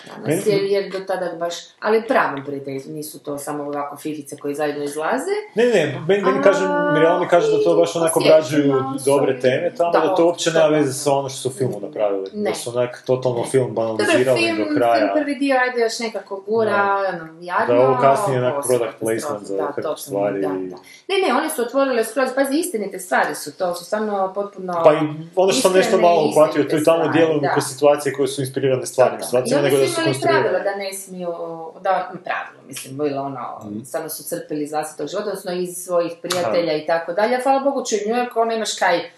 Danas, 0.07 0.27
Meni- 0.27 0.41
jer, 0.45 0.63
jer 0.63 0.91
do 0.91 0.99
tada 0.99 1.35
baš, 1.39 1.53
ali 1.79 2.07
pravom 2.07 2.45
prijateljstvu, 2.45 2.91
nisu 2.93 3.19
to 3.19 3.37
samo 3.37 3.63
ovako 3.63 3.97
fifice 3.97 4.37
koji 4.37 4.55
zajedno 4.55 4.83
izlaze, 4.83 5.31
Ne, 5.55 5.65
ne, 5.65 6.01
meni, 6.07 6.23
meni 6.23 6.43
kaže, 6.43 6.59
Mirjana 6.93 7.19
mi 7.19 7.27
kaže 7.27 7.51
da 7.51 7.63
to 7.63 7.75
baš 7.75 7.95
onako 7.95 8.19
obrađuju 8.19 8.75
dobre 9.05 9.39
teme 9.39 9.73
tamo, 9.77 9.91
da, 9.91 9.99
Da, 9.99 10.15
to 10.15 10.25
uopće 10.25 10.51
nema 10.51 10.67
veze 10.67 10.93
sa 10.93 11.11
ono 11.11 11.29
što 11.29 11.37
su 11.39 11.49
u 11.49 11.51
filmu 11.51 11.79
napravili. 11.79 12.29
Ne. 12.33 12.49
Da 12.49 12.55
su 12.55 12.69
onak 12.69 13.03
totalno 13.05 13.45
film 13.51 13.75
banalizirali 13.75 14.39
film, 14.39 14.57
do 14.57 14.63
film 14.63 14.75
kraja. 14.77 15.13
prvi 15.15 15.35
dio, 15.35 15.57
ajde 15.61 15.81
još 15.81 15.99
nekako 15.99 16.43
gura, 16.47 16.95
ono, 17.09 17.27
jadno. 17.41 17.75
Da, 17.75 17.81
ovo 17.81 17.97
kasnije 18.01 18.39
onak 18.39 18.53
ovo 18.53 18.63
product 18.67 18.99
placement 18.99 19.45
za 19.47 19.67
točno, 19.75 19.97
stvari. 19.97 20.41
Da, 20.41 20.47
da. 20.47 20.77
Ne, 21.07 21.15
ne, 21.27 21.33
one 21.37 21.49
su 21.49 21.61
otvorile 21.61 22.05
skroz, 22.05 22.29
pazi, 22.35 22.57
istinite 22.59 22.99
stvari 22.99 23.35
su, 23.35 23.57
to 23.57 23.75
su 23.75 23.85
stvarno 23.85 24.31
potpuno... 24.35 24.81
Pa 24.83 24.93
i 24.93 24.97
ono 25.35 25.51
što 25.51 25.61
sam 25.61 25.73
nešto 25.73 25.97
malo 25.97 26.27
uhvatio, 26.27 26.61
i 26.61 26.65
istinite 26.65 26.85
tamo 26.85 27.03
neke 27.41 27.61
situacije 27.61 28.13
koje 28.13 28.27
su 28.27 28.41
inspirirane 28.41 28.85
stvarnim 28.85 29.21
situacijama, 29.21 29.63
nego 29.63 29.77
su 29.87 30.01
imali 30.01 30.19
pravila 30.21 30.59
da 30.59 30.75
ne 30.75 30.93
smiju, 30.93 31.33
da, 31.81 32.11
pravilo, 32.23 32.63
mislim, 32.67 32.97
bilo 32.97 33.21
ono, 33.21 33.59
Mhm. 33.65 33.83
stvarno 33.83 34.09
su 34.09 34.23
crpili 34.23 34.63
iz 34.63 34.71
vlastitog 34.71 35.07
života, 35.07 35.29
odnosno 35.29 35.51
iz 35.53 35.77
svojih 35.77 36.11
prijatelja 36.21 36.73
i 36.73 36.85
tako 36.85 37.13
dalje, 37.13 37.39
hvala 37.43 37.59
Bogu 37.59 37.83
će 37.85 37.95
u 37.95 38.09
New 38.09 38.17
Yorku, 38.17 38.39
ono 38.39 38.53
imaš 38.53 38.75
kaj, 38.75 39.11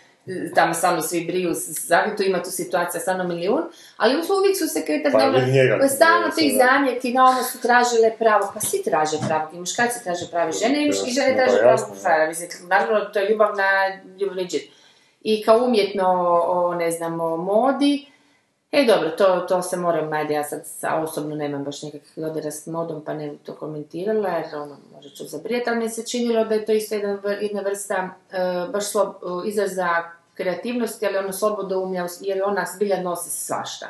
tamo 0.56 0.74
samo 0.74 1.02
svi 1.02 1.26
briju 1.26 1.54
s 1.54 1.88
Zagrebu, 1.88 2.24
ima 2.24 2.44
tu 2.44 2.52
situacija 2.52 3.02
stvarno 3.02 3.24
milijun, 3.24 3.62
ali 3.98 4.14
uvijek 4.16 4.58
su 4.58 4.68
se 4.68 4.86
kretali, 4.86 5.14
Pa, 5.14 5.20
dobro, 5.20 5.42
stalno 5.90 6.32
sada. 6.32 6.66
zamjerki, 6.66 7.14
na 7.14 7.26
ono 7.26 7.44
su 7.44 7.62
tražile 7.62 8.12
pravo, 8.20 8.52
pa 8.54 8.60
svi 8.60 8.84
traže 8.84 9.18
pravo, 9.28 9.50
i 9.54 9.60
muškarci 9.60 10.04
traže 10.04 10.26
pravo 10.32 10.52
žene, 10.52 10.84
i 10.84 10.88
muški 10.88 11.12
žene 11.12 11.30
Pa, 11.30 11.44
traže 11.44 11.58
pravo 11.60 11.96
frajera, 12.02 12.28
mislim, 12.28 12.50
naravno, 12.68 13.00
to 13.06 13.20
je 13.20 13.30
ljubav 13.30 13.56
na 13.56 13.70
ljubavni 14.20 14.46
džir. 14.48 14.62
I 15.24 15.44
kao 15.44 15.58
umjetno 15.58 16.06
o, 16.48 16.76
ne 16.76 16.92
znam, 16.92 17.20
o 17.22 17.38
modi, 17.38 18.11
E 18.72 18.86
dobro, 18.86 19.10
to, 19.10 19.40
to 19.40 19.62
se 19.62 19.78
moram, 19.78 20.14
ajde, 20.14 20.34
ja 20.34 20.44
sad 20.44 20.62
sa, 20.66 20.96
osobno 20.96 21.36
nemam 21.36 21.64
baš 21.64 21.84
nekakvih 21.84 22.14
dodira 22.16 22.52
s 22.52 22.68
modom, 22.68 23.02
pa 23.06 23.14
ne 23.14 23.30
bi 23.30 23.38
to 23.38 23.56
komentirala, 23.56 24.30
jer 24.30 24.56
ono, 24.56 24.78
možda 24.94 25.10
ću 25.10 25.26
zabrijeti, 25.28 25.70
ali 25.70 25.80
mi 25.80 25.90
se 25.90 26.06
činilo 26.06 26.46
da 26.46 26.56
je 26.56 26.66
to 26.66 26.72
isto 26.72 26.96
jedna, 26.96 27.20
jedna 27.42 27.62
vrsta 27.62 28.10
e, 28.32 28.38
baš 28.72 28.92
slob, 28.92 29.10
e, 29.10 29.50
izraza 29.50 29.88
kreativnosti, 30.34 31.06
ali 31.06 31.18
ono 31.18 31.32
slobodoumlja, 31.32 32.08
jer 32.22 32.44
ona 32.46 32.66
zbilja 32.76 33.02
nosi 33.02 33.30
svašta. 33.30 33.88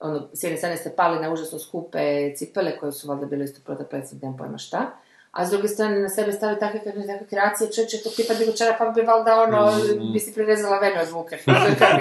Ono, 0.00 0.28
s 0.32 0.42
jedne 0.42 0.58
strane 0.58 0.76
ste 0.76 0.90
pali 0.96 1.20
na 1.20 1.32
užasno 1.32 1.58
skupe 1.58 2.34
cipele, 2.36 2.78
koje 2.78 2.92
su 2.92 3.08
valjda 3.08 3.26
bile 3.26 3.44
isto 3.44 3.60
protoplecne, 3.64 4.18
nemam 4.22 4.36
pojma 4.36 4.58
šta. 4.58 4.90
A 5.36 5.46
s 5.46 5.50
druge 5.50 5.68
strane 5.68 6.00
na 6.00 6.08
sebe 6.08 6.32
stavi 6.32 6.58
takve, 6.60 6.80
kakve, 6.84 7.06
takve 7.06 7.26
kreacije, 7.26 7.72
čovječe, 7.72 7.96
to 8.04 8.10
tipa 8.10 8.34
digočara, 8.34 8.74
pa 8.78 8.84
bi 8.84 9.02
valjda 9.02 9.40
ono, 9.40 9.72
bi 10.12 10.18
si 10.20 10.34
prirezala 10.34 10.78
venu 10.78 10.96
od 11.00 11.06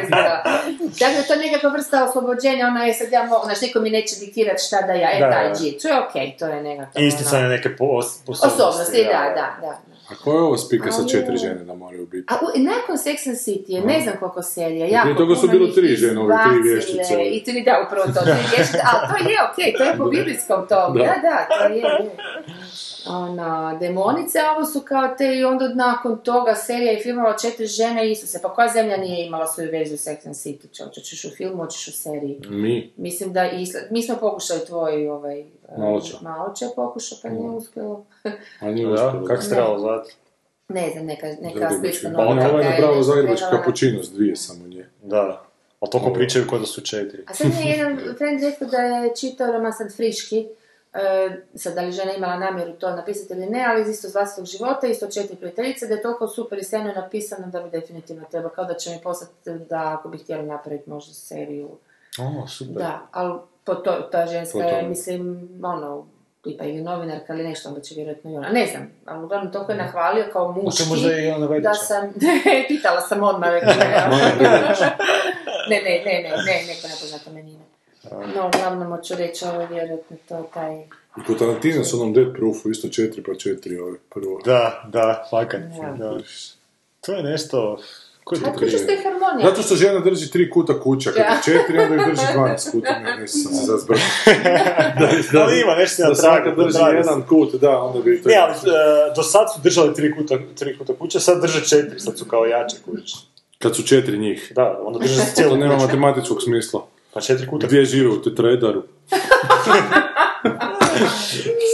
izgleda. 0.04 0.44
Dakle, 1.00 1.24
to 1.28 1.34
je 1.34 1.40
nekakva 1.40 1.70
vrsta 1.70 2.04
oslobođenja, 2.04 2.68
ona 2.68 2.86
je 2.86 2.94
sad 2.94 3.12
ja 3.12 3.24
mogu, 3.24 3.46
znaš, 3.46 3.62
niko 3.62 3.80
mi 3.80 3.90
neće 3.90 4.16
diktirati 4.20 4.64
šta 4.64 4.82
da 4.82 4.94
ja, 4.94 5.10
e, 5.12 5.20
Da, 5.20 5.32
taj 5.32 5.50
da. 5.50 5.56
džir, 5.56 5.74
to 5.82 5.88
je 5.88 6.00
okej, 6.08 6.38
to 6.40 6.46
je 6.48 6.64
nekako, 6.64 7.00
I 7.00 7.08
isticanje 7.08 7.46
ono, 7.46 7.56
neke 7.56 7.76
po, 7.76 8.02
sposobnosti. 8.02 8.62
osobnosti, 8.62 9.04
da, 9.04 9.22
da, 9.36 9.48
da. 9.62 9.82
A 10.10 10.16
ko 10.24 10.32
je 10.32 10.40
ovo 10.40 10.58
spika 10.58 10.92
sa 10.92 11.08
četiri 11.08 11.38
žene 11.38 11.64
da 11.64 11.74
moraju 11.74 12.06
biti? 12.06 12.26
A 12.30 12.36
u, 12.36 12.46
nakon 12.60 12.98
Sex 12.98 13.28
and 13.30 13.38
City 13.38 13.70
je 13.72 13.82
ne 13.82 14.02
znam 14.02 14.16
koliko 14.20 14.42
serija, 14.44 14.88
jako 14.88 15.04
prije 15.06 15.18
toga 15.18 15.36
su 15.36 15.42
puno 15.42 15.54
bilo 15.54 15.68
tri 15.68 15.96
žene, 15.96 16.22
ove 16.22 16.36
tri 16.50 16.70
vještice. 16.70 17.14
I 17.32 17.44
tri, 17.44 17.64
da, 17.64 17.84
upravo 17.88 18.06
to, 18.06 18.22
tri 18.22 18.34
vještice, 18.56 18.80
ali 18.92 19.08
to 19.08 19.30
je 19.30 19.38
okej, 19.52 19.74
to 19.78 19.84
je 19.84 19.98
po 19.98 20.06
biblijskom 20.06 20.68
tomu, 20.68 20.98
Da. 20.98 21.04
da, 21.04 21.16
da, 21.22 21.58
to 21.58 21.74
je, 21.74 21.78
je. 21.78 22.12
Ono, 23.08 23.78
demonice, 23.80 24.40
a 24.40 24.56
ovo 24.56 24.66
su 24.66 24.82
kao 24.82 25.16
te 25.18 25.36
i 25.36 25.44
onda 25.44 25.68
nakon 25.68 26.18
toga 26.18 26.56
serija 26.56 26.92
i 26.94 27.02
filmova 27.02 27.38
četiri 27.38 27.68
žene 27.68 28.12
Isuse, 28.12 28.42
pa 28.42 28.50
koja 28.50 28.68
zemlja 28.68 28.98
nije 28.98 29.26
imala 29.26 29.48
svoju 29.48 29.72
verziju 29.72 29.98
Sex 29.98 30.26
and 30.26 30.36
City, 30.36 30.72
čo, 30.72 30.84
hoćeš 30.86 31.26
u 31.26 31.30
filmu, 31.30 31.58
hoćeš 31.58 31.88
u 31.88 31.92
seriji. 31.94 32.40
Mi. 32.46 32.94
Mislim 32.98 33.34
da 33.34 33.46
i 33.46 33.62
Isla- 33.62 33.82
mi 33.90 34.04
smo 34.04 34.16
pokušali 34.16 34.60
tvoj 34.60 35.10
ovaj, 35.10 35.40
eh, 35.40 35.46
Maloče. 35.78 36.14
Maloče 36.22 36.66
pokušao, 36.76 37.18
pa 37.24 37.30
nije 37.30 37.50
uspjelo. 37.50 38.06
A 38.62 38.66
nije 38.66 38.88
Da, 38.88 38.94
uspjelo. 38.94 39.26
kako 39.26 39.42
se 39.42 39.50
Ne. 39.50 39.56
trebalo 39.56 39.80
zvati? 39.80 40.14
Ne 40.70 40.90
znam, 40.90 41.06
neka, 41.06 41.28
neka 41.42 41.70
slična 41.72 42.12
Pa 42.16 42.22
ona 42.22 42.50
ovaj 42.50 42.64
je 42.64 42.70
napravo 42.70 42.96
nešto 42.96 43.04
Zagrebački 43.06 43.46
kapućino 43.52 44.04
s 44.04 44.12
dvije 44.12 44.36
samo 44.36 44.68
nje. 44.68 44.90
Da. 45.04 45.42
Ali 45.80 45.92
toliko 45.92 46.14
pričaju 46.14 46.46
kao 46.50 46.60
da 46.60 46.66
su 46.66 46.82
četiri. 46.82 47.24
A 47.28 47.34
sad 47.34 47.48
mi 47.50 47.70
je 47.70 47.72
jedan 47.78 47.98
friend 48.18 48.44
rekao 48.44 48.68
da 48.68 48.78
je 48.78 49.12
čitao 49.16 49.52
roman 49.52 49.74
sad 49.74 49.96
friški, 49.96 50.48
sad 51.56 51.76
da 51.76 51.82
li 51.82 51.92
žena 51.92 52.14
imala 52.14 52.36
namjeru 52.36 52.74
to 52.74 52.96
napisati 52.96 53.34
ili 53.34 53.46
ne, 53.46 53.66
ali 53.70 53.82
iz 53.82 53.88
isto 53.88 54.08
iz 54.08 54.14
vlastitog 54.14 54.46
života, 54.46 54.88
isto 54.88 55.08
četiri 55.08 55.36
prijateljice, 55.36 55.88
da 55.88 55.94
je 55.94 56.02
toliko 56.02 56.28
super 56.28 56.60
i 56.60 56.64
sjajno 56.64 56.94
napisano 56.94 57.48
da 57.48 57.62
bi 57.62 57.70
definitivno 57.70 58.24
treba, 58.32 58.50
kao 58.50 58.66
da 58.66 58.74
će 58.74 58.90
mi 58.90 59.00
poslati 59.04 59.34
da 59.46 59.98
ako 60.00 60.10
bi 60.10 60.18
htjeli 60.18 60.44
napraviti 60.44 60.90
možda 60.90 61.14
seriju. 61.14 61.70
O, 62.20 62.48
super. 62.48 62.76
Da, 62.76 63.08
ali 63.12 63.40
po 63.64 63.76
to, 63.76 63.92
ta 64.12 64.26
ženska 64.26 64.60
je, 64.60 64.88
mislim, 64.88 65.50
ono, 65.64 66.06
tipa 66.44 66.64
ili 66.64 66.82
novinarka 66.82 67.34
ili 67.34 67.44
nešto, 67.44 67.70
onda 67.70 67.82
će 67.82 67.96
vjerojatno 67.96 68.32
i 68.32 68.38
ona. 68.38 68.50
Ne 68.50 68.66
znam, 68.66 68.92
ali 69.06 69.24
uglavnom 69.24 69.52
toliko 69.52 69.72
je 69.72 69.78
nahvalio 69.78 70.26
kao 70.34 70.52
muški. 70.52 70.90
možda 70.90 71.20
i 71.20 71.32
ona 71.32 71.60
Da 71.60 71.74
sam, 71.74 72.14
pitala 72.68 73.02
sam 73.02 73.24
odmah, 73.24 73.50
ne, 73.50 73.60
ne, 75.70 75.82
ne, 75.82 76.02
ne, 76.06 76.22
ne, 76.24 76.30
ne, 76.30 76.66
neko 76.68 76.88
nepoznata 76.88 77.32
menina. 77.32 77.65
No, 78.36 78.48
uglavnom 78.56 78.88
hoću 78.88 79.16
reći, 79.16 79.46
ovo 79.46 79.62
je 79.62 79.68
vjerojatno 79.68 80.18
to 80.28 80.50
taj... 80.54 80.80
I 81.18 81.24
kod 81.28 81.40
Tarantina 81.40 81.84
s 81.84 81.94
onom 81.94 82.14
Dead 82.14 82.34
Proofu 82.34 82.70
isto 82.72 82.88
četiri 82.88 83.24
pa 83.24 83.36
četiri 83.36 83.80
ove 83.80 83.98
prvo. 84.14 84.42
Da, 84.46 84.84
da, 84.88 85.28
fakat. 85.30 85.62
Ja. 85.82 85.92
Da. 85.92 86.18
To 87.02 87.14
je 87.14 87.24
nešto... 87.24 87.80
Ko 88.24 88.36
je 88.36 88.42
to 88.42 88.50
A 88.50 88.54
to 88.54 88.68
što 88.68 88.92
je 88.92 89.04
harmonija. 89.04 89.50
Zato 89.50 89.62
što 89.62 89.76
žena 89.76 90.00
drži 90.00 90.32
tri 90.32 90.50
kuta 90.50 90.80
kuća, 90.82 91.12
kad 91.12 91.20
je 91.20 91.30
Da. 91.30 91.42
četiri, 91.46 91.80
onda 91.80 91.96
ih 91.96 92.02
drži 92.08 92.22
12 92.36 92.72
kuta, 92.72 93.00
ne, 93.06 93.18
ne 93.18 93.28
sam 93.28 93.54
se 93.54 93.66
zazbrao. 93.66 94.00
Ali 95.44 95.62
ima 95.62 95.76
nešto 95.76 96.04
na 96.04 96.10
Da 96.10 96.16
tragu, 96.16 96.62
na 96.62 96.68
drži 96.68 96.80
jedan 96.96 97.22
kut, 97.28 97.56
da, 97.56 97.80
onda 97.82 98.00
bi 98.02 98.22
to... 98.22 98.30
Ne, 98.30 98.36
ali 98.36 98.54
e, 98.54 99.14
do 99.16 99.24
sad 99.24 99.54
su 99.54 99.60
držali 99.64 99.94
tri 99.94 100.16
kuta, 100.16 100.40
tri 100.56 100.78
kuta 100.78 100.94
kuće, 100.94 101.20
sad 101.20 101.42
drže 101.42 101.66
četiri, 101.66 102.00
sad 102.00 102.18
su 102.18 102.26
kao 102.26 102.46
jače 102.46 102.78
kuće. 102.86 103.16
Kad 103.60 103.76
su 103.76 103.84
četiri 103.84 104.18
njih. 104.18 104.52
Da, 104.56 104.80
onda 104.84 105.00
drže 105.00 105.16
To 105.26 105.32
cijelu 105.36 105.58
nema 105.58 105.74
kuću. 105.74 105.86
matematičkog 105.86 106.42
smisla. 106.44 106.88
Pa 107.16 107.22
četiri 107.22 107.48
kuta 107.48 107.68
Gdje 107.68 107.86
žive 107.86 108.10
u 108.10 108.22
tetraedaru? 108.22 108.84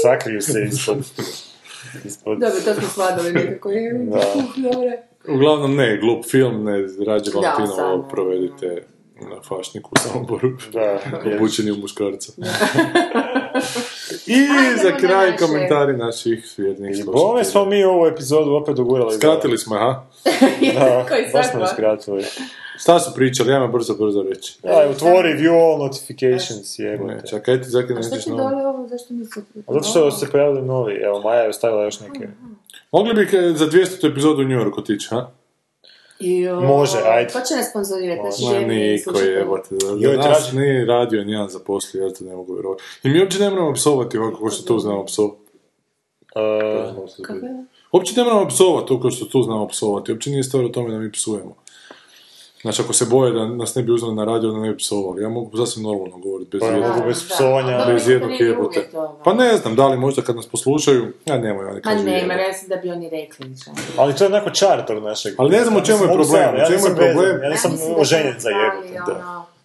sakriju 0.04 0.42
se 0.42 0.64
ispod... 0.72 0.98
ispod... 2.06 2.40
Dobro, 2.40 2.60
to 2.66 2.74
smo 2.74 2.88
svadali 2.88 3.34
nekako. 3.34 3.70
je. 3.72 3.94
Da. 4.12 4.20
Dobro. 4.58 4.92
Uglavnom 5.28 5.76
ne, 5.76 5.98
glup 5.98 6.26
film, 6.26 6.64
ne, 6.64 6.88
rađe 7.08 7.32
Valentinovo 7.34 8.08
provedite 8.12 8.86
na 9.30 9.42
fašniku 9.42 9.92
u 9.96 10.00
Samoboru. 10.00 10.52
Da, 10.74 11.00
Obučeni 11.36 11.72
u 11.72 11.78
muškarca. 11.78 12.32
I 14.32 14.36
Ajdemo 14.36 14.78
za 14.84 14.90
na 14.90 14.98
kraj 14.98 15.32
naše. 15.32 15.46
komentari 15.46 15.98
naših 15.98 16.54
vjernih 16.58 17.00
I 17.00 17.04
bome 17.04 17.44
smo 17.44 17.66
mi 17.66 17.84
ovu 17.84 18.08
epizodu 18.08 18.52
opet 18.52 18.76
dogurali. 18.76 19.16
Skratili 19.16 19.58
smo, 19.58 19.76
je, 19.76 19.82
ha? 19.82 20.04
Da, 20.80 21.06
Koji 21.10 21.26
baš 21.34 21.52
smo 21.52 21.68
skratili. 21.68 22.24
Šta 22.80 23.00
su 23.00 23.12
pričali? 23.16 23.54
Ajmo 23.54 23.68
brzo, 23.68 23.94
brzo 23.96 24.24
reći. 24.30 24.58
Da, 24.64 24.88
otvori 24.90 25.34
view 25.34 25.72
all 25.72 25.80
notifications, 25.80 26.80
jebote. 26.80 27.28
čekaj, 27.30 27.62
ti 27.62 27.70
zakaj 27.70 27.96
A 27.96 28.00
ne 28.00 28.04
što 28.04 28.16
ideš 28.16 28.24
ti 28.24 28.30
na 28.32 28.38
dole 28.38 28.68
ovo, 28.68 28.88
zašto 28.88 29.14
nisi... 29.14 29.40
A 29.68 29.74
Zato 29.74 29.84
što 29.84 30.12
se 30.12 30.32
pojavili 30.32 30.62
novi, 30.62 30.94
evo 30.96 31.22
Maja 31.22 31.42
je 31.42 31.50
ostavila 31.50 31.84
još 31.84 32.00
neke. 32.00 32.28
Mogli 32.92 33.14
bi 33.14 33.28
za 33.56 33.66
200. 33.68 34.12
epizodu 34.12 34.42
u 34.42 34.46
New 34.46 34.60
York 34.60 34.80
otići, 34.80 35.08
ha? 35.10 35.30
Jo, 36.22 36.62
Može, 36.62 36.98
ajde. 37.06 37.34
Ko 37.34 37.40
će 37.40 37.56
nas 37.56 37.70
sponzorirati? 37.70 38.22
Naši 38.24 38.44
Ma 38.46 38.60
niko 38.60 39.04
slušatelji. 39.04 39.34
jebote. 39.34 39.76
Joj, 40.00 40.18
Da 40.18 40.30
nas 40.30 40.38
traži- 40.40 40.58
nije 40.58 40.86
radio 40.86 41.24
nijedan 41.24 41.50
zaposlio, 41.50 42.04
ja 42.04 42.14
to 42.14 42.24
ne 42.24 42.36
mogu 42.36 42.54
vjerovati. 42.54 42.84
I 43.04 43.10
mi 43.10 43.20
uopće 43.22 43.40
ne 43.40 43.50
moramo 43.50 43.74
psovati 43.74 44.18
ovako 44.18 44.40
kao 44.40 44.50
što 44.50 44.64
tu 44.66 44.80
znamo 44.80 45.06
psovati. 45.06 45.42
Uh, 46.36 47.24
Kako 47.24 47.46
je? 47.46 47.66
Uopće 47.92 48.14
ne 48.18 48.24
moramo 48.24 48.48
psovati 48.48 48.88
to 48.88 49.02
kao 49.02 49.12
što 49.12 49.26
tu 49.26 49.42
znamo 49.44 49.68
psovati. 49.68 50.12
Uopće 50.12 50.30
nije 50.30 50.44
stvar 50.44 50.66
u 50.66 50.72
tome 50.72 50.92
da 50.92 50.98
mi 50.98 51.12
psujemo. 51.12 51.56
Znači, 52.62 52.82
ako 52.82 52.94
se 52.94 53.06
boje 53.06 53.32
da 53.32 53.46
nas 53.48 53.76
ne 53.76 53.84
bi 53.84 53.92
uzeli 53.92 54.16
na 54.16 54.26
radio, 54.26 54.52
da 54.52 54.58
ne 54.58 54.70
bi 54.70 54.78
psovali. 54.78 55.22
Ja 55.24 55.30
mogu 55.30 55.58
sasvim 55.58 55.84
normalno 55.84 56.18
govoriti 56.18 56.50
bez 56.52 56.60
Pa, 56.60 56.66
jednog, 56.66 56.90
mogu 56.90 57.08
bez 57.08 57.20
Da, 57.20 57.36
psovanja. 57.36 57.78
dobro, 57.78 57.94
bez 57.94 58.08
jednog 58.08 58.32
jebote. 58.40 58.90
ono. 58.94 59.16
Pa 59.24 59.34
ne 59.34 59.58
znam, 59.58 59.76
da 59.76 59.88
li 59.88 59.98
možda 59.98 60.22
kad 60.22 60.36
nas 60.36 60.46
poslušaju, 60.48 61.14
ja 61.26 61.38
nemoj, 61.38 61.66
oni 61.66 61.76
Ma 61.76 61.82
kažu 61.82 62.04
nema, 62.04 62.12
jebote. 62.34 62.42
ja 62.42 62.54
sam 62.54 62.70
da 62.70 62.76
bi 62.76 62.90
oni 62.90 63.10
rekli. 63.12 63.50
ništa. 63.50 63.72
ali 63.98 64.16
to 64.16 64.24
je 64.24 64.28
onako 64.28 64.50
čar 64.50 64.86
tog 64.86 65.04
našeg. 65.04 65.34
Ali 65.38 65.50
ne 65.50 65.62
znam 65.62 65.78
u 65.78 65.82
čemu 65.82 66.00
je 66.00 66.08
problem, 66.08 66.28
u 66.50 66.58
ja 66.58 66.66
čemu 66.66 66.72
je 66.72 66.78
nisam 66.78 66.96
problem? 66.96 67.38
Ja 67.38 67.44
Ja 67.44 67.50
nisam 67.50 67.72
da 67.72 67.96
oženjen 67.98 68.36
za 68.40 68.50
jebote. 68.50 69.12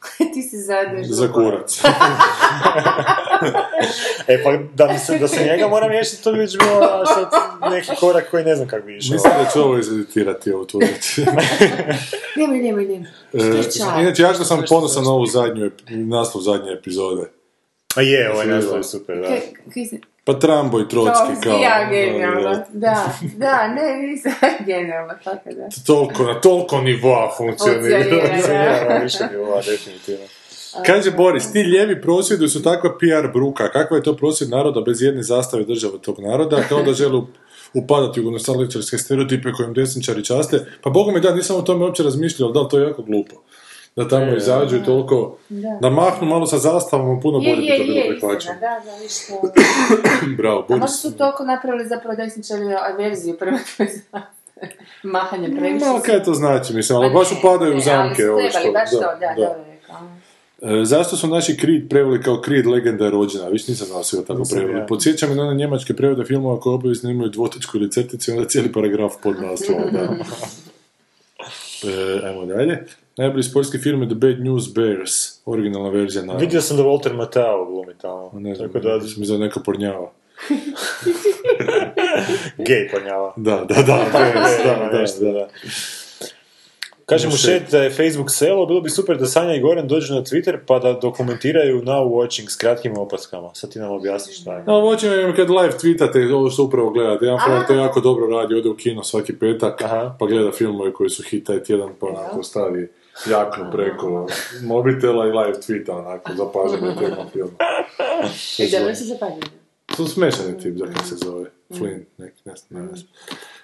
Ti 0.35 0.43
si 0.43 0.59
zadeš. 0.59 1.07
Za 1.07 1.33
kurac. 1.33 1.81
E 4.29 4.43
pa 4.43 4.51
da, 4.75 4.93
mi 4.93 4.99
se, 4.99 5.19
da 5.19 5.29
se 5.29 5.45
njega 5.45 5.69
moram 5.69 5.91
riješiti, 5.91 6.23
to 6.23 6.33
bi 6.33 6.39
već 6.39 6.59
bilo 6.59 6.81
sad 7.07 7.31
neki 7.73 7.91
korak 8.01 8.31
koji 8.31 8.45
ne 8.45 8.57
znam 8.57 8.69
kako 8.69 8.87
bi 8.87 8.97
išao. 8.97 9.13
Mislim 9.13 9.33
da 9.35 9.51
će 9.51 9.61
ovo 9.61 9.79
izeditirati, 9.79 10.53
ovo 10.53 10.65
tu 10.65 10.81
reći. 10.81 11.25
Nemoj, 12.37 12.59
nemoj, 12.59 12.85
nemoj. 12.85 13.09
E, 13.33 14.01
Inače, 14.01 14.23
ja 14.23 14.35
što 14.35 14.45
sam 14.45 14.63
ponosan 14.69 15.05
na 15.05 15.11
ovu 15.11 15.27
zadnju, 15.27 15.71
naslov 15.89 16.43
zadnje 16.43 16.73
epizode. 16.73 17.31
A 17.97 18.03
je, 18.03 18.33
ovaj 18.33 18.47
naslov 18.47 18.77
je 18.77 18.85
super, 18.85 19.17
da. 19.17 19.29
Kaj- 19.29 19.41
kaj 19.75 19.85
si- 19.85 20.01
Pa 20.27 20.39
Trambo 20.39 20.81
i 20.81 20.89
Trotski, 20.89 21.33
kao... 21.43 21.59
ja, 21.59 21.89
genijalno. 21.91 22.49
ono, 22.49 22.63
Da, 22.73 23.13
da, 23.37 23.69
ne, 23.69 23.97
nisam 24.03 24.33
genijalno, 24.67 25.15
tako 25.25 25.49
da. 25.51 25.69
Toliko, 25.87 26.23
na 26.23 26.41
toliko 26.41 26.81
nivoa 26.81 27.35
funkcionira. 27.37 28.05
Funkcionira. 28.05 28.99
Više 29.03 29.25
ova, 29.49 29.61
definitivno. 29.63 30.27
Kaže 30.87 31.11
Boris, 31.11 31.53
ti 31.53 31.59
lijevi 31.63 32.03
prosvjedi 32.03 32.49
su 32.49 32.63
takva 32.63 32.91
PR 32.99 33.29
bruka. 33.33 33.69
Kakva 33.71 33.97
je 33.97 34.03
to 34.03 34.17
prosvjed 34.17 34.51
naroda 34.51 34.81
bez 34.81 35.03
jedne 35.03 35.23
zastave 35.23 35.65
države 35.65 35.99
tog 36.03 36.19
naroda? 36.21 36.63
Kao 36.69 36.83
da 36.83 36.93
žele 36.93 37.13
up- 37.19 37.27
upadati 37.75 38.21
u 38.21 38.25
gonostaličarske 38.25 38.99
stereotipe 38.99 39.53
kojim 39.53 39.75
desničari 39.75 40.25
časte. 40.25 40.65
Pa 40.83 40.91
bogu 40.91 41.13
mi 41.13 41.21
da, 41.21 41.35
nisam 41.35 41.57
o 41.57 41.63
tome 41.63 41.85
uopće 41.85 42.03
razmišljao, 42.03 42.47
ali 42.49 42.55
da, 42.55 42.69
to 42.69 42.79
je 42.79 42.85
jako 42.87 43.03
glupo. 43.03 43.35
Da 43.97 44.09
tamo 44.09 44.25
Je, 44.25 44.37
izađu 44.37 44.77
i 44.77 44.85
toliko... 44.85 45.37
Da 45.81 45.91
mahnu 45.91 46.29
malo 46.29 46.47
sa 46.47 46.59
zastavama, 46.59 47.21
puno 47.21 47.39
Je, 47.39 47.51
bolje 47.51 47.63
bi 47.63 47.79
to 47.79 47.85
bilo 47.85 48.05
prihvaćeno. 48.09 48.55
da, 48.55 48.83
da, 48.85 48.97
viš 49.03 49.27
to. 49.27 49.43
Bravo, 50.39 50.67
A 50.69 50.73
možda 50.73 50.87
su 50.89 51.17
toliko 51.17 51.45
napravili 51.45 51.89
zapravo 51.89 52.17
desničari 52.17 52.63
averziju 52.85 53.37
prema 53.39 53.59
toj. 53.77 53.89
Mahanje 55.05 55.49
previše. 55.51 55.87
Ma, 55.87 56.01
kaj 56.01 56.23
to 56.23 56.35
znači, 56.35 56.75
mislim, 56.75 56.99
ali 56.99 57.11
baš 57.11 57.29
upadaju 57.33 57.77
u 57.77 57.81
zamke. 57.81 58.23
Ali 58.23 58.31
ovo 58.31 58.41
su 58.43 58.53
trebali 58.53 58.63
što- 58.63 58.73
baš 58.73 58.91
to, 58.91 59.19
da, 59.21 59.35
da. 59.37 59.57
E, 60.63 60.85
zašto 60.85 61.17
su 61.17 61.27
naši 61.27 61.57
Creed 61.57 61.89
preveli 61.89 62.23
kao 62.23 62.43
Creed 62.45 62.67
legenda 62.67 63.05
je 63.05 63.11
rođena? 63.11 63.49
Viš 63.49 63.69
nisam 63.69 63.87
znao 63.87 64.03
sve 64.03 64.25
tako 64.25 64.43
preveli. 64.51 64.79
ja. 64.79 64.87
Podsjeća 64.87 65.27
me 65.27 65.35
na 65.35 65.43
one 65.43 65.55
njemačke 65.55 65.95
prevode 65.95 66.25
filmova 66.25 66.61
koje 66.61 66.75
obavezno 66.75 67.11
imaju 67.11 67.31
dvotočku 67.31 67.77
ili 67.77 67.91
crticu 67.91 68.31
i 68.31 68.35
onda 68.35 68.49
cijeli 68.49 68.73
paragraf 68.73 69.13
pod 69.23 69.37
naslovom. 69.43 69.85
E, 71.85 72.27
ajmo 72.27 72.47
dalje. 72.47 72.85
Najbolji 73.17 73.43
sportski 73.43 73.79
film 73.79 74.03
je 74.03 74.09
The 74.09 74.15
Bad 74.15 74.41
News 74.41 74.75
Bears, 74.75 75.11
originalna 75.45 75.89
verzija 75.89 76.25
na... 76.25 76.37
Vidio 76.37 76.61
sam 76.61 76.77
da 76.77 76.83
Walter 76.83 77.15
Matthau 77.15 77.67
glumi 77.67 77.95
tamo. 77.99 78.31
Ne 78.35 78.55
znam, 78.55 78.73
Tako 78.73 78.85
da, 78.85 79.01
mi 79.17 79.27
za 79.27 79.39
neka 79.39 79.61
pornjava. 79.61 80.13
gej 82.67 82.89
ponjava. 82.91 83.33
Da, 83.37 83.65
da, 83.69 83.83
da, 83.83 84.07
Bears, 84.93 85.19
da, 85.21 85.27
da. 85.27 85.33
da. 85.33 85.49
Kaže 87.07 87.29
mu 87.29 87.37
šet 87.37 87.63
da 87.71 87.83
je 87.83 87.91
Facebook 87.91 88.31
selo, 88.31 88.67
bilo 88.67 88.81
bi 88.81 88.91
super 88.91 89.17
da 89.17 89.27
Sanja 89.27 89.55
i 89.55 89.61
Goran 89.61 89.89
dođu 89.89 90.15
na 90.15 90.23
Twitter 90.23 90.59
pa 90.67 90.79
da 90.79 90.93
dokumentiraju 90.93 91.83
now 91.83 92.09
watching 92.09 92.49
s 92.49 92.57
kratkim 92.57 92.99
opaskama. 92.99 93.51
Sad 93.55 93.73
ti 93.73 93.79
nam 93.79 93.91
objasniš 93.91 94.41
šta 94.41 94.57
je. 94.57 94.65
No, 94.65 94.81
voćem 94.81 95.13
im 95.21 95.37
kad 95.37 95.51
live 95.51 95.73
tweetate 95.73 96.35
ovo 96.35 96.51
što 96.51 96.63
upravo 96.63 96.91
gledate. 96.91 97.25
Jedan 97.25 97.41
frajer 97.47 97.67
to 97.67 97.75
jako 97.75 98.01
dobro 98.01 98.27
radi, 98.27 98.55
ode 98.55 98.69
u 98.69 98.77
kino 98.77 99.05
svaki 99.05 99.39
petak, 99.39 99.83
Aha. 99.83 100.17
pa 100.19 100.27
gleda 100.27 100.53
filmove 100.53 100.93
koji 100.93 101.11
su 101.11 101.23
hit 101.23 101.47
taj 101.47 101.63
tjedan, 101.63 101.89
pa 102.01 102.07
onako 102.07 102.43
stavi 102.43 102.89
jaknu 103.31 103.65
preko 103.73 104.27
mobitela 104.63 105.27
i 105.27 105.31
live 105.31 105.59
tweeta, 105.59 105.99
onako, 105.99 106.33
zapaženo 106.35 106.95
tijekom 106.99 107.29
filma. 107.33 107.53
I 108.59 108.71
dobro 108.71 108.95
se 108.95 109.05
zapaženo. 109.05 109.47
Su 109.97 110.07
smešani 110.07 110.59
tip, 110.59 110.77
za 110.77 110.87
kak 110.87 111.07
se 111.07 111.15
zove. 111.15 111.51
Flynn, 111.71 112.01
neki, 112.19 112.43
ne 112.45 112.57
znam, 112.57 112.87
ne 112.87 112.97
znam. 112.97 113.09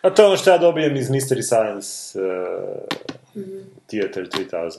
A 0.02 0.10
to 0.10 0.22
je 0.22 0.26
ono 0.26 0.36
što 0.36 0.50
ja 0.50 0.58
dobijem 0.58 0.96
iz 0.96 1.08
Mystery 1.08 1.42
Science 1.42 2.18
uh, 2.20 3.12
Theater 3.86 4.28
3000. 4.28 4.78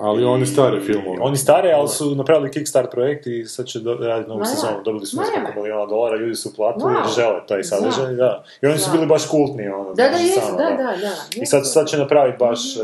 Ali 0.00 0.24
oni 0.24 0.46
stare 0.46 0.80
filmove. 0.80 1.18
Oni 1.20 1.36
stare, 1.36 1.72
ali 1.72 1.88
su 1.88 2.14
napravili 2.14 2.50
Kickstart 2.50 2.90
projekt 2.90 3.26
i 3.26 3.44
sad 3.44 3.66
će 3.66 3.80
do, 3.80 3.94
raditi 3.94 4.28
novu 4.30 4.44
sezonu. 4.44 4.82
Dobili 4.84 5.06
su 5.06 5.16
nekoliko 5.16 5.60
milijuna 5.60 5.86
dolara, 5.86 6.16
ljudi 6.16 6.34
su 6.34 6.54
platili 6.54 6.92
jer 6.92 7.02
Wow. 7.02 7.14
žele 7.14 7.40
taj 7.48 7.62
sadržaj, 7.64 8.14
da. 8.14 8.44
I 8.62 8.66
oni 8.66 8.78
su 8.78 8.90
Da. 8.90 8.92
bili 8.96 9.06
baš 9.06 9.26
kultni, 9.28 9.68
ono. 9.68 9.94
Da, 9.94 10.02
da, 10.02 10.08
znači, 10.08 10.24
jesu, 10.24 10.50
da, 10.50 10.64
da, 10.64 10.96
da. 11.02 11.42
I 11.42 11.46
sad, 11.46 11.72
sad 11.72 11.88
će 11.88 11.96
napraviti 11.98 12.36
baš 12.38 12.76
e, 12.76 12.80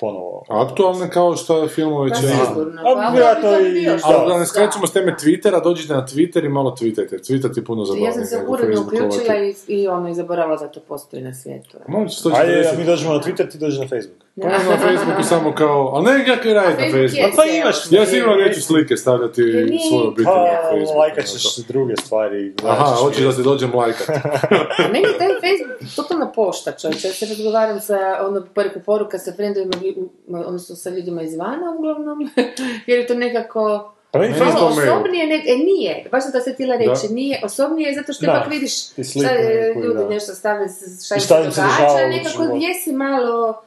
ponovo. 0.00 0.44
Aktualne 0.48 1.10
kao 1.10 1.36
što 1.36 1.68
filmove 1.68 2.10
Pa 2.10 2.14
će... 2.16 2.22
sigurno. 2.22 2.80
A, 2.80 2.94
Pa, 2.94 3.10
vjerojatno 3.12 3.50
i-. 3.50 3.88
Ali 4.04 4.28
da 4.28 4.38
ne 4.38 4.46
skrećemo 4.46 4.86
s 4.86 4.92
teme 4.92 5.16
Twittera, 5.20 5.62
dođite 5.64 5.92
na 5.94 6.06
Twitter 6.06 6.44
i 6.44 6.48
malo 6.48 6.76
tweetajte. 6.80 7.14
Tweetati 7.30 7.58
je 7.58 7.64
puno 7.64 7.84
zabavnije. 7.84 8.06
Ja 8.06 8.12
sam 8.12 8.24
se 8.24 8.44
uredno 8.48 8.80
uključila 8.82 9.36
i, 9.36 9.54
i 9.66 9.88
ono, 9.88 10.08
i 10.08 10.14
zaboravila 10.14 10.56
da 10.56 10.68
to 10.68 10.80
postoji 10.80 11.22
na 11.22 11.34
svijetu. 11.34 11.78
Ajde, 12.34 12.68
a 12.68 12.72
140. 12.72 12.78
mi 12.78 12.84
dođemo 12.84 13.12
na 13.14 13.20
Twitter, 13.20 13.50
ti 13.52 13.58
dođi 13.58 13.80
na 13.80 13.88
Facebook. 13.88 14.25
Pa 14.36 14.48
ja 14.48 14.58
na 14.60 14.76
Facebooku 14.78 15.22
samo 15.34 15.54
kao, 15.54 15.90
ali 15.94 16.04
ne 16.06 16.26
kako 16.26 16.48
je 16.48 16.54
raditi 16.54 16.82
na 16.82 16.90
Facebooku. 16.92 17.36
Pa 17.36 17.42
imaš-. 17.44 17.92
Ja 17.92 18.06
si 18.06 18.18
imam 18.18 18.38
reći 18.38 18.60
slike 18.60 18.96
stavljati 18.96 19.42
nije- 19.42 19.78
svoju 19.88 20.04
obitelj 20.04 20.24
Pa, 20.24 20.42
na 20.42 20.70
Facebooku. 20.70 20.98
lajkat 20.98 21.24
ćeš 21.26 21.56
druge 21.58 21.96
stvari. 21.96 22.54
Aha, 22.64 22.84
ćeš 22.86 23.00
hoćeš 23.00 23.24
da 23.24 23.32
ti 23.32 23.42
dođem 23.42 23.74
lajkat. 23.74 24.08
A 24.80 24.88
meni 24.92 25.04
je 25.04 25.18
taj 25.18 25.28
Facebook 25.28 25.96
totalna 25.96 26.32
pošta, 26.32 26.72
čovječe. 26.72 27.08
Ja 27.08 27.14
se 27.14 27.26
razgovaram 27.26 27.80
sa, 27.80 27.98
ono, 28.22 28.46
preko 28.54 28.80
poruka 28.80 29.18
sa 29.18 29.32
friendovima, 29.32 29.72
vi- 29.82 29.96
odnosno 30.36 30.76
sa 30.76 30.90
ljudima 30.90 31.22
izvana 31.22 31.74
uglavnom, 31.78 32.30
jer 32.86 32.98
je 32.98 33.06
to 33.06 33.14
nekako... 33.16 33.92
Pa 34.10 34.18
meni 34.18 34.30
Meni 34.30 34.40
je 34.40 34.44
Facebook 34.44 34.60
to 34.60 34.64
Malo 34.66 34.76
mail. 34.76 34.92
osobnije, 34.92 35.26
ne, 35.26 35.34
e, 35.36 35.56
nije, 35.58 36.04
baš 36.12 36.22
sam 36.22 36.32
to 36.32 36.40
sad 36.40 36.54
htjela 36.54 36.76
reći, 36.76 37.08
Da. 37.08 37.14
nije 37.14 37.40
osobnije 37.44 37.94
zato 37.94 38.12
što 38.12 38.26
Da, 38.26 38.32
ipak 38.32 38.52
vidiš 38.52 38.72
šta 38.84 39.28
e, 39.30 39.72
ljudi 39.76 39.98
da. 39.98 40.08
nešto 40.08 40.34
stave, 40.34 40.66
šta 41.06 41.14
im 41.14 41.20
se 41.20 41.26
se 41.52 41.60
događa, 41.62 42.06
nekako 42.08 42.42
životu. 42.42 42.58
jesi 42.58 42.92
malo 42.94 43.62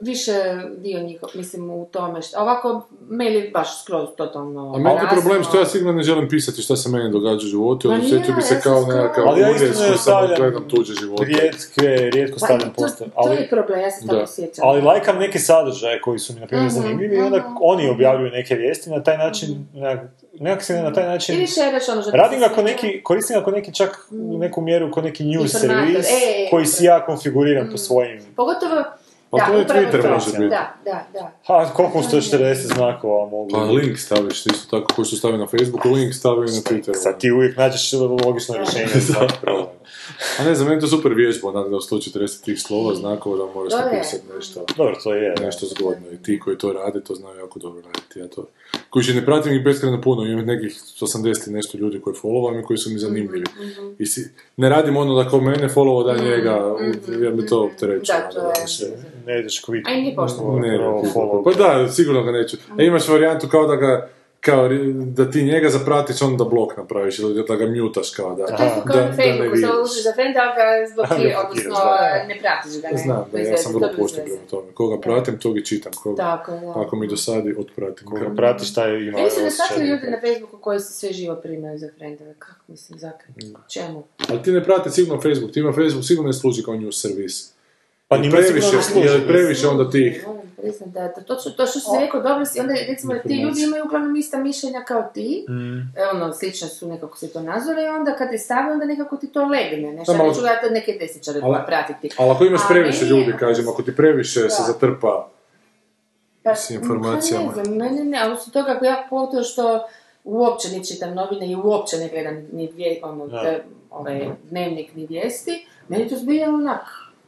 više 0.00 0.32
dio 0.76 1.00
njihov, 1.00 1.28
mislim, 1.34 1.70
u 1.70 1.88
tome 1.92 2.22
što, 2.22 2.40
ovako, 2.40 2.86
mail 3.00 3.34
je 3.34 3.50
baš 3.50 3.82
skroz 3.82 4.08
totalno 4.16 4.74
A 4.74 4.78
meni 4.78 4.96
je 4.96 5.08
problem 5.10 5.44
što 5.44 5.58
ja 5.58 5.66
sigurno 5.66 5.92
ne 5.92 6.02
želim 6.02 6.28
pisati 6.28 6.62
šta 6.62 6.76
se 6.76 6.88
meni 6.88 7.10
događa 7.10 7.36
u 7.36 7.48
životu, 7.48 7.90
ali 7.90 8.00
osjetio 8.06 8.34
bi 8.34 8.42
se 8.42 8.54
ja 8.54 8.60
kao 8.60 8.80
nekakav 8.86 9.28
Ali 9.28 9.40
ja 9.40 9.50
isto 9.50 9.64
ne 9.64 9.72
koji 9.72 9.84
samo 9.84 9.96
stavljam 9.96 10.36
gledam 10.36 10.68
tuđe 10.68 10.94
živote. 10.94 11.24
rijetke, 11.24 12.10
rijetko 12.12 12.36
Pa, 12.40 12.46
stavljam 12.46 12.68
to, 12.68 12.82
postav. 12.82 13.06
to 13.06 13.12
Ali, 13.16 13.36
je 13.36 13.48
problem, 13.50 13.80
ja 13.80 13.90
se 13.90 14.06
Da. 14.06 14.12
toga 14.12 14.26
sjećam. 14.26 14.68
ali 14.68 14.82
lajkam 14.82 15.18
neke 15.18 15.38
sadržaje 15.38 16.00
koji 16.00 16.18
su 16.18 16.32
mi, 16.34 16.40
na 16.40 16.46
primjer, 16.46 16.66
Mhm, 16.70 16.80
zanimljivi 16.80 17.16
i 17.16 17.20
onda 17.20 17.44
oni 17.60 17.88
objavljuju 17.90 18.30
neke 18.30 18.54
vijesti 18.54 18.90
na 18.90 19.02
taj 19.02 19.18
način, 19.18 19.66
nekak, 19.74 20.10
nekak 20.40 20.62
se 20.62 20.82
na 20.82 20.92
taj 20.92 21.06
način... 21.06 21.34
Ili 21.36 21.46
šeraš 21.46 21.88
ono 21.88 22.02
što 22.02 22.10
Radim 22.10 22.40
ga 22.40 22.48
ko 22.48 22.62
neki, 22.62 23.00
koristim 23.02 23.38
ga 23.38 23.44
ko 23.44 23.50
neki 23.50 23.74
čak 23.74 24.06
u 24.10 24.38
neku 24.38 24.60
mjeru 24.60 24.90
ko 24.90 25.00
neki 25.02 25.24
news 25.24 25.50
servis 25.52 26.06
e, 26.06 26.50
koji 26.50 26.66
si 26.66 26.84
ja 26.84 27.06
konfiguriram 27.06 27.68
po 27.72 27.76
svojim... 27.78 28.20
Pogotovo, 28.36 28.84
Pa 29.30 29.36
da, 29.38 29.46
to 29.46 29.52
je 29.52 29.66
Twitter 29.66 30.12
može 30.12 30.30
biti. 30.30 30.48
Da, 30.48 30.74
da, 30.84 31.06
da. 31.12 31.32
Ha, 31.46 31.70
koliko 31.74 31.98
u 31.98 32.02
140 32.02 32.54
znakova 32.54 33.26
mogu... 33.26 33.48
Pa 33.52 33.58
link 33.58 33.98
staviš 33.98 34.46
isto 34.46 34.78
tako 34.78 34.94
koji 34.94 35.06
su 35.06 35.16
stavili 35.16 35.38
na 35.38 35.46
Facebooku, 35.46 35.88
link 35.88 36.14
stavio 36.14 36.44
i 36.44 36.50
na 36.50 36.60
Twitteru. 36.60 36.94
Sad 36.94 37.20
ti 37.20 37.30
uvijek 37.30 37.56
nađeš 37.56 37.92
logično 38.24 38.56
rješenje 38.56 39.00
za 39.00 39.28
problem. 39.42 39.79
A 40.38 40.44
ne 40.44 40.54
znam, 40.54 40.68
meni 40.68 40.76
je 40.76 40.80
to 40.80 40.86
super 40.86 41.12
vježba, 41.14 41.48
onak 41.48 41.70
da 41.70 41.76
u 41.76 41.80
140 41.80 42.44
tih 42.44 42.60
slova, 42.60 42.94
znakova 42.94 43.36
da 43.36 43.52
moraš 43.54 43.72
To 43.72 43.78
je. 43.78 43.84
napisati 43.84 44.22
nešto. 44.36 44.64
Dobro, 44.76 44.94
to 45.04 45.14
je. 45.14 45.34
nešto 45.40 45.66
zgodno 45.66 46.10
i 46.12 46.22
ti 46.22 46.40
koji 46.40 46.58
to 46.58 46.72
rade 46.72 47.00
to 47.00 47.14
znaju 47.14 47.38
jako 47.38 47.58
dobro 47.58 47.82
raditi. 47.84 48.18
Ja 48.18 48.28
to, 48.28 48.46
koji 48.90 49.04
će 49.04 49.14
ne 49.14 49.24
pratim 49.26 49.52
ih 49.52 49.64
beskreno 49.64 50.00
puno, 50.00 50.26
imam 50.26 50.44
nekih 50.46 50.72
80 51.00 51.48
i 51.48 51.52
nešto 51.52 51.78
ljudi 51.78 52.00
koji 52.00 52.16
follow 52.16 52.60
i 52.60 52.64
koji 52.64 52.78
su 52.78 52.90
mi 52.90 52.98
zanimljivi. 52.98 53.44
Mhm, 53.56 53.86
I 53.98 54.06
si, 54.06 54.20
ne 54.56 54.68
radim 54.68 54.96
ono 54.96 55.14
da 55.14 55.30
kao 55.30 55.40
mene 55.40 55.68
follow 55.68 56.06
da 56.06 56.24
njega, 56.24 56.76
jer 57.20 57.34
mi 57.34 57.46
to 57.46 57.64
opterećuje. 57.64 58.18
Da, 58.18 58.28
to 58.30 58.38
ono, 58.40 58.48
je. 58.48 58.54
znaš, 58.56 58.90
Ne 59.26 59.40
ideš 59.40 59.60
kvit. 59.60 59.86
A 59.86 59.92
i 59.92 60.00
nije 60.00 60.14
pošteno. 60.16 60.52
Ne, 60.52 60.68
ne, 60.68 60.78
follow. 61.14 61.44
pa 61.44 61.50
da, 61.52 61.88
sigurno 61.88 62.22
ga 62.22 62.32
neću. 62.32 62.56
A 62.78 62.82
imaš 62.82 63.08
varijantu 63.08 63.48
kao 63.48 63.66
da 63.66 63.76
ga 63.76 64.08
kao 64.40 64.68
da 64.94 65.30
ti 65.30 65.42
njega 65.42 65.68
zapratiš, 65.68 66.22
onda 66.22 66.44
da 66.44 66.50
blok 66.50 66.76
napraviš 66.76 67.18
ili 67.18 67.44
da 67.48 67.56
ga 67.56 67.66
mutaš 67.66 68.10
kao 68.10 68.34
da, 68.34 68.46
To 68.46 68.62
je 68.62 68.70
kao 68.86 68.96
da, 68.96 69.00
na 69.00 69.02
da 69.02 69.06
ne 69.06 69.16
Facebooku, 69.16 69.42
vidiš. 69.52 69.60
se 69.60 69.72
užiš 69.84 70.02
za 70.02 70.12
frenda, 70.12 70.40
ali 70.40 70.52
ga 70.56 70.64
zblokiraš, 70.92 71.18
Blokiraš, 71.34 71.66
odnosno 71.66 71.84
da. 71.84 72.24
ne 72.28 72.38
pratiš 72.40 72.82
ga, 72.82 72.88
ne. 72.88 72.96
Znam, 72.98 73.24
da, 73.32 73.38
ja 73.38 73.56
sam 73.56 73.74
vrlo 73.74 73.88
pošten 73.98 74.24
prema 74.24 74.40
tome. 74.50 74.72
Koga 74.72 75.00
pratim, 75.00 75.38
tog 75.38 75.58
i 75.58 75.64
čitam. 75.64 75.92
Koga, 75.92 76.16
Tako 76.16 76.52
je, 76.52 76.60
da. 76.60 76.72
ako 76.76 76.96
mi 76.96 77.08
dosadi, 77.08 77.54
otpratim. 77.58 78.08
Koga 78.08 78.34
pratiš, 78.36 78.74
taj 78.74 78.90
ima 79.00 79.18
Ja 79.18 79.24
mislim 79.24 79.42
da 79.42 79.48
osjećaj. 79.48 79.66
svaki 79.68 79.82
ljudi 79.82 80.06
na 80.06 80.20
Facebooku 80.20 80.58
koji 80.58 80.80
se 80.80 80.92
sve 80.92 81.12
živo 81.12 81.34
primaju 81.36 81.78
za 81.78 81.88
frendove. 81.96 82.34
Kako 82.38 82.60
mislim, 82.68 82.98
zakaj? 82.98 83.28
Čemu? 83.68 84.04
Ali 84.28 84.42
ti 84.42 84.52
ne 84.52 84.64
prate 84.64 84.90
sigurno 84.90 85.22
Facebook, 85.22 85.52
ti 85.52 85.60
ima 85.60 85.72
Facebook 85.72 86.04
sigurno 86.04 86.26
ne 86.26 86.32
služi 86.32 86.62
kao 86.62 86.74
news 86.74 87.00
servis. 87.02 87.59
Pa 88.10 88.16
njima 88.16 88.36
previše, 88.38 88.76
jer 88.96 89.26
previše 89.26 89.68
onda 89.68 89.90
tih. 89.90 90.26
Da, 90.86 91.00
da 91.00 91.22
to, 91.22 91.34
što- 91.36 91.50
to 91.50 91.66
što 91.66 91.80
si 91.80 91.96
rekao, 92.00 92.22
dobro 92.22 92.44
si, 92.44 92.60
onda 92.60 92.74
recimo 92.88 93.14
ti 93.16 93.34
ljudi 93.36 93.62
imaju 93.62 93.84
uglavnom 93.84 94.16
ista 94.16 94.38
mišljenja 94.38 94.80
kao 94.80 95.02
ti, 95.04 95.46
Mm. 95.48 95.78
e, 95.96 96.06
ono, 96.06 96.32
slično 96.32 96.68
su 96.68 96.88
nekako 96.88 97.18
se 97.18 97.28
to 97.28 97.40
nazore 97.42 97.82
i 97.82 97.88
onda 97.88 98.12
kad 98.12 98.30
te 98.30 98.38
stave, 98.38 98.72
onda 98.72 98.84
nekako 98.84 99.16
ti 99.16 99.26
to 99.28 99.44
legne, 99.44 99.92
ne, 99.92 100.04
Da, 100.04 100.12
malo- 100.12 100.28
neću 100.28 100.40
ja 100.42 100.60
to 100.60 100.70
neke 100.70 100.92
desničare 100.94 101.40
Ali- 101.42 101.58
pratiti. 101.66 102.10
Ali 102.16 102.30
ako 102.30 102.44
imaš 102.44 102.60
previše 102.68 103.04
je- 103.04 103.08
ljudi, 103.08 103.32
kažem, 103.38 103.68
ako 103.68 103.82
ti 103.82 103.96
previše 103.96 104.40
se 104.40 104.62
Da. 104.62 104.64
zatrpa 104.64 105.28
Pa, 106.42 106.54
s 106.54 106.70
informacijama. 106.70 107.44
Pa 107.46 107.56
ne 107.56 107.64
znam, 107.64 107.76
mene 107.76 108.04
ne, 108.04 108.18
ali 108.18 108.32
osim 108.32 108.52
toga, 108.52 108.78
ja 108.82 109.06
pogotovo 109.10 109.42
što 109.42 109.84
uopće 110.24 110.68
ne 110.68 110.84
čitam 110.84 111.14
novine 111.14 111.46
i 111.48 111.56
uopće 111.56 111.96
ne 111.96 112.08
gledam 112.08 112.46
ni 112.52 112.68
vije, 112.68 113.00
ono, 113.02 113.26
Da. 113.26 113.42
te, 113.42 113.62
ovaj, 113.90 114.20
dnevnik 114.44 114.94
ni 114.94 115.06
vijesti, 115.06 115.52
meni 115.88 116.08
to 116.08 116.16
zbilja 116.16 116.48
onak, 116.48 116.80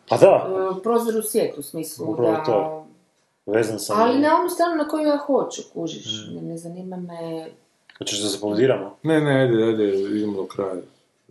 Pa 0.09 0.17
da, 0.17 0.49
e, 0.79 0.83
prozor 0.83 1.17
u 1.17 1.23
svijetu, 1.23 1.61
u 1.61 1.63
smislu 1.63 2.11
Upravo 2.11 2.33
da... 2.33 2.43
to. 2.45 2.87
vezan 3.47 3.79
sam. 3.79 4.01
Ali 4.01 4.19
na 4.19 4.37
onu 4.41 4.51
stranu 4.51 4.77
na 4.77 4.89
koju 4.89 5.09
ja 5.09 5.17
hoću, 5.17 5.63
kužiš, 5.75 6.27
ne, 6.35 6.43
ne 6.43 6.59
zanima 6.59 6.97
me... 6.97 7.49
Hoćeš 7.99 8.19
da 8.19 8.29
se 8.29 8.41
paudiramo? 8.41 8.97
Ne, 9.03 9.21
ne, 9.21 9.41
ajde, 9.41 9.65
ajde, 9.65 9.89
idemo 10.01 10.33
do 10.33 10.47
kraja. 10.47 10.75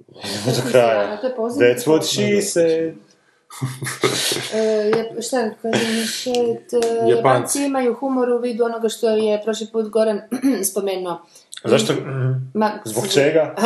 Do 0.55 0.71
kraja. 0.71 1.13
A 1.13 1.17
to 1.17 1.27
je 1.27 1.35
poziv? 1.35 1.61
That's 1.61 1.87
what 1.87 2.03
she 2.03 2.41
said. 2.41 2.93
E, 4.53 5.21
šta, 5.21 5.49
kaže 5.61 6.05
šet. 6.05 6.71
Japanci 7.09 7.65
imaju 7.65 7.93
humor 7.93 8.29
u 8.29 8.37
vidu 8.37 8.63
onoga 8.63 8.89
što 8.89 9.09
je 9.09 9.41
prošli 9.43 9.67
put 9.71 9.89
Goran 9.89 10.21
spomenuo. 10.71 11.21
Zašto? 11.63 11.93
Ma, 12.53 12.71
Zbog 12.85 13.07
čega? 13.07 13.55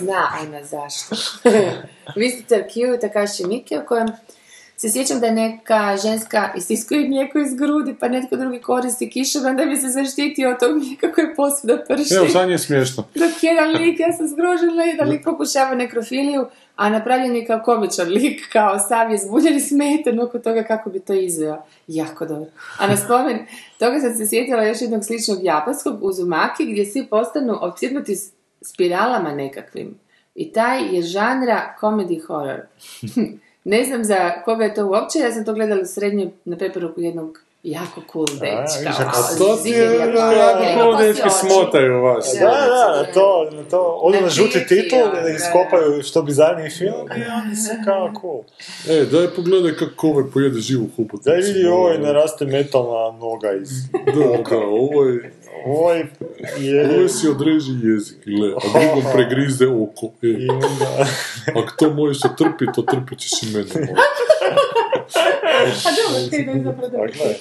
Zna 0.00 0.28
ona 0.42 0.64
zašto. 0.64 1.16
Mr. 2.20 2.62
Q, 2.72 2.98
Takashi 3.00 3.46
Miki, 3.46 3.78
u 3.78 3.86
kojem 3.86 4.08
se 4.76 4.90
sjećam 4.90 5.20
da 5.20 5.26
je 5.26 5.32
neka 5.32 5.96
ženska 6.02 6.52
isiskuje 6.56 7.08
mlijeko 7.08 7.38
iz 7.38 7.54
grudi, 7.54 7.94
pa 8.00 8.08
netko 8.08 8.36
drugi 8.36 8.60
koristi 8.60 9.10
kišobran 9.10 9.56
da 9.56 9.64
bi 9.64 9.76
se 9.76 9.88
zaštitio 9.88 10.50
od 10.50 10.58
tog 10.60 10.76
mlijeka 10.76 11.12
koje 11.12 11.34
posvuda 11.34 11.84
prši. 11.88 12.14
Evo, 12.14 12.28
sad 12.28 12.46
nije 12.46 12.58
smiješno. 12.58 13.04
Dok 13.22 13.42
jedan 13.42 13.70
lik, 13.70 14.00
ja 14.00 14.12
sam 14.12 14.28
zgrožena, 14.28 14.82
jedan 14.82 15.08
lik 15.08 15.24
pokušava 15.24 15.74
nekrofiliju, 15.74 16.46
a 16.76 16.90
napravljen 16.90 17.36
je 17.36 17.46
kao 17.46 17.60
komičan 17.64 18.08
lik, 18.08 18.48
kao 18.52 18.78
sav 18.78 19.10
je 19.10 19.18
zbuljen 19.18 19.56
i 19.56 19.60
smetan 19.60 20.20
oko 20.20 20.38
toga 20.38 20.62
kako 20.62 20.90
bi 20.90 21.00
to 21.00 21.12
izveo. 21.12 21.62
Jako 21.86 22.26
dobro. 22.26 22.50
A 22.78 22.86
na 22.86 22.96
spomen 22.96 23.38
toga 23.78 24.00
sam 24.00 24.14
se 24.14 24.26
sjetila 24.26 24.62
još 24.62 24.80
jednog 24.80 25.04
sličnog 25.04 25.38
japanskog 25.42 26.04
Uzumaki, 26.04 26.64
gdje 26.66 26.86
svi 26.86 27.06
postanu 27.06 27.58
opsjednuti 27.60 28.16
spiralama 28.62 29.32
nekakvim. 29.32 29.98
I 30.34 30.52
taj 30.52 30.94
je 30.96 31.02
žanra 31.02 31.76
comedy 31.80 32.26
horror. 32.26 32.60
ne 33.64 33.84
znam 33.84 34.04
za 34.04 34.42
koga 34.44 34.64
je 34.64 34.74
to 34.74 34.86
uopće, 34.86 35.18
ja 35.18 35.32
sam 35.32 35.44
to 35.44 35.54
gledala 35.54 35.82
u 35.82 35.86
srednjoj 35.86 36.30
na 36.44 36.56
preporuku 36.56 37.00
jednog 37.00 37.44
jako 37.64 38.00
cool 38.12 38.26
dečka. 38.26 38.78
vidiš, 38.78 38.96
ako 39.00 39.18
Wow, 39.18 39.38
To 39.38 39.56
ti 39.62 39.68
je, 39.68 39.84
jako 40.38 40.80
cool 40.80 40.96
dečki 40.96 41.30
smotaju 41.30 42.02
vas. 42.02 42.36
Da, 42.40 42.46
da, 42.46 43.02
na 43.02 43.12
to, 43.14 43.50
na 43.52 43.62
to, 43.70 43.98
odu 44.02 44.20
na 44.20 44.28
žuti 44.28 44.66
titul, 44.68 44.98
da 45.14 45.20
da, 45.20 45.28
iskopaju 45.28 46.02
što 46.02 46.22
bizarniji 46.22 46.70
film 46.70 47.08
i 47.16 47.22
oni 47.44 47.56
su 47.56 47.70
kao 47.84 48.12
cool. 48.20 48.42
E, 48.88 49.04
daj 49.04 49.26
pogledaj 49.36 49.74
kako 49.74 50.08
ovaj 50.08 50.24
pojede 50.32 50.60
živu 50.60 50.86
huputicu. 50.96 51.30
Daj 51.30 51.40
vidi, 51.40 51.66
ovo 51.66 51.90
je 51.90 51.98
naraste 51.98 52.44
metalna 52.44 53.18
noga 53.18 53.52
iz... 53.52 53.70
Da, 53.92 54.42
kao, 54.42 54.62
ovo 54.62 55.04
je... 55.04 55.32
Je... 56.58 56.84
Ovo 56.86 57.00
je 57.00 57.08
si 57.08 57.28
odreži 57.28 57.72
jezik, 57.84 58.16
gle, 58.26 58.48
a 58.48 58.80
drugom 58.80 59.04
pregrizde 59.14 59.66
oko. 59.68 60.06
E, 60.22 60.26
I 60.26 60.48
onda... 60.50 61.06
ako 61.50 61.76
to 61.78 61.90
možeš 61.90 62.24
otrpiti, 62.24 62.72
to 62.74 62.82
trpit 62.82 63.18
ćeš 63.18 63.42
i 63.42 63.46
mene. 63.46 63.64
možda. 63.70 63.94
A 65.84 65.90
dobro, 65.92 66.44
da 66.44 66.52
je 66.52 66.62
zapravo. 66.64 66.88
Dakle. 66.88 67.34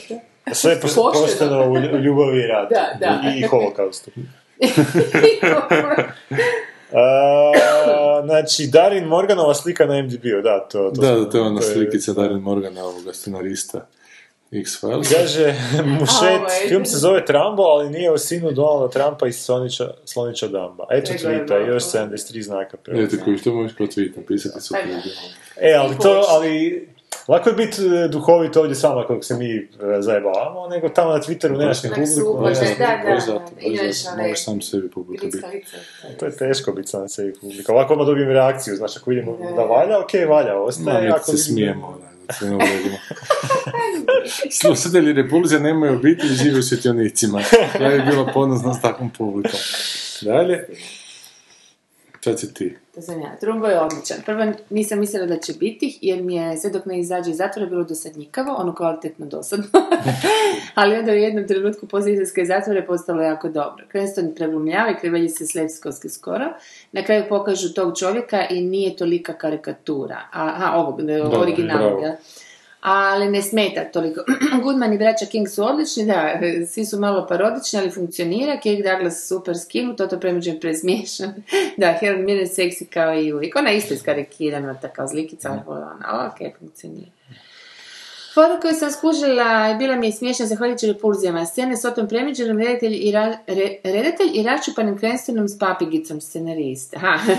Sve 0.52 0.72
je 0.72 0.80
pos- 0.82 0.96
Pošteno. 0.96 1.22
pošteno 1.22 1.64
u 1.64 1.76
lju- 1.76 2.00
ljubavi 2.00 2.40
i 2.40 2.48
ratu. 2.48 2.74
Da, 3.00 3.22
da. 3.22 3.30
I, 3.32 3.42
holokaustu. 3.42 4.12
A, 6.94 7.52
znači, 8.26 8.68
Darin 8.68 9.06
Morganova 9.06 9.54
slika 9.54 9.86
na 9.86 10.02
MDB-u, 10.02 10.42
da, 10.42 10.60
to, 10.62 10.78
to 10.86 11.02
Da, 11.02 11.08
smo- 11.08 11.16
da, 11.16 11.30
to 11.30 11.38
je 11.38 11.44
ona 11.44 11.62
je- 11.62 11.68
slikica 11.68 12.14
Darin 12.14 12.38
Morgana, 12.38 12.84
ovoga 12.86 13.14
scenarista 13.14 13.88
X-Files. 14.54 15.14
Kaže, 15.14 15.56
Mušet, 16.00 16.40
ovaj. 16.40 16.68
film 16.68 16.86
se 16.86 16.98
zove 16.98 17.26
Trambo, 17.26 17.64
ali 17.64 17.90
nije 17.90 18.12
o 18.12 18.18
sinu 18.18 18.52
Donalda 18.52 18.90
Trumpa 18.90 19.28
iz 19.28 19.36
Slonića, 19.36 19.94
Slonića 20.06 20.48
Damba. 20.48 20.88
Eto 20.92 21.14
malo. 21.24 21.58
još 21.66 21.84
73 21.84 22.42
znaka. 22.42 22.78
Eto 22.88 23.18
koji 23.26 23.38
što 23.38 23.54
možeš 23.54 23.78
kao 23.78 23.88
tweet 23.88 24.18
napisati 24.18 24.62
su 24.62 24.76
ljudi. 24.88 25.10
E, 25.62 25.74
ali 25.74 25.96
to, 26.02 26.24
ali... 26.30 26.88
Lako 27.28 27.50
je 27.50 27.56
biti 27.56 27.82
e, 27.86 28.08
duhovit 28.08 28.58
ovdje 28.58 28.76
s 28.76 28.84
vama 28.84 29.08
kako 29.08 29.22
se 29.22 29.34
mi 29.38 29.56
e, 29.56 29.68
zajebavamo, 30.00 30.68
nego 30.68 30.90
tamo 30.90 31.12
na 31.12 31.20
Twitteru 31.20 31.58
nemaš 31.58 31.84
ni 31.84 31.90
publiku. 31.90 32.12
i 33.60 33.80
onaj 33.80 33.94
moraš 34.18 34.44
sam 34.44 34.62
sebi 34.62 34.90
publika 34.90 35.26
biti. 35.26 35.38
grickalice. 35.38 35.78
To 36.20 36.26
je 36.26 36.38
teško 36.38 36.72
biti 36.72 36.88
sam 36.88 37.10
sebi 37.10 37.34
publika. 37.42 37.74
Ovako 37.74 37.94
odmah 37.94 38.08
dobijem 38.08 38.30
reakciju, 38.30 38.76
znači 38.76 39.00
ako 39.02 39.10
vidimo 39.10 39.38
da 39.56 39.64
valja, 39.64 40.00
ok, 40.00 40.14
valja, 40.30 40.54
Ma, 40.54 40.60
ostaje. 40.60 41.02
mi 41.02 41.10
ako 41.10 41.26
se 41.26 41.32
vidim- 41.32 41.44
smijemo, 41.46 41.98
da, 42.02 42.13
Slušatelji 44.62 45.14
Repulzija 45.14 45.60
nemaju 45.60 45.94
obitelj 45.94 46.32
i 46.32 46.36
žive 46.36 46.60
u 46.60 46.64
svjetionicima. 46.64 47.42
Ja 47.80 47.90
bih 47.90 48.02
bila 48.06 48.32
ponosna 48.34 48.74
s 48.74 48.82
takvom 48.82 49.10
publikom. 49.10 49.60
Dalje. 50.22 50.68
Sad 52.24 52.40
si 52.40 52.54
ti. 52.54 52.76
To 52.96 53.02
sam 53.02 53.22
ja. 53.22 53.36
Trumbo 53.40 53.68
je 53.68 53.80
odličan. 53.80 54.18
Prvo 54.26 54.52
nisam 54.70 55.00
mislila 55.00 55.26
da 55.26 55.38
će 55.38 55.54
biti, 55.54 56.00
jer 56.02 56.22
mi 56.22 56.36
je 56.36 56.58
sve 56.58 56.70
dok 56.70 56.86
ne 56.86 57.00
izađe 57.00 57.32
iz 57.32 57.38
zatvora 57.38 57.70
bilo 57.70 57.84
dosadnjikavo, 57.84 58.56
ono 58.58 58.76
kvalitetno 58.76 59.26
dosadno. 59.26 59.66
Ali 60.76 60.96
onda 60.96 61.12
u 61.12 61.16
jednom 61.16 61.48
trenutku 61.48 61.88
poslije 61.88 62.14
izlaska 62.14 62.42
iz 62.42 62.48
zatvora 62.48 62.80
je 62.80 62.86
postalo 62.86 63.22
jako 63.22 63.50
dobro. 63.50 63.86
Cranston 63.92 64.34
preglumljava 64.36 64.92
i 64.92 65.00
krevelji 65.02 65.30
se 65.30 65.48
slepskovski 65.48 66.10
skoro. 66.10 66.46
Na 66.92 67.04
kraju 67.04 67.24
pokažu 67.30 67.74
tog 67.74 67.98
čovjeka 68.00 68.48
i 68.50 68.62
nije 68.62 68.96
tolika 68.96 69.34
karikatura. 69.34 70.22
Aha, 70.32 70.76
ovog, 70.76 71.00
originalnog? 71.42 72.02
Ali 72.84 73.30
ne 73.30 73.42
smeta 73.42 73.84
toliko. 73.84 74.22
Goodman 74.64 74.94
i 74.94 74.98
braća 74.98 75.26
King 75.26 75.50
su 75.50 75.64
odlični, 75.64 76.06
da, 76.06 76.40
svi 76.68 76.86
su 76.86 77.00
malo 77.00 77.28
parodični, 77.28 77.80
ali 77.80 77.92
funkcionira. 77.92 78.60
Kirk 78.60 78.84
Douglas 78.84 79.28
super 79.28 79.58
skinu, 79.58 79.96
Toto 79.96 80.20
Premiđen 80.20 80.60
presmiješan. 80.60 81.34
da, 81.78 81.98
Helen 82.00 82.26
Mirren 82.26 82.48
seksi 82.48 82.86
kao 82.86 83.20
i 83.20 83.34
uvijek. 83.34 83.56
Ona 83.56 83.70
je 83.70 83.78
isto 83.78 83.94
iskarikirana, 83.94 84.80
ta 84.82 84.88
kao 84.88 85.08
zlikica, 85.08 85.50
ali 85.50 85.62
ona, 85.68 86.32
ok, 86.32 86.58
funkcionira. 86.60 87.12
Foru 88.34 88.62
koju 88.62 88.74
sam 88.74 88.92
skužila 88.92 89.68
je 89.68 89.76
bila 89.76 89.96
mi 89.96 90.08
je 90.08 90.12
smiješna 90.12 90.46
zahvaljujući 90.46 90.88
repulzijama. 90.88 91.46
Scene 91.46 91.78
s 91.78 91.86
Otom 91.86 92.08
Premiđenom, 92.08 92.58
redatelj 92.58 92.94
i, 92.94 93.12
ra, 93.12 93.38
re- 93.48 93.78
redatelj 93.84 94.30
i 94.34 94.44
raščupanim 94.44 94.98
Cranstonom 94.98 95.48
s 95.48 95.60
papigicom 95.60 96.22
scenarista. 96.22 96.98
Aha. 96.98 97.20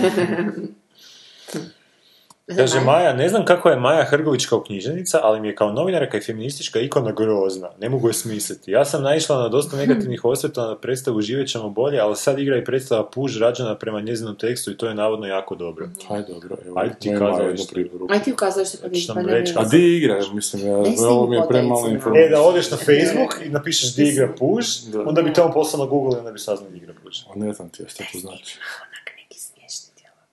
Kaže 2.55 2.79
Maja, 2.79 3.13
ne 3.13 3.29
znam 3.29 3.45
kako 3.45 3.69
je 3.69 3.75
Maja 3.75 4.03
Hrgović 4.03 4.45
kao 4.45 4.63
književnica, 4.63 5.19
ali 5.23 5.41
mi 5.41 5.47
je 5.47 5.55
kao 5.55 5.71
novinarka 5.71 6.17
i 6.17 6.21
feministička 6.21 6.79
ikona 6.79 7.11
grozna. 7.11 7.69
Ne 7.79 7.89
mogu 7.89 8.07
je 8.07 8.13
smisliti. 8.13 8.71
Ja 8.71 8.85
sam 8.85 9.03
naišla 9.03 9.37
na 9.41 9.49
dosta 9.49 9.77
negativnih 9.77 10.25
osvrta 10.31 10.67
na 10.67 10.77
predstavu 10.77 11.21
Živjet 11.21 11.49
ćemo 11.49 11.69
bolje, 11.69 11.99
ali 11.99 12.15
sad 12.15 12.39
igra 12.39 12.57
i 12.57 12.63
predstava 12.65 13.09
Puž 13.09 13.37
rađena 13.39 13.75
prema 13.77 14.01
njezinom 14.01 14.37
tekstu 14.37 14.71
i 14.71 14.77
to 14.77 14.87
je 14.87 14.95
navodno 14.95 15.27
jako 15.27 15.55
dobro. 15.55 15.89
Aj, 16.09 16.23
dobro, 16.27 16.57
evo, 16.65 16.79
Ajde 16.79 16.95
ti 16.99 17.09
kazalište. 17.19 17.85
Aj 18.09 18.23
ti 18.23 18.31
ukazuješ 18.33 18.67
se 18.67 18.77
pa 18.77 18.83
pa 19.13 19.21
reći 19.21 19.51
vidim. 19.51 19.57
A 19.57 19.63
di 19.69 19.97
igra, 19.97 20.19
mislim, 20.33 20.67
ja, 20.67 20.77
ovo 21.09 21.27
mi 21.27 21.35
je 21.35 21.41
premalo 21.49 21.87
informacija. 21.89 22.25
E, 22.25 22.29
da 22.29 22.41
odeš 22.41 22.71
na 22.71 22.77
Facebook 22.77 23.45
i 23.45 23.49
napišeš 23.49 23.95
di 23.95 24.09
igra 24.09 24.33
Puž, 24.39 24.65
Da. 24.93 25.01
onda 25.01 25.21
bi 25.21 25.33
tamo 25.33 25.53
poslao 25.53 25.85
na 25.85 25.89
Google 25.89 26.15
i 26.15 26.19
onda 26.19 26.31
bi 26.31 26.39
saznao 26.39 26.69
di 26.69 26.77
igra 26.77 26.93
Puž. 27.03 27.17
A 27.29 27.39
ne 27.39 27.53
znam 27.53 27.69
ti 27.69 27.83
ja 27.83 27.89
šta 27.89 28.03
to 28.13 28.19
znači. 28.19 28.59
Onak 28.81 29.09
neki 29.17 29.39
smiješni 29.39 29.89
dijalog. 29.97 30.29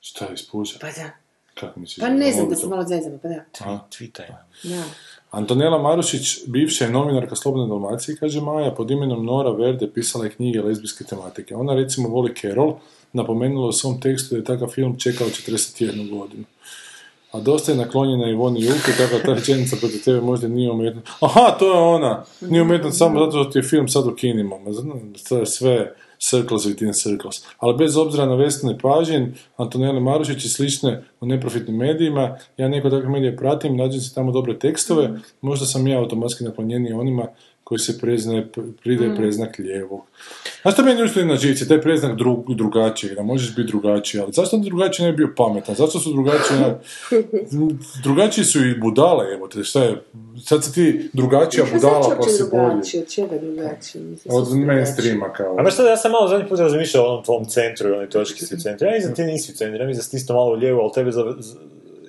Šta 0.00 0.24
je 0.24 0.34
ispuža? 0.34 0.78
Pa 0.80 0.86
da. 0.86 1.21
Kako 1.60 1.80
misliš? 1.80 2.00
Pa 2.00 2.08
ne 2.08 2.32
znam 2.32 2.48
da 2.50 2.56
to- 2.56 2.68
malo 2.68 2.82
zezamo, 2.82 3.18
pa 3.22 3.28
da. 3.28 3.44
A? 3.60 3.78
Tweetaj. 3.90 4.26
Da. 4.62 4.82
Antonela 5.30 5.78
Marušić, 5.78 6.38
bivša 6.46 6.84
je 6.84 6.90
novinarka 6.90 7.36
Slobodne 7.36 7.68
Dalmacije, 7.68 8.16
kaže 8.16 8.40
Maja, 8.40 8.70
pod 8.70 8.90
imenom 8.90 9.24
Nora 9.26 9.50
Verde 9.50 9.90
pisala 9.94 10.24
je 10.24 10.30
knjige 10.30 10.60
lezbijske 10.62 11.04
tematike. 11.04 11.54
Ona 11.56 11.74
recimo 11.74 12.08
voli 12.08 12.34
Carol, 12.40 12.74
napomenula 13.12 13.68
u 13.68 13.72
svom 13.72 14.00
tekstu 14.00 14.34
da 14.34 14.38
je 14.38 14.44
takav 14.44 14.68
film 14.68 14.98
čekao 14.98 15.26
41 15.26 16.10
godinu. 16.10 16.44
A 17.32 17.40
dosta 17.40 17.72
je 17.72 17.78
naklonjena 17.78 18.30
Ivoni 18.30 18.62
Julke, 18.62 18.92
tako 18.98 19.16
da 19.16 19.22
ta 19.22 19.34
rečenica 19.34 19.76
protiv 19.76 20.04
tebe 20.04 20.20
možda 20.20 20.48
nije 20.48 20.70
umjetna. 20.70 21.02
Aha, 21.20 21.56
to 21.58 21.66
je 21.66 21.80
ona! 21.80 22.24
Nije 22.40 22.62
umjetna 22.62 22.92
samo 22.92 23.20
zato 23.20 23.42
što 23.42 23.52
ti 23.52 23.58
je 23.58 23.62
film 23.62 23.88
sad 23.88 24.06
u 24.06 24.14
kinima. 24.14 24.58
Ma 24.58 24.72
znam, 24.72 25.12
To 25.28 25.38
je 25.38 25.46
sve 25.46 25.94
circles 26.30 26.66
within 26.66 26.92
circles. 26.92 27.44
Ali 27.58 27.76
bez 27.76 27.96
obzira 27.96 28.26
na 28.26 28.34
Vesne 28.34 28.78
Pažin, 28.78 29.34
Antonele 29.56 30.00
Marušić 30.00 30.44
i 30.44 30.48
slične 30.48 31.04
u 31.20 31.26
neprofitnim 31.26 31.76
medijima, 31.76 32.36
ja 32.56 32.68
neko 32.68 32.90
takvih 32.90 33.10
medija 33.10 33.36
pratim, 33.36 33.76
nađem 33.76 34.00
se 34.00 34.14
tamo 34.14 34.32
dobre 34.32 34.58
tekstove, 34.58 35.10
možda 35.40 35.66
sam 35.66 35.86
ja 35.86 35.98
automatski 35.98 36.44
naklonjeniji 36.44 36.92
onima 36.92 37.26
koji 37.72 37.78
se 37.78 37.98
preznaje, 37.98 38.48
pridaje 38.82 39.16
preznak 39.16 39.58
lijevog. 39.58 40.00
Znaš 40.62 40.74
što 40.74 40.84
meni 40.84 41.02
ušto 41.02 41.24
na 41.24 41.36
živci, 41.36 41.68
taj 41.68 41.80
preznak 41.80 42.18
dru, 42.18 42.44
drugačiji, 42.48 43.14
da 43.14 43.22
možeš 43.22 43.56
biti 43.56 43.68
drugačiji, 43.68 44.20
ali 44.20 44.32
zašto 44.32 44.56
onda 44.56 44.64
drugačiji 44.64 45.06
ne 45.06 45.12
bi 45.12 45.16
bio 45.16 45.34
pametan? 45.36 45.74
Zašto 45.74 45.98
su 45.98 46.12
drugačiji? 46.12 46.58
ne- 46.60 46.78
drugačiji 48.04 48.44
su 48.44 48.66
i 48.66 48.74
budale, 48.80 49.34
evo 49.34 49.48
te, 49.48 49.64
šta 49.64 49.84
je? 49.84 50.02
Sad 50.44 50.64
si 50.64 50.74
ti 50.74 51.10
drugačija 51.12 51.66
budala, 51.72 52.16
pa 52.16 52.28
si 52.28 52.42
bolji. 52.50 53.02
Od 53.02 53.12
čega 53.14 53.38
drugačiji? 53.38 54.02
Od 54.28 54.56
mainstreama 54.56 55.32
kao. 55.32 55.56
A 55.58 55.62
znaš 55.62 55.74
šta, 55.74 55.88
ja 55.90 55.96
sam 55.96 56.10
malo 56.12 56.28
zadnji 56.28 56.48
put 56.48 56.58
razmišljao 56.58 57.04
o 57.04 57.08
onom 57.08 57.24
tvom 57.24 57.44
centru 57.44 57.88
i 57.88 57.92
onoj 57.92 58.08
točki 58.08 58.44
si 58.44 58.54
u 58.54 58.58
centru. 58.58 58.86
Ja 58.86 58.92
mislim 58.94 59.14
ti 59.14 59.22
nisi 59.22 59.52
u 59.52 59.54
centru, 59.54 59.80
ja 59.80 59.86
mislim 59.86 59.98
da 59.98 60.02
si 60.02 60.16
isto 60.16 60.34
malo 60.34 60.52
lijevo, 60.52 60.82
ali 60.82 60.92
tebe 60.94 61.10
za, 61.10 61.34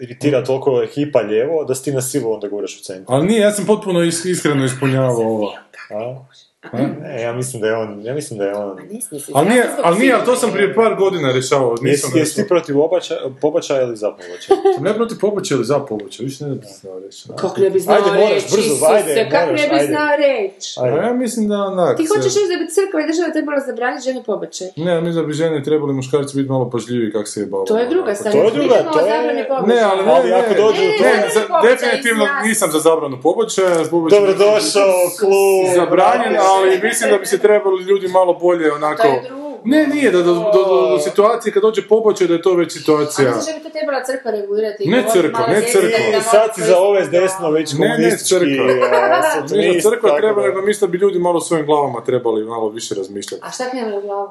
iritira 0.04 0.44
toliko 0.44 0.82
ekipa 0.84 1.20
lijevo 1.20 1.66
da 1.66 1.76
si 1.76 1.84
ti 1.84 1.92
na 1.92 2.02
silu 2.02 2.34
onda 2.34 2.48
guraš 2.48 2.78
u 2.78 2.84
centru. 2.84 3.16
Ali 3.16 3.28
nije, 3.28 3.42
ja 3.42 3.52
sam 3.52 3.66
potpuno 3.66 4.00
is- 4.02 4.26
iskreno 4.26 4.66
ispunjavao 4.66 5.18
ovo. 5.18 5.54
A? 5.92 6.26
Ne, 7.03 7.22
ja 7.22 7.34
mislim 7.34 7.61
da 7.61 7.68
je 7.68 7.76
on, 7.76 8.02
ja 8.02 8.14
mislim 8.14 8.40
da 8.40 8.45
je 8.45 8.56
on... 8.56 8.77
Pa 8.77 8.84
nisi, 8.84 9.07
nisi. 9.11 9.31
Ali 9.35 9.48
Ja 9.48 9.52
nije, 9.52 9.64
sam 9.65 9.72
ali 9.84 9.99
nije, 9.99 10.14
ali 10.14 10.26
to 10.26 10.35
sam 10.35 10.52
prije 10.52 10.76
par 10.76 10.95
godina 10.95 11.31
rješavao. 11.31 11.76
Nisam 11.81 12.10
Jesi, 12.10 12.19
jesi 12.19 12.35
ti 12.35 12.48
protiv 12.48 12.80
obačaja, 12.80 13.19
pobačaja 13.41 13.81
ili 13.81 13.98
za 13.98 14.11
pobačaja? 14.11 14.57
Ne 14.85 14.94
protiv 14.94 15.18
pobačaja 15.19 15.56
ili 15.56 15.65
za 15.65 15.80
pobačaja, 15.81 16.26
više 16.26 16.44
ne 16.44 16.56
bi 16.56 16.65
znao 16.72 16.99
reći. 16.99 17.23
Kako 17.35 17.61
ne 17.61 17.69
bi 17.69 17.80
znao 17.80 17.95
Ajde, 17.98 18.10
moraš, 18.11 18.30
reći, 18.34 18.48
brzo, 18.48 18.68
Isuse, 18.68 18.85
ajde, 18.88 19.30
kako 19.31 19.45
moraš, 19.45 19.61
ne 19.61 19.68
bi 19.69 19.76
ajde. 19.76 19.88
znao 19.88 20.10
reći? 20.18 20.69
A 20.77 20.88
ja 20.88 21.14
mislim 21.15 21.48
da 21.48 21.57
onak... 21.64 21.98
Ti 21.98 22.06
hoćeš 22.07 22.34
reći 22.35 22.49
da 22.49 22.57
bi 22.57 22.68
crkva 22.69 22.98
i 22.99 23.07
država 23.07 23.30
trebala 23.31 23.60
zabraniti 23.61 24.03
ženi 24.03 24.22
pobačaj? 24.23 24.68
Ne, 24.77 24.91
ja 24.91 25.02
mislim 25.02 25.22
da 25.22 25.27
bi 25.27 25.34
žene 25.34 25.64
trebali 25.64 25.94
muškarci 25.94 26.38
biti 26.38 26.49
malo 26.49 26.69
pažljiviji 26.69 27.11
kak 27.11 27.27
se 27.27 27.40
je 27.40 27.45
bavilo. 27.45 27.65
To 27.65 27.77
je 27.77 27.88
druga 27.88 28.11
stvar. 28.15 28.31
To 28.34 28.40
je 28.41 28.52
druga, 28.52 28.77
to 28.85 28.99
je- 28.99 29.10
zabrani 29.11 29.44
pobačaja. 29.48 29.68
Ne, 29.72 29.81
ali 29.84 30.02
ne, 30.02 30.11
Ali 30.14 30.30
ne, 30.30 30.35
ako 30.35 30.52
dođe 30.56 30.81
ne, 30.81 30.88
do 30.90 31.03
ne, 31.06 31.14
toga- 31.14 31.34
za- 31.34 31.48
Pobačaj, 31.48 31.69
definitivno 31.72 32.23
izjasni. 32.23 32.48
nisam 32.48 32.69
za 32.72 32.80
zabranu 32.80 33.18
pobačaja. 33.22 33.76
pobačaj- 33.85 34.14
Dobrodošao 34.15 34.94
u 35.06 35.11
klub! 35.19 35.64
Zabranjen, 35.76 36.34
ali 36.54 36.80
mislim 36.84 37.10
da 37.12 37.18
bi 37.18 37.26
se 37.26 37.38
trebali 37.38 37.84
ljudi 37.84 38.08
malo 38.08 38.34
bolje 38.34 38.72
onako... 38.74 39.02
To 39.04 39.08
je 39.08 39.22
drugo. 39.28 39.44
Ne, 39.66 39.88
nije, 39.88 40.12
da 40.12 40.18
do, 40.18 40.34
do, 40.34 40.40
do, 40.54 40.90
do 40.90 41.00
situacije 41.00 41.54
kad 41.54 41.62
dođe 41.62 41.88
pobačaj 41.88 42.28
da 42.28 42.34
je 42.34 42.42
to 42.42 42.54
već 42.56 42.76
A 42.76 42.80
situacija. 42.80 43.30
misliš 43.30 43.46
da 43.46 43.60
bi 43.60 43.64
to 43.64 43.70
trebala 43.70 44.04
crkva 44.04 44.32
regulirati? 44.32 44.88
Ne 44.90 45.04
crkva, 45.14 45.48
ne 45.48 45.62
crkva. 45.62 46.22
sad 46.22 46.56
si 46.56 46.62
za 46.62 46.78
ove 46.80 47.08
desno 47.08 47.50
već 47.52 47.74
Ne, 47.74 47.98
ne, 48.00 48.18
crkva. 48.18 48.44
a, 48.44 49.22
Mislim 49.42 49.48
satanist, 49.48 49.84
da 49.86 49.90
crkva 49.90 50.18
treba, 50.18 50.42
nego 50.42 50.62
mislim 50.62 50.88
da 50.88 50.92
bi 50.92 50.98
ljudi 50.98 51.20
malo 51.20 51.40
svojim 51.42 51.66
glavama 51.66 52.04
trebali 52.04 52.46
malo 52.46 52.70
više 52.70 52.96
razmišljati. 52.96 53.44
A 53.46 53.52
šta? 53.52 53.64
Ha, 53.64 54.26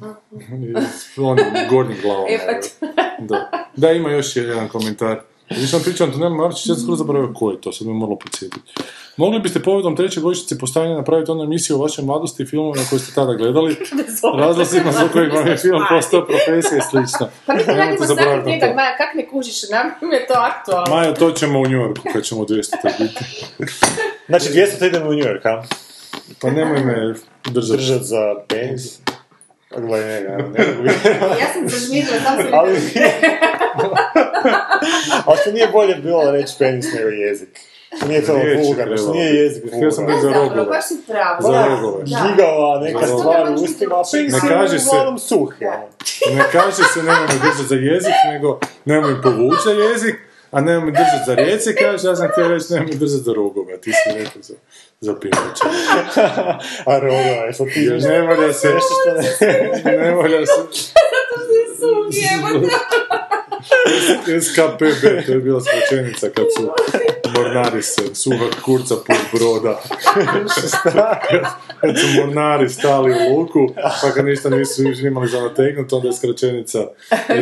ha. 0.00 0.14
Onim 1.22 1.44
gornjim 1.70 1.98
glavama. 2.02 2.26
E, 2.28 2.38
pa 2.46 2.52
Da. 3.18 3.50
da, 3.76 3.92
ima 3.92 4.10
još 4.10 4.36
jedan 4.36 4.68
komentar. 4.68 5.20
Više 5.50 5.66
sam 5.66 5.82
pričao 5.82 6.06
Antonella 6.06 6.36
Marčić, 6.36 6.66
ja 6.66 6.74
sam 6.74 6.82
skoro 6.82 6.96
zaboravio 6.96 7.32
ko 7.34 7.50
je 7.50 7.60
to, 7.60 7.72
sad 7.72 7.86
me 7.86 7.92
moralo 7.92 8.18
podsjetiti. 8.18 8.72
Mogli 9.16 9.40
biste 9.40 9.62
povodom 9.62 9.96
treće 9.96 10.20
godišnjice 10.20 10.58
postavljanja 10.58 10.96
napraviti 10.96 11.30
onu 11.30 11.44
emisiju 11.44 11.76
o 11.76 11.82
vašoj 11.82 12.04
mladosti 12.04 12.42
i 12.42 12.46
filmovima 12.46 12.86
koje 12.90 12.98
ste 12.98 13.14
tada 13.14 13.34
gledali, 13.34 13.76
razlozima 14.38 14.92
za 14.92 15.08
kojeg 15.08 15.32
vam 15.32 15.46
je 15.46 15.56
film 15.56 15.82
postao 15.88 16.26
profesija 16.26 16.78
i 16.78 16.90
slično. 16.90 17.28
Pa 17.46 17.54
mi 17.54 17.64
to 17.64 17.72
radimo 17.74 18.06
svaki 18.06 18.44
tjedan. 18.44 18.74
Maja, 18.74 18.96
kak 18.96 19.14
ne 19.14 19.28
kužiš, 19.28 19.70
nam 19.70 20.12
je 20.12 20.26
to 20.26 20.34
aktualno. 20.34 20.96
Maja, 20.96 21.14
to 21.14 21.30
ćemo 21.30 21.58
u 21.58 21.62
New 21.62 21.80
Yorku 21.80 22.02
kad 22.12 22.24
ćemo 22.24 22.40
u 22.40 22.46
200 22.46 22.76
biti. 22.98 23.24
Znači, 24.28 24.48
200 24.48 24.86
idemo 24.86 25.10
u 25.10 25.12
New 25.12 25.24
York, 25.24 25.46
a? 25.46 25.62
Pa 26.40 26.50
nemoj 26.50 26.84
me 26.84 27.14
držati. 27.50 27.82
Držat 27.82 28.02
za 28.02 28.34
penis. 28.48 28.98
Gledaj 29.78 30.14
njega, 30.14 30.28
ne 30.28 30.38
mogu 30.38 30.82
vidjeti. 30.82 31.08
Ja 31.40 31.52
sam 31.52 31.68
zažmirila, 31.68 32.16
sam 32.24 32.36
sam 32.36 32.48
Ali 32.52 32.70
Ali 35.26 35.38
što 35.40 35.52
nije 35.52 35.68
bolje 35.68 35.94
bilo 35.94 36.30
reći 36.30 36.54
penis 36.58 36.86
nego 36.94 37.08
jezik? 37.08 37.48
Što 37.96 38.06
nije 38.06 38.24
to 38.26 38.34
vulgarno, 38.58 38.96
što 38.96 39.12
nije 39.12 39.34
jezik 39.34 39.64
Htio 39.76 39.90
sam 39.90 40.06
biti 40.06 40.20
za 40.20 40.32
rogove. 40.32 40.64
baš 40.64 40.84
si 40.84 40.94
pravo. 41.06 41.42
Za 41.42 41.66
rogove. 41.66 42.04
da. 42.04 42.28
Gigava 42.28 42.80
neka 42.80 43.06
stvar 43.06 43.44
ne 43.44 43.50
u 43.50 43.54
ustima, 43.54 43.94
a 43.94 44.02
penis 44.12 44.32
Ne 44.32 44.38
je 44.38 44.48
kaže 44.48 44.78
se- 44.78 44.88
uglavnom 44.88 45.18
suh. 45.18 45.54
Ne 46.34 46.44
kaže 46.52 46.82
se 46.84 46.98
nemoj 46.98 47.20
me 47.22 47.38
držati 47.42 47.68
za 47.68 47.74
jezik, 47.74 48.12
nego 48.32 48.58
nemoj 48.84 49.10
me 49.10 49.22
povući 49.22 49.60
za 49.64 49.72
jezik, 49.72 50.14
a 50.54 50.60
nemoj 50.60 50.90
držati 50.90 51.24
za 51.26 51.34
rijeci, 51.34 51.74
kaže, 51.74 52.08
ja 52.08 52.16
sam 52.16 52.28
htio 52.32 52.48
reći 52.48 52.72
nemoj 52.72 52.94
držati 52.94 53.24
za 53.24 53.32
rogove, 53.32 53.80
ti 53.80 53.92
si 53.92 54.18
rekao 54.18 54.42
za, 54.42 54.54
za 55.00 55.14
pinoća. 55.20 55.64
A 56.90 56.98
rogova, 56.98 57.44
jesam 57.46 57.66
ti 57.74 57.80
Jer 57.80 58.02
ne 58.10 58.22
valja 58.22 58.52
se, 58.52 58.68
što 58.68 59.12
ne... 59.14 59.96
ne 59.96 60.14
valja 60.14 60.46
se, 60.46 60.52
Suh, 61.78 62.08
jebote. 62.10 62.74
SKPB, 64.46 64.80
to 65.26 65.32
je 65.32 65.38
bila 65.38 65.60
skraćenica 65.60 66.28
kad 66.28 66.44
su 66.56 66.70
mornari 67.36 67.82
se, 67.82 68.14
suha 68.14 68.44
kurca 68.64 68.94
put 68.94 69.16
broda. 69.32 69.80
kad 71.80 71.98
su 71.98 72.06
mornari 72.20 72.68
stali 72.68 73.12
u 73.12 73.38
luku, 73.38 73.74
pa 74.02 74.10
kad 74.14 74.24
ništa 74.24 74.50
nisu 74.50 74.82
imali 75.06 75.28
za 75.28 75.40
nategnut, 75.40 75.92
onda 75.92 76.08
je 76.08 76.12
skraćenica 76.12 76.78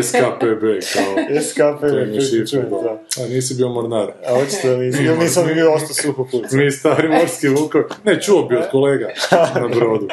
SKPB, 0.02 0.62
kao 0.93 1.40
SKP, 1.43 1.81
to 1.81 1.98
im 1.98 2.14
je 2.14 2.20
šifra, 2.20 2.47
čujem, 2.47 2.70
da. 2.70 3.23
A 3.23 3.28
nisi 3.28 3.55
bio 3.55 3.69
mornar. 3.69 4.12
A 4.28 4.35
očito 4.35 4.77
nisam, 4.77 5.05
ili 5.05 5.19
nisam 5.19 5.47
ni 5.47 5.55
bio 5.55 5.73
ostao 5.73 5.94
suho 5.94 6.24
kurca. 6.31 6.56
Mi 6.56 6.70
stari 6.70 7.09
morski 7.09 7.48
vukovi. 7.48 7.85
Ne, 8.05 8.20
čuo 8.23 8.43
bi 8.43 8.56
od 8.56 8.70
kolega 8.70 9.09
na 9.55 9.69
brodu. 9.69 10.09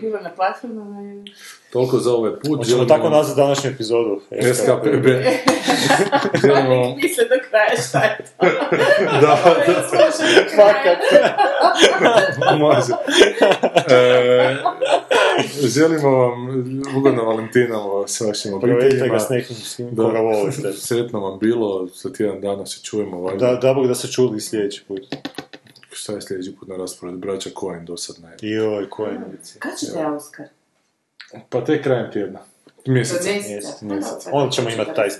Bilo 0.00 0.20
na 0.20 0.30
platformama. 0.30 1.24
Je. 1.74 1.82
Toliko 1.82 1.98
za 1.98 2.12
ovaj 2.12 2.30
put. 2.32 2.42
Hoćemo 2.42 2.64
Želimo 2.64 2.84
tako 2.84 3.08
nazvati 3.08 3.40
današnju 3.40 3.70
epizodu. 3.70 4.20
SKPB. 4.54 5.06
Želimo 6.46 6.74
vam... 6.80 6.94
Misle 6.96 7.24
do 7.24 7.34
kraja 7.50 7.82
šta 7.88 7.98
je 8.02 8.18
to. 8.18 8.46
Da, 9.20 9.38
da. 9.66 10.12
Kraja. 10.54 10.96
Može. 12.58 12.92
E, 13.88 14.56
želimo 15.68 16.10
vam 16.10 16.48
ugodno 16.96 17.24
Valentinovo 17.24 18.08
s 18.08 18.20
vašim 18.20 18.60
Provedite 18.60 18.86
obiteljima. 18.86 19.14
ga 19.14 19.20
s 19.20 19.28
nekim 19.28 19.56
s 19.56 19.76
kim 19.76 19.96
koga 19.96 20.18
volite. 20.18 20.72
Sretno 20.72 21.20
vam 21.20 21.38
bilo, 21.38 21.88
za 21.94 22.12
tjedan 22.12 22.40
dana 22.40 22.66
se 22.66 22.82
čujemo. 22.82 23.20
valjda. 23.20 23.46
Da, 23.46 23.56
da 23.56 23.74
Bog 23.74 23.86
da 23.86 23.94
se 23.94 24.12
čuli 24.12 24.36
i 24.36 24.40
sljedeći 24.40 24.84
put. 24.88 25.00
Šta 25.92 26.12
je 26.12 26.20
sljedeći 26.22 26.56
put 26.56 26.68
na 26.68 26.76
rasporedu? 26.76 27.18
Braća 27.18 27.50
Coen 27.60 27.84
do 27.84 27.96
sad 27.96 28.16
najbolje. 28.22 28.52
Joj, 28.52 28.86
indici. 29.26 29.58
Kad 29.58 29.78
će 29.78 29.86
te 29.92 30.06
Oskar? 30.06 30.46
Pa 31.48 31.64
tek 31.64 31.82
krajem 31.82 32.12
tjedna. 32.12 32.38
Mjesec. 32.86 33.20
Od 33.20 33.26
mjeseca. 33.26 33.48
Mjesec, 33.52 33.74
Pa 33.80 33.86
mjesec. 33.86 34.24
dobro, 34.24 34.38
Onda 34.38 34.50
ćemo 34.50 34.68
pa 34.68 34.74
imati 34.74 34.90
taj 34.96 35.10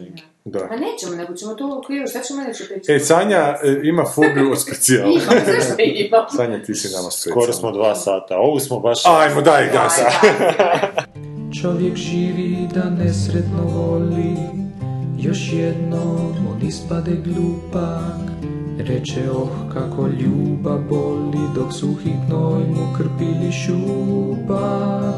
neki. 0.00 0.22
Da. 0.44 0.58
Pa 0.68 0.76
nećemo, 0.76 1.16
nego 1.16 1.34
ćemo 1.34 1.54
to 1.54 1.66
u 1.66 1.78
okviru, 1.78 2.06
šta 2.06 2.20
ćemo 2.20 2.44
reći 2.46 2.64
pričati? 2.68 2.92
E, 2.92 2.98
Sanja 3.00 3.56
e, 3.62 3.80
ima 3.82 4.04
fobiju 4.14 4.50
od 4.52 4.62
specijala. 4.62 5.10
Imam, 5.12 5.44
zašto 5.46 5.74
imam? 6.06 6.24
Sanja, 6.36 6.62
ti 6.62 6.74
si 6.74 6.88
nama 6.96 7.10
Skoro 7.10 7.34
specijalna. 7.42 7.52
smo 7.52 7.72
dva 7.72 7.94
sata, 7.94 8.38
ovu 8.38 8.60
smo 8.60 8.80
baš... 8.80 9.06
Ajmo, 9.06 9.40
daj 9.40 9.70
gasa. 9.72 10.10
Čovjek 11.62 11.96
živi 11.96 12.68
da 12.74 12.90
nesretno 12.90 13.62
voli 13.62 14.36
Još 15.18 15.52
jednom 15.52 16.46
on 16.50 16.68
ispade 16.68 17.12
glupak 17.24 18.25
Reče 18.78 19.30
oh 19.30 19.48
kako 19.72 20.06
ljubav 20.06 20.78
boli 20.88 21.38
Dok 21.54 21.72
su 21.72 21.94
hitnoj 21.94 22.64
mu 22.64 22.96
krpili 22.96 23.52
šupak 23.52 25.16